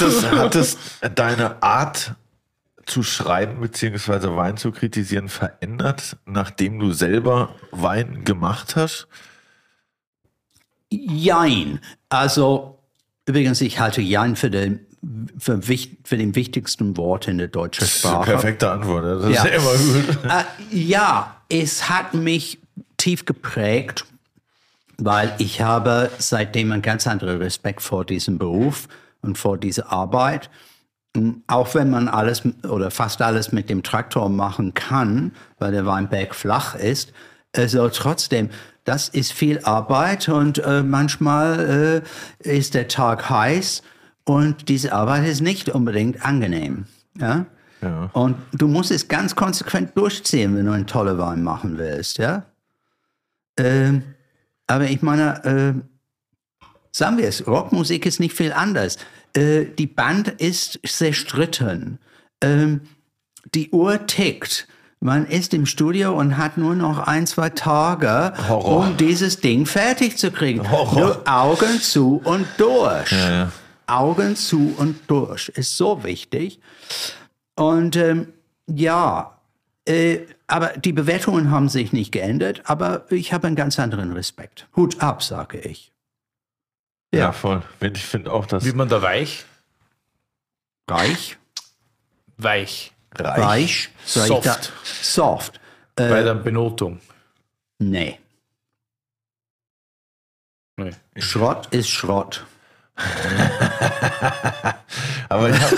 es, 0.00 0.30
hat 0.30 0.54
es 0.54 0.78
deine 1.14 1.62
Art 1.62 2.14
zu 2.86 3.02
schreiben 3.02 3.60
bzw. 3.60 4.36
Wein 4.36 4.56
zu 4.56 4.72
kritisieren 4.72 5.28
verändert, 5.28 6.16
nachdem 6.26 6.78
du 6.78 6.92
selber 6.92 7.54
Wein 7.70 8.24
gemacht 8.24 8.76
hast? 8.76 9.08
Jein. 10.90 11.80
Also, 12.08 12.78
übrigens, 13.26 13.60
ich 13.60 13.78
halte 13.78 14.00
Jein 14.00 14.36
für 14.36 14.50
den, 14.50 14.86
für, 15.38 15.60
für 15.62 16.16
den 16.16 16.34
wichtigsten 16.34 16.96
Wort 16.96 17.26
in 17.28 17.38
der 17.38 17.48
deutschen 17.48 17.80
Das 17.80 17.96
ist 17.96 18.04
eine 18.04 18.14
Sprache. 18.14 18.30
perfekte 18.32 18.70
Antwort. 18.70 19.04
Das 19.04 19.32
Ja. 19.34 19.46
ja 19.46 19.50
immer 19.52 19.72
gut. 19.72 20.18
Äh, 20.24 20.76
ja, 20.76 21.36
es 21.48 21.88
hat 21.88 22.14
mich 22.14 22.58
tief 22.96 23.24
geprägt, 23.24 24.04
weil 24.98 25.32
ich 25.38 25.62
habe 25.62 26.10
seitdem 26.18 26.72
einen 26.72 26.82
ganz 26.82 27.06
anderen 27.06 27.38
Respekt 27.38 27.82
vor 27.82 28.04
diesem 28.04 28.38
Beruf 28.38 28.88
und 29.22 29.38
vor 29.38 29.56
dieser 29.56 29.90
Arbeit. 29.90 30.50
Und 31.16 31.42
Auch 31.46 31.74
wenn 31.74 31.90
man 31.90 32.08
alles 32.08 32.42
oder 32.68 32.90
fast 32.90 33.22
alles 33.22 33.52
mit 33.52 33.70
dem 33.70 33.82
Traktor 33.82 34.28
machen 34.28 34.74
kann, 34.74 35.32
weil 35.58 35.72
der 35.72 35.86
Weinberg 35.86 36.34
flach 36.34 36.74
ist, 36.74 37.12
also 37.56 37.88
trotzdem, 37.88 38.50
das 38.84 39.08
ist 39.08 39.32
viel 39.32 39.60
Arbeit 39.64 40.28
und 40.28 40.58
äh, 40.58 40.82
manchmal 40.82 42.02
äh, 42.44 42.48
ist 42.48 42.74
der 42.74 42.86
Tag 42.86 43.28
heiß 43.28 43.82
und 44.30 44.68
diese 44.68 44.92
Arbeit 44.92 45.26
ist 45.26 45.40
nicht 45.40 45.68
unbedingt 45.68 46.24
angenehm. 46.24 46.84
Ja? 47.18 47.46
Ja. 47.82 48.10
Und 48.12 48.36
du 48.52 48.68
musst 48.68 48.90
es 48.90 49.08
ganz 49.08 49.34
konsequent 49.34 49.96
durchziehen, 49.96 50.56
wenn 50.56 50.66
du 50.66 50.72
einen 50.72 50.86
tollen 50.86 51.18
Wein 51.18 51.42
machen 51.42 51.78
willst, 51.78 52.18
ja? 52.18 52.44
Ähm, 53.56 54.02
aber 54.66 54.84
ich 54.84 55.02
meine, 55.02 55.44
äh, 55.44 55.74
sagen 56.92 57.18
wir 57.18 57.26
es, 57.26 57.46
Rockmusik 57.46 58.06
ist 58.06 58.20
nicht 58.20 58.36
viel 58.36 58.52
anders. 58.52 58.98
Äh, 59.34 59.64
die 59.64 59.86
Band 59.86 60.28
ist 60.28 60.78
zerstritten. 60.86 61.98
Ähm, 62.40 62.82
die 63.54 63.70
Uhr 63.70 64.06
tickt. 64.06 64.68
Man 65.00 65.26
ist 65.26 65.54
im 65.54 65.64
Studio 65.64 66.12
und 66.12 66.36
hat 66.36 66.58
nur 66.58 66.74
noch 66.74 66.98
ein, 66.98 67.26
zwei 67.26 67.48
Tage, 67.48 68.34
Horror. 68.48 68.76
um 68.76 68.96
dieses 68.98 69.40
Ding 69.40 69.64
fertig 69.64 70.18
zu 70.18 70.30
kriegen. 70.30 70.70
Horror. 70.70 71.00
Nur 71.00 71.22
Augen 71.26 71.80
zu 71.80 72.20
und 72.22 72.46
durch. 72.58 73.10
Ja, 73.10 73.30
ja. 73.30 73.52
Augen 73.90 74.36
zu 74.36 74.74
und 74.78 74.98
durch 75.08 75.48
ist 75.50 75.76
so 75.76 76.04
wichtig. 76.04 76.60
Und 77.56 77.96
ähm, 77.96 78.32
ja, 78.66 79.38
äh, 79.86 80.20
aber 80.46 80.68
die 80.78 80.92
Bewertungen 80.92 81.50
haben 81.50 81.68
sich 81.68 81.92
nicht 81.92 82.12
geändert, 82.12 82.62
aber 82.64 83.10
ich 83.10 83.32
habe 83.32 83.46
einen 83.46 83.56
ganz 83.56 83.78
anderen 83.78 84.12
Respekt. 84.12 84.68
Hut 84.76 85.00
ab, 85.02 85.22
sage 85.22 85.58
ich. 85.58 85.92
Ja, 87.12 87.32
voll. 87.32 87.62
Ich 87.80 88.04
finde 88.04 88.32
auch, 88.32 88.46
dass 88.46 88.64
Wird 88.64 88.76
man 88.76 88.88
da 88.88 89.02
weich? 89.02 89.44
Reich, 90.88 91.38
Weich. 92.36 92.92
reich. 93.16 93.38
reich, 93.38 93.90
soll 94.04 94.24
ich 94.38 94.44
da, 94.44 94.54
Soft. 94.54 94.72
soft. 95.02 95.60
Bei 95.94 96.22
der 96.22 96.34
Benotung. 96.34 97.00
Nee, 97.78 98.18
Nee. 100.80 100.92
Schrott 101.18 101.66
ist 101.74 101.90
Schrott. 101.90 102.46
Aber 105.28 105.48
ich 105.48 105.60
habe 105.60 105.76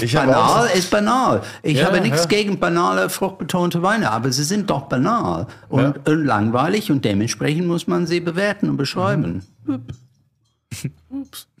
ich 0.00 0.16
hab 0.16 0.26
Banal 0.26 0.70
ist 0.70 0.90
banal. 0.90 1.42
Ich 1.62 1.78
Ja, 1.78 1.86
habe 1.86 2.00
nichts 2.00 2.22
ja. 2.22 2.26
gegen 2.26 2.58
banale, 2.58 3.10
fruchtbetonte 3.10 3.82
Weine, 3.82 4.10
aber 4.10 4.32
sie 4.32 4.44
sind 4.44 4.70
doch 4.70 4.88
banal 4.88 5.46
und, 5.68 6.08
und 6.08 6.24
langweilig 6.24 6.90
und 6.90 7.04
dementsprechend 7.04 7.66
muss 7.66 7.86
man 7.86 8.06
sie 8.06 8.20
bewerten 8.20 8.70
und 8.70 8.78
beschreiben. 8.78 9.44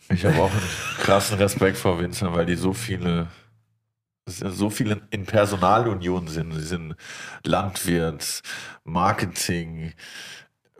ich 0.08 0.24
hab 0.24 0.38
auch 0.38 0.50
einen 0.50 0.62
krassen 1.02 1.36
Respekt 1.36 1.76
vor 1.76 2.00
Winzern, 2.00 2.32
weil 2.32 2.46
die 2.46 2.56
so 2.56 2.72
viele, 2.72 3.26
so 4.26 4.70
viele 4.70 5.02
in 5.10 5.26
Personalunion 5.26 6.28
sind. 6.28 6.52
Sie 6.54 6.62
sind 6.62 6.96
Landwirt, 7.44 8.40
Marketing, 8.84 9.92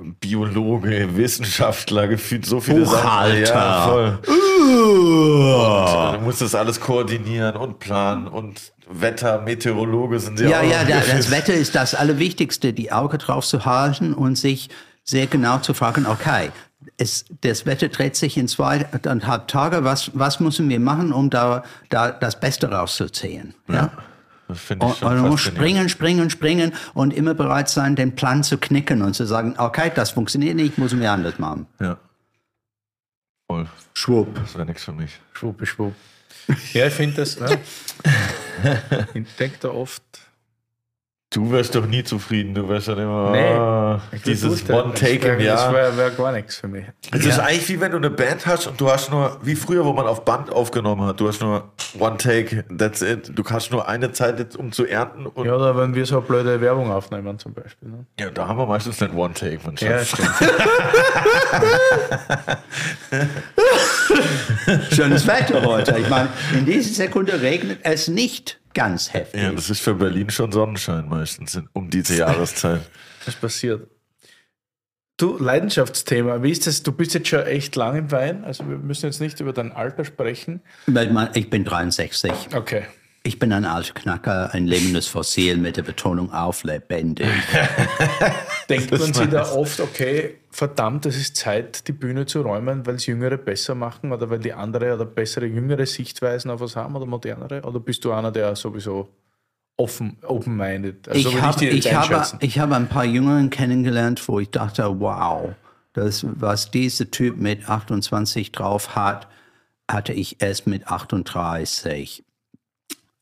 Biologe, 0.00 1.16
Wissenschaftler, 1.16 2.08
gefühlt 2.08 2.44
so 2.46 2.60
viele 2.60 2.80
Buchhalter. 2.80 3.46
Sachen. 3.46 3.58
Ja, 3.60 3.86
voll. 3.88 4.18
Uh. 4.28 6.12
Du 6.16 6.20
musst 6.24 6.40
das 6.40 6.54
alles 6.54 6.80
koordinieren 6.80 7.56
und 7.56 7.78
planen 7.78 8.26
und 8.26 8.72
Wetter, 8.90 9.40
Meteorologe 9.42 10.18
sind 10.18 10.38
sie 10.38 10.46
Ja, 10.46 10.60
auch. 10.60 10.64
ja, 10.64 10.84
da- 10.84 11.00
das 11.00 11.30
Wetter 11.30 11.54
ist 11.54 11.74
das 11.74 11.94
Allerwichtigste, 11.94 12.72
die 12.72 12.92
Auge 12.92 13.18
drauf 13.18 13.46
zu 13.46 13.64
halten 13.64 14.12
und 14.14 14.36
sich 14.36 14.68
sehr 15.04 15.26
genau 15.26 15.58
zu 15.58 15.74
fragen, 15.74 16.06
okay, 16.06 16.50
es, 16.96 17.24
das 17.40 17.64
Wetter 17.66 17.88
dreht 17.88 18.16
sich 18.16 18.36
in 18.36 18.46
zweieinhalb 18.48 19.48
Tage, 19.48 19.84
was, 19.84 20.10
was 20.14 20.38
müssen 20.40 20.68
wir 20.68 20.80
machen, 20.80 21.12
um 21.12 21.30
da, 21.30 21.62
da 21.88 22.10
das 22.10 22.38
Beste 22.40 22.70
rauszuziehen? 22.70 23.54
Ja? 23.68 23.90
Das 23.90 23.90
finde 24.52 24.86
ich 24.86 24.92
Und, 24.92 24.98
schon 24.98 25.08
und 25.08 25.16
du 25.16 25.22
musst 25.30 25.44
faszinierend. 25.44 25.90
springen, 25.90 26.28
springen, 26.28 26.70
springen 26.70 26.72
und 26.94 27.12
immer 27.14 27.34
bereit 27.34 27.68
sein, 27.68 27.96
den 27.96 28.14
Plan 28.14 28.42
zu 28.42 28.58
knicken 28.58 29.02
und 29.02 29.14
zu 29.14 29.24
sagen, 29.26 29.54
okay, 29.58 29.90
das 29.94 30.10
funktioniert 30.12 30.56
nicht, 30.56 30.76
müssen 30.78 31.00
wir 31.00 31.10
anders 31.12 31.38
machen. 31.38 31.66
Ja. 31.80 31.96
Voll. 33.50 33.66
Schwupp. 33.94 34.34
Das 34.34 34.54
wäre 34.54 34.66
nichts 34.66 34.84
für 34.84 34.92
mich. 34.92 35.12
Schwupp, 35.32 35.66
schwupp. 35.66 35.94
Ja, 36.72 36.86
ich 36.88 36.94
finde 36.94 37.16
das. 37.16 37.36
Ja. 37.36 37.48
Ich 39.14 39.34
denke 39.36 39.56
da 39.60 39.68
oft. 39.70 40.02
Du 41.34 41.50
wärst 41.50 41.74
doch 41.74 41.84
nie 41.84 42.04
zufrieden, 42.04 42.54
du 42.54 42.68
wärst 42.68 42.86
dann 42.86 42.98
immer 42.98 43.32
Nee, 43.32 43.54
ah, 43.54 44.00
dieses 44.24 44.64
durchhalten. 44.64 44.90
One-Take 44.92 45.44
Das 45.44 45.72
wäre 45.72 45.96
wär 45.96 46.10
gar 46.12 46.30
nichts 46.30 46.58
für 46.58 46.68
mich. 46.68 46.84
Es 47.10 47.26
ist 47.26 47.40
eigentlich 47.40 47.68
wie 47.70 47.80
wenn 47.80 47.90
du 47.90 47.96
eine 47.96 48.10
Band 48.10 48.46
hast 48.46 48.68
und 48.68 48.80
du 48.80 48.88
hast 48.88 49.10
nur, 49.10 49.36
wie 49.42 49.56
früher, 49.56 49.84
wo 49.84 49.92
man 49.92 50.06
auf 50.06 50.24
Band 50.24 50.52
aufgenommen 50.52 51.04
hat, 51.08 51.18
du 51.18 51.26
hast 51.26 51.40
nur 51.40 51.72
One-Take, 51.98 52.64
that's 52.78 53.02
it. 53.02 53.32
Du 53.34 53.42
hast 53.50 53.72
nur 53.72 53.88
eine 53.88 54.12
Zeit, 54.12 54.38
jetzt, 54.38 54.56
um 54.56 54.70
zu 54.70 54.86
ernten 54.86 55.26
und 55.26 55.44
Ja, 55.44 55.56
oder 55.56 55.76
wenn 55.76 55.96
wir 55.96 56.06
so 56.06 56.20
blöde 56.20 56.60
Werbung 56.60 56.92
aufnehmen 56.92 57.36
zum 57.40 57.52
Beispiel. 57.52 57.88
Ne? 57.88 58.06
ja, 58.20 58.30
da 58.30 58.46
haben 58.46 58.58
wir 58.58 58.66
meistens 58.66 59.00
nicht 59.00 59.12
One-Take, 59.12 59.58
mein 59.64 59.74
Ja, 59.80 60.04
stimmt. 60.04 60.30
Schönes 64.92 65.26
Wetter 65.26 65.64
heute. 65.64 65.98
Ich 65.98 66.08
meine, 66.08 66.28
in 66.56 66.64
dieser 66.64 66.94
Sekunde 66.94 67.40
regnet 67.40 67.80
es 67.82 68.06
nicht 68.06 68.60
ganz 68.74 69.12
heftig. 69.14 69.40
Ja, 69.42 69.52
das 69.52 69.70
ist 69.70 69.80
für 69.80 69.94
Berlin 69.94 70.28
schon 70.30 70.52
Sonnenschein 70.52 71.08
meistens 71.08 71.60
um 71.72 71.88
diese 71.90 72.16
Jahreszeit. 72.18 72.82
Was 73.24 73.34
passiert? 73.36 73.88
Du, 75.16 75.38
Leidenschaftsthema, 75.38 76.42
wie 76.42 76.50
ist 76.50 76.66
das? 76.66 76.82
Du 76.82 76.90
bist 76.90 77.14
jetzt 77.14 77.28
schon 77.28 77.44
echt 77.46 77.76
lang 77.76 77.96
im 77.96 78.10
Wein, 78.10 78.44
also 78.44 78.68
wir 78.68 78.78
müssen 78.78 79.06
jetzt 79.06 79.20
nicht 79.20 79.38
über 79.38 79.52
dein 79.52 79.70
Alter 79.70 80.04
sprechen. 80.04 80.60
Weil 80.88 81.12
man- 81.12 81.30
Ich 81.34 81.48
bin 81.50 81.64
63. 81.64 82.32
Okay. 82.54 82.82
Ich 83.26 83.38
bin 83.38 83.54
ein 83.54 83.64
alter 83.64 83.94
Knacker, 83.94 84.52
ein 84.52 84.66
lebendes 84.66 85.06
Fossil 85.06 85.56
mit 85.56 85.78
der 85.78 85.82
Betonung 85.82 86.30
auf 86.30 86.62
lebendig. 86.62 87.26
Denkt 88.68 88.90
man 88.90 89.14
sich 89.14 89.28
da 89.28 89.50
oft, 89.50 89.80
okay, 89.80 90.34
verdammt, 90.50 91.06
es 91.06 91.16
ist 91.16 91.34
Zeit, 91.34 91.88
die 91.88 91.92
Bühne 91.92 92.26
zu 92.26 92.42
räumen, 92.42 92.84
weil 92.84 92.96
es 92.96 93.06
Jüngere 93.06 93.38
besser 93.38 93.74
machen 93.74 94.12
oder 94.12 94.28
weil 94.28 94.40
die 94.40 94.52
andere 94.52 94.94
oder 94.94 95.06
bessere 95.06 95.46
jüngere 95.46 95.86
Sichtweisen 95.86 96.50
auf 96.50 96.60
was 96.60 96.76
haben 96.76 96.94
oder 96.96 97.06
modernere? 97.06 97.62
Oder 97.62 97.80
bist 97.80 98.04
du 98.04 98.12
einer, 98.12 98.30
der 98.30 98.54
sowieso 98.56 99.08
offen, 99.78 100.18
open-minded? 100.22 101.08
Also 101.08 101.30
so 101.30 101.38
ich 101.38 101.56
die 101.56 101.64
jetzt 101.64 101.86
ich 101.86 101.94
habe, 101.94 102.24
ich 102.40 102.58
habe 102.58 102.76
ein 102.76 102.88
paar 102.88 103.06
Jüngeren 103.06 103.48
kennengelernt, 103.48 104.28
wo 104.28 104.38
ich 104.38 104.50
dachte, 104.50 105.00
wow, 105.00 105.54
das, 105.94 106.26
was 106.28 106.70
dieser 106.70 107.10
Typ 107.10 107.38
mit 107.38 107.70
28 107.70 108.52
drauf 108.52 108.94
hat, 108.94 109.28
hatte 109.90 110.12
ich 110.12 110.42
erst 110.42 110.66
mit 110.66 110.88
38. 110.88 112.22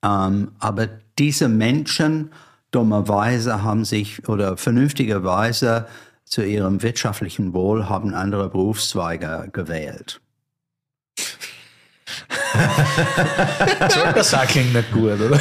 Ähm, 0.02 0.52
aber 0.58 0.88
diese 1.18 1.48
Menschen 1.48 2.30
dummerweise 2.70 3.62
haben 3.62 3.84
sich 3.84 4.28
oder 4.28 4.56
vernünftigerweise 4.56 5.86
zu 6.24 6.42
ihrem 6.42 6.82
wirtschaftlichen 6.82 7.52
Wohl 7.52 7.88
haben 7.88 8.14
andere 8.14 8.48
Berufszweige 8.48 9.48
gewählt. 9.52 10.20
Das 14.14 14.32
klingt 14.48 14.74
nicht 14.74 14.92
gut, 14.92 15.18
oder? 15.20 15.40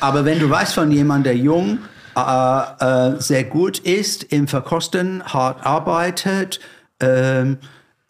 Aber 0.00 0.24
wenn 0.24 0.38
du 0.38 0.48
weißt 0.48 0.74
von 0.74 0.90
jemandem, 0.90 1.34
der 1.34 1.36
jung, 1.36 1.78
äh, 2.16 3.14
äh, 3.14 3.20
sehr 3.20 3.44
gut 3.44 3.78
ist 3.78 4.24
im 4.24 4.48
Verkosten, 4.48 5.22
hart 5.24 5.64
arbeitet, 5.64 6.60
ähm, 7.00 7.58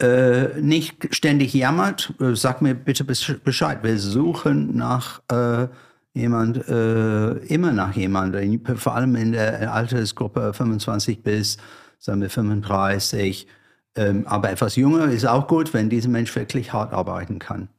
äh, 0.01 0.59
nicht 0.61 1.13
ständig 1.15 1.53
jammert, 1.53 2.13
äh, 2.19 2.35
sag 2.35 2.61
mir 2.61 2.73
bitte 2.75 3.03
besch- 3.03 3.39
Bescheid. 3.39 3.79
Wir 3.83 3.97
suchen 3.99 4.75
nach 4.75 5.21
äh, 5.31 5.67
jemand, 6.13 6.67
äh, 6.67 7.31
immer 7.47 7.71
nach 7.71 7.95
jemandem, 7.95 8.63
vor 8.77 8.95
allem 8.95 9.15
in 9.15 9.31
der 9.33 9.73
Altersgruppe 9.73 10.53
25 10.53 11.23
bis, 11.23 11.57
sagen 11.99 12.21
wir, 12.21 12.29
35. 12.29 13.47
Ähm, 13.95 14.25
aber 14.27 14.49
etwas 14.49 14.75
jünger 14.75 15.05
ist 15.05 15.25
auch 15.25 15.47
gut, 15.47 15.73
wenn 15.73 15.89
dieser 15.89 16.09
Mensch 16.09 16.35
wirklich 16.35 16.73
hart 16.73 16.93
arbeiten 16.93 17.37
kann. 17.39 17.69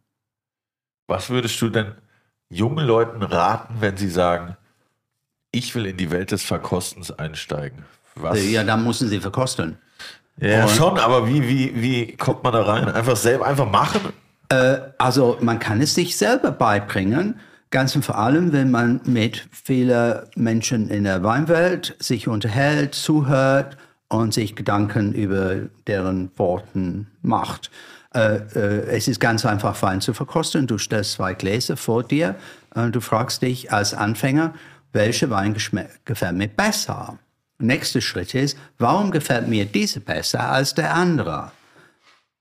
Was 1.09 1.29
würdest 1.29 1.61
du 1.61 1.69
denn 1.69 1.93
jungen 2.49 2.87
Leuten 2.87 3.23
raten, 3.23 3.75
wenn 3.81 3.97
sie 3.97 4.09
sagen, 4.09 4.57
ich 5.51 5.75
will 5.75 5.87
in 5.87 5.97
die 5.97 6.11
Welt 6.11 6.31
des 6.31 6.43
Verkostens 6.45 7.11
einsteigen? 7.11 7.85
Was? 8.15 8.39
Äh, 8.39 8.51
Ja, 8.53 8.63
da 8.65 8.77
müssen 8.77 9.09
sie 9.09 9.21
verkosten. 9.21 9.77
Ja, 10.41 10.65
Und- 10.65 10.71
schon, 10.71 10.99
aber 10.99 11.29
wie, 11.29 11.47
wie, 11.49 11.73
wie 11.81 12.17
kommt 12.17 12.43
man 12.43 12.53
da 12.53 12.63
rein? 12.63 12.89
Einfach 12.89 13.17
selber, 13.17 13.47
einfach 13.47 13.71
machen? 13.71 14.01
Also 14.99 15.39
man 15.41 15.59
kann 15.59 15.81
es 15.81 15.95
sich 15.95 16.17
selber 16.17 16.53
beibringen, 16.53 17.41
ganz 17.71 17.97
und 17.97 18.05
vor 18.05 18.19
allem, 18.19 18.53
wenn 18.53 18.71
man 18.71 19.01
mit 19.05 19.49
vielen 19.51 20.21
Menschen 20.37 20.91
in 20.91 21.05
der 21.05 21.23
Weinwelt 21.25 21.97
sich 21.99 22.29
unterhält, 22.29 22.95
zuhört 22.95 23.77
und 24.09 24.33
sich 24.35 24.55
Gedanken 24.55 25.13
über 25.13 25.57
deren 25.87 26.31
Worten 26.37 27.09
macht. 27.23 27.71
Äh, 28.15 28.37
äh, 28.55 28.87
es 28.97 29.09
ist 29.09 29.19
ganz 29.19 29.45
einfach, 29.45 29.81
Wein 29.83 30.01
zu 30.01 30.13
verkosten. 30.15 30.69
Du 30.69 30.79
stellst 30.79 31.13
zwei 31.13 31.35
Gläser 31.35 31.77
vor 31.77 32.05
dir 32.05 32.37
und 32.75 32.95
du 32.95 33.01
fragst 33.01 33.43
dich 33.43 33.73
als 33.73 33.93
Anfänger, 33.93 34.55
welcher 34.93 35.31
Wein 35.31 35.57
gefällt 36.05 36.35
mir 36.37 36.47
besser? 36.49 37.19
Nächster 37.59 38.01
Schritt 38.01 38.35
ist, 38.35 38.59
warum 38.79 39.11
gefällt 39.11 39.49
mir 39.49 39.65
dieser 39.65 40.01
besser 40.01 40.51
als 40.51 40.75
der 40.75 40.95
andere? 40.95 41.53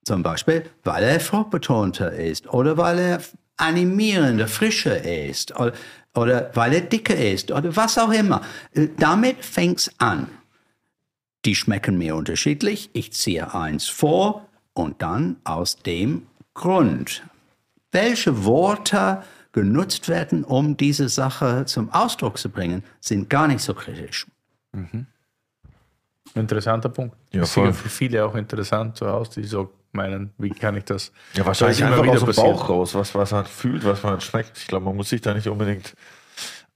Zum 0.04 0.24
Beispiel, 0.24 0.66
weil 0.84 1.04
er 1.04 1.20
fruchtbetonter 1.20 2.12
ist 2.12 2.48
oder 2.52 2.78
weil 2.78 3.00
er 3.00 3.22
animierender, 3.58 4.48
frischer 4.48 5.02
ist 5.04 5.58
oder, 5.58 5.74
oder 6.14 6.52
weil 6.54 6.74
er 6.74 6.82
dicker 6.82 7.16
ist 7.16 7.52
oder 7.52 7.76
was 7.76 7.98
auch 7.98 8.12
immer. 8.12 8.42
Äh, 8.74 8.90
Damit 8.98 9.46
fängt's 9.46 9.92
an. 10.00 10.28
Die 11.46 11.56
schmecken 11.56 11.98
mir 11.98 12.16
unterschiedlich. 12.16 12.90
Ich 12.94 13.14
ziehe 13.14 13.54
eins 13.54 13.88
vor 13.88 14.48
und 14.74 15.02
dann 15.02 15.38
aus 15.44 15.78
dem 15.78 16.28
Grund. 16.54 17.24
Welche 17.92 18.46
Worte 18.46 19.24
genutzt 19.52 20.10
werden, 20.10 20.44
um 20.44 20.78
diese 20.78 21.10
Sache 21.10 21.66
zum 21.66 21.92
Ausdruck 21.92 22.38
zu 22.38 22.50
bringen, 22.50 22.84
sind 23.00 23.30
gar 23.30 23.48
nicht 23.48 23.62
so 23.62 23.74
kritisch. 23.74 24.26
Interessanter 26.36 26.90
Punkt. 26.90 27.16
Ja, 27.32 27.42
Das 27.42 27.50
ist 27.50 27.56
sicher 27.56 27.74
für 27.74 27.90
viele 27.90 28.26
auch 28.26 28.36
interessant 28.36 28.98
zu 28.98 29.08
Hause, 29.08 29.42
die 29.42 29.48
so 29.48 29.72
meinen, 29.92 30.34
wie 30.38 30.50
kann 30.50 30.76
ich 30.76 30.86
das? 30.86 31.12
Ja, 31.36 31.46
wahrscheinlich 31.46 31.80
es 31.80 31.84
einfach 31.86 32.04
immer 32.04 32.14
aus 32.14 32.20
dem 32.20 32.28
wieder 32.28 32.34
passiert. 32.34 32.56
Bauch 32.58 32.70
raus, 32.70 32.96
was, 32.96 33.14
was 33.14 33.32
man 33.32 33.46
fühlt, 33.46 33.86
was 33.86 34.02
man 34.02 34.20
schmeckt. 34.22 34.58
Ich 34.58 34.68
glaube, 34.68 34.86
man 34.86 34.96
muss 34.96 35.10
sich 35.10 35.22
da 35.22 35.34
nicht 35.34 35.48
unbedingt 35.48 35.96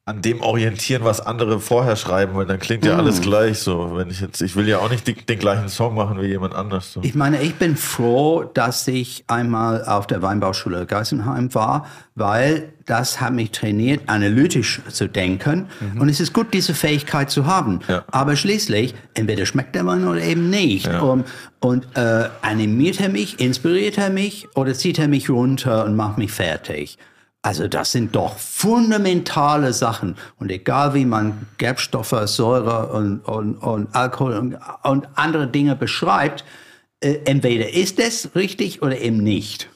an 0.07 0.21
dem 0.21 0.39
orientieren, 0.39 1.03
was 1.03 1.19
andere 1.19 1.59
vorher 1.59 1.97
schreiben, 1.97 2.33
weil 2.35 2.45
dann 2.45 2.59
klingt 2.59 2.85
ja 2.85 2.95
alles 2.95 3.19
gleich 3.19 3.59
so. 3.59 3.97
Wenn 3.97 4.09
ich 4.09 4.21
jetzt, 4.21 4.41
ich 4.41 4.55
will 4.55 4.65
ja 4.65 4.79
auch 4.79 4.89
nicht 4.89 5.05
die, 5.05 5.13
den 5.13 5.37
gleichen 5.37 5.67
Song 5.67 5.95
machen 5.95 6.21
wie 6.21 6.27
jemand 6.27 6.55
anders. 6.55 6.93
So. 6.93 7.01
Ich 7.03 7.13
meine, 7.13 7.41
ich 7.41 7.55
bin 7.55 7.75
froh, 7.75 8.49
dass 8.53 8.87
ich 8.87 9.25
einmal 9.27 9.83
auf 9.83 10.07
der 10.07 10.21
Weinbauschule 10.21 10.85
Geisenheim 10.85 11.53
war, 11.53 11.87
weil 12.15 12.71
das 12.85 13.19
hat 13.19 13.33
mich 13.33 13.51
trainiert, 13.51 14.03
analytisch 14.07 14.81
zu 14.87 15.09
denken. 15.09 15.67
Und 15.99 16.07
es 16.07 16.21
ist 16.21 16.31
gut, 16.31 16.53
diese 16.53 16.73
Fähigkeit 16.73 17.29
zu 17.29 17.45
haben. 17.45 17.81
Ja. 17.89 18.05
Aber 18.09 18.37
schließlich, 18.37 18.95
entweder 19.13 19.45
schmeckt 19.45 19.75
der 19.75 19.85
Wein 19.85 20.07
oder 20.07 20.21
eben 20.21 20.49
nicht. 20.49 20.85
Ja. 20.85 21.01
Und, 21.01 21.25
und 21.59 21.85
äh, 21.97 22.29
animiert 22.41 23.01
er 23.01 23.09
mich, 23.09 23.41
inspiriert 23.41 23.97
er 23.97 24.09
mich 24.09 24.47
oder 24.55 24.73
zieht 24.73 24.99
er 24.99 25.09
mich 25.09 25.29
runter 25.29 25.83
und 25.83 25.97
macht 25.97 26.17
mich 26.17 26.31
fertig. 26.31 26.97
Also 27.47 27.69
das 27.69 27.93
sind 27.93 28.13
doch 28.13 28.37
fundamentale 28.37 29.71
Sachen. 29.71 30.17
Und 30.37 30.51
egal 30.51 30.93
wie 30.93 31.05
man 31.05 31.47
Gerbstoffe, 31.57 32.13
Säure 32.25 32.87
und, 32.87 33.19
und, 33.21 33.55
und 33.55 33.95
Alkohol 33.95 34.33
und, 34.33 34.57
und 34.83 35.07
andere 35.15 35.47
Dinge 35.47 35.77
beschreibt, 35.77 36.43
äh, 36.99 37.19
entweder 37.23 37.73
ist 37.73 37.99
es 37.99 38.35
richtig 38.35 38.81
oder 38.81 38.99
eben 38.99 39.23
nicht. 39.23 39.69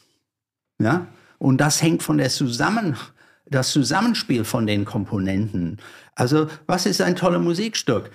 Ja? 0.80 1.08
Und 1.38 1.60
das 1.62 1.82
hängt 1.82 2.04
von 2.04 2.18
der 2.18 2.30
Zusammen, 2.30 2.98
das 3.46 3.72
Zusammenspiel 3.72 4.44
von 4.44 4.68
den 4.68 4.84
Komponenten. 4.84 5.78
Also 6.14 6.50
was 6.68 6.86
ist 6.86 7.02
ein 7.02 7.16
tolles 7.16 7.40
Musikstück? 7.40 8.12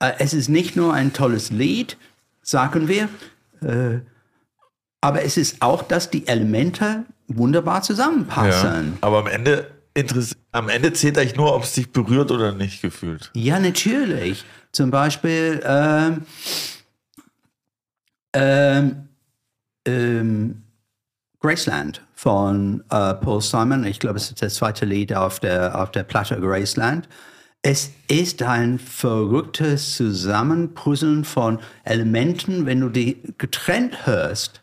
Äh, 0.00 0.12
es 0.18 0.34
ist 0.34 0.50
nicht 0.50 0.76
nur 0.76 0.92
ein 0.92 1.14
tolles 1.14 1.50
Lied, 1.50 1.96
sagen 2.42 2.86
wir, 2.86 3.08
äh, 3.62 4.00
aber 5.00 5.24
es 5.24 5.38
ist 5.38 5.62
auch, 5.62 5.84
dass 5.84 6.10
die 6.10 6.26
Elemente 6.26 7.06
wunderbar 7.36 7.76
Ja. 7.76 7.82
zusammenpassen. 7.82 8.98
Aber 9.00 9.18
am 9.18 9.26
Ende 9.26 9.70
am 10.52 10.68
Ende 10.68 10.92
zählt 10.92 11.18
eigentlich 11.18 11.36
nur, 11.36 11.54
ob 11.54 11.64
es 11.64 11.72
dich 11.74 11.90
berührt 11.90 12.30
oder 12.30 12.52
nicht 12.52 12.80
gefühlt. 12.80 13.30
Ja, 13.34 13.58
natürlich. 13.58 14.44
Zum 14.72 14.90
Beispiel 14.90 15.60
ähm, 15.64 16.22
ähm, 18.34 19.08
ähm, 19.86 20.62
Graceland 21.40 22.02
von 22.14 22.84
äh, 22.90 23.14
Paul 23.14 23.40
Simon. 23.40 23.84
Ich 23.84 23.98
glaube, 23.98 24.16
es 24.18 24.28
ist 24.28 24.40
das 24.42 24.54
zweite 24.54 24.84
Lied 24.84 25.14
auf 25.14 25.40
der, 25.40 25.80
auf 25.80 25.90
der 25.90 26.04
Platte 26.04 26.38
Graceland. 26.40 27.08
Es 27.62 27.90
ist 28.08 28.42
ein 28.42 28.78
verrücktes 28.78 29.96
Zusammenpuzzeln 29.96 31.24
von 31.24 31.58
Elementen, 31.84 32.64
wenn 32.64 32.80
du 32.80 32.88
die 32.88 33.20
getrennt 33.38 34.06
hörst. 34.06 34.59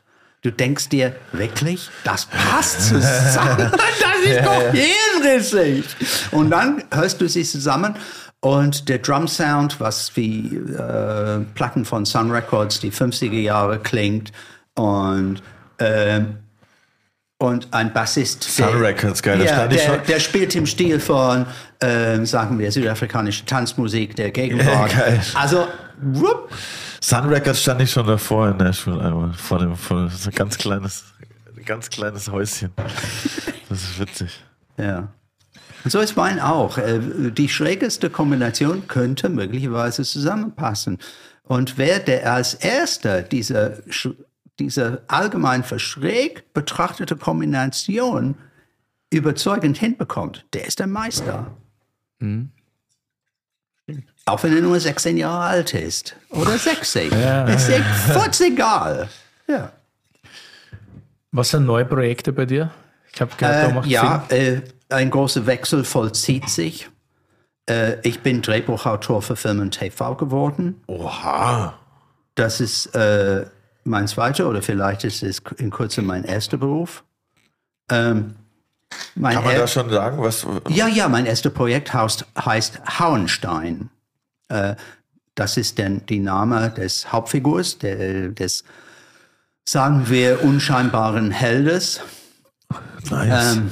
Du 0.48 0.54
denkst 0.54 0.88
dir, 0.88 1.14
wirklich, 1.34 1.90
das 2.06 2.26
passt 2.28 2.82
zusammen. 2.88 3.70
Das 4.00 4.32
ist 4.32 4.46
doch 4.46 4.72
hirnrissig. 4.72 5.84
Und 6.32 6.52
dann 6.52 6.84
hörst 6.94 7.20
du 7.20 7.28
sie 7.28 7.44
zusammen 7.44 7.96
und 8.40 8.88
der 8.88 9.00
Drum 9.00 9.28
Sound, 9.28 9.82
was 9.82 10.16
wie 10.16 10.56
äh, 10.56 11.40
Platten 11.54 11.84
von 11.84 12.06
Sun 12.06 12.32
Records, 12.32 12.80
die 12.80 12.94
50er 12.94 13.42
Jahre 13.42 13.80
klingt 13.80 14.32
und 14.76 15.44
ähm, 15.80 16.38
und 17.40 17.68
ein 17.72 17.92
Bassist. 17.92 18.44
Sun 18.44 18.82
Records, 18.82 19.22
geil, 19.22 19.44
Ja, 19.44 19.68
der, 19.68 19.98
der 19.98 20.20
spielt 20.22 20.56
im 20.56 20.66
Stil 20.66 21.02
von, 21.02 21.46
ähm, 21.82 22.26
sagen 22.26 22.58
wir, 22.58 22.72
südafrikanische 22.72 23.46
Tanzmusik 23.46 24.16
der 24.16 24.32
Gegenwart. 24.32 24.94
Ja. 24.94 25.40
Also, 25.40 25.68
whoop, 26.02 26.50
Sun 27.08 27.30
Records 27.30 27.62
stand 27.62 27.82
ich 27.82 27.90
schon 27.90 28.06
davor 28.06 28.50
in 28.50 28.58
Nashville 28.58 29.00
einmal. 29.02 29.32
Vor 29.32 29.60
dem, 29.60 29.78
vor 29.78 30.10
so 30.10 30.30
ein 30.30 30.36
ganz 30.36 30.58
kleines, 30.58 31.06
ganz 31.64 31.90
kleines 31.90 32.30
Häuschen. 32.30 32.74
Das 33.70 33.82
ist 33.82 33.98
witzig. 33.98 34.44
ja. 34.76 35.08
Und 35.86 35.92
so 35.92 36.02
ist 36.02 36.18
Wein 36.18 36.42
auch. 36.42 36.78
Äh, 36.78 37.00
Die 37.32 37.48
schrägeste 37.48 38.10
Kombination 38.10 38.90
könnte 38.90 39.30
möglicherweise 39.30 40.04
zusammenpassen. 40.04 40.98
Und 41.44 41.78
wer 41.78 42.00
der 42.00 42.34
als 42.34 42.56
erster 42.56 43.22
diese, 43.22 43.84
diese 44.60 45.04
allgemein 45.08 45.64
für 45.64 45.80
schräg 45.80 46.52
betrachtete 46.54 47.16
Kombination 47.16 48.36
überzeugend 49.14 49.78
hinbekommt, 49.78 50.46
der 50.52 50.68
ist 50.68 50.80
der 50.80 50.88
Meister. 50.88 51.56
Auch 54.28 54.44
wenn 54.44 54.54
er 54.56 54.62
nur 54.62 54.80
16 54.80 55.18
Jahre 55.18 55.46
alt 55.46 55.74
ist. 55.74 56.16
Oder 56.30 56.52
60. 56.58 57.12
ist 57.12 57.70
ja 57.70 57.84
furzegal. 58.14 59.08
Ja. 59.48 59.72
Was 61.32 61.50
sind 61.50 61.66
neue 61.66 61.86
Projekte 61.86 62.34
bei 62.34 62.46
dir? 62.46 62.72
Ich 63.14 63.22
habe 63.22 63.32
gehört, 63.38 63.70
Äh, 63.70 63.74
machst 63.74 63.90
ja, 63.90 64.26
äh, 64.30 64.62
ein 64.90 65.10
großer 65.10 65.46
Wechsel 65.46 65.84
vollzieht 65.84 66.50
sich. 66.50 66.90
Äh, 67.70 67.98
ich 68.08 68.22
bin 68.22 68.42
Drehbuchautor 68.42 69.22
für 69.22 69.36
Film 69.36 69.60
und 69.60 69.72
TV 69.72 70.16
geworden. 70.16 70.82
Oha. 70.88 71.78
Das 72.36 72.60
ist 72.62 72.88
äh, 72.96 73.46
mein 73.84 74.08
zweiter 74.08 74.48
oder 74.48 74.62
vielleicht 74.62 75.04
ist 75.04 75.24
es 75.24 75.42
in 75.58 75.70
Kürze 75.72 76.02
mein 76.02 76.24
erster 76.24 76.58
Beruf. 76.58 77.04
Ähm, 77.90 78.36
mein 79.16 79.36
Kann 79.36 79.44
man 79.44 79.54
er- 79.54 79.60
da 79.62 79.68
schon 79.68 79.90
sagen, 79.90 80.22
was. 80.22 80.46
ja, 80.70 80.88
ja, 80.88 81.10
mein 81.10 81.26
erster 81.26 81.50
Projekt 81.50 81.94
heißt, 81.94 82.26
heißt 82.38 83.00
Hauenstein. 83.00 83.90
Äh, 84.50 84.76
das 85.36 85.58
ist 85.58 85.78
denn 85.78 86.02
die 86.08 86.20
Name 86.20 86.72
des 86.72 87.12
Hauptfigurs, 87.12 87.78
der, 87.78 88.30
des, 88.30 88.64
sagen 89.66 90.10
wir, 90.10 90.44
unscheinbaren 90.44 91.32
Heldes. 91.32 92.02
Nice. 93.10 93.56
Ähm, 93.56 93.72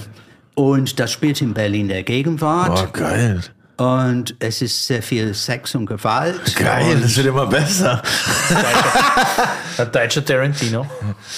und 0.54 1.00
das 1.00 1.12
spielt 1.12 1.42
in 1.42 1.54
Berlin 1.54 1.88
der 1.88 2.04
Gegenwart. 2.04 2.88
oh, 2.88 2.92
geil. 2.94 3.42
Und 3.78 4.36
es 4.40 4.62
ist 4.62 4.88
sehr 4.88 5.04
viel 5.04 5.34
Sex 5.34 5.76
und 5.76 5.86
Gewalt. 5.86 6.56
Geil, 6.56 6.98
das 7.02 7.18
wird 7.18 7.28
immer 7.28 7.46
besser. 7.46 8.02
Ein 9.78 9.92
deutscher 9.92 10.24
Tarantino. 10.24 10.88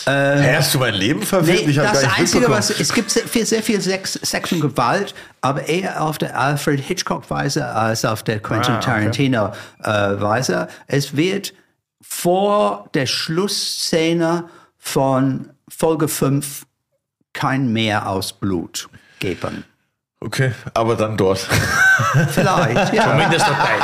Hä, 0.06 0.56
hast 0.56 0.74
du 0.74 0.80
mein 0.80 0.94
Leben 0.94 1.24
verfilmt? 1.24 1.64
Nee, 1.66 1.70
ich 1.72 1.76
das 1.78 1.94
gar 1.94 2.02
nicht 2.02 2.20
Einzige, 2.20 2.50
was 2.50 2.70
es 2.70 2.94
gibt 2.94 3.10
sehr 3.10 3.28
viel, 3.28 3.46
sehr 3.46 3.64
viel 3.64 3.82
Sex, 3.82 4.14
Sex 4.22 4.52
und 4.52 4.62
Gewalt, 4.62 5.16
aber 5.42 5.68
eher 5.68 6.02
auf 6.04 6.20
der 6.20 6.40
Alfred 6.40 6.80
Hitchcock-Weise 6.80 7.66
als 7.66 8.06
auf 8.06 8.22
der 8.22 8.40
Quentin 8.40 8.76
Ah, 8.76 8.78
okay. 8.78 8.86
Tarantino-Weise. 8.86 10.68
es 10.86 11.16
wird 11.16 11.54
vor 12.02 12.88
der 12.94 13.08
Schlussszene 13.08 14.46
von 14.78 15.50
Folge 15.68 16.08
5 16.08 16.64
kein 17.34 17.74
Meer 17.74 18.08
aus 18.08 18.34
Blut 18.34 18.88
geben. 19.20 19.64
Okay, 20.20 20.52
aber 20.74 20.96
dann 20.96 21.16
dort. 21.16 21.38
Vielleicht, 22.32 22.92
ja. 22.94 23.04
Zumindest 23.12 23.46
ein 23.46 23.56
Teich. 23.56 23.84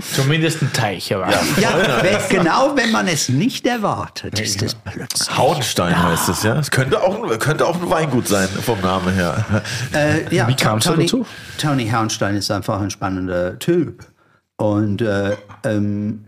Zumindest 0.14 0.62
ein 0.62 0.72
Teich, 0.72 1.14
aber. 1.14 1.30
ja 1.60 1.76
wenn, 2.02 2.18
genau 2.30 2.74
wenn 2.76 2.90
man 2.90 3.06
es 3.08 3.28
nicht 3.28 3.66
erwartet, 3.66 4.40
ist 4.40 4.62
es 4.62 4.74
plötzlich. 4.74 5.36
Hauenstein 5.36 6.02
heißt 6.02 6.30
es, 6.30 6.42
ja. 6.44 6.58
Es 6.58 6.70
könnte 6.70 7.02
auch, 7.02 7.22
ein- 7.30 7.38
könnte 7.38 7.66
auch 7.66 7.76
ein 7.80 7.90
Weingut 7.90 8.26
sein, 8.26 8.48
vom 8.48 8.80
Namen 8.80 9.12
her. 9.14 9.44
Äh, 9.92 10.34
ja, 10.34 10.48
Wie 10.48 10.56
kamst 10.56 10.86
du 10.86 10.92
Tony, 10.92 11.04
dazu? 11.04 11.26
Tony 11.58 11.88
Hauenstein 11.90 12.36
ist 12.36 12.50
einfach 12.50 12.80
ein 12.80 12.90
spannender 12.90 13.58
Typ. 13.58 14.06
Und 14.56 15.02
äh, 15.02 15.36
ähm, 15.64 16.26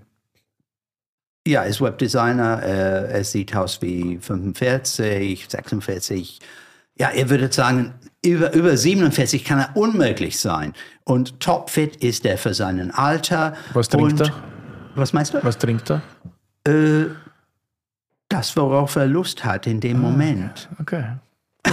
ja, 1.47 1.63
er 1.63 1.69
ist 1.69 1.81
Webdesigner, 1.81 2.63
er, 2.63 3.09
er 3.09 3.25
sieht 3.25 3.57
aus 3.57 3.81
wie 3.81 4.19
45, 4.21 5.47
46. 5.49 6.41
Ja, 6.99 7.11
er 7.11 7.29
würde 7.31 7.53
sagen, 7.53 7.95
über, 8.25 8.53
über 8.55 8.77
47 8.77 9.45
kann 9.45 9.59
er 9.59 9.77
unmöglich 9.77 10.39
sein. 10.41 10.73
Und 11.05 11.39
topfit 11.41 11.97
ist 11.97 12.25
er 12.25 12.39
für 12.39 12.55
seinen 12.55 12.91
Alter. 12.91 13.55
Was 13.75 13.89
trinkt 13.89 14.13
und, 14.21 14.29
er? 14.29 14.35
Was 14.95 15.13
meinst 15.13 15.35
du? 15.35 15.39
Was 15.45 15.59
trinkt 15.59 15.91
er? 15.91 16.03
Äh, 16.67 17.07
das, 18.29 18.57
worauf 18.57 18.97
er 18.97 19.07
Lust 19.07 19.45
hat 19.45 19.67
in 19.67 19.77
Ah. 19.77 19.81
dem 19.81 20.01
Moment. 20.01 20.69
Okay. 20.81 21.05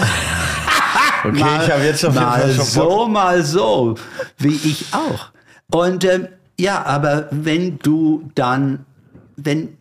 Okay, 1.26 1.38
ich 1.38 1.72
habe 1.72 1.84
jetzt 1.84 2.06
auf 2.06 2.14
jeden 2.14 2.26
mal 2.26 2.42
Fall 2.42 2.50
schon 2.50 2.58
Bock. 2.58 2.66
so, 2.68 3.08
mal 3.08 3.44
so, 3.44 3.96
wie 4.40 4.56
ich 4.56 4.86
auch. 4.94 5.32
Und 5.72 6.04
ähm, 6.04 6.28
ja, 6.60 6.84
aber 6.86 7.28
wenn 7.32 7.80
du 7.80 8.30
dann, 8.36 8.86
wenn 9.38 9.78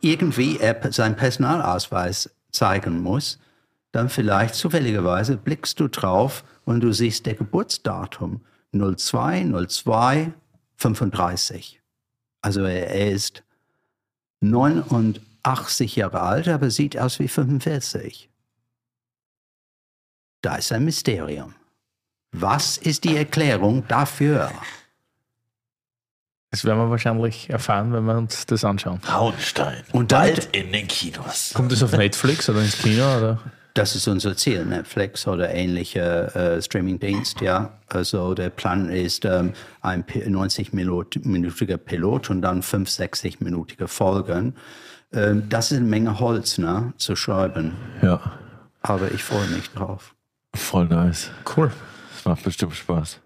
irgendwie 0.00 0.56
er 0.60 0.76
seinen 0.92 1.16
Personalausweis 1.16 2.30
zeigen 2.52 3.02
muss, 3.02 3.40
dann 3.94 4.08
vielleicht 4.08 4.56
zufälligerweise 4.56 5.36
blickst 5.36 5.78
du 5.78 5.88
drauf 5.88 6.44
und 6.64 6.80
du 6.80 6.92
siehst 6.92 7.26
der 7.26 7.34
Geburtsdatum 7.34 8.40
02 8.72 9.44
02 9.68 10.32
35. 10.76 11.80
Also 12.42 12.64
er, 12.64 13.10
ist 13.12 13.44
89 14.40 15.96
Jahre 15.96 16.20
alt, 16.20 16.48
aber 16.48 16.70
sieht 16.70 16.98
aus 16.98 17.20
wie 17.20 17.28
45. 17.28 18.28
Da 20.42 20.56
ist 20.56 20.72
ein 20.72 20.84
Mysterium. 20.84 21.54
Was 22.32 22.76
ist 22.76 23.04
die 23.04 23.16
Erklärung 23.16 23.86
dafür? 23.86 24.50
Das 26.50 26.64
werden 26.64 26.78
wir 26.78 26.90
wahrscheinlich 26.90 27.48
erfahren, 27.48 27.92
wenn 27.92 28.04
wir 28.04 28.16
uns 28.18 28.44
das 28.46 28.64
anschauen. 28.64 29.00
Hauenstein. 29.08 29.84
Und 29.92 30.08
bald 30.08 30.54
in 30.54 30.72
den 30.72 30.88
Kinos. 30.88 31.52
Kommt 31.54 31.70
das 31.70 31.82
auf 31.82 31.92
Netflix 31.92 32.48
oder 32.48 32.60
ins 32.60 32.76
Kino? 32.78 33.04
Oder? 33.16 33.40
Das 33.74 33.96
ist 33.96 34.06
unser 34.06 34.36
Ziel, 34.36 34.64
Netflix 34.64 35.26
oder 35.26 35.52
ähnlicher 35.52 36.34
äh, 36.36 36.62
Streamingdienst, 36.62 37.40
ja. 37.40 37.72
Also 37.88 38.32
der 38.34 38.50
Plan 38.50 38.88
ist 38.88 39.24
ähm, 39.24 39.52
ein 39.80 40.04
90-minütiger 40.04 41.76
Pilot 41.76 42.30
und 42.30 42.42
dann 42.42 42.62
5, 42.62 42.88
60-minütige 42.88 43.88
Folgen. 43.88 44.54
Ähm, 45.12 45.48
das 45.48 45.72
ist 45.72 45.78
eine 45.78 45.86
Menge 45.88 46.20
Holz, 46.20 46.58
ne, 46.58 46.92
zu 46.98 47.16
schreiben. 47.16 47.72
Ja, 48.00 48.20
Aber 48.82 49.10
ich 49.10 49.24
freue 49.24 49.48
mich 49.48 49.68
drauf. 49.70 50.14
voll 50.54 50.86
nice. 50.86 51.30
Cool. 51.56 51.72
Das 52.12 52.24
macht 52.26 52.44
bestimmt 52.44 52.76
Spaß. 52.76 53.20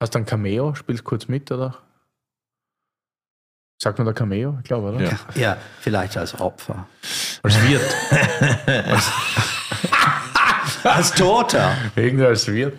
Hast 0.00 0.14
du 0.14 0.18
ein 0.20 0.26
Cameo? 0.26 0.74
Spielst 0.76 1.02
kurz 1.02 1.26
mit, 1.26 1.50
oder? 1.50 1.76
Sagt 3.78 3.98
man 3.98 4.06
da 4.06 4.12
Cameo? 4.12 4.58
Ich 4.62 4.64
glaube, 4.68 4.92
oder? 4.92 5.02
Ja. 5.04 5.18
Ja, 5.34 5.56
vielleicht 5.80 6.16
als 6.16 6.38
Opfer. 6.40 6.86
Als 7.42 7.56
Wirt. 7.62 7.82
Als 10.84 11.12
Toter. 11.12 11.76
Irgendwer 11.96 12.28
als 12.28 12.46
Wirt. 12.46 12.76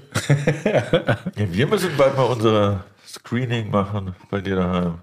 Ja, 0.64 1.52
wir 1.52 1.68
müssen 1.68 1.90
bald 1.98 2.16
mal 2.16 2.24
unser 2.24 2.84
Screening 3.06 3.72
machen 3.72 4.16
bei 4.30 4.42
dir 4.42 4.58
daheim. 4.58 5.00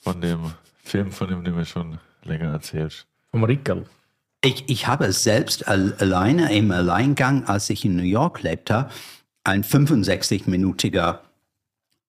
Von 0.00 0.20
dem 0.20 0.52
Film, 0.84 1.10
von 1.12 1.28
dem 1.28 1.42
du 1.42 1.50
mir 1.50 1.64
schon 1.64 1.98
länger 2.24 2.52
erzählst. 2.52 3.06
Vom 3.30 3.44
Rickerl. 3.44 3.86
Ich, 4.42 4.68
ich 4.68 4.86
habe 4.86 5.12
selbst 5.12 5.66
al 5.66 5.94
alleine 5.98 6.54
im 6.54 6.70
Alleingang, 6.70 7.44
als 7.46 7.70
ich 7.70 7.86
in 7.86 7.96
New 7.96 8.02
York 8.02 8.42
lebte, 8.42 8.90
ein 9.44 9.64
65-minütiger 9.64 11.20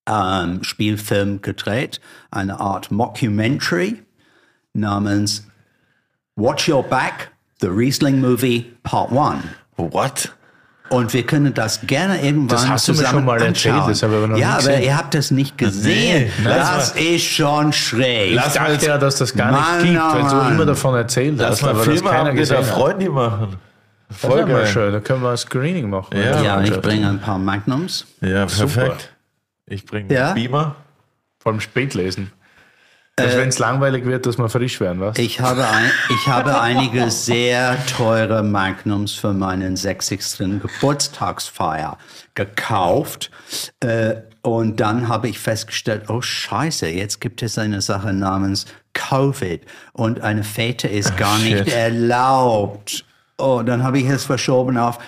ähm, 0.07 0.64
Spielfilm 0.64 1.41
gedreht, 1.41 2.02
eine 2.32 2.60
Art 2.60 2.91
Mockumentary 2.91 4.02
namens 4.73 5.48
Watch 6.36 6.69
Your 6.69 6.84
Back, 6.84 7.32
The 7.60 7.68
Riesling 7.68 8.22
Movie 8.22 8.72
Part 8.84 9.11
1. 9.11 9.44
What? 9.78 10.34
Und 10.90 11.14
wir 11.14 11.26
können 11.26 11.53
das 11.53 11.80
gerne 11.88 12.22
irgendwann 12.22 12.48
Das 12.49 12.68
hast 12.68 12.88
du 12.88 12.91
mir 12.91 12.98
zusammen 12.98 13.19
schon 13.19 13.26
mal 13.26 13.41
erzählt, 13.41 13.76
anschauen. 13.76 13.90
das 13.90 14.03
habe 14.03 14.14
ich 14.14 14.18
aber 14.18 14.28
noch 14.28 14.38
ja, 14.38 14.57
aber 14.57 14.80
ihr 14.82 14.98
habt 14.98 15.14
das 15.14 15.32
nicht 15.32 15.57
gesehen. 15.57 16.32
Nee, 16.38 16.44
lass 16.44 16.94
das 16.94 17.02
ist 17.02 17.23
schon 17.23 17.72
schräg. 17.72 18.32
Ich 18.34 18.41
dachte 18.53 18.86
ja, 18.86 18.98
dass 18.98 19.15
das 19.15 19.34
gar 19.34 19.52
Mann, 19.53 19.82
nicht 19.84 19.94
gibt, 19.94 20.03
weil 20.03 20.22
du 20.23 20.36
Mann. 20.36 20.53
immer 20.56 20.65
davon 20.65 20.95
erzählt 20.95 21.36
Lass 21.38 21.52
hast, 21.52 21.61
mal 21.61 21.69
aber 21.69 21.78
das 21.80 21.88
Filme 21.88 22.10
keiner 22.10 22.30
haben, 22.30 22.36
die 22.36 22.44
da 22.44 22.56
gesehen 22.56 22.57
hat. 22.57 22.65
Freunde 22.65 23.10
machen. 23.10 23.56
Das 24.10 24.18
Voll 24.18 24.45
mal 24.45 24.48
geil. 24.48 24.68
schön, 24.68 24.91
da 24.91 24.99
können 24.99 25.22
wir 25.23 25.30
ein 25.30 25.38
Screening 25.38 25.90
machen. 25.90 26.07
Ja. 26.14 26.41
ja, 26.41 26.61
ich 26.61 26.82
bringe 26.82 27.07
ein 27.07 27.19
paar 27.22 27.38
Magnums. 27.40 28.06
Ja, 28.19 28.45
Super. 28.49 28.98
Ich 29.72 29.85
bringe 29.85 30.14
Ja? 30.14 30.34
Beamer. 30.34 30.76
Vor 31.39 31.53
allem 31.53 31.61
spät 31.61 31.93
lesen. 31.93 32.31
Dass, 33.15 33.35
wenn 33.35 33.49
es 33.49 33.60
langweilig 33.60 34.06
wird, 34.06 34.26
dass 34.26 34.38
wir 34.38 34.49
frisch 34.49 34.80
werden, 34.80 35.02
was? 35.02 35.18
Ich 35.18 35.41
habe, 35.41 35.68
ein, 35.68 35.91
ich 36.10 36.27
habe 36.27 36.60
einige 36.61 37.11
sehr 37.11 37.77
teure 37.85 38.41
Magnums 38.41 39.14
für 39.14 39.34
meinen 39.34 39.76
60. 39.76 40.61
Geburtstagsfeier 40.61 41.98
gekauft. 42.35 43.30
Äh, 43.81 44.15
und 44.41 44.80
dann 44.80 45.07
habe 45.07 45.27
ich 45.27 45.39
festgestellt, 45.39 46.10
oh 46.10 46.22
Scheiße, 46.22 46.88
jetzt 46.88 47.22
gibt 47.22 47.43
es 47.43 47.57
eine 47.57 47.81
Sache 47.81 48.14
namens 48.14 48.65
Covid 48.93 49.61
und 49.93 50.22
eine 50.22 50.43
Fete 50.43 50.88
ist 50.88 51.15
gar 51.18 51.38
nicht 51.39 51.57
shit. 51.60 51.73
erlaubt. 51.73 53.06
Oh, 53.38 53.61
dann 53.64 53.84
habe 53.84 53.99
ich 53.99 54.06
es 54.06 54.26
verschoben 54.26 54.77
auf 54.77 54.99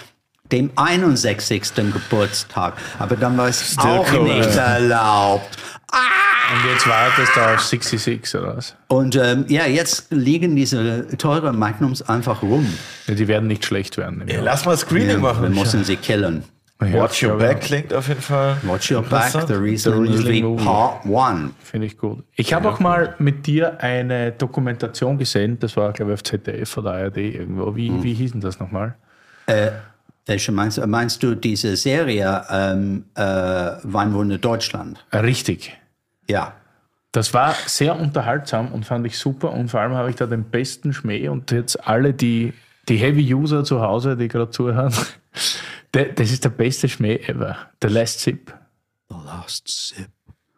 dem 0.54 0.70
61. 0.76 1.74
Geburtstag. 1.76 2.76
Aber 3.00 3.16
dann 3.16 3.38
war 3.38 3.48
es 3.50 3.78
auch 3.78 4.06
cool, 4.14 4.24
nicht 4.24 4.56
ja. 4.56 4.76
erlaubt. 4.76 5.58
Und 5.92 6.72
jetzt 6.72 6.88
wartest 6.88 7.36
du 7.36 7.40
auf 7.42 7.62
66 7.62 8.36
oder 8.40 8.58
was? 8.58 8.76
Und 8.88 9.16
ähm, 9.16 9.46
ja, 9.48 9.66
jetzt 9.66 10.08
liegen 10.12 10.56
diese 10.56 11.08
teuren 11.18 11.58
Magnums 11.58 12.02
einfach 12.02 12.42
rum. 12.42 12.72
Ja, 13.08 13.16
die 13.16 13.28
werden 13.28 13.48
nicht 13.48 13.66
schlecht 13.66 13.98
werden. 13.98 14.24
Ja, 14.28 14.42
lass 14.42 14.66
mal 14.66 14.78
Screening 14.78 15.18
Wir 15.22 15.34
machen. 15.34 15.54
müssen 15.54 15.84
sie 15.84 15.96
killen. 15.96 16.44
Ja, 16.82 16.94
Watch 16.94 17.24
Your 17.24 17.32
ja, 17.32 17.36
Back 17.38 17.62
klingt 17.62 17.94
auf 17.94 18.08
jeden 18.08 18.22
Fall. 18.22 18.58
Watch 18.64 18.92
Your 18.92 19.04
Back. 19.04 19.32
The 19.32 19.54
Riesling, 19.54 20.06
The 20.06 20.12
Riesling 20.12 20.46
Movie. 20.46 20.64
Part 20.66 21.06
1. 21.06 21.52
Finde 21.64 21.88
ich 21.88 21.98
gut. 21.98 22.24
Ich 22.36 22.54
habe 22.54 22.70
auch 22.70 22.80
mal 22.80 23.16
mit 23.20 23.46
dir 23.48 23.80
eine 23.82 24.32
Dokumentation 24.32 25.18
gesehen, 25.18 25.60
das 25.60 25.78
war, 25.78 25.94
glaube 25.94 26.12
ich, 26.12 26.16
auf 26.16 26.24
ZDF 26.24 26.78
oder 26.78 26.94
ARD 26.94 27.18
irgendwo. 27.18 27.76
Wie, 27.76 27.90
Hm. 27.90 28.04
wie 28.04 28.14
hieß 28.14 28.34
denn 28.34 28.42
das 28.42 28.60
nochmal? 28.60 28.96
Welche 30.26 30.52
meinst 30.52 30.78
du? 30.78 30.88
Meinst 30.88 31.22
du 31.24 31.36
diese 31.36 31.76
Serie 31.76 32.46
ähm, 32.50 33.06
äh, 33.16 33.22
Weinwunder 33.84 34.38
Deutschland? 34.38 35.06
Äh, 35.12 35.18
Richtig. 35.18 35.76
Ja. 36.30 36.54
Das 37.12 37.34
war 37.34 37.54
sehr 37.68 38.00
unterhaltsam 38.00 38.72
und 38.72 38.86
fand 38.86 39.06
ich 39.06 39.18
super. 39.18 39.52
Und 39.52 39.70
vor 39.70 39.82
allem 39.82 39.94
habe 39.94 40.10
ich 40.10 40.16
da 40.16 40.26
den 40.26 40.46
besten 40.46 40.94
Schmäh 40.94 41.28
und 41.28 41.52
jetzt 41.52 41.86
alle 41.88 42.14
die, 42.14 42.54
die 42.90 42.98
Heavy-User 42.98 43.64
zu 43.64 43.82
Hause, 43.82 44.16
die 44.18 44.28
gerade 44.30 44.50
zuhören, 44.50 44.94
das 45.92 46.32
ist 46.32 46.44
der 46.44 46.50
beste 46.50 46.90
Schmäh 46.90 47.18
ever. 47.28 47.56
The 47.82 47.90
Last 47.90 48.22
Sip. 48.22 48.54
The 49.10 49.16
Last 49.26 49.68
Sip. 49.68 50.08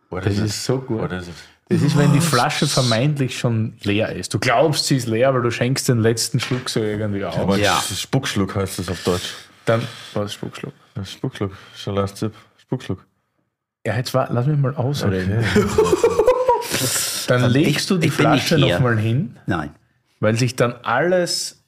What 0.09 0.25
Das 0.25 0.33
is 0.33 0.39
it? 0.39 0.45
ist 0.45 0.63
so 0.63 0.77
gut. 0.79 1.01
What 1.01 1.11
is 1.11 1.27
it? 1.27 1.33
Das 1.67 1.81
ist, 1.81 1.97
wenn 1.97 2.13
die 2.13 2.21
Flasche 2.21 2.67
vermeintlich 2.67 3.39
schon 3.39 3.73
leer 3.81 4.15
ist. 4.15 4.31
Du 4.33 4.37
glaubst, 4.39 4.85
sie 4.85 4.97
ist 4.97 5.07
leer, 5.07 5.29
aber 5.29 5.41
du 5.41 5.49
schenkst 5.49 5.89
den 5.89 5.97
letzten 5.99 6.39
Schluck 6.39 6.69
so 6.69 6.79
irgendwie 6.79 7.25
auf. 7.25 7.35
Aber 7.39 7.57
Ja. 7.57 7.81
Spuckschluck 7.81 8.55
heißt 8.55 8.77
es 8.79 8.87
auf 8.87 9.03
Deutsch. 9.03 9.33
Dann 9.65 9.81
war 10.13 10.23
es 10.23 10.33
Spuckschluck. 10.33 10.73
Spuckschluck. 11.03 11.51
Schon 11.75 11.95
last 11.95 12.17
Sip. 12.17 12.33
Spuckschluck. 12.57 13.05
Ja, 13.85 13.95
jetzt 13.95 14.13
war, 14.13 14.27
lass 14.31 14.47
mich 14.47 14.57
mal 14.57 14.75
ausreden. 14.75 15.43
Dann 17.27 17.49
legst 17.51 17.89
du 17.89 17.97
die 17.97 18.07
ich 18.07 18.13
Flasche 18.13 18.57
nochmal 18.57 18.97
hin, 18.97 19.37
Nein. 19.45 19.71
weil 20.19 20.37
sich 20.37 20.55
dann 20.55 20.73
alles 20.83 21.64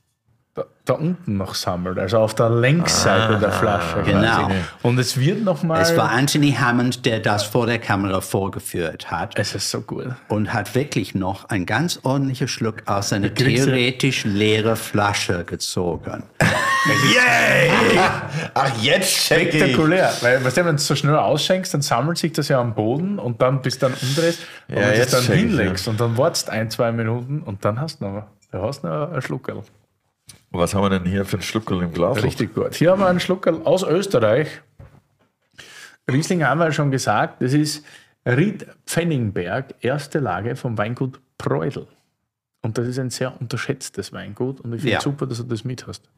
da, 0.86 0.94
unten 0.94 1.38
noch 1.38 1.54
sammelt, 1.56 2.00
also 2.00 2.18
auf 2.20 2.34
der 2.36 2.50
Längsseite 2.50 3.38
der 3.40 3.52
Flasche. 3.52 4.02
Genau. 4.06 4.50
Und 4.84 4.98
es 5.00 5.20
wird 5.20 5.44
nochmal. 5.44 5.82
Es 5.82 5.96
war 5.98 6.12
Anthony 6.12 6.54
Hammond, 6.54 7.06
der 7.06 7.20
das 7.20 7.44
vor 7.44 7.66
der 7.66 7.80
Kamera 7.80 8.22
vorgeführt 8.22 9.12
hat 9.12 9.38
Es 9.38 9.54
ist 9.54 9.70
so 9.70 9.82
gut. 9.82 10.08
und 10.30 10.54
hat 10.54 10.74
wirklich 10.76 11.14
noch 11.16 11.50
ein 11.50 11.66
ganz 11.66 12.00
ordentlicher 12.04 12.48
Schluck 12.48 12.84
aus 12.86 13.12
einer 13.12 13.30
kriegst 13.30 13.66
du- 13.66 13.72
theoretisch 13.72 14.24
leere 14.26 14.76
Flasche 14.76 15.44
gezogen. 15.44 16.24
Ach, 18.54 18.72
jetzt 18.82 19.14
check 19.28 19.54
ich. 19.54 19.60
Spektakulär, 19.62 20.12
weil 20.22 20.44
weißt 20.44 20.58
du, 20.58 20.62
wenn 20.62 20.68
du 20.76 20.76
es 20.76 20.88
so 20.88 20.96
schnell 20.96 21.16
ausschenkst, 21.16 21.74
dann 21.74 21.82
sammelt 21.82 22.18
sich 22.18 22.32
das 22.32 22.48
ja 22.48 22.60
am 22.60 22.74
Boden 22.76 23.20
und 23.20 23.42
dann 23.42 23.62
bis 23.62 23.78
dann 23.80 23.94
umdrehst 23.94 24.40
und 24.70 24.76
Ja, 24.76 24.82
wenn 24.82 24.88
du 24.88 24.92
es 24.94 24.98
jetzt 25.00 25.14
dann 25.14 25.22
check 25.24 25.36
ich, 25.36 25.42
hinlegst 25.42 25.88
und 25.88 26.00
dann 26.00 26.18
wartest 26.18 26.50
ein, 26.50 26.70
zwei 26.70 26.92
Minuten 26.92 27.42
und 27.42 27.64
dann 27.66 27.80
hast 27.82 28.00
du 28.02 28.06
noch, 28.06 28.24
da 28.52 28.62
hast 28.62 28.84
du 28.84 28.88
noch 28.88 29.12
einen 29.12 29.22
Schluckerl. 29.22 29.64
Was 30.52 30.74
haben 30.74 30.84
wir 30.84 30.90
denn 31.00 31.06
hier 31.06 31.26
für 31.26 31.38
einen 31.38 31.44
Schluckel 31.44 31.82
im 31.84 31.92
Glas? 31.94 32.24
Richtig 32.24 32.54
gut. 32.54 32.76
Hier 32.76 32.92
haben 32.92 33.00
wir 33.02 33.08
einen 33.08 33.20
Schluckerl 33.20 33.62
aus 33.64 33.84
Österreich. 33.84 34.62
Riesling 36.10 36.44
haben 36.44 36.60
wir 36.60 36.66
ja 36.66 36.72
schon 36.72 36.90
gesagt, 36.92 37.42
das 37.42 37.54
ist 37.54 37.86
Ried 38.26 38.66
Pfenningberg, 38.86 39.76
erste 39.82 40.20
Lage 40.20 40.56
vom 40.56 40.78
Weingut 40.78 41.20
Preudel. 41.38 41.88
Und 42.62 42.78
das 42.78 42.88
ist 42.88 42.98
ein 43.00 43.10
sehr 43.10 43.40
unterschätztes 43.40 44.14
Weingut 44.14 44.62
und 44.62 44.74
ich 44.74 44.82
finde 44.82 44.94
Ja. 44.96 45.02
super, 45.02 45.28
dass 45.28 45.38
du 45.38 45.44
das 45.44 45.64
mit 45.64 45.86
hast. 45.88 46.10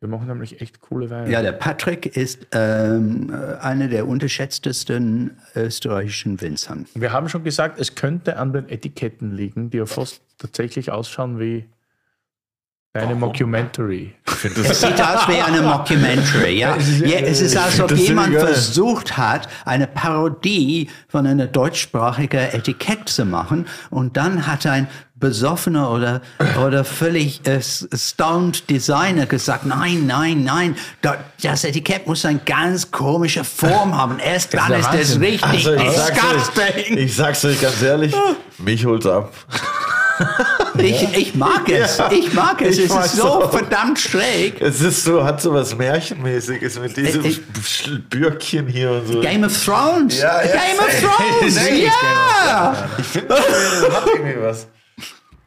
Wir 0.00 0.08
machen 0.08 0.26
nämlich 0.26 0.60
echt 0.60 0.80
coole 0.82 1.08
Weine. 1.08 1.30
Ja, 1.30 1.40
der 1.40 1.52
Patrick 1.52 2.04
ist 2.16 2.46
ähm, 2.52 3.32
äh, 3.32 3.56
einer 3.56 3.88
der 3.88 4.06
unterschätztesten 4.06 5.38
österreichischen 5.56 6.40
Winzern. 6.42 6.86
Wir 6.94 7.12
haben 7.12 7.28
schon 7.30 7.44
gesagt, 7.44 7.80
es 7.80 7.94
könnte 7.94 8.36
an 8.36 8.52
den 8.52 8.68
Etiketten 8.68 9.34
liegen, 9.34 9.70
die 9.70 9.78
ja 9.78 9.86
fast 9.86 10.20
tatsächlich 10.36 10.90
ausschauen 10.90 11.38
wie 11.40 11.64
eine 12.94 13.14
Mockumentary. 13.16 14.14
Es 14.44 14.80
sieht 14.80 15.00
aus 15.00 15.26
wie 15.26 15.40
eine 15.40 15.62
Mockumentary, 15.62 16.58
ja. 16.58 16.76
ja 16.76 17.18
es 17.20 17.40
ist, 17.40 17.56
als 17.56 17.80
ob 17.80 17.90
jemand 17.92 18.34
versucht 18.36 19.16
hat, 19.16 19.48
eine 19.64 19.86
Parodie 19.86 20.88
von 21.08 21.26
einer 21.26 21.46
deutschsprachigen 21.46 22.38
Etikett 22.52 23.08
zu 23.08 23.24
machen 23.24 23.66
und 23.90 24.16
dann 24.18 24.46
hat 24.46 24.66
ein 24.66 24.86
besoffener 25.16 25.90
oder, 25.90 26.20
oder 26.62 26.84
völlig 26.84 27.46
äh, 27.48 27.60
stoned 27.62 28.68
Designer 28.68 29.24
gesagt, 29.26 29.64
nein, 29.64 30.06
nein, 30.06 30.44
nein, 30.44 30.76
da- 31.00 31.16
das 31.42 31.64
Etikett 31.64 32.06
muss 32.06 32.24
eine 32.26 32.40
ganz 32.44 32.90
komische 32.90 33.44
Form 33.44 33.96
haben. 33.98 34.18
Erst 34.18 34.52
dann 34.54 34.72
ist 34.72 34.92
es 34.92 35.18
richtig 35.20 35.42
Also, 35.66 35.72
ich 35.74 35.90
sag's, 35.90 36.18
euch, 36.18 36.32
disgusting. 36.34 36.98
ich 36.98 37.16
sag's 37.16 37.44
euch 37.46 37.60
ganz 37.60 37.80
ehrlich, 37.82 38.14
mich 38.58 38.84
holt's 38.84 39.06
ab. 39.06 39.32
Ich, 40.76 41.02
ich 41.16 41.34
mag 41.36 41.68
es, 41.68 41.98
Ja, 41.98 42.10
ich 42.10 42.32
mag 42.34 42.60
es, 42.60 42.78
ich 42.78 42.90
es 42.90 43.06
ist 43.06 43.16
so 43.16 43.24
auch. 43.44 43.50
verdammt 43.52 43.98
schräg. 43.98 44.60
Es 44.60 44.80
ist 44.80 45.04
so, 45.04 45.24
hat 45.24 45.40
so 45.40 45.54
was 45.54 45.74
Märchenmäßiges 45.76 46.78
mit 46.80 46.96
diesem 46.96 47.24
Ich- 47.24 47.40
Sch- 47.62 48.02
Bürkchen 48.10 48.66
hier 48.66 48.90
und 48.90 49.06
so. 49.06 49.20
Game 49.20 49.44
of 49.44 49.64
Thrones. 49.64 50.20
Ja, 50.20 50.42
ja, 50.42 50.48
Game 50.52 50.78
of. 50.78 51.00
Thrones. 51.00 51.56
Ja. 51.68 52.88
Ich 52.98 53.06
finde, 53.06 53.28
das 53.28 53.40
hat 53.94 54.06
irgendwie 54.14 54.42
was. 54.42 54.66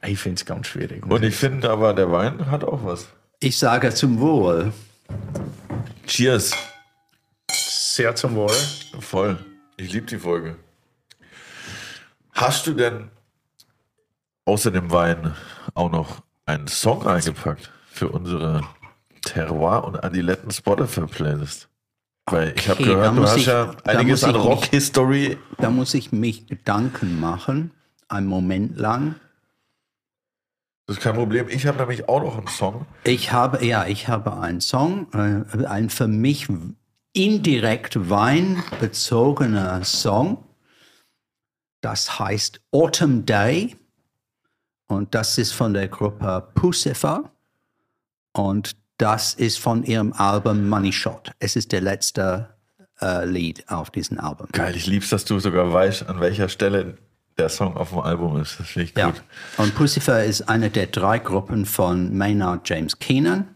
Ich 0.05 0.17
finde 0.19 0.39
es 0.39 0.45
ganz 0.45 0.67
schwierig. 0.67 1.05
Und 1.05 1.23
ich 1.23 1.35
finde 1.35 1.69
aber, 1.69 1.93
der 1.93 2.11
Wein 2.11 2.49
hat 2.49 2.63
auch 2.63 2.79
was. 2.83 3.07
Ich 3.39 3.57
sage 3.57 3.93
zum 3.93 4.19
Wohl. 4.19 4.71
Cheers. 6.07 6.51
Sehr 7.51 8.15
zum 8.15 8.35
Wohl. 8.35 8.51
Voll. 8.99 9.37
Ich 9.75 9.91
liebe 9.91 10.05
die 10.07 10.17
Folge. 10.17 10.55
Hast 12.33 12.65
du 12.67 12.73
denn 12.73 13.09
außer 14.47 14.71
dem 14.71 14.91
Wein 14.91 15.33
auch 15.73 15.91
noch 15.91 16.23
einen 16.45 16.67
Song 16.67 17.05
eingepackt 17.05 17.69
für 17.91 18.09
unsere 18.09 18.63
Terroir- 19.23 19.83
und 19.85 20.03
Adiletten 20.03 20.51
Spotify-Playlist? 20.51 21.69
Weil 22.29 22.53
ich 22.57 22.67
habe 22.67 22.81
Okay, 22.81 22.89
gehört, 22.93 23.15
du 23.15 23.21
muss 23.21 23.29
hast 23.31 23.37
ich- 23.37 23.45
ja 23.45 23.71
einiges 23.85 24.23
an 24.23 24.35
Rock-History. 24.35 25.37
Da 25.59 25.69
muss 25.69 25.93
ich 25.93 26.11
mich 26.11 26.47
Gedanken 26.47 27.19
machen, 27.19 27.71
einen 28.09 28.27
Moment 28.27 28.77
lang. 28.77 29.15
Das 30.87 30.97
ist 30.97 31.03
kein 31.03 31.15
Problem. 31.15 31.47
Ich 31.49 31.65
habe 31.65 31.77
nämlich 31.77 32.07
auch 32.09 32.21
noch 32.21 32.37
einen 32.37 32.47
Song. 32.47 32.85
Ich 33.05 33.31
habe, 33.31 33.65
ja, 33.65 33.85
ich 33.85 34.07
habe 34.09 34.37
einen 34.39 34.59
Song, 34.61 35.07
äh, 35.13 35.65
ein 35.65 35.89
für 35.89 36.07
mich 36.07 36.47
indirekt 37.13 38.09
weinbezogener 38.09 39.83
Song. 39.85 40.43
Das 41.81 42.19
heißt 42.19 42.59
Autumn 42.71 43.25
Day. 43.25 43.76
Und 44.87 45.13
das 45.15 45.37
ist 45.37 45.51
von 45.53 45.73
der 45.73 45.87
Gruppe 45.87 46.47
Pucifer. 46.55 47.29
Und 48.33 48.75
das 48.97 49.33
ist 49.33 49.59
von 49.59 49.83
ihrem 49.83 50.13
Album 50.13 50.67
Money 50.69 50.91
Shot. 50.91 51.31
Es 51.39 51.55
ist 51.55 51.71
der 51.71 51.81
letzte 51.81 52.49
äh, 53.01 53.25
Lied 53.25 53.67
auf 53.69 53.89
diesem 53.91 54.19
Album. 54.19 54.47
Geil, 54.53 54.75
ich 54.75 54.87
lieb's, 54.87 55.09
dass 55.09 55.25
du 55.25 55.39
sogar 55.39 55.71
weißt, 55.71 56.07
an 56.09 56.19
welcher 56.19 56.49
Stelle 56.49 56.97
der 57.37 57.49
Song 57.49 57.77
auf 57.77 57.89
dem 57.89 57.99
Album 57.99 58.41
ist. 58.41 58.59
Das 58.59 58.67
finde 58.69 58.89
ich 58.89 58.97
Ja. 58.97 59.07
gut. 59.11 59.21
Und 59.57 59.75
Pucifer 59.75 60.23
ist 60.23 60.49
eine 60.49 60.69
der 60.71 60.87
drei 60.87 61.19
Gruppen 61.19 61.65
von 61.65 62.15
Maynard 62.17 62.67
James 62.67 62.97
Keenan. 62.97 63.47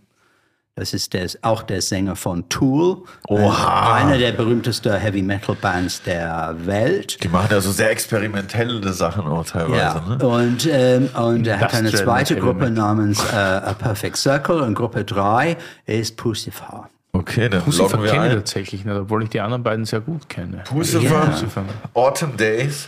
Das 0.75 0.93
ist 0.93 1.13
der, 1.13 1.27
auch 1.41 1.63
der 1.63 1.81
Sänger 1.81 2.15
von 2.15 2.47
Tool, 2.47 3.03
Oha. 3.27 3.93
einer 3.95 4.17
der 4.17 4.31
berühmtesten 4.31 4.93
Heavy 4.97 5.21
Metal 5.21 5.53
Bands 5.59 6.01
der 6.01 6.55
Welt. 6.65 7.21
Die 7.21 7.27
machen 7.27 7.49
ja 7.51 7.59
so 7.59 7.71
sehr 7.71 7.91
experimentelle 7.91 8.93
Sachen 8.93 9.27
auch 9.27 9.45
teilweise. 9.45 9.75
Ja, 9.77 9.99
Ne? 10.17 10.25
und, 10.25 10.69
ähm, 10.71 11.09
und 11.13 11.45
er 11.45 11.59
hat 11.59 11.73
eine 11.73 11.91
zweite 11.91 12.37
Gruppe 12.37 12.69
namens 12.71 13.21
äh, 13.33 13.35
A 13.35 13.73
Perfect 13.73 14.15
Circle 14.15 14.61
und 14.61 14.73
Gruppe 14.75 15.03
3 15.03 15.57
ist 15.87 16.15
Pucifer. 16.15 16.89
Okay, 17.11 17.49
dann 17.49 17.61
Pussifer 17.63 17.83
loggen 17.97 18.03
wir 18.03 18.11
kenne 18.11 18.25
ich 18.27 18.31
ein. 18.31 18.37
tatsächlich 18.37 18.85
nicht, 18.85 18.95
obwohl 18.95 19.23
ich 19.23 19.29
die 19.29 19.41
anderen 19.41 19.63
beiden 19.63 19.83
sehr 19.83 19.99
gut 19.99 20.29
kenne. 20.29 20.63
Pussifer, 20.63 21.03
Ja. 21.03 21.25
Pussifer. 21.25 21.63
Autumn 21.93 22.37
Days. 22.37 22.87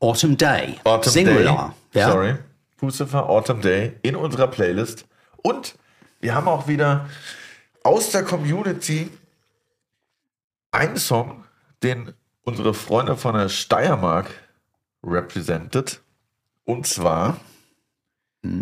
Autumn 0.00 0.36
Day. 0.36 0.76
Autumn 0.84 1.10
Singular. 1.12 1.74
Day. 1.94 2.00
Ja? 2.02 2.10
Sorry. 2.10 2.34
Pussifer, 2.76 3.26
Autumn 3.26 3.62
Day 3.62 3.94
in 4.02 4.16
unserer 4.16 4.48
Playlist. 4.48 5.06
Und 5.42 5.76
wir 6.22 6.34
haben 6.34 6.48
auch 6.48 6.66
wieder 6.68 7.08
aus 7.82 8.10
der 8.10 8.22
Community 8.22 9.10
einen 10.70 10.96
Song, 10.96 11.44
den 11.82 12.14
unsere 12.44 12.72
Freunde 12.72 13.16
von 13.16 13.34
der 13.34 13.48
Steiermark 13.48 14.30
represented. 15.04 16.00
Und 16.64 16.86
zwar 16.86 17.38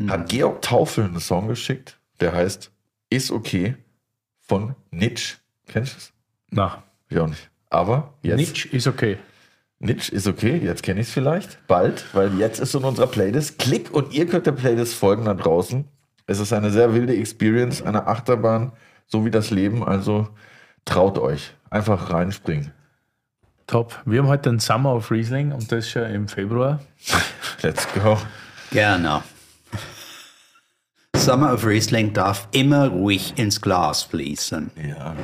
hat 0.09 0.29
Georg 0.29 0.63
Taufel 0.63 1.05
einen 1.05 1.21
Song 1.21 1.49
geschickt, 1.49 2.01
der 2.21 2.33
heißt 2.33 2.73
Ist 3.11 3.31
okay 3.31 3.77
von 4.41 4.75
Nitsch. 4.91 5.37
Kennst 5.69 5.93
du 5.93 5.99
es? 5.99 6.13
Na, 6.51 6.83
Ich 7.09 7.19
auch 7.19 7.29
nicht. 7.29 7.51
Aber 7.69 8.15
jetzt. 8.23 8.39
Nitsch 8.39 8.67
ist 8.67 8.87
okay. 8.87 9.19
Nitsch 9.79 10.11
ist 10.11 10.27
okay, 10.27 10.59
jetzt 10.59 10.83
kenne 10.83 11.01
ich 11.01 11.07
es 11.07 11.13
vielleicht. 11.13 11.67
Bald, 11.67 12.05
weil 12.15 12.39
jetzt 12.39 12.59
ist 12.59 12.75
in 12.75 12.85
unserer 12.85 13.07
Playlist. 13.07 13.59
Klick 13.59 13.91
und 13.93 14.13
ihr 14.13 14.27
könnt 14.27 14.47
der 14.47 14.53
Playlist 14.53 14.95
folgen 14.95 15.25
da 15.25 15.35
draußen. 15.35 15.87
Es 16.31 16.39
ist 16.39 16.53
eine 16.53 16.71
sehr 16.71 16.95
wilde 16.95 17.17
Experience, 17.17 17.83
eine 17.83 18.07
Achterbahn, 18.07 18.71
so 19.09 19.25
wie 19.25 19.33
das 19.33 19.51
Leben. 19.51 19.83
Also 19.83 20.29
traut 20.85 21.19
euch. 21.19 21.55
Einfach 21.71 22.13
reinspringen. 22.13 22.73
Top. 23.67 23.99
Wir 24.05 24.21
haben 24.21 24.29
heute 24.29 24.49
den 24.49 24.61
Summer 24.61 24.95
of 24.95 25.11
Riesling 25.11 25.51
und 25.51 25.73
das 25.73 25.89
schon 25.91 26.05
im 26.05 26.29
Februar. 26.29 26.79
Let's 27.63 27.85
go. 27.95 28.17
Gerne. 28.71 29.25
Summer 31.17 31.53
of 31.53 31.67
Riesling 31.67 32.13
darf 32.13 32.47
immer 32.53 32.87
ruhig 32.87 33.33
ins 33.37 33.61
Glas 33.61 34.05
fließen. 34.05 34.71
Ja. 34.77 35.17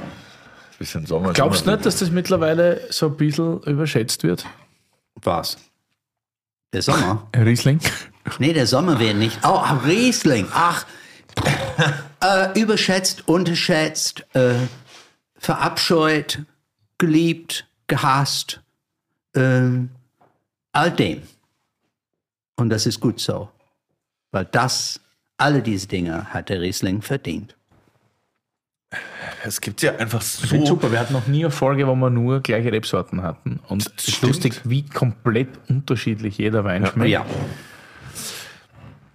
Bisschen 0.77 1.07
Sommer. 1.07 1.35
Glaubst 1.35 1.69
du 1.69 1.71
nicht, 1.71 1.87
dass 1.87 2.01
das 2.01 2.11
mittlerweile 2.11 2.81
so 2.91 3.07
ein 3.07 3.17
bisschen 3.17 3.63
überschätzt 3.63 4.25
wird? 4.25 4.45
Was? 5.23 5.57
Der 6.77 6.83
Sommer? 6.83 7.27
Riesling? 7.35 7.81
Nee, 8.39 8.53
der 8.53 8.67
Sommer 8.67 8.99
wird 9.01 9.17
nicht. 9.17 9.39
Oh, 9.45 9.63
Riesling. 9.87 10.47
Ach. 10.53 10.85
äh, 12.23 12.61
überschätzt, 12.61 13.27
unterschätzt, 13.27 14.27
äh, 14.35 14.57
verabscheut, 15.37 16.43
geliebt, 16.99 17.67
gehasst. 17.87 18.61
ähm, 19.35 19.89
all 20.73 20.91
dem. 20.91 21.23
Und 22.57 22.69
das 22.69 22.85
ist 22.85 23.01
gut 23.01 23.21
so. 23.21 23.49
Weil 24.31 24.45
das, 24.45 25.01
alle 25.39 25.63
diese 25.63 25.87
Dinge 25.87 26.27
hat 26.35 26.51
der 26.51 26.61
Riesling 26.61 27.01
verdient. 27.01 27.57
Es 29.45 29.61
gibt 29.61 29.83
ja 29.83 29.97
einfach 29.97 30.23
Ich 30.23 30.49
finde 30.49 30.67
so. 30.67 30.75
super. 30.75 30.91
Wir 30.93 31.01
hatten 31.01 31.13
noch 31.13 31.27
nie 31.27 31.45
eine 31.45 31.51
Folge, 31.51 31.87
wo 31.87 31.95
wir 31.95 32.11
nur 32.11 32.41
gleiche 32.41 32.73
Rebsorten 32.73 33.23
hatten. 33.23 33.61
Und 33.69 33.91
es 33.97 34.09
ist 34.09 34.23
lustig, 34.23 34.61
wie 34.65 34.85
komplett 34.85 35.49
unterschiedlich 35.69 36.39
jeder 36.39 36.65
Wein 36.65 36.87
schmeckt. 36.87 37.11
Ja. 37.11 37.27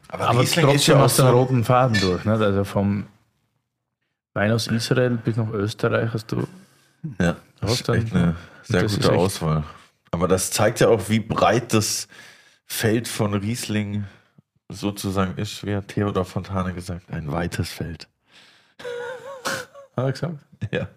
Aber, 0.10 0.28
Aber 0.28 0.42
Riesling 0.42 0.68
ist 0.68 0.86
trotzdem 0.86 0.96
ja 0.96 1.00
auch 1.00 1.06
aus 1.06 1.16
den 1.16 1.26
so. 1.26 1.32
roten 1.32 1.64
Faden 1.64 2.00
durch. 2.00 2.26
Nicht? 2.26 2.42
Also 2.42 2.64
vom 2.64 3.06
Wein 4.34 4.52
aus 4.52 4.68
Israel 4.68 5.12
bis 5.12 5.38
nach 5.38 5.50
Österreich 5.52 6.14
hast 6.14 6.32
du. 6.32 6.48
Ja, 7.20 7.38
das 7.60 7.72
ist 7.74 7.90
echt 7.90 8.14
eine 8.14 8.36
sehr 8.64 8.84
ist 8.84 8.96
gute 9.02 9.14
Auswahl. 9.14 9.64
Aber 10.12 10.28
das 10.28 10.52
zeigt 10.52 10.82
ja 10.82 10.90
auch, 10.90 11.10
wie 11.10 11.20
breit 11.20 11.74
das 11.74 12.08
Feld 12.66 13.08
von 13.08 13.34
Riesling 13.34 14.06
sozusagen 14.70 15.38
ist. 15.38 15.66
Wie 15.66 15.76
hat 15.76 15.88
Theodor 15.90 16.26
Fontane 16.26 16.74
gesagt? 16.74 17.10
Ein 17.12 17.32
weites 17.32 17.70
Feld. 17.70 18.08
Hat 19.96 20.06
er 20.06 20.12
gesagt? 20.12 20.38
Ja. 20.72 20.88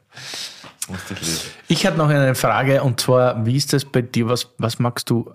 Ich 1.69 1.87
hatte 1.87 1.97
noch 1.97 2.11
eine 2.11 2.35
Frage 2.35 2.83
und 2.83 3.01
zwar, 3.01 3.47
wie 3.47 3.57
ist 3.57 3.73
das 3.73 3.87
bei 3.87 4.03
dir? 4.03 4.29
Was, 4.29 4.51
was 4.59 4.79
magst 4.79 5.09
du, 5.09 5.33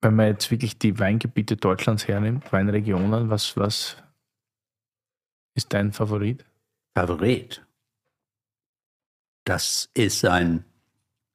wenn 0.00 0.16
man 0.16 0.28
jetzt 0.28 0.50
wirklich 0.50 0.78
die 0.78 0.98
Weingebiete 0.98 1.56
Deutschlands 1.56 2.08
hernimmt, 2.08 2.50
Weinregionen, 2.50 3.28
was, 3.28 3.58
was 3.58 3.98
ist 5.54 5.74
dein 5.74 5.92
Favorit? 5.92 6.46
Favorit. 6.96 7.62
Das 9.44 9.90
ist 9.92 10.24
ein 10.24 10.64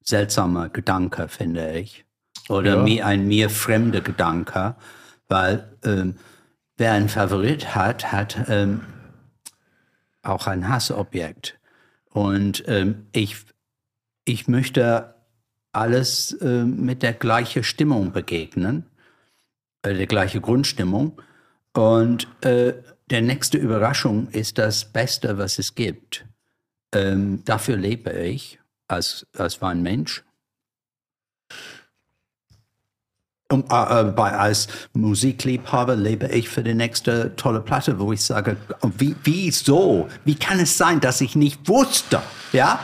seltsamer 0.02 0.68
Gedanke, 0.68 1.28
finde 1.28 1.78
ich. 1.78 2.04
Oder 2.48 2.76
Ja. 2.76 2.82
mir, 2.82 3.06
ein 3.06 3.28
mir 3.28 3.50
fremder 3.50 4.00
Gedanke, 4.00 4.74
weil 5.28 5.76
ähm, 5.84 6.16
wer 6.76 6.92
einen 6.92 7.08
Favorit 7.08 7.74
hat, 7.76 8.10
hat 8.10 8.36
ähm, 8.48 8.80
auch 10.28 10.46
ein 10.46 10.68
Hassobjekt. 10.68 11.58
Und 12.10 12.64
ähm, 12.66 13.06
ich, 13.12 13.36
ich 14.24 14.48
möchte 14.48 15.14
alles 15.72 16.36
ähm, 16.40 16.84
mit 16.84 17.02
der 17.02 17.12
gleichen 17.12 17.62
Stimmung 17.62 18.12
begegnen, 18.12 18.86
äh, 19.82 19.94
der 19.94 20.06
gleiche 20.06 20.40
Grundstimmung. 20.40 21.20
Und 21.74 22.26
äh, 22.42 22.74
der 23.10 23.22
nächste 23.22 23.58
Überraschung 23.58 24.28
ist 24.30 24.58
das 24.58 24.90
Beste, 24.92 25.38
was 25.38 25.58
es 25.58 25.74
gibt. 25.74 26.24
Ähm, 26.92 27.44
dafür 27.44 27.76
lebe 27.76 28.10
ich 28.10 28.58
als, 28.88 29.26
als 29.36 29.60
Weinmensch. 29.60 30.24
Und, 33.48 33.70
äh, 33.70 34.00
äh, 34.00 34.04
bei, 34.04 34.32
als 34.32 34.66
Musikliebhaber 34.92 35.94
lebe 35.94 36.26
ich 36.28 36.48
für 36.48 36.64
die 36.64 36.74
nächste 36.74 37.34
tolle 37.36 37.60
Platte, 37.60 37.98
wo 37.98 38.12
ich 38.12 38.22
sage, 38.22 38.56
wie, 38.98 39.14
wieso? 39.22 40.08
Wie 40.24 40.34
kann 40.34 40.58
es 40.58 40.76
sein, 40.76 41.00
dass 41.00 41.20
ich 41.20 41.36
nicht 41.36 41.68
wusste? 41.68 42.22
Ja? 42.52 42.80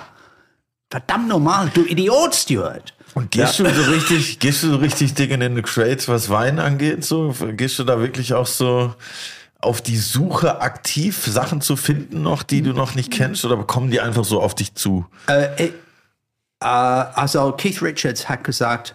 Verdammt 0.91 1.29
normal, 1.29 1.71
du 1.75 1.85
Idiot, 1.85 2.35
Stuart. 2.35 2.95
Und 3.15 3.31
gehst 3.33 3.59
du 3.59 3.69
so 3.69 3.91
richtig, 3.91 4.39
gehst 4.39 4.63
du 4.63 4.71
so 4.71 4.77
richtig 4.77 5.15
dick 5.15 5.31
in 5.33 5.41
den 5.41 5.63
Crates, 5.63 6.09
was 6.09 6.31
Wein 6.31 6.59
angeht? 6.59 7.05
So 7.05 7.35
gehst 7.53 7.79
du 7.79 7.85
da 7.85 7.99
wirklich 7.99 8.33
auch 8.33 8.47
so 8.47 8.95
auf 9.61 9.81
die 9.83 9.97
Suche 9.97 10.61
aktiv, 10.61 11.25
Sachen 11.27 11.61
zu 11.61 11.77
finden 11.77 12.23
noch, 12.23 12.43
die 12.43 12.63
du 12.63 12.73
noch 12.73 12.95
nicht 12.95 13.13
kennst, 13.13 13.45
oder 13.45 13.57
kommen 13.65 13.91
die 13.91 14.01
einfach 14.01 14.25
so 14.25 14.41
auf 14.41 14.55
dich 14.55 14.75
zu? 14.75 15.07
Äh, 15.27 15.67
äh, 15.67 15.71
also 16.61 17.53
Keith 17.53 17.83
Richards 17.83 18.29
hat 18.29 18.45
gesagt, 18.45 18.95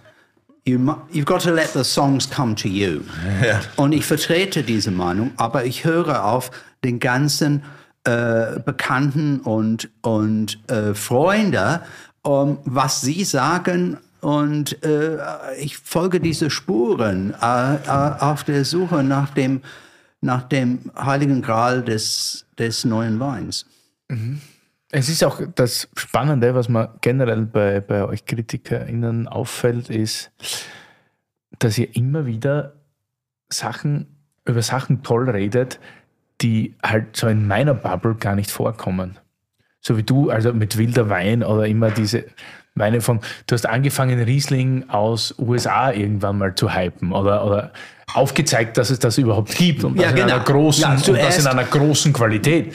you, 0.68 0.78
you've 1.12 1.26
got 1.26 1.42
to 1.42 1.52
let 1.52 1.70
the 1.74 1.84
songs 1.84 2.30
come 2.30 2.56
to 2.56 2.68
you. 2.68 3.04
Ja. 3.44 3.62
Und 3.78 3.94
ich 3.94 4.06
vertrete 4.06 4.64
diese 4.64 4.92
Meinung, 4.92 5.32
aber 5.38 5.66
ich 5.66 5.86
höre 5.86 6.26
auf 6.26 6.52
den 6.84 7.00
ganzen 7.00 7.64
äh, 8.04 8.60
Bekannten 8.60 9.40
und, 9.40 9.90
und 10.02 10.60
äh, 10.70 10.94
Freunde, 10.94 11.82
um, 12.22 12.60
was 12.66 13.02
sie 13.02 13.24
sagen. 13.24 13.98
Und 14.22 14.84
äh, 14.84 15.18
ich 15.60 15.78
folge 15.78 16.20
diese 16.20 16.50
Spuren 16.50 17.34
äh, 17.42 17.76
äh, 17.76 17.90
auf 18.20 18.44
der 18.44 18.66
Suche 18.66 19.04
nach 19.04 19.30
dem, 19.30 19.62
nach 20.22 20.44
dem 20.44 20.92
heiligen 20.98 21.42
Gral 21.42 21.84
des, 21.84 22.46
des 22.58 22.84
neuen 22.84 23.20
Weins. 23.20 23.66
Es 24.90 25.10
ist 25.10 25.24
auch 25.24 25.42
das 25.56 25.90
Spannende, 25.96 26.56
was 26.56 26.70
mir 26.70 26.96
generell 27.02 27.46
bei, 27.46 27.82
bei 27.82 28.06
euch 28.06 28.26
KritikerInnen 28.26 29.28
auffällt, 29.28 29.90
ist, 29.90 30.32
dass 31.60 31.78
ihr 31.78 31.96
immer 31.96 32.26
wieder 32.26 32.74
Sachen, 33.50 34.08
über 34.46 34.62
Sachen 34.62 35.04
toll 35.04 35.30
redet, 35.30 35.80
die 36.42 36.76
halt 36.84 37.18
so 37.18 37.28
in 37.28 37.48
meiner 37.48 37.74
Bubble 37.74 38.16
gar 38.16 38.36
nicht 38.36 38.52
vorkommen. 38.52 39.20
So 39.82 39.98
wie 39.98 40.04
du, 40.04 40.30
also 40.30 40.54
mit 40.54 40.78
wilder 40.78 41.10
Wein 41.10 41.44
oder 41.44 41.68
immer 41.68 41.92
diese 41.92 42.26
Weine 42.76 43.02
von, 43.02 43.20
du 43.48 43.54
hast 43.54 43.66
angefangen, 43.66 44.20
Riesling 44.22 44.90
aus 44.90 45.36
USA 45.38 45.92
irgendwann 45.92 46.38
mal 46.38 46.56
zu 46.56 46.76
hypen 46.76 47.12
oder, 47.12 47.46
oder 47.46 47.72
aufgezeigt, 48.14 48.78
dass 48.78 48.90
es 48.90 49.00
das 49.00 49.18
überhaupt 49.18 49.56
gibt 49.56 49.84
und 49.84 49.96
Ja, 49.98 50.04
das, 50.04 50.12
in 50.12 50.18
genau. 50.18 50.36
einer 50.36 50.44
großen, 50.44 50.82
Ja, 50.82 50.92
und 50.92 51.08
das 51.08 51.40
in 51.40 51.48
einer 51.48 51.64
großen 51.64 52.14
Qualität. 52.14 52.74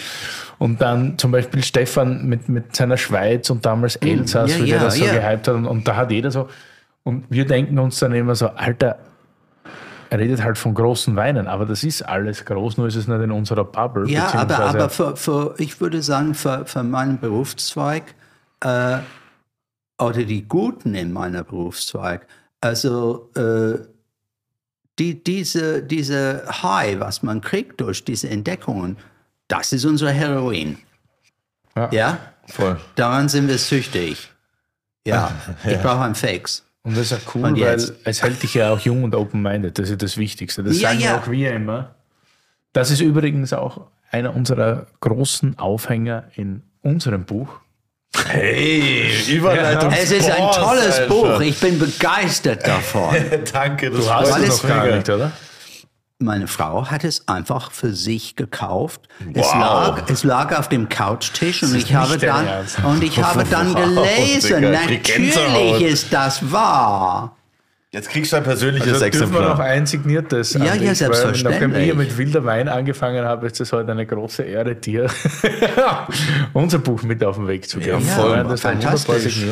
Und 0.63 0.81
dann 0.81 1.19
zum 1.19 1.33
Beispiel 1.33 1.65
Stefan 1.65 2.25
mit, 2.27 2.49
mit 2.49 2.77
seiner 2.77 2.97
Schweiz 2.97 3.51
und 3.51 3.67
damals 3.67 3.97
Elsass, 3.97 4.49
Mm, 4.49 4.53
ja, 4.53 4.63
wie 4.63 4.71
der 4.71 4.77
ja, 4.77 4.85
das 4.85 4.95
so 4.95 5.05
ja. 5.05 5.13
gehypt 5.15 5.49
hat. 5.49 5.57
Und, 5.57 5.67
und 5.67 5.89
da 5.89 5.97
hat 5.97 6.13
jeder 6.13 6.31
so. 6.31 6.49
Und 7.03 7.25
wir 7.31 7.45
denken 7.47 7.81
uns 7.81 7.99
dann 7.99 8.13
immer 8.13 8.37
so, 8.37 8.47
Alter, 8.47 9.01
er 10.09 10.19
redet 10.21 10.45
halt 10.45 10.57
von 10.57 10.73
großen 10.73 11.17
Weinen, 11.17 11.49
aber 11.49 11.67
das 11.67 11.83
ist 11.83 12.03
alles 12.03 12.45
groß, 12.45 12.77
nur 12.77 12.87
ist 12.87 12.95
es 12.95 13.09
nicht 13.09 13.21
in 13.21 13.33
unserer 13.33 13.65
Bubble. 13.65 14.09
Ja, 14.09 14.33
aber, 14.35 14.57
aber 14.61 14.89
für, 14.89 15.17
für, 15.17 15.57
ich 15.59 15.81
würde 15.81 16.01
sagen, 16.01 16.33
für, 16.33 16.65
für 16.65 16.85
meinen 16.85 17.19
Berufszweig 17.19 18.15
äh, 18.61 18.99
oder 19.99 20.23
die 20.25 20.47
Guten 20.47 20.95
in 20.95 21.13
meiner 21.13 21.43
Berufszweig, 21.43 22.25
also 22.61 23.31
äh, 23.35 23.81
die, 25.01 25.25
diese, 25.25 25.83
diese 25.83 26.45
High, 26.63 27.01
was 27.01 27.25
man 27.25 27.41
kriegt 27.41 27.81
durch 27.81 28.05
diese 28.05 28.31
Entdeckungen, 28.31 28.97
das 29.53 29.73
ist 29.73 29.85
unser 29.85 30.11
Heroin. 30.11 30.79
Ja. 31.77 31.89
Ja, 31.93 32.19
Voll. 32.49 32.79
daran 32.97 33.29
sind 33.29 33.49
wir 33.49 33.59
süchtig. 33.59 34.31
Ja, 35.07 35.33
ich 35.65 35.79
brauche 35.81 36.01
einen 36.03 36.15
Fix. 36.15 36.65
Und 36.85 36.97
das 36.97 37.11
ist 37.11 37.12
ja 37.12 37.19
cool, 37.35 37.61
weil 37.61 37.93
es 38.05 38.23
hält 38.23 38.43
dich 38.43 38.55
ja 38.55 38.70
auch 38.73 38.81
jung 38.81 39.05
und 39.05 39.15
open-minded. 39.15 39.79
Das 39.79 39.91
ist 39.91 40.03
das 40.03 40.16
Wichtigste. 40.16 40.62
Das 40.62 40.81
Ja, 40.81 40.91
sagen 40.91 41.01
ja. 41.01 41.19
auch 41.19 41.29
wir 41.31 41.53
immer. 41.53 41.95
Das 42.73 42.91
ist 42.91 43.01
übrigens 43.01 43.53
auch 43.53 43.89
einer 44.11 44.35
unserer 44.35 44.87
großen 45.01 45.59
Aufhänger 45.59 46.24
in 46.35 46.62
unserem 46.83 47.24
Buch. 47.24 47.61
Hey, 48.27 49.11
Überleitung. 49.29 49.93
Es 49.93 50.11
ist 50.11 50.31
ein 50.31 50.51
tolles 50.53 50.99
Alter. 50.99 51.07
Buch. 51.09 51.41
Ich 51.41 51.59
bin 51.61 51.79
begeistert 51.79 52.66
davon. 52.66 53.15
Danke, 53.53 53.91
das 53.91 54.05
Du 54.05 54.11
hast 54.12 54.39
es 54.39 54.62
noch 54.62 54.69
gar 54.69 54.87
nicht, 54.87 55.09
oder? 55.09 55.33
Meine 56.24 56.47
Frau 56.47 56.86
hat 56.90 57.05
es 57.05 57.27
einfach 57.28 57.70
für 57.73 57.93
sich 57.93 58.36
gekauft. 58.36 59.03
Es, 59.35 59.47
Wow. 59.47 59.55
lag, 59.59 60.03
es 60.09 60.24
lag 60.24 60.59
auf 60.59 60.69
dem 60.69 60.89
Couchtisch 60.89 61.62
und 61.62 61.74
ich 61.74 61.94
habe 61.94 62.16
dann 62.19 62.47
Ernst. 62.47 62.78
und 62.85 63.03
ich 63.03 63.23
habe 63.23 63.44
dann 63.44 63.74
Wow, 63.74 64.07
gelesen. 64.07 64.61
Gänsehaut. 65.03 65.49
Natürlich 65.53 65.82
ist 65.93 66.12
das 66.12 66.53
wahr. 66.53 67.36
Jetzt 67.90 68.09
kriegst 68.09 68.32
du 68.32 68.36
ein 68.36 68.43
persönliches 68.43 68.89
Also 69.03 69.05
dürfen 69.11 69.35
wir 69.35 69.40
noch 69.40 69.49
Exemplar. 69.51 69.66
ein 69.66 69.85
signiertes 69.86 70.55
Ja, 70.55 70.65
ja, 70.65 70.70
anlegen, 70.73 70.86
weil 70.89 70.94
selbstverständlich. 70.94 71.61
Nachdem 71.70 71.81
ich 71.90 71.94
mit 71.94 72.16
wilder 72.16 72.44
Wein 72.47 72.69
angefangen 72.70 73.23
habe, 73.27 73.47
ist 73.47 73.61
es 73.61 73.70
heute 73.73 73.93
eine 73.93 74.07
große 74.07 74.44
Ehre, 74.44 74.74
dir 74.74 75.09
unser 76.55 76.78
Buch 76.78 77.03
mit 77.03 77.23
auf 77.23 77.36
den 77.36 77.49
Weg 77.49 77.69
zu 77.69 77.78
geben. 77.81 78.03
Ja, 78.07 78.15
voll, 78.15 78.44
das 78.44 78.65
war 78.65 78.73
wunderbar 78.73 78.97
fantastisch. 78.97 79.43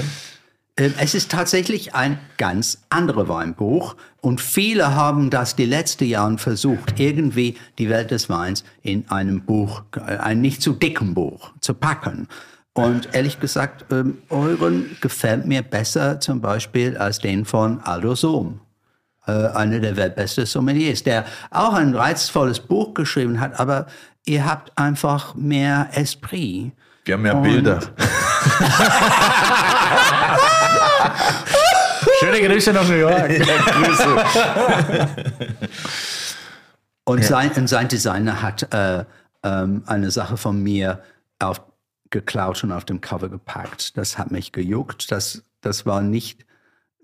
Ähm, 0.76 0.94
Es 0.98 1.14
ist 1.14 1.30
tatsächlich 1.30 1.94
ein 1.94 2.18
ganz 2.36 2.82
anderes 2.90 3.28
Weinbuch 3.28 3.96
und 4.20 4.40
viele 4.40 4.94
haben 4.94 5.30
das 5.30 5.56
die 5.56 5.66
letzten 5.66 6.04
Jahre 6.04 6.38
versucht, 6.38 6.98
irgendwie 6.98 7.56
die 7.78 7.88
Welt 7.88 8.10
des 8.10 8.28
Weins 8.28 8.64
in 8.82 9.08
einem 9.10 9.42
Buch, 9.42 9.82
äh, 9.96 10.16
ein 10.16 10.40
nicht 10.40 10.62
zu 10.62 10.72
dicken 10.72 11.14
Buch 11.14 11.52
zu 11.60 11.74
packen. 11.74 12.28
Und 12.72 13.14
ehrlich 13.14 13.40
gesagt, 13.40 13.86
ähm, 13.92 14.18
euren 14.28 14.96
gefällt 15.00 15.44
mir 15.46 15.62
besser 15.62 16.20
zum 16.20 16.40
Beispiel 16.40 16.96
als 16.96 17.18
den 17.18 17.44
von 17.44 17.80
Aldo 17.80 18.14
Sohm. 18.14 18.60
Äh, 19.26 19.32
einer 19.32 19.80
der 19.80 19.96
weltbesten 19.96 20.46
Sommeliers, 20.46 21.02
der 21.02 21.24
auch 21.50 21.74
ein 21.74 21.94
reizvolles 21.94 22.60
Buch 22.60 22.94
geschrieben 22.94 23.40
hat, 23.40 23.58
aber 23.58 23.86
ihr 24.24 24.46
habt 24.46 24.76
einfach 24.78 25.34
mehr 25.34 25.90
Esprit. 25.92 26.72
Wir 27.10 27.16
haben 27.16 27.26
ja 27.26 27.34
Bilder. 27.34 27.80
Schöne 32.20 32.40
Grüße 32.40 32.72
nach 32.72 32.86
New 32.86 32.94
York. 32.94 33.32
Und 37.02 37.24
sein, 37.24 37.50
und 37.56 37.66
sein 37.66 37.88
Designer 37.88 38.42
hat 38.42 38.72
äh, 38.72 39.04
ähm, 39.42 39.82
eine 39.86 40.12
Sache 40.12 40.36
von 40.36 40.62
mir 40.62 41.02
auf, 41.40 41.60
geklaut 42.10 42.62
und 42.62 42.70
auf 42.70 42.84
dem 42.84 43.00
Cover 43.00 43.28
gepackt. 43.28 43.96
Das 43.96 44.16
hat 44.16 44.30
mich 44.30 44.52
gejuckt. 44.52 45.10
Das, 45.10 45.42
das 45.62 45.86
war 45.86 46.02
nicht, 46.02 46.46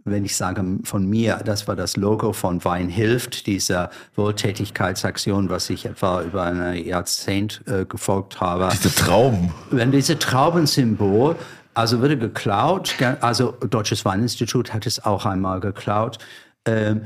wenn 0.07 0.25
ich 0.25 0.37
sage 0.37 0.65
von 0.85 1.07
mir, 1.07 1.41
das 1.45 1.69
war 1.69 1.77
das 1.77 1.97
Logo 1.97 2.33
von 2.33 2.65
Wein 2.65 2.89
hilft, 2.89 3.47
dieser 3.47 3.91
Wohltätigkeitsaktion, 4.15 5.51
was 5.51 5.69
ich 5.71 5.85
etwa 5.87 6.23
über 6.23 6.45
ein 6.45 6.85
Jahrzehnt 6.85 7.63
äh, 7.67 7.85
gefolgt 7.85 8.41
habe 8.41 8.69
Diese 8.73 8.95
Trauben. 8.95 9.53
wenn 9.71 9.91
diese 9.93 10.19
Traubensymbol, 10.19 11.37
also 11.75 12.01
wurde 12.01 12.17
geklaut, 12.17 12.95
ge- 12.99 13.17
also 13.21 13.53
Deutsches 13.69 14.05
Weininstitut 14.05 14.73
hat 14.73 14.87
es 14.87 15.05
auch 15.05 15.27
einmal 15.27 15.61
geklaut. 15.61 16.19
Ähm, 16.65 17.03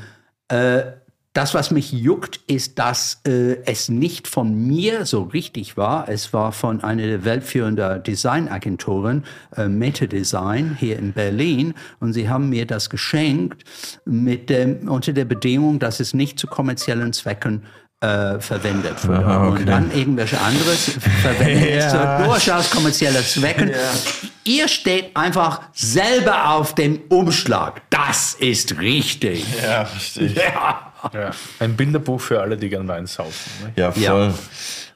äh, 0.49 0.83
das, 1.33 1.55
was 1.55 1.71
mich 1.71 1.93
juckt, 1.93 2.41
ist, 2.49 2.79
dass 2.81 3.21
äh, 3.25 3.59
es 3.65 3.89
nicht 3.89 4.27
von 4.27 4.53
mir 4.67 5.07
so 5.07 5.23
richtig 5.23 5.77
war. 5.77 6.09
Es 6.09 6.33
war 6.33 6.51
von 6.51 6.83
einer 6.83 7.07
der 7.07 7.25
weltführenden 7.25 8.03
Designagenturen, 8.03 9.25
äh, 9.57 9.69
Meta 9.69 10.07
Design, 10.07 10.77
hier 10.79 10.99
in 10.99 11.13
Berlin. 11.13 11.75
Und 12.01 12.15
sie 12.15 12.29
haben 12.29 12.49
mir 12.49 12.67
das 12.67 12.91
geschenkt 12.91 13.63
mit 14.05 14.51
dem, 14.51 14.89
unter 14.89 15.13
der 15.13 15.25
Bedingung, 15.25 15.79
dass 15.79 16.01
es 16.01 16.15
nicht 16.15 16.37
zu 16.39 16.49
kommerziellen 16.49 17.13
Zwecken 17.13 17.63
äh, 18.01 18.41
verwendet 18.41 19.07
wird. 19.07 19.25
Und 19.25 19.67
dann 19.67 19.93
irgendwelche 19.95 20.41
anderes 20.41 20.99
verwendet 21.23 21.71
es 21.71 21.91
zu 21.93 22.25
durchaus 22.25 22.71
kommerzielle 22.71 23.23
Zwecken. 23.23 23.71
Ihr 24.45 24.67
steht 24.67 25.17
einfach 25.17 25.61
selber 25.75 26.51
auf 26.51 26.75
dem 26.75 27.03
Umschlag. 27.09 27.83
Das 27.91 28.35
ist 28.35 28.81
richtig. 28.81 29.45
Ja, 29.63 29.83
richtig. 29.83 30.35
Ja. 30.35 30.90
Ein 31.61 31.77
Bilderbuch 31.77 32.21
für 32.21 32.41
alle, 32.41 32.57
die 32.57 32.69
gern 32.69 32.87
Wein 32.89 33.07
saufen. 33.07 33.51
Ne? 33.65 33.73
Ja, 33.77 33.93
voll. 33.93 34.35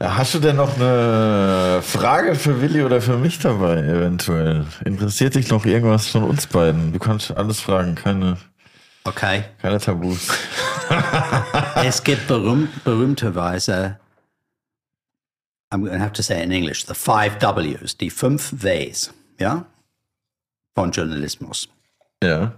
Ja. 0.01 0.17
Hast 0.17 0.35
du 0.35 0.39
denn 0.41 0.57
noch 0.57 0.77
eine 0.77 1.81
Frage 1.83 2.35
für 2.35 2.61
Willi 2.61 2.83
oder 2.83 3.01
für 3.01 3.17
mich 3.17 3.39
dabei, 3.39 3.79
eventuell? 3.79 4.67
Interessiert 4.85 5.35
dich 5.35 5.49
noch 5.51 5.65
irgendwas 5.65 6.09
von 6.09 6.25
uns 6.25 6.47
beiden? 6.47 6.93
Du 6.93 6.99
kannst 6.99 7.31
alles 7.37 7.61
fragen, 7.61 7.95
keine, 7.95 8.37
Okay. 9.05 9.45
keine 9.61 9.79
Tabus. 9.79 10.29
Es 11.77 12.03
gibt 12.03 12.27
berühm, 12.27 12.69
berühmterweise, 12.85 13.99
I'm 15.71 15.81
going 15.81 15.93
to 15.93 15.99
have 15.99 16.13
to 16.15 16.23
say 16.23 16.43
in 16.43 16.51
English, 16.51 16.85
the 16.87 16.95
five 16.95 17.39
W's, 17.41 17.97
die 17.97 18.11
fünf 18.11 18.53
Ws, 18.53 19.13
ja, 19.39 19.65
von 20.75 20.91
Journalismus. 20.93 21.69
Ja. 22.23 22.53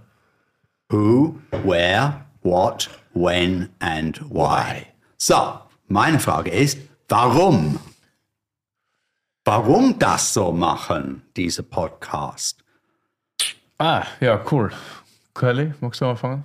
Who, 0.89 1.35
where, 1.63 2.25
what, 2.41 2.89
when 3.21 3.69
and 3.79 4.19
why. 4.29 4.87
So, 5.17 5.59
meine 5.87 6.19
Frage 6.19 6.51
ist, 6.51 6.77
warum? 7.07 7.79
Warum 9.45 9.97
das 9.97 10.33
so 10.33 10.51
machen, 10.51 11.21
diese 11.35 11.63
Podcast? 11.63 12.63
Ah, 13.77 14.05
ja, 14.19 14.43
cool. 14.51 14.71
Curly, 15.33 15.73
magst 15.79 16.01
du 16.01 16.05
mal 16.05 16.15
fangen? 16.15 16.43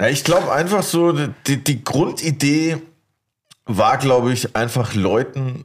Ja, 0.00 0.08
ich 0.08 0.24
glaube 0.24 0.52
einfach 0.52 0.82
so, 0.82 1.12
die, 1.12 1.62
die 1.62 1.84
Grundidee 1.84 2.78
war, 3.66 3.98
glaube 3.98 4.32
ich, 4.32 4.56
einfach 4.56 4.94
Leuten 4.94 5.64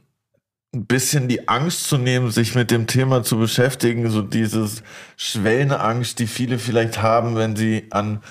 ein 0.74 0.86
bisschen 0.86 1.28
die 1.28 1.48
Angst 1.48 1.84
zu 1.84 1.96
nehmen, 1.96 2.30
sich 2.30 2.54
mit 2.54 2.70
dem 2.70 2.86
Thema 2.86 3.22
zu 3.22 3.38
beschäftigen, 3.38 4.10
so 4.10 4.22
dieses 4.22 4.82
schwellende 5.16 5.80
Angst, 5.80 6.18
die 6.18 6.26
viele 6.26 6.58
vielleicht 6.58 7.00
haben, 7.00 7.36
wenn 7.36 7.54
sie 7.56 7.86
an 7.90 8.22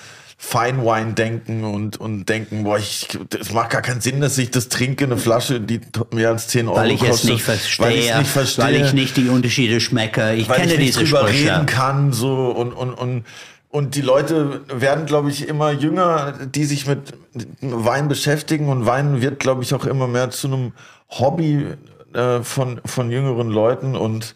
Fine 0.46 0.84
Wine 0.84 1.14
denken 1.14 1.64
und, 1.64 1.96
und 1.96 2.26
denken, 2.28 2.64
boah, 2.64 2.78
ich, 2.78 3.08
es 3.40 3.52
macht 3.52 3.70
gar 3.70 3.80
keinen 3.82 4.00
Sinn, 4.02 4.20
dass 4.20 4.36
ich 4.36 4.50
das 4.50 4.68
trinke, 4.68 5.04
eine 5.04 5.16
Flasche, 5.16 5.60
die 5.60 5.80
mehr 6.12 6.28
als 6.28 6.48
10 6.48 6.68
Euro 6.68 6.76
Weil 6.76 6.90
ich 6.90 7.02
es 7.02 7.08
kostet. 7.08 7.30
nicht 7.30 7.42
verstehe, 7.42 7.86
Weil 7.86 7.94
ich 7.98 8.10
es 8.10 8.18
nicht 8.18 8.30
verstehe. 8.30 8.64
weil 8.64 8.74
ich 8.76 8.92
nicht 8.92 9.16
die 9.16 9.28
Unterschiede 9.28 9.80
schmecke. 9.80 10.34
Ich 10.34 10.48
weil 10.48 10.56
kenne 10.60 10.74
ich 10.74 10.78
nicht 10.78 10.88
diese 10.98 11.04
drüber 11.04 11.26
Sprüche. 11.28 11.50
reden 11.54 11.66
kann, 11.66 12.12
so 12.12 12.50
und, 12.50 12.72
und, 12.72 12.92
und, 12.92 13.24
und 13.70 13.94
die 13.94 14.02
Leute 14.02 14.60
werden, 14.68 15.06
glaube 15.06 15.30
ich, 15.30 15.48
immer 15.48 15.72
jünger, 15.72 16.34
die 16.46 16.64
sich 16.64 16.86
mit 16.86 17.14
Wein 17.60 18.08
beschäftigen 18.08 18.68
und 18.68 18.86
Wein 18.86 19.22
wird, 19.22 19.40
glaube 19.40 19.62
ich, 19.62 19.72
auch 19.74 19.86
immer 19.86 20.06
mehr 20.06 20.30
zu 20.30 20.46
einem 20.48 20.72
Hobby 21.10 21.66
äh, 22.12 22.42
von, 22.42 22.80
von 22.84 23.10
jüngeren 23.10 23.48
Leuten 23.48 23.96
und 23.96 24.34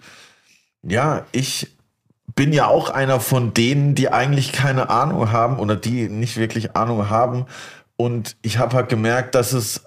ja, 0.83 1.27
ich 1.33 1.69
bin 2.39 2.53
ja 2.53 2.69
auch 2.69 2.89
einer 2.89 3.19
von 3.19 3.53
denen, 3.53 3.97
die 3.97 4.11
eigentlich 4.13 4.53
keine 4.53 4.91
Ahnung 4.91 5.33
haben 5.33 5.59
oder 5.59 5.75
die 5.75 6.09
nicht 6.09 6.37
wirklich 6.37 6.77
Ahnung 6.77 7.11
haben. 7.11 7.47
Und 7.97 8.37
ich 8.43 8.59
habe 8.59 8.77
halt 8.77 8.89
gemerkt, 8.89 9.35
dass 9.35 9.53
es 9.53 9.83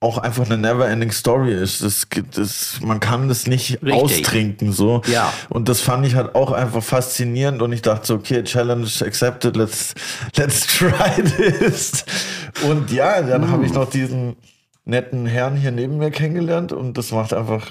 auch 0.00 0.18
einfach 0.18 0.44
eine 0.44 0.58
never-ending 0.58 1.10
Story 1.12 1.54
ist. 1.54 1.82
Das, 1.82 2.10
gibt- 2.10 2.36
das, 2.36 2.78
man 2.82 3.00
kann 3.00 3.28
das 3.28 3.46
nicht 3.46 3.82
Richtig. 3.82 3.92
austrinken 3.94 4.70
so. 4.70 5.00
Ja. 5.06 5.32
Und 5.48 5.70
das 5.70 5.80
fand 5.80 6.04
ich 6.06 6.14
halt 6.14 6.34
auch 6.34 6.52
einfach 6.52 6.82
faszinierend. 6.82 7.62
Und 7.62 7.72
ich 7.72 7.80
dachte 7.80 8.06
so, 8.06 8.16
okay, 8.16 8.44
Challenge 8.44 8.86
accepted, 9.00 9.56
let's, 9.56 9.94
let's 10.36 10.66
try 10.78 11.22
this. 11.38 12.04
Und 12.68 12.92
ja, 12.92 13.22
dann 13.22 13.50
habe 13.50 13.64
ich 13.64 13.72
noch 13.72 13.88
diesen 13.88 14.36
netten 14.84 15.24
Herrn 15.24 15.56
hier 15.56 15.70
neben 15.70 15.96
mir 15.96 16.10
kennengelernt 16.10 16.70
und 16.74 16.98
das 16.98 17.12
macht 17.12 17.32
einfach 17.32 17.66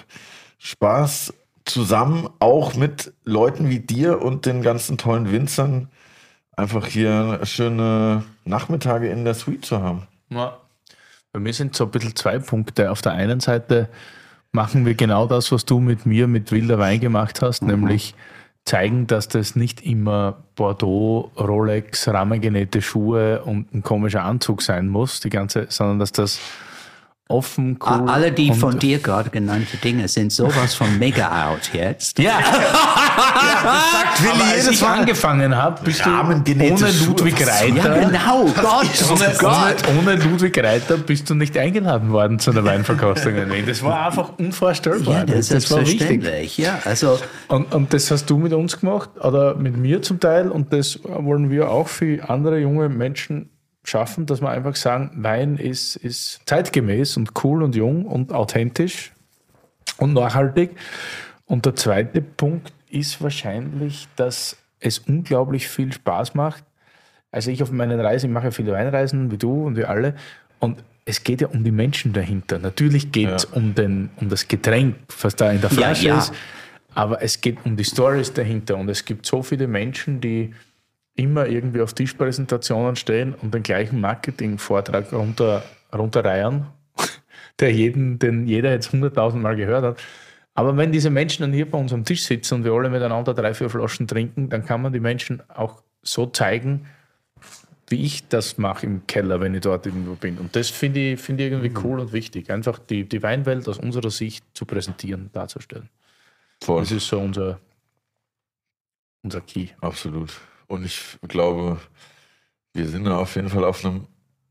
Spaß, 0.57 1.31
zusammen 1.65 2.29
auch 2.39 2.75
mit 2.75 3.13
Leuten 3.23 3.69
wie 3.69 3.79
dir 3.79 4.21
und 4.21 4.45
den 4.45 4.61
ganzen 4.61 4.97
tollen 4.97 5.31
Winzern 5.31 5.89
einfach 6.55 6.85
hier 6.85 7.39
schöne 7.43 8.23
Nachmittage 8.45 9.09
in 9.09 9.25
der 9.25 9.33
Suite 9.33 9.65
zu 9.65 9.81
haben. 9.81 10.07
Ja. 10.29 10.57
Bei 11.31 11.39
mir 11.39 11.53
sind 11.53 11.75
so 11.75 11.85
ein 11.85 11.91
bisschen 11.91 12.15
zwei 12.15 12.39
Punkte. 12.39 12.91
Auf 12.91 13.01
der 13.01 13.13
einen 13.13 13.39
Seite 13.39 13.89
machen 14.51 14.85
wir 14.85 14.93
genau 14.93 15.25
das, 15.25 15.51
was 15.51 15.65
du 15.65 15.79
mit 15.79 16.05
mir 16.05 16.27
mit 16.27 16.51
Wilder 16.51 16.77
Wein 16.77 16.99
gemacht 16.99 17.41
hast, 17.41 17.63
nämlich 17.63 18.13
zeigen, 18.65 19.07
dass 19.07 19.27
das 19.27 19.55
nicht 19.55 19.81
immer 19.81 20.43
Bordeaux, 20.55 21.31
Rolex, 21.37 22.07
rahmengenähte 22.07 22.81
Schuhe 22.81 23.43
und 23.43 23.73
ein 23.73 23.83
komischer 23.83 24.23
Anzug 24.23 24.61
sein 24.61 24.87
muss, 24.87 25.19
die 25.19 25.29
ganze, 25.29 25.65
sondern 25.69 25.99
dass 25.99 26.11
das 26.11 26.39
offen, 27.29 27.79
cool 27.85 28.09
Alle 28.09 28.31
die 28.31 28.49
und 28.51 28.55
von 28.57 28.77
dir 28.79 28.99
gerade 28.99 29.29
genannten 29.29 29.79
Dinge 29.81 30.07
sind 30.07 30.31
sowas 30.31 30.75
von 30.75 30.99
mega 30.99 31.47
out 31.49 31.71
jetzt. 31.73 32.19
Ja, 32.19 32.33
Sagt 33.63 34.33
aber 34.35 34.43
als 34.51 34.67
ich 34.69 34.83
angefangen 34.83 35.55
habe, 35.55 35.81
bist 35.83 36.05
du 36.05 36.09
ohne 36.09 36.91
Ludwig 37.05 37.37
soll- 37.39 37.47
Ja, 37.75 37.83
Reiter. 37.83 37.99
genau. 38.07 38.45
Gott, 38.61 38.87
oh 39.09 39.13
Ohne, 39.13 39.33
Gott. 39.37 39.75
ohne, 39.99 40.15
Ludwig 40.15 40.57
Reiter 40.63 40.97
bist 40.97 41.29
du 41.29 41.35
nicht 41.35 41.57
eingeladen 41.57 42.11
worden 42.11 42.39
zu 42.39 42.51
einer 42.51 42.63
Weinverkostung. 42.65 43.33
Das 43.65 43.83
war 43.83 44.07
einfach 44.07 44.31
unvorstellbar. 44.37 45.13
Ja, 45.19 45.25
das 45.25 45.49
ist 45.51 45.71
war 45.71 45.77
selbstverständlich. 45.79 46.57
Ja, 46.57 46.79
also 46.85 47.19
Und, 47.47 47.73
und 47.73 47.93
das 47.93 48.11
hast 48.11 48.29
du 48.29 48.37
mit 48.37 48.53
uns 48.53 48.79
gemacht 48.79 49.09
oder 49.21 49.55
mit 49.55 49.77
mir 49.77 50.01
zum 50.01 50.19
Teil 50.19 50.49
und 50.49 50.73
das 50.73 50.99
wollen 51.03 51.49
wir 51.49 51.69
auch 51.69 51.87
für 51.87 52.29
andere 52.29 52.59
junge 52.59 52.89
Menschen 52.89 53.49
schaffen, 53.83 54.25
dass 54.25 54.41
wir 54.41 54.49
einfach 54.49 54.75
sagen, 54.75 55.11
Wein 55.15 55.57
ist, 55.57 55.95
ist 55.97 56.41
zeitgemäß 56.45 57.17
und 57.17 57.31
cool 57.43 57.63
und 57.63 57.75
jung 57.75 58.05
und 58.05 58.31
authentisch 58.31 59.11
und 59.97 60.13
nachhaltig. 60.13 60.71
Und 61.45 61.65
der 61.65 61.75
zweite 61.75 62.21
Punkt 62.21 62.73
ist 62.89 63.21
wahrscheinlich, 63.21 64.07
dass 64.15 64.57
es 64.79 64.99
unglaublich 64.99 65.67
viel 65.67 65.91
Spaß 65.91 66.35
macht. 66.35 66.63
Also 67.31 67.51
ich 67.51 67.63
auf 67.63 67.71
meinen 67.71 67.99
Reisen, 67.99 68.29
ich 68.29 68.33
mache 68.33 68.45
ja 68.45 68.51
viele 68.51 68.71
Weinreisen, 68.73 69.31
wie 69.31 69.37
du 69.37 69.65
und 69.65 69.75
wir 69.75 69.89
alle. 69.89 70.15
Und 70.59 70.83
es 71.05 71.23
geht 71.23 71.41
ja 71.41 71.47
um 71.47 71.63
die 71.63 71.71
Menschen 71.71 72.13
dahinter. 72.13 72.59
Natürlich 72.59 73.11
geht 73.11 73.29
es 73.29 73.45
um, 73.45 73.75
den, 73.75 74.09
um 74.17 74.29
das 74.29 74.47
Getränk, 74.47 74.95
was 75.21 75.35
da 75.35 75.51
in 75.51 75.59
der 75.59 75.69
Flasche 75.69 76.07
ja. 76.07 76.19
ist. 76.19 76.33
Aber 76.93 77.21
es 77.21 77.41
geht 77.41 77.57
um 77.65 77.75
die 77.75 77.83
Stories 77.83 78.33
dahinter. 78.33 78.77
Und 78.77 78.87
es 78.87 79.03
gibt 79.03 79.25
so 79.25 79.41
viele 79.41 79.67
Menschen, 79.67 80.21
die 80.21 80.53
immer 81.15 81.47
irgendwie 81.47 81.81
auf 81.81 81.93
Tischpräsentationen 81.93 82.95
stehen 82.95 83.33
und 83.35 83.53
den 83.53 83.63
gleichen 83.63 84.01
Marketingvortrag 84.01 85.13
runter, 85.13 85.63
runterreihen, 85.93 86.65
der 87.59 87.71
jeden, 87.71 88.19
den 88.19 88.47
jeder 88.47 88.71
jetzt 88.71 88.91
hunderttausendmal 88.91 89.55
gehört 89.55 89.83
hat. 89.83 90.03
Aber 90.55 90.77
wenn 90.77 90.91
diese 90.91 91.09
Menschen 91.09 91.41
dann 91.41 91.53
hier 91.53 91.69
bei 91.69 91.77
uns 91.77 91.93
am 91.93 92.05
Tisch 92.05 92.23
sitzen 92.23 92.55
und 92.55 92.63
wir 92.63 92.73
alle 92.73 92.89
miteinander 92.89 93.33
drei, 93.33 93.53
vier 93.53 93.69
Flaschen 93.69 94.07
trinken, 94.07 94.49
dann 94.49 94.65
kann 94.65 94.81
man 94.81 94.93
die 94.93 94.99
Menschen 94.99 95.41
auch 95.49 95.81
so 96.03 96.27
zeigen, 96.27 96.87
wie 97.87 98.03
ich 98.03 98.27
das 98.27 98.57
mache 98.57 98.85
im 98.85 99.05
Keller, 99.07 99.39
wenn 99.41 99.53
ich 99.55 99.61
dort 99.61 99.85
irgendwo 99.85 100.15
bin. 100.15 100.37
Und 100.37 100.55
das 100.55 100.69
finde 100.69 101.13
ich, 101.13 101.19
finde 101.19 101.45
ich 101.45 101.51
irgendwie 101.51 101.73
cool 101.83 101.99
und 101.99 102.13
wichtig, 102.13 102.49
einfach 102.49 102.79
die, 102.79 103.07
die 103.07 103.21
Weinwelt 103.21 103.67
aus 103.67 103.77
unserer 103.77 104.09
Sicht 104.09 104.45
zu 104.53 104.65
präsentieren, 104.65 105.29
darzustellen. 105.33 105.89
Voll. 106.63 106.81
Das 106.81 106.91
ist 106.91 107.07
so 107.07 107.19
unser, 107.19 107.59
unser 109.23 109.41
Key. 109.41 109.67
Absolut. 109.81 110.39
Und 110.67 110.85
ich 110.85 111.17
glaube, 111.27 111.79
wir 112.73 112.87
sind 112.87 113.07
auf 113.07 113.35
jeden 113.35 113.49
Fall 113.49 113.63
auf 113.63 113.85
einem, 113.85 114.07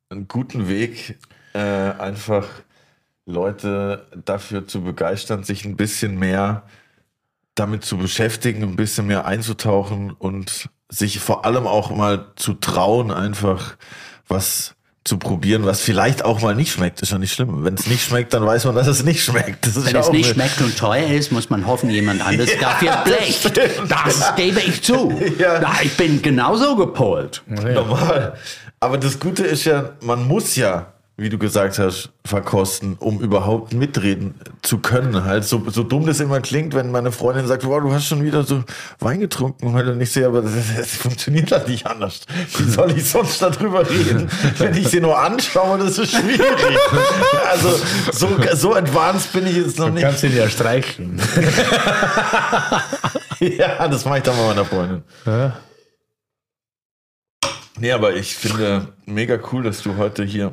einem 0.08 0.28
guten 0.28 0.68
Weg, 0.68 1.18
äh, 1.54 1.58
einfach 1.58 2.48
Leute 3.26 4.06
dafür 4.24 4.66
zu 4.66 4.82
begeistern, 4.82 5.44
sich 5.44 5.64
ein 5.64 5.76
bisschen 5.76 6.18
mehr 6.18 6.64
damit 7.54 7.84
zu 7.84 7.98
beschäftigen, 7.98 8.62
ein 8.62 8.76
bisschen 8.76 9.06
mehr 9.06 9.26
einzutauchen 9.26 10.10
und 10.10 10.70
sich 10.88 11.20
vor 11.20 11.44
allem 11.44 11.66
auch 11.66 11.90
mal 11.90 12.32
zu 12.36 12.54
trauen, 12.54 13.10
einfach 13.10 13.76
was 14.26 14.74
zu 15.04 15.18
probieren, 15.18 15.64
was 15.66 15.80
vielleicht 15.80 16.24
auch 16.24 16.40
mal 16.42 16.54
nicht 16.54 16.72
schmeckt. 16.72 17.02
Ist 17.02 17.10
ja 17.10 17.18
nicht 17.18 17.32
schlimm. 17.32 17.64
Wenn 17.64 17.74
es 17.74 17.86
nicht 17.86 18.04
schmeckt, 18.04 18.32
dann 18.34 18.46
weiß 18.46 18.66
man, 18.66 18.76
dass 18.76 18.86
es 18.86 19.02
nicht 19.02 19.24
schmeckt. 19.24 19.66
Das 19.66 19.76
ist 19.76 19.86
Wenn 19.86 19.94
ja 19.94 20.00
es 20.00 20.12
nicht 20.12 20.30
schmeckt 20.30 20.60
und 20.60 20.76
teuer 20.76 21.08
ist, 21.08 21.32
muss 21.32 21.50
man 21.50 21.66
hoffen, 21.66 21.90
jemand 21.90 22.24
anderes 22.24 22.50
dafür 22.60 22.98
blecht. 23.04 23.50
Das 23.88 24.36
gebe 24.36 24.60
ich 24.60 24.82
zu. 24.82 25.12
Ja. 25.38 25.58
Na, 25.60 25.72
ich 25.82 25.96
bin 25.96 26.22
genauso 26.22 26.76
gepolt. 26.76 27.42
Normal. 27.46 28.34
Aber 28.78 28.98
das 28.98 29.18
Gute 29.18 29.44
ist 29.44 29.64
ja, 29.64 29.90
man 30.02 30.26
muss 30.26 30.54
ja, 30.56 30.92
wie 31.22 31.28
du 31.28 31.38
gesagt 31.38 31.78
hast, 31.78 32.10
verkosten, 32.24 32.96
um 32.98 33.20
überhaupt 33.20 33.72
mitreden 33.72 34.34
zu 34.62 34.78
können. 34.78 35.24
Halt 35.24 35.44
so, 35.44 35.62
so 35.70 35.82
dumm 35.82 36.06
das 36.06 36.20
immer 36.20 36.40
klingt, 36.40 36.74
wenn 36.74 36.90
meine 36.90 37.12
Freundin 37.12 37.46
sagt, 37.46 37.64
wow, 37.64 37.80
du 37.80 37.92
hast 37.92 38.06
schon 38.06 38.24
wieder 38.24 38.42
so 38.44 38.64
Wein 38.98 39.20
getrunken 39.20 39.72
heute 39.72 39.94
nicht 39.94 40.12
sehr, 40.12 40.26
aber 40.26 40.42
das, 40.42 40.52
das 40.76 40.90
funktioniert 40.96 41.50
halt 41.52 41.68
nicht 41.68 41.86
anders. 41.86 42.20
Wie 42.58 42.70
soll 42.70 42.92
ich 42.96 43.08
sonst 43.08 43.40
darüber 43.40 43.88
reden, 43.88 44.28
wenn 44.58 44.76
ich 44.76 44.88
sie 44.88 45.00
nur 45.00 45.18
anschaue? 45.18 45.78
Das 45.78 45.98
ist 45.98 46.10
schwierig. 46.10 46.78
Also 47.50 47.70
so, 48.12 48.28
so 48.54 48.74
advanced 48.74 49.32
bin 49.32 49.46
ich 49.46 49.56
jetzt 49.56 49.78
noch 49.78 49.90
nicht. 49.90 50.02
Kannst 50.02 50.22
du 50.22 50.26
ihn 50.26 50.36
ja 50.36 50.48
streicheln. 50.48 51.20
Ja, 53.58 53.88
das 53.88 54.04
mache 54.04 54.18
ich 54.18 54.22
dann 54.22 54.36
mal 54.36 54.48
meiner 54.48 54.64
Freundin. 54.64 55.02
Nee, 57.78 57.90
aber 57.90 58.14
ich 58.14 58.36
finde 58.36 58.94
mega 59.06 59.38
cool, 59.50 59.64
dass 59.64 59.82
du 59.82 59.96
heute 59.96 60.22
hier 60.22 60.52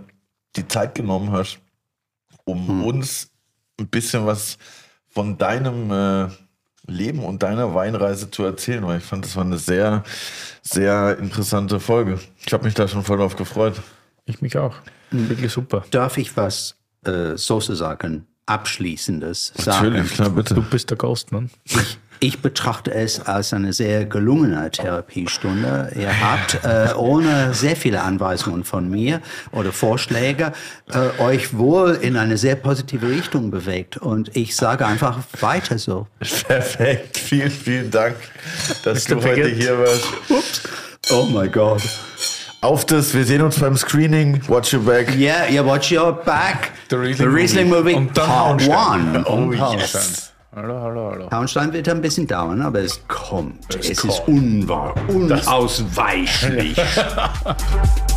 die 0.55 0.67
Zeit 0.67 0.95
genommen 0.95 1.31
hast, 1.31 1.59
um 2.45 2.83
uns 2.83 3.29
ein 3.79 3.87
bisschen 3.87 4.25
was 4.25 4.57
von 5.07 5.37
deinem 5.37 5.91
äh, 5.91 6.27
Leben 6.87 7.23
und 7.23 7.43
deiner 7.43 7.73
Weinreise 7.73 8.31
zu 8.31 8.43
erzählen, 8.43 8.85
weil 8.85 8.99
ich 8.99 9.03
fand, 9.03 9.25
das 9.25 9.35
war 9.35 9.43
eine 9.43 9.57
sehr, 9.57 10.03
sehr 10.61 11.17
interessante 11.19 11.79
Folge. 11.79 12.19
Ich 12.45 12.51
habe 12.53 12.65
mich 12.65 12.73
da 12.73 12.87
schon 12.87 13.03
voll 13.03 13.17
drauf 13.17 13.35
gefreut. 13.35 13.81
Ich 14.25 14.41
mich 14.41 14.57
auch. 14.57 14.75
Wirklich 15.11 15.51
super. 15.51 15.85
Darf 15.91 16.17
ich 16.17 16.35
was 16.37 16.75
äh, 17.05 17.35
sozusagen 17.35 18.27
Abschließendes 18.45 19.53
sagen? 19.55 19.89
Natürlich, 19.93 20.11
klar, 20.13 20.29
bitte. 20.31 20.53
Du 20.53 20.61
bist 20.61 20.89
der 20.89 20.97
Ghost, 20.97 21.31
ne? 21.31 21.49
Ich 21.63 21.97
betrachte 22.41 22.93
es 22.93 23.19
als 23.21 23.53
eine 23.53 23.71
sehr 23.71 24.05
gelungene 24.05 24.69
Therapiestunde. 24.69 25.91
Ihr 25.95 26.21
habt 26.21 26.59
äh, 26.63 26.93
ohne 26.95 27.53
sehr 27.53 27.75
viele 27.75 28.01
Anweisungen 28.01 28.63
von 28.63 28.89
mir 28.89 29.21
oder 29.51 29.71
Vorschläge 29.71 30.51
äh, 30.91 31.21
euch 31.21 31.57
wohl 31.57 31.97
in 32.01 32.17
eine 32.17 32.37
sehr 32.37 32.55
positive 32.55 33.09
Richtung 33.09 33.51
bewegt. 33.51 33.97
Und 33.97 34.35
ich 34.35 34.55
sage 34.55 34.85
einfach 34.85 35.19
weiter 35.39 35.77
so. 35.77 36.07
Perfekt, 36.47 37.17
vielen, 37.17 37.51
vielen 37.51 37.91
Dank, 37.91 38.15
dass 38.83 39.05
du 39.05 39.15
heute 39.15 39.47
hier 39.47 39.77
warst. 39.79 40.67
Oh 41.11 41.23
my 41.23 41.47
God. 41.47 41.81
Auf 42.61 42.85
das, 42.85 43.13
wir 43.13 43.23
sehen 43.23 43.41
uns 43.41 43.57
beim 43.57 43.77
Screening. 43.77 44.41
Watch 44.49 44.73
your 44.73 44.81
back. 44.81 45.15
Yeah, 45.15 45.49
yeah, 45.49 45.65
watch 45.65 45.89
your 45.89 46.11
back. 46.11 46.71
The 46.89 46.97
Riesling 46.97 47.29
Riesling 47.29 47.69
Movie. 47.69 47.93
Movie 47.93 47.95
Und 47.95 48.17
dann 48.17 48.27
Part. 48.27 48.67
One. 48.67 49.23
Oh, 49.25 49.57
Hauenstein. 49.57 50.01
Hallo, 50.61 50.81
hallo, 50.81 51.11
hallo. 51.11 51.31
Hauenstein 51.31 51.71
wird 51.71 51.87
ein 51.87 52.01
bisschen 52.01 52.27
dauern, 52.27 52.61
aber 52.61 52.81
es 52.81 52.99
kommt. 53.07 53.63
Es, 53.73 53.91
ist 53.91 54.01
kommt. 54.01 54.27
unwahr, 54.27 54.93
unausweichlich. 55.07 56.75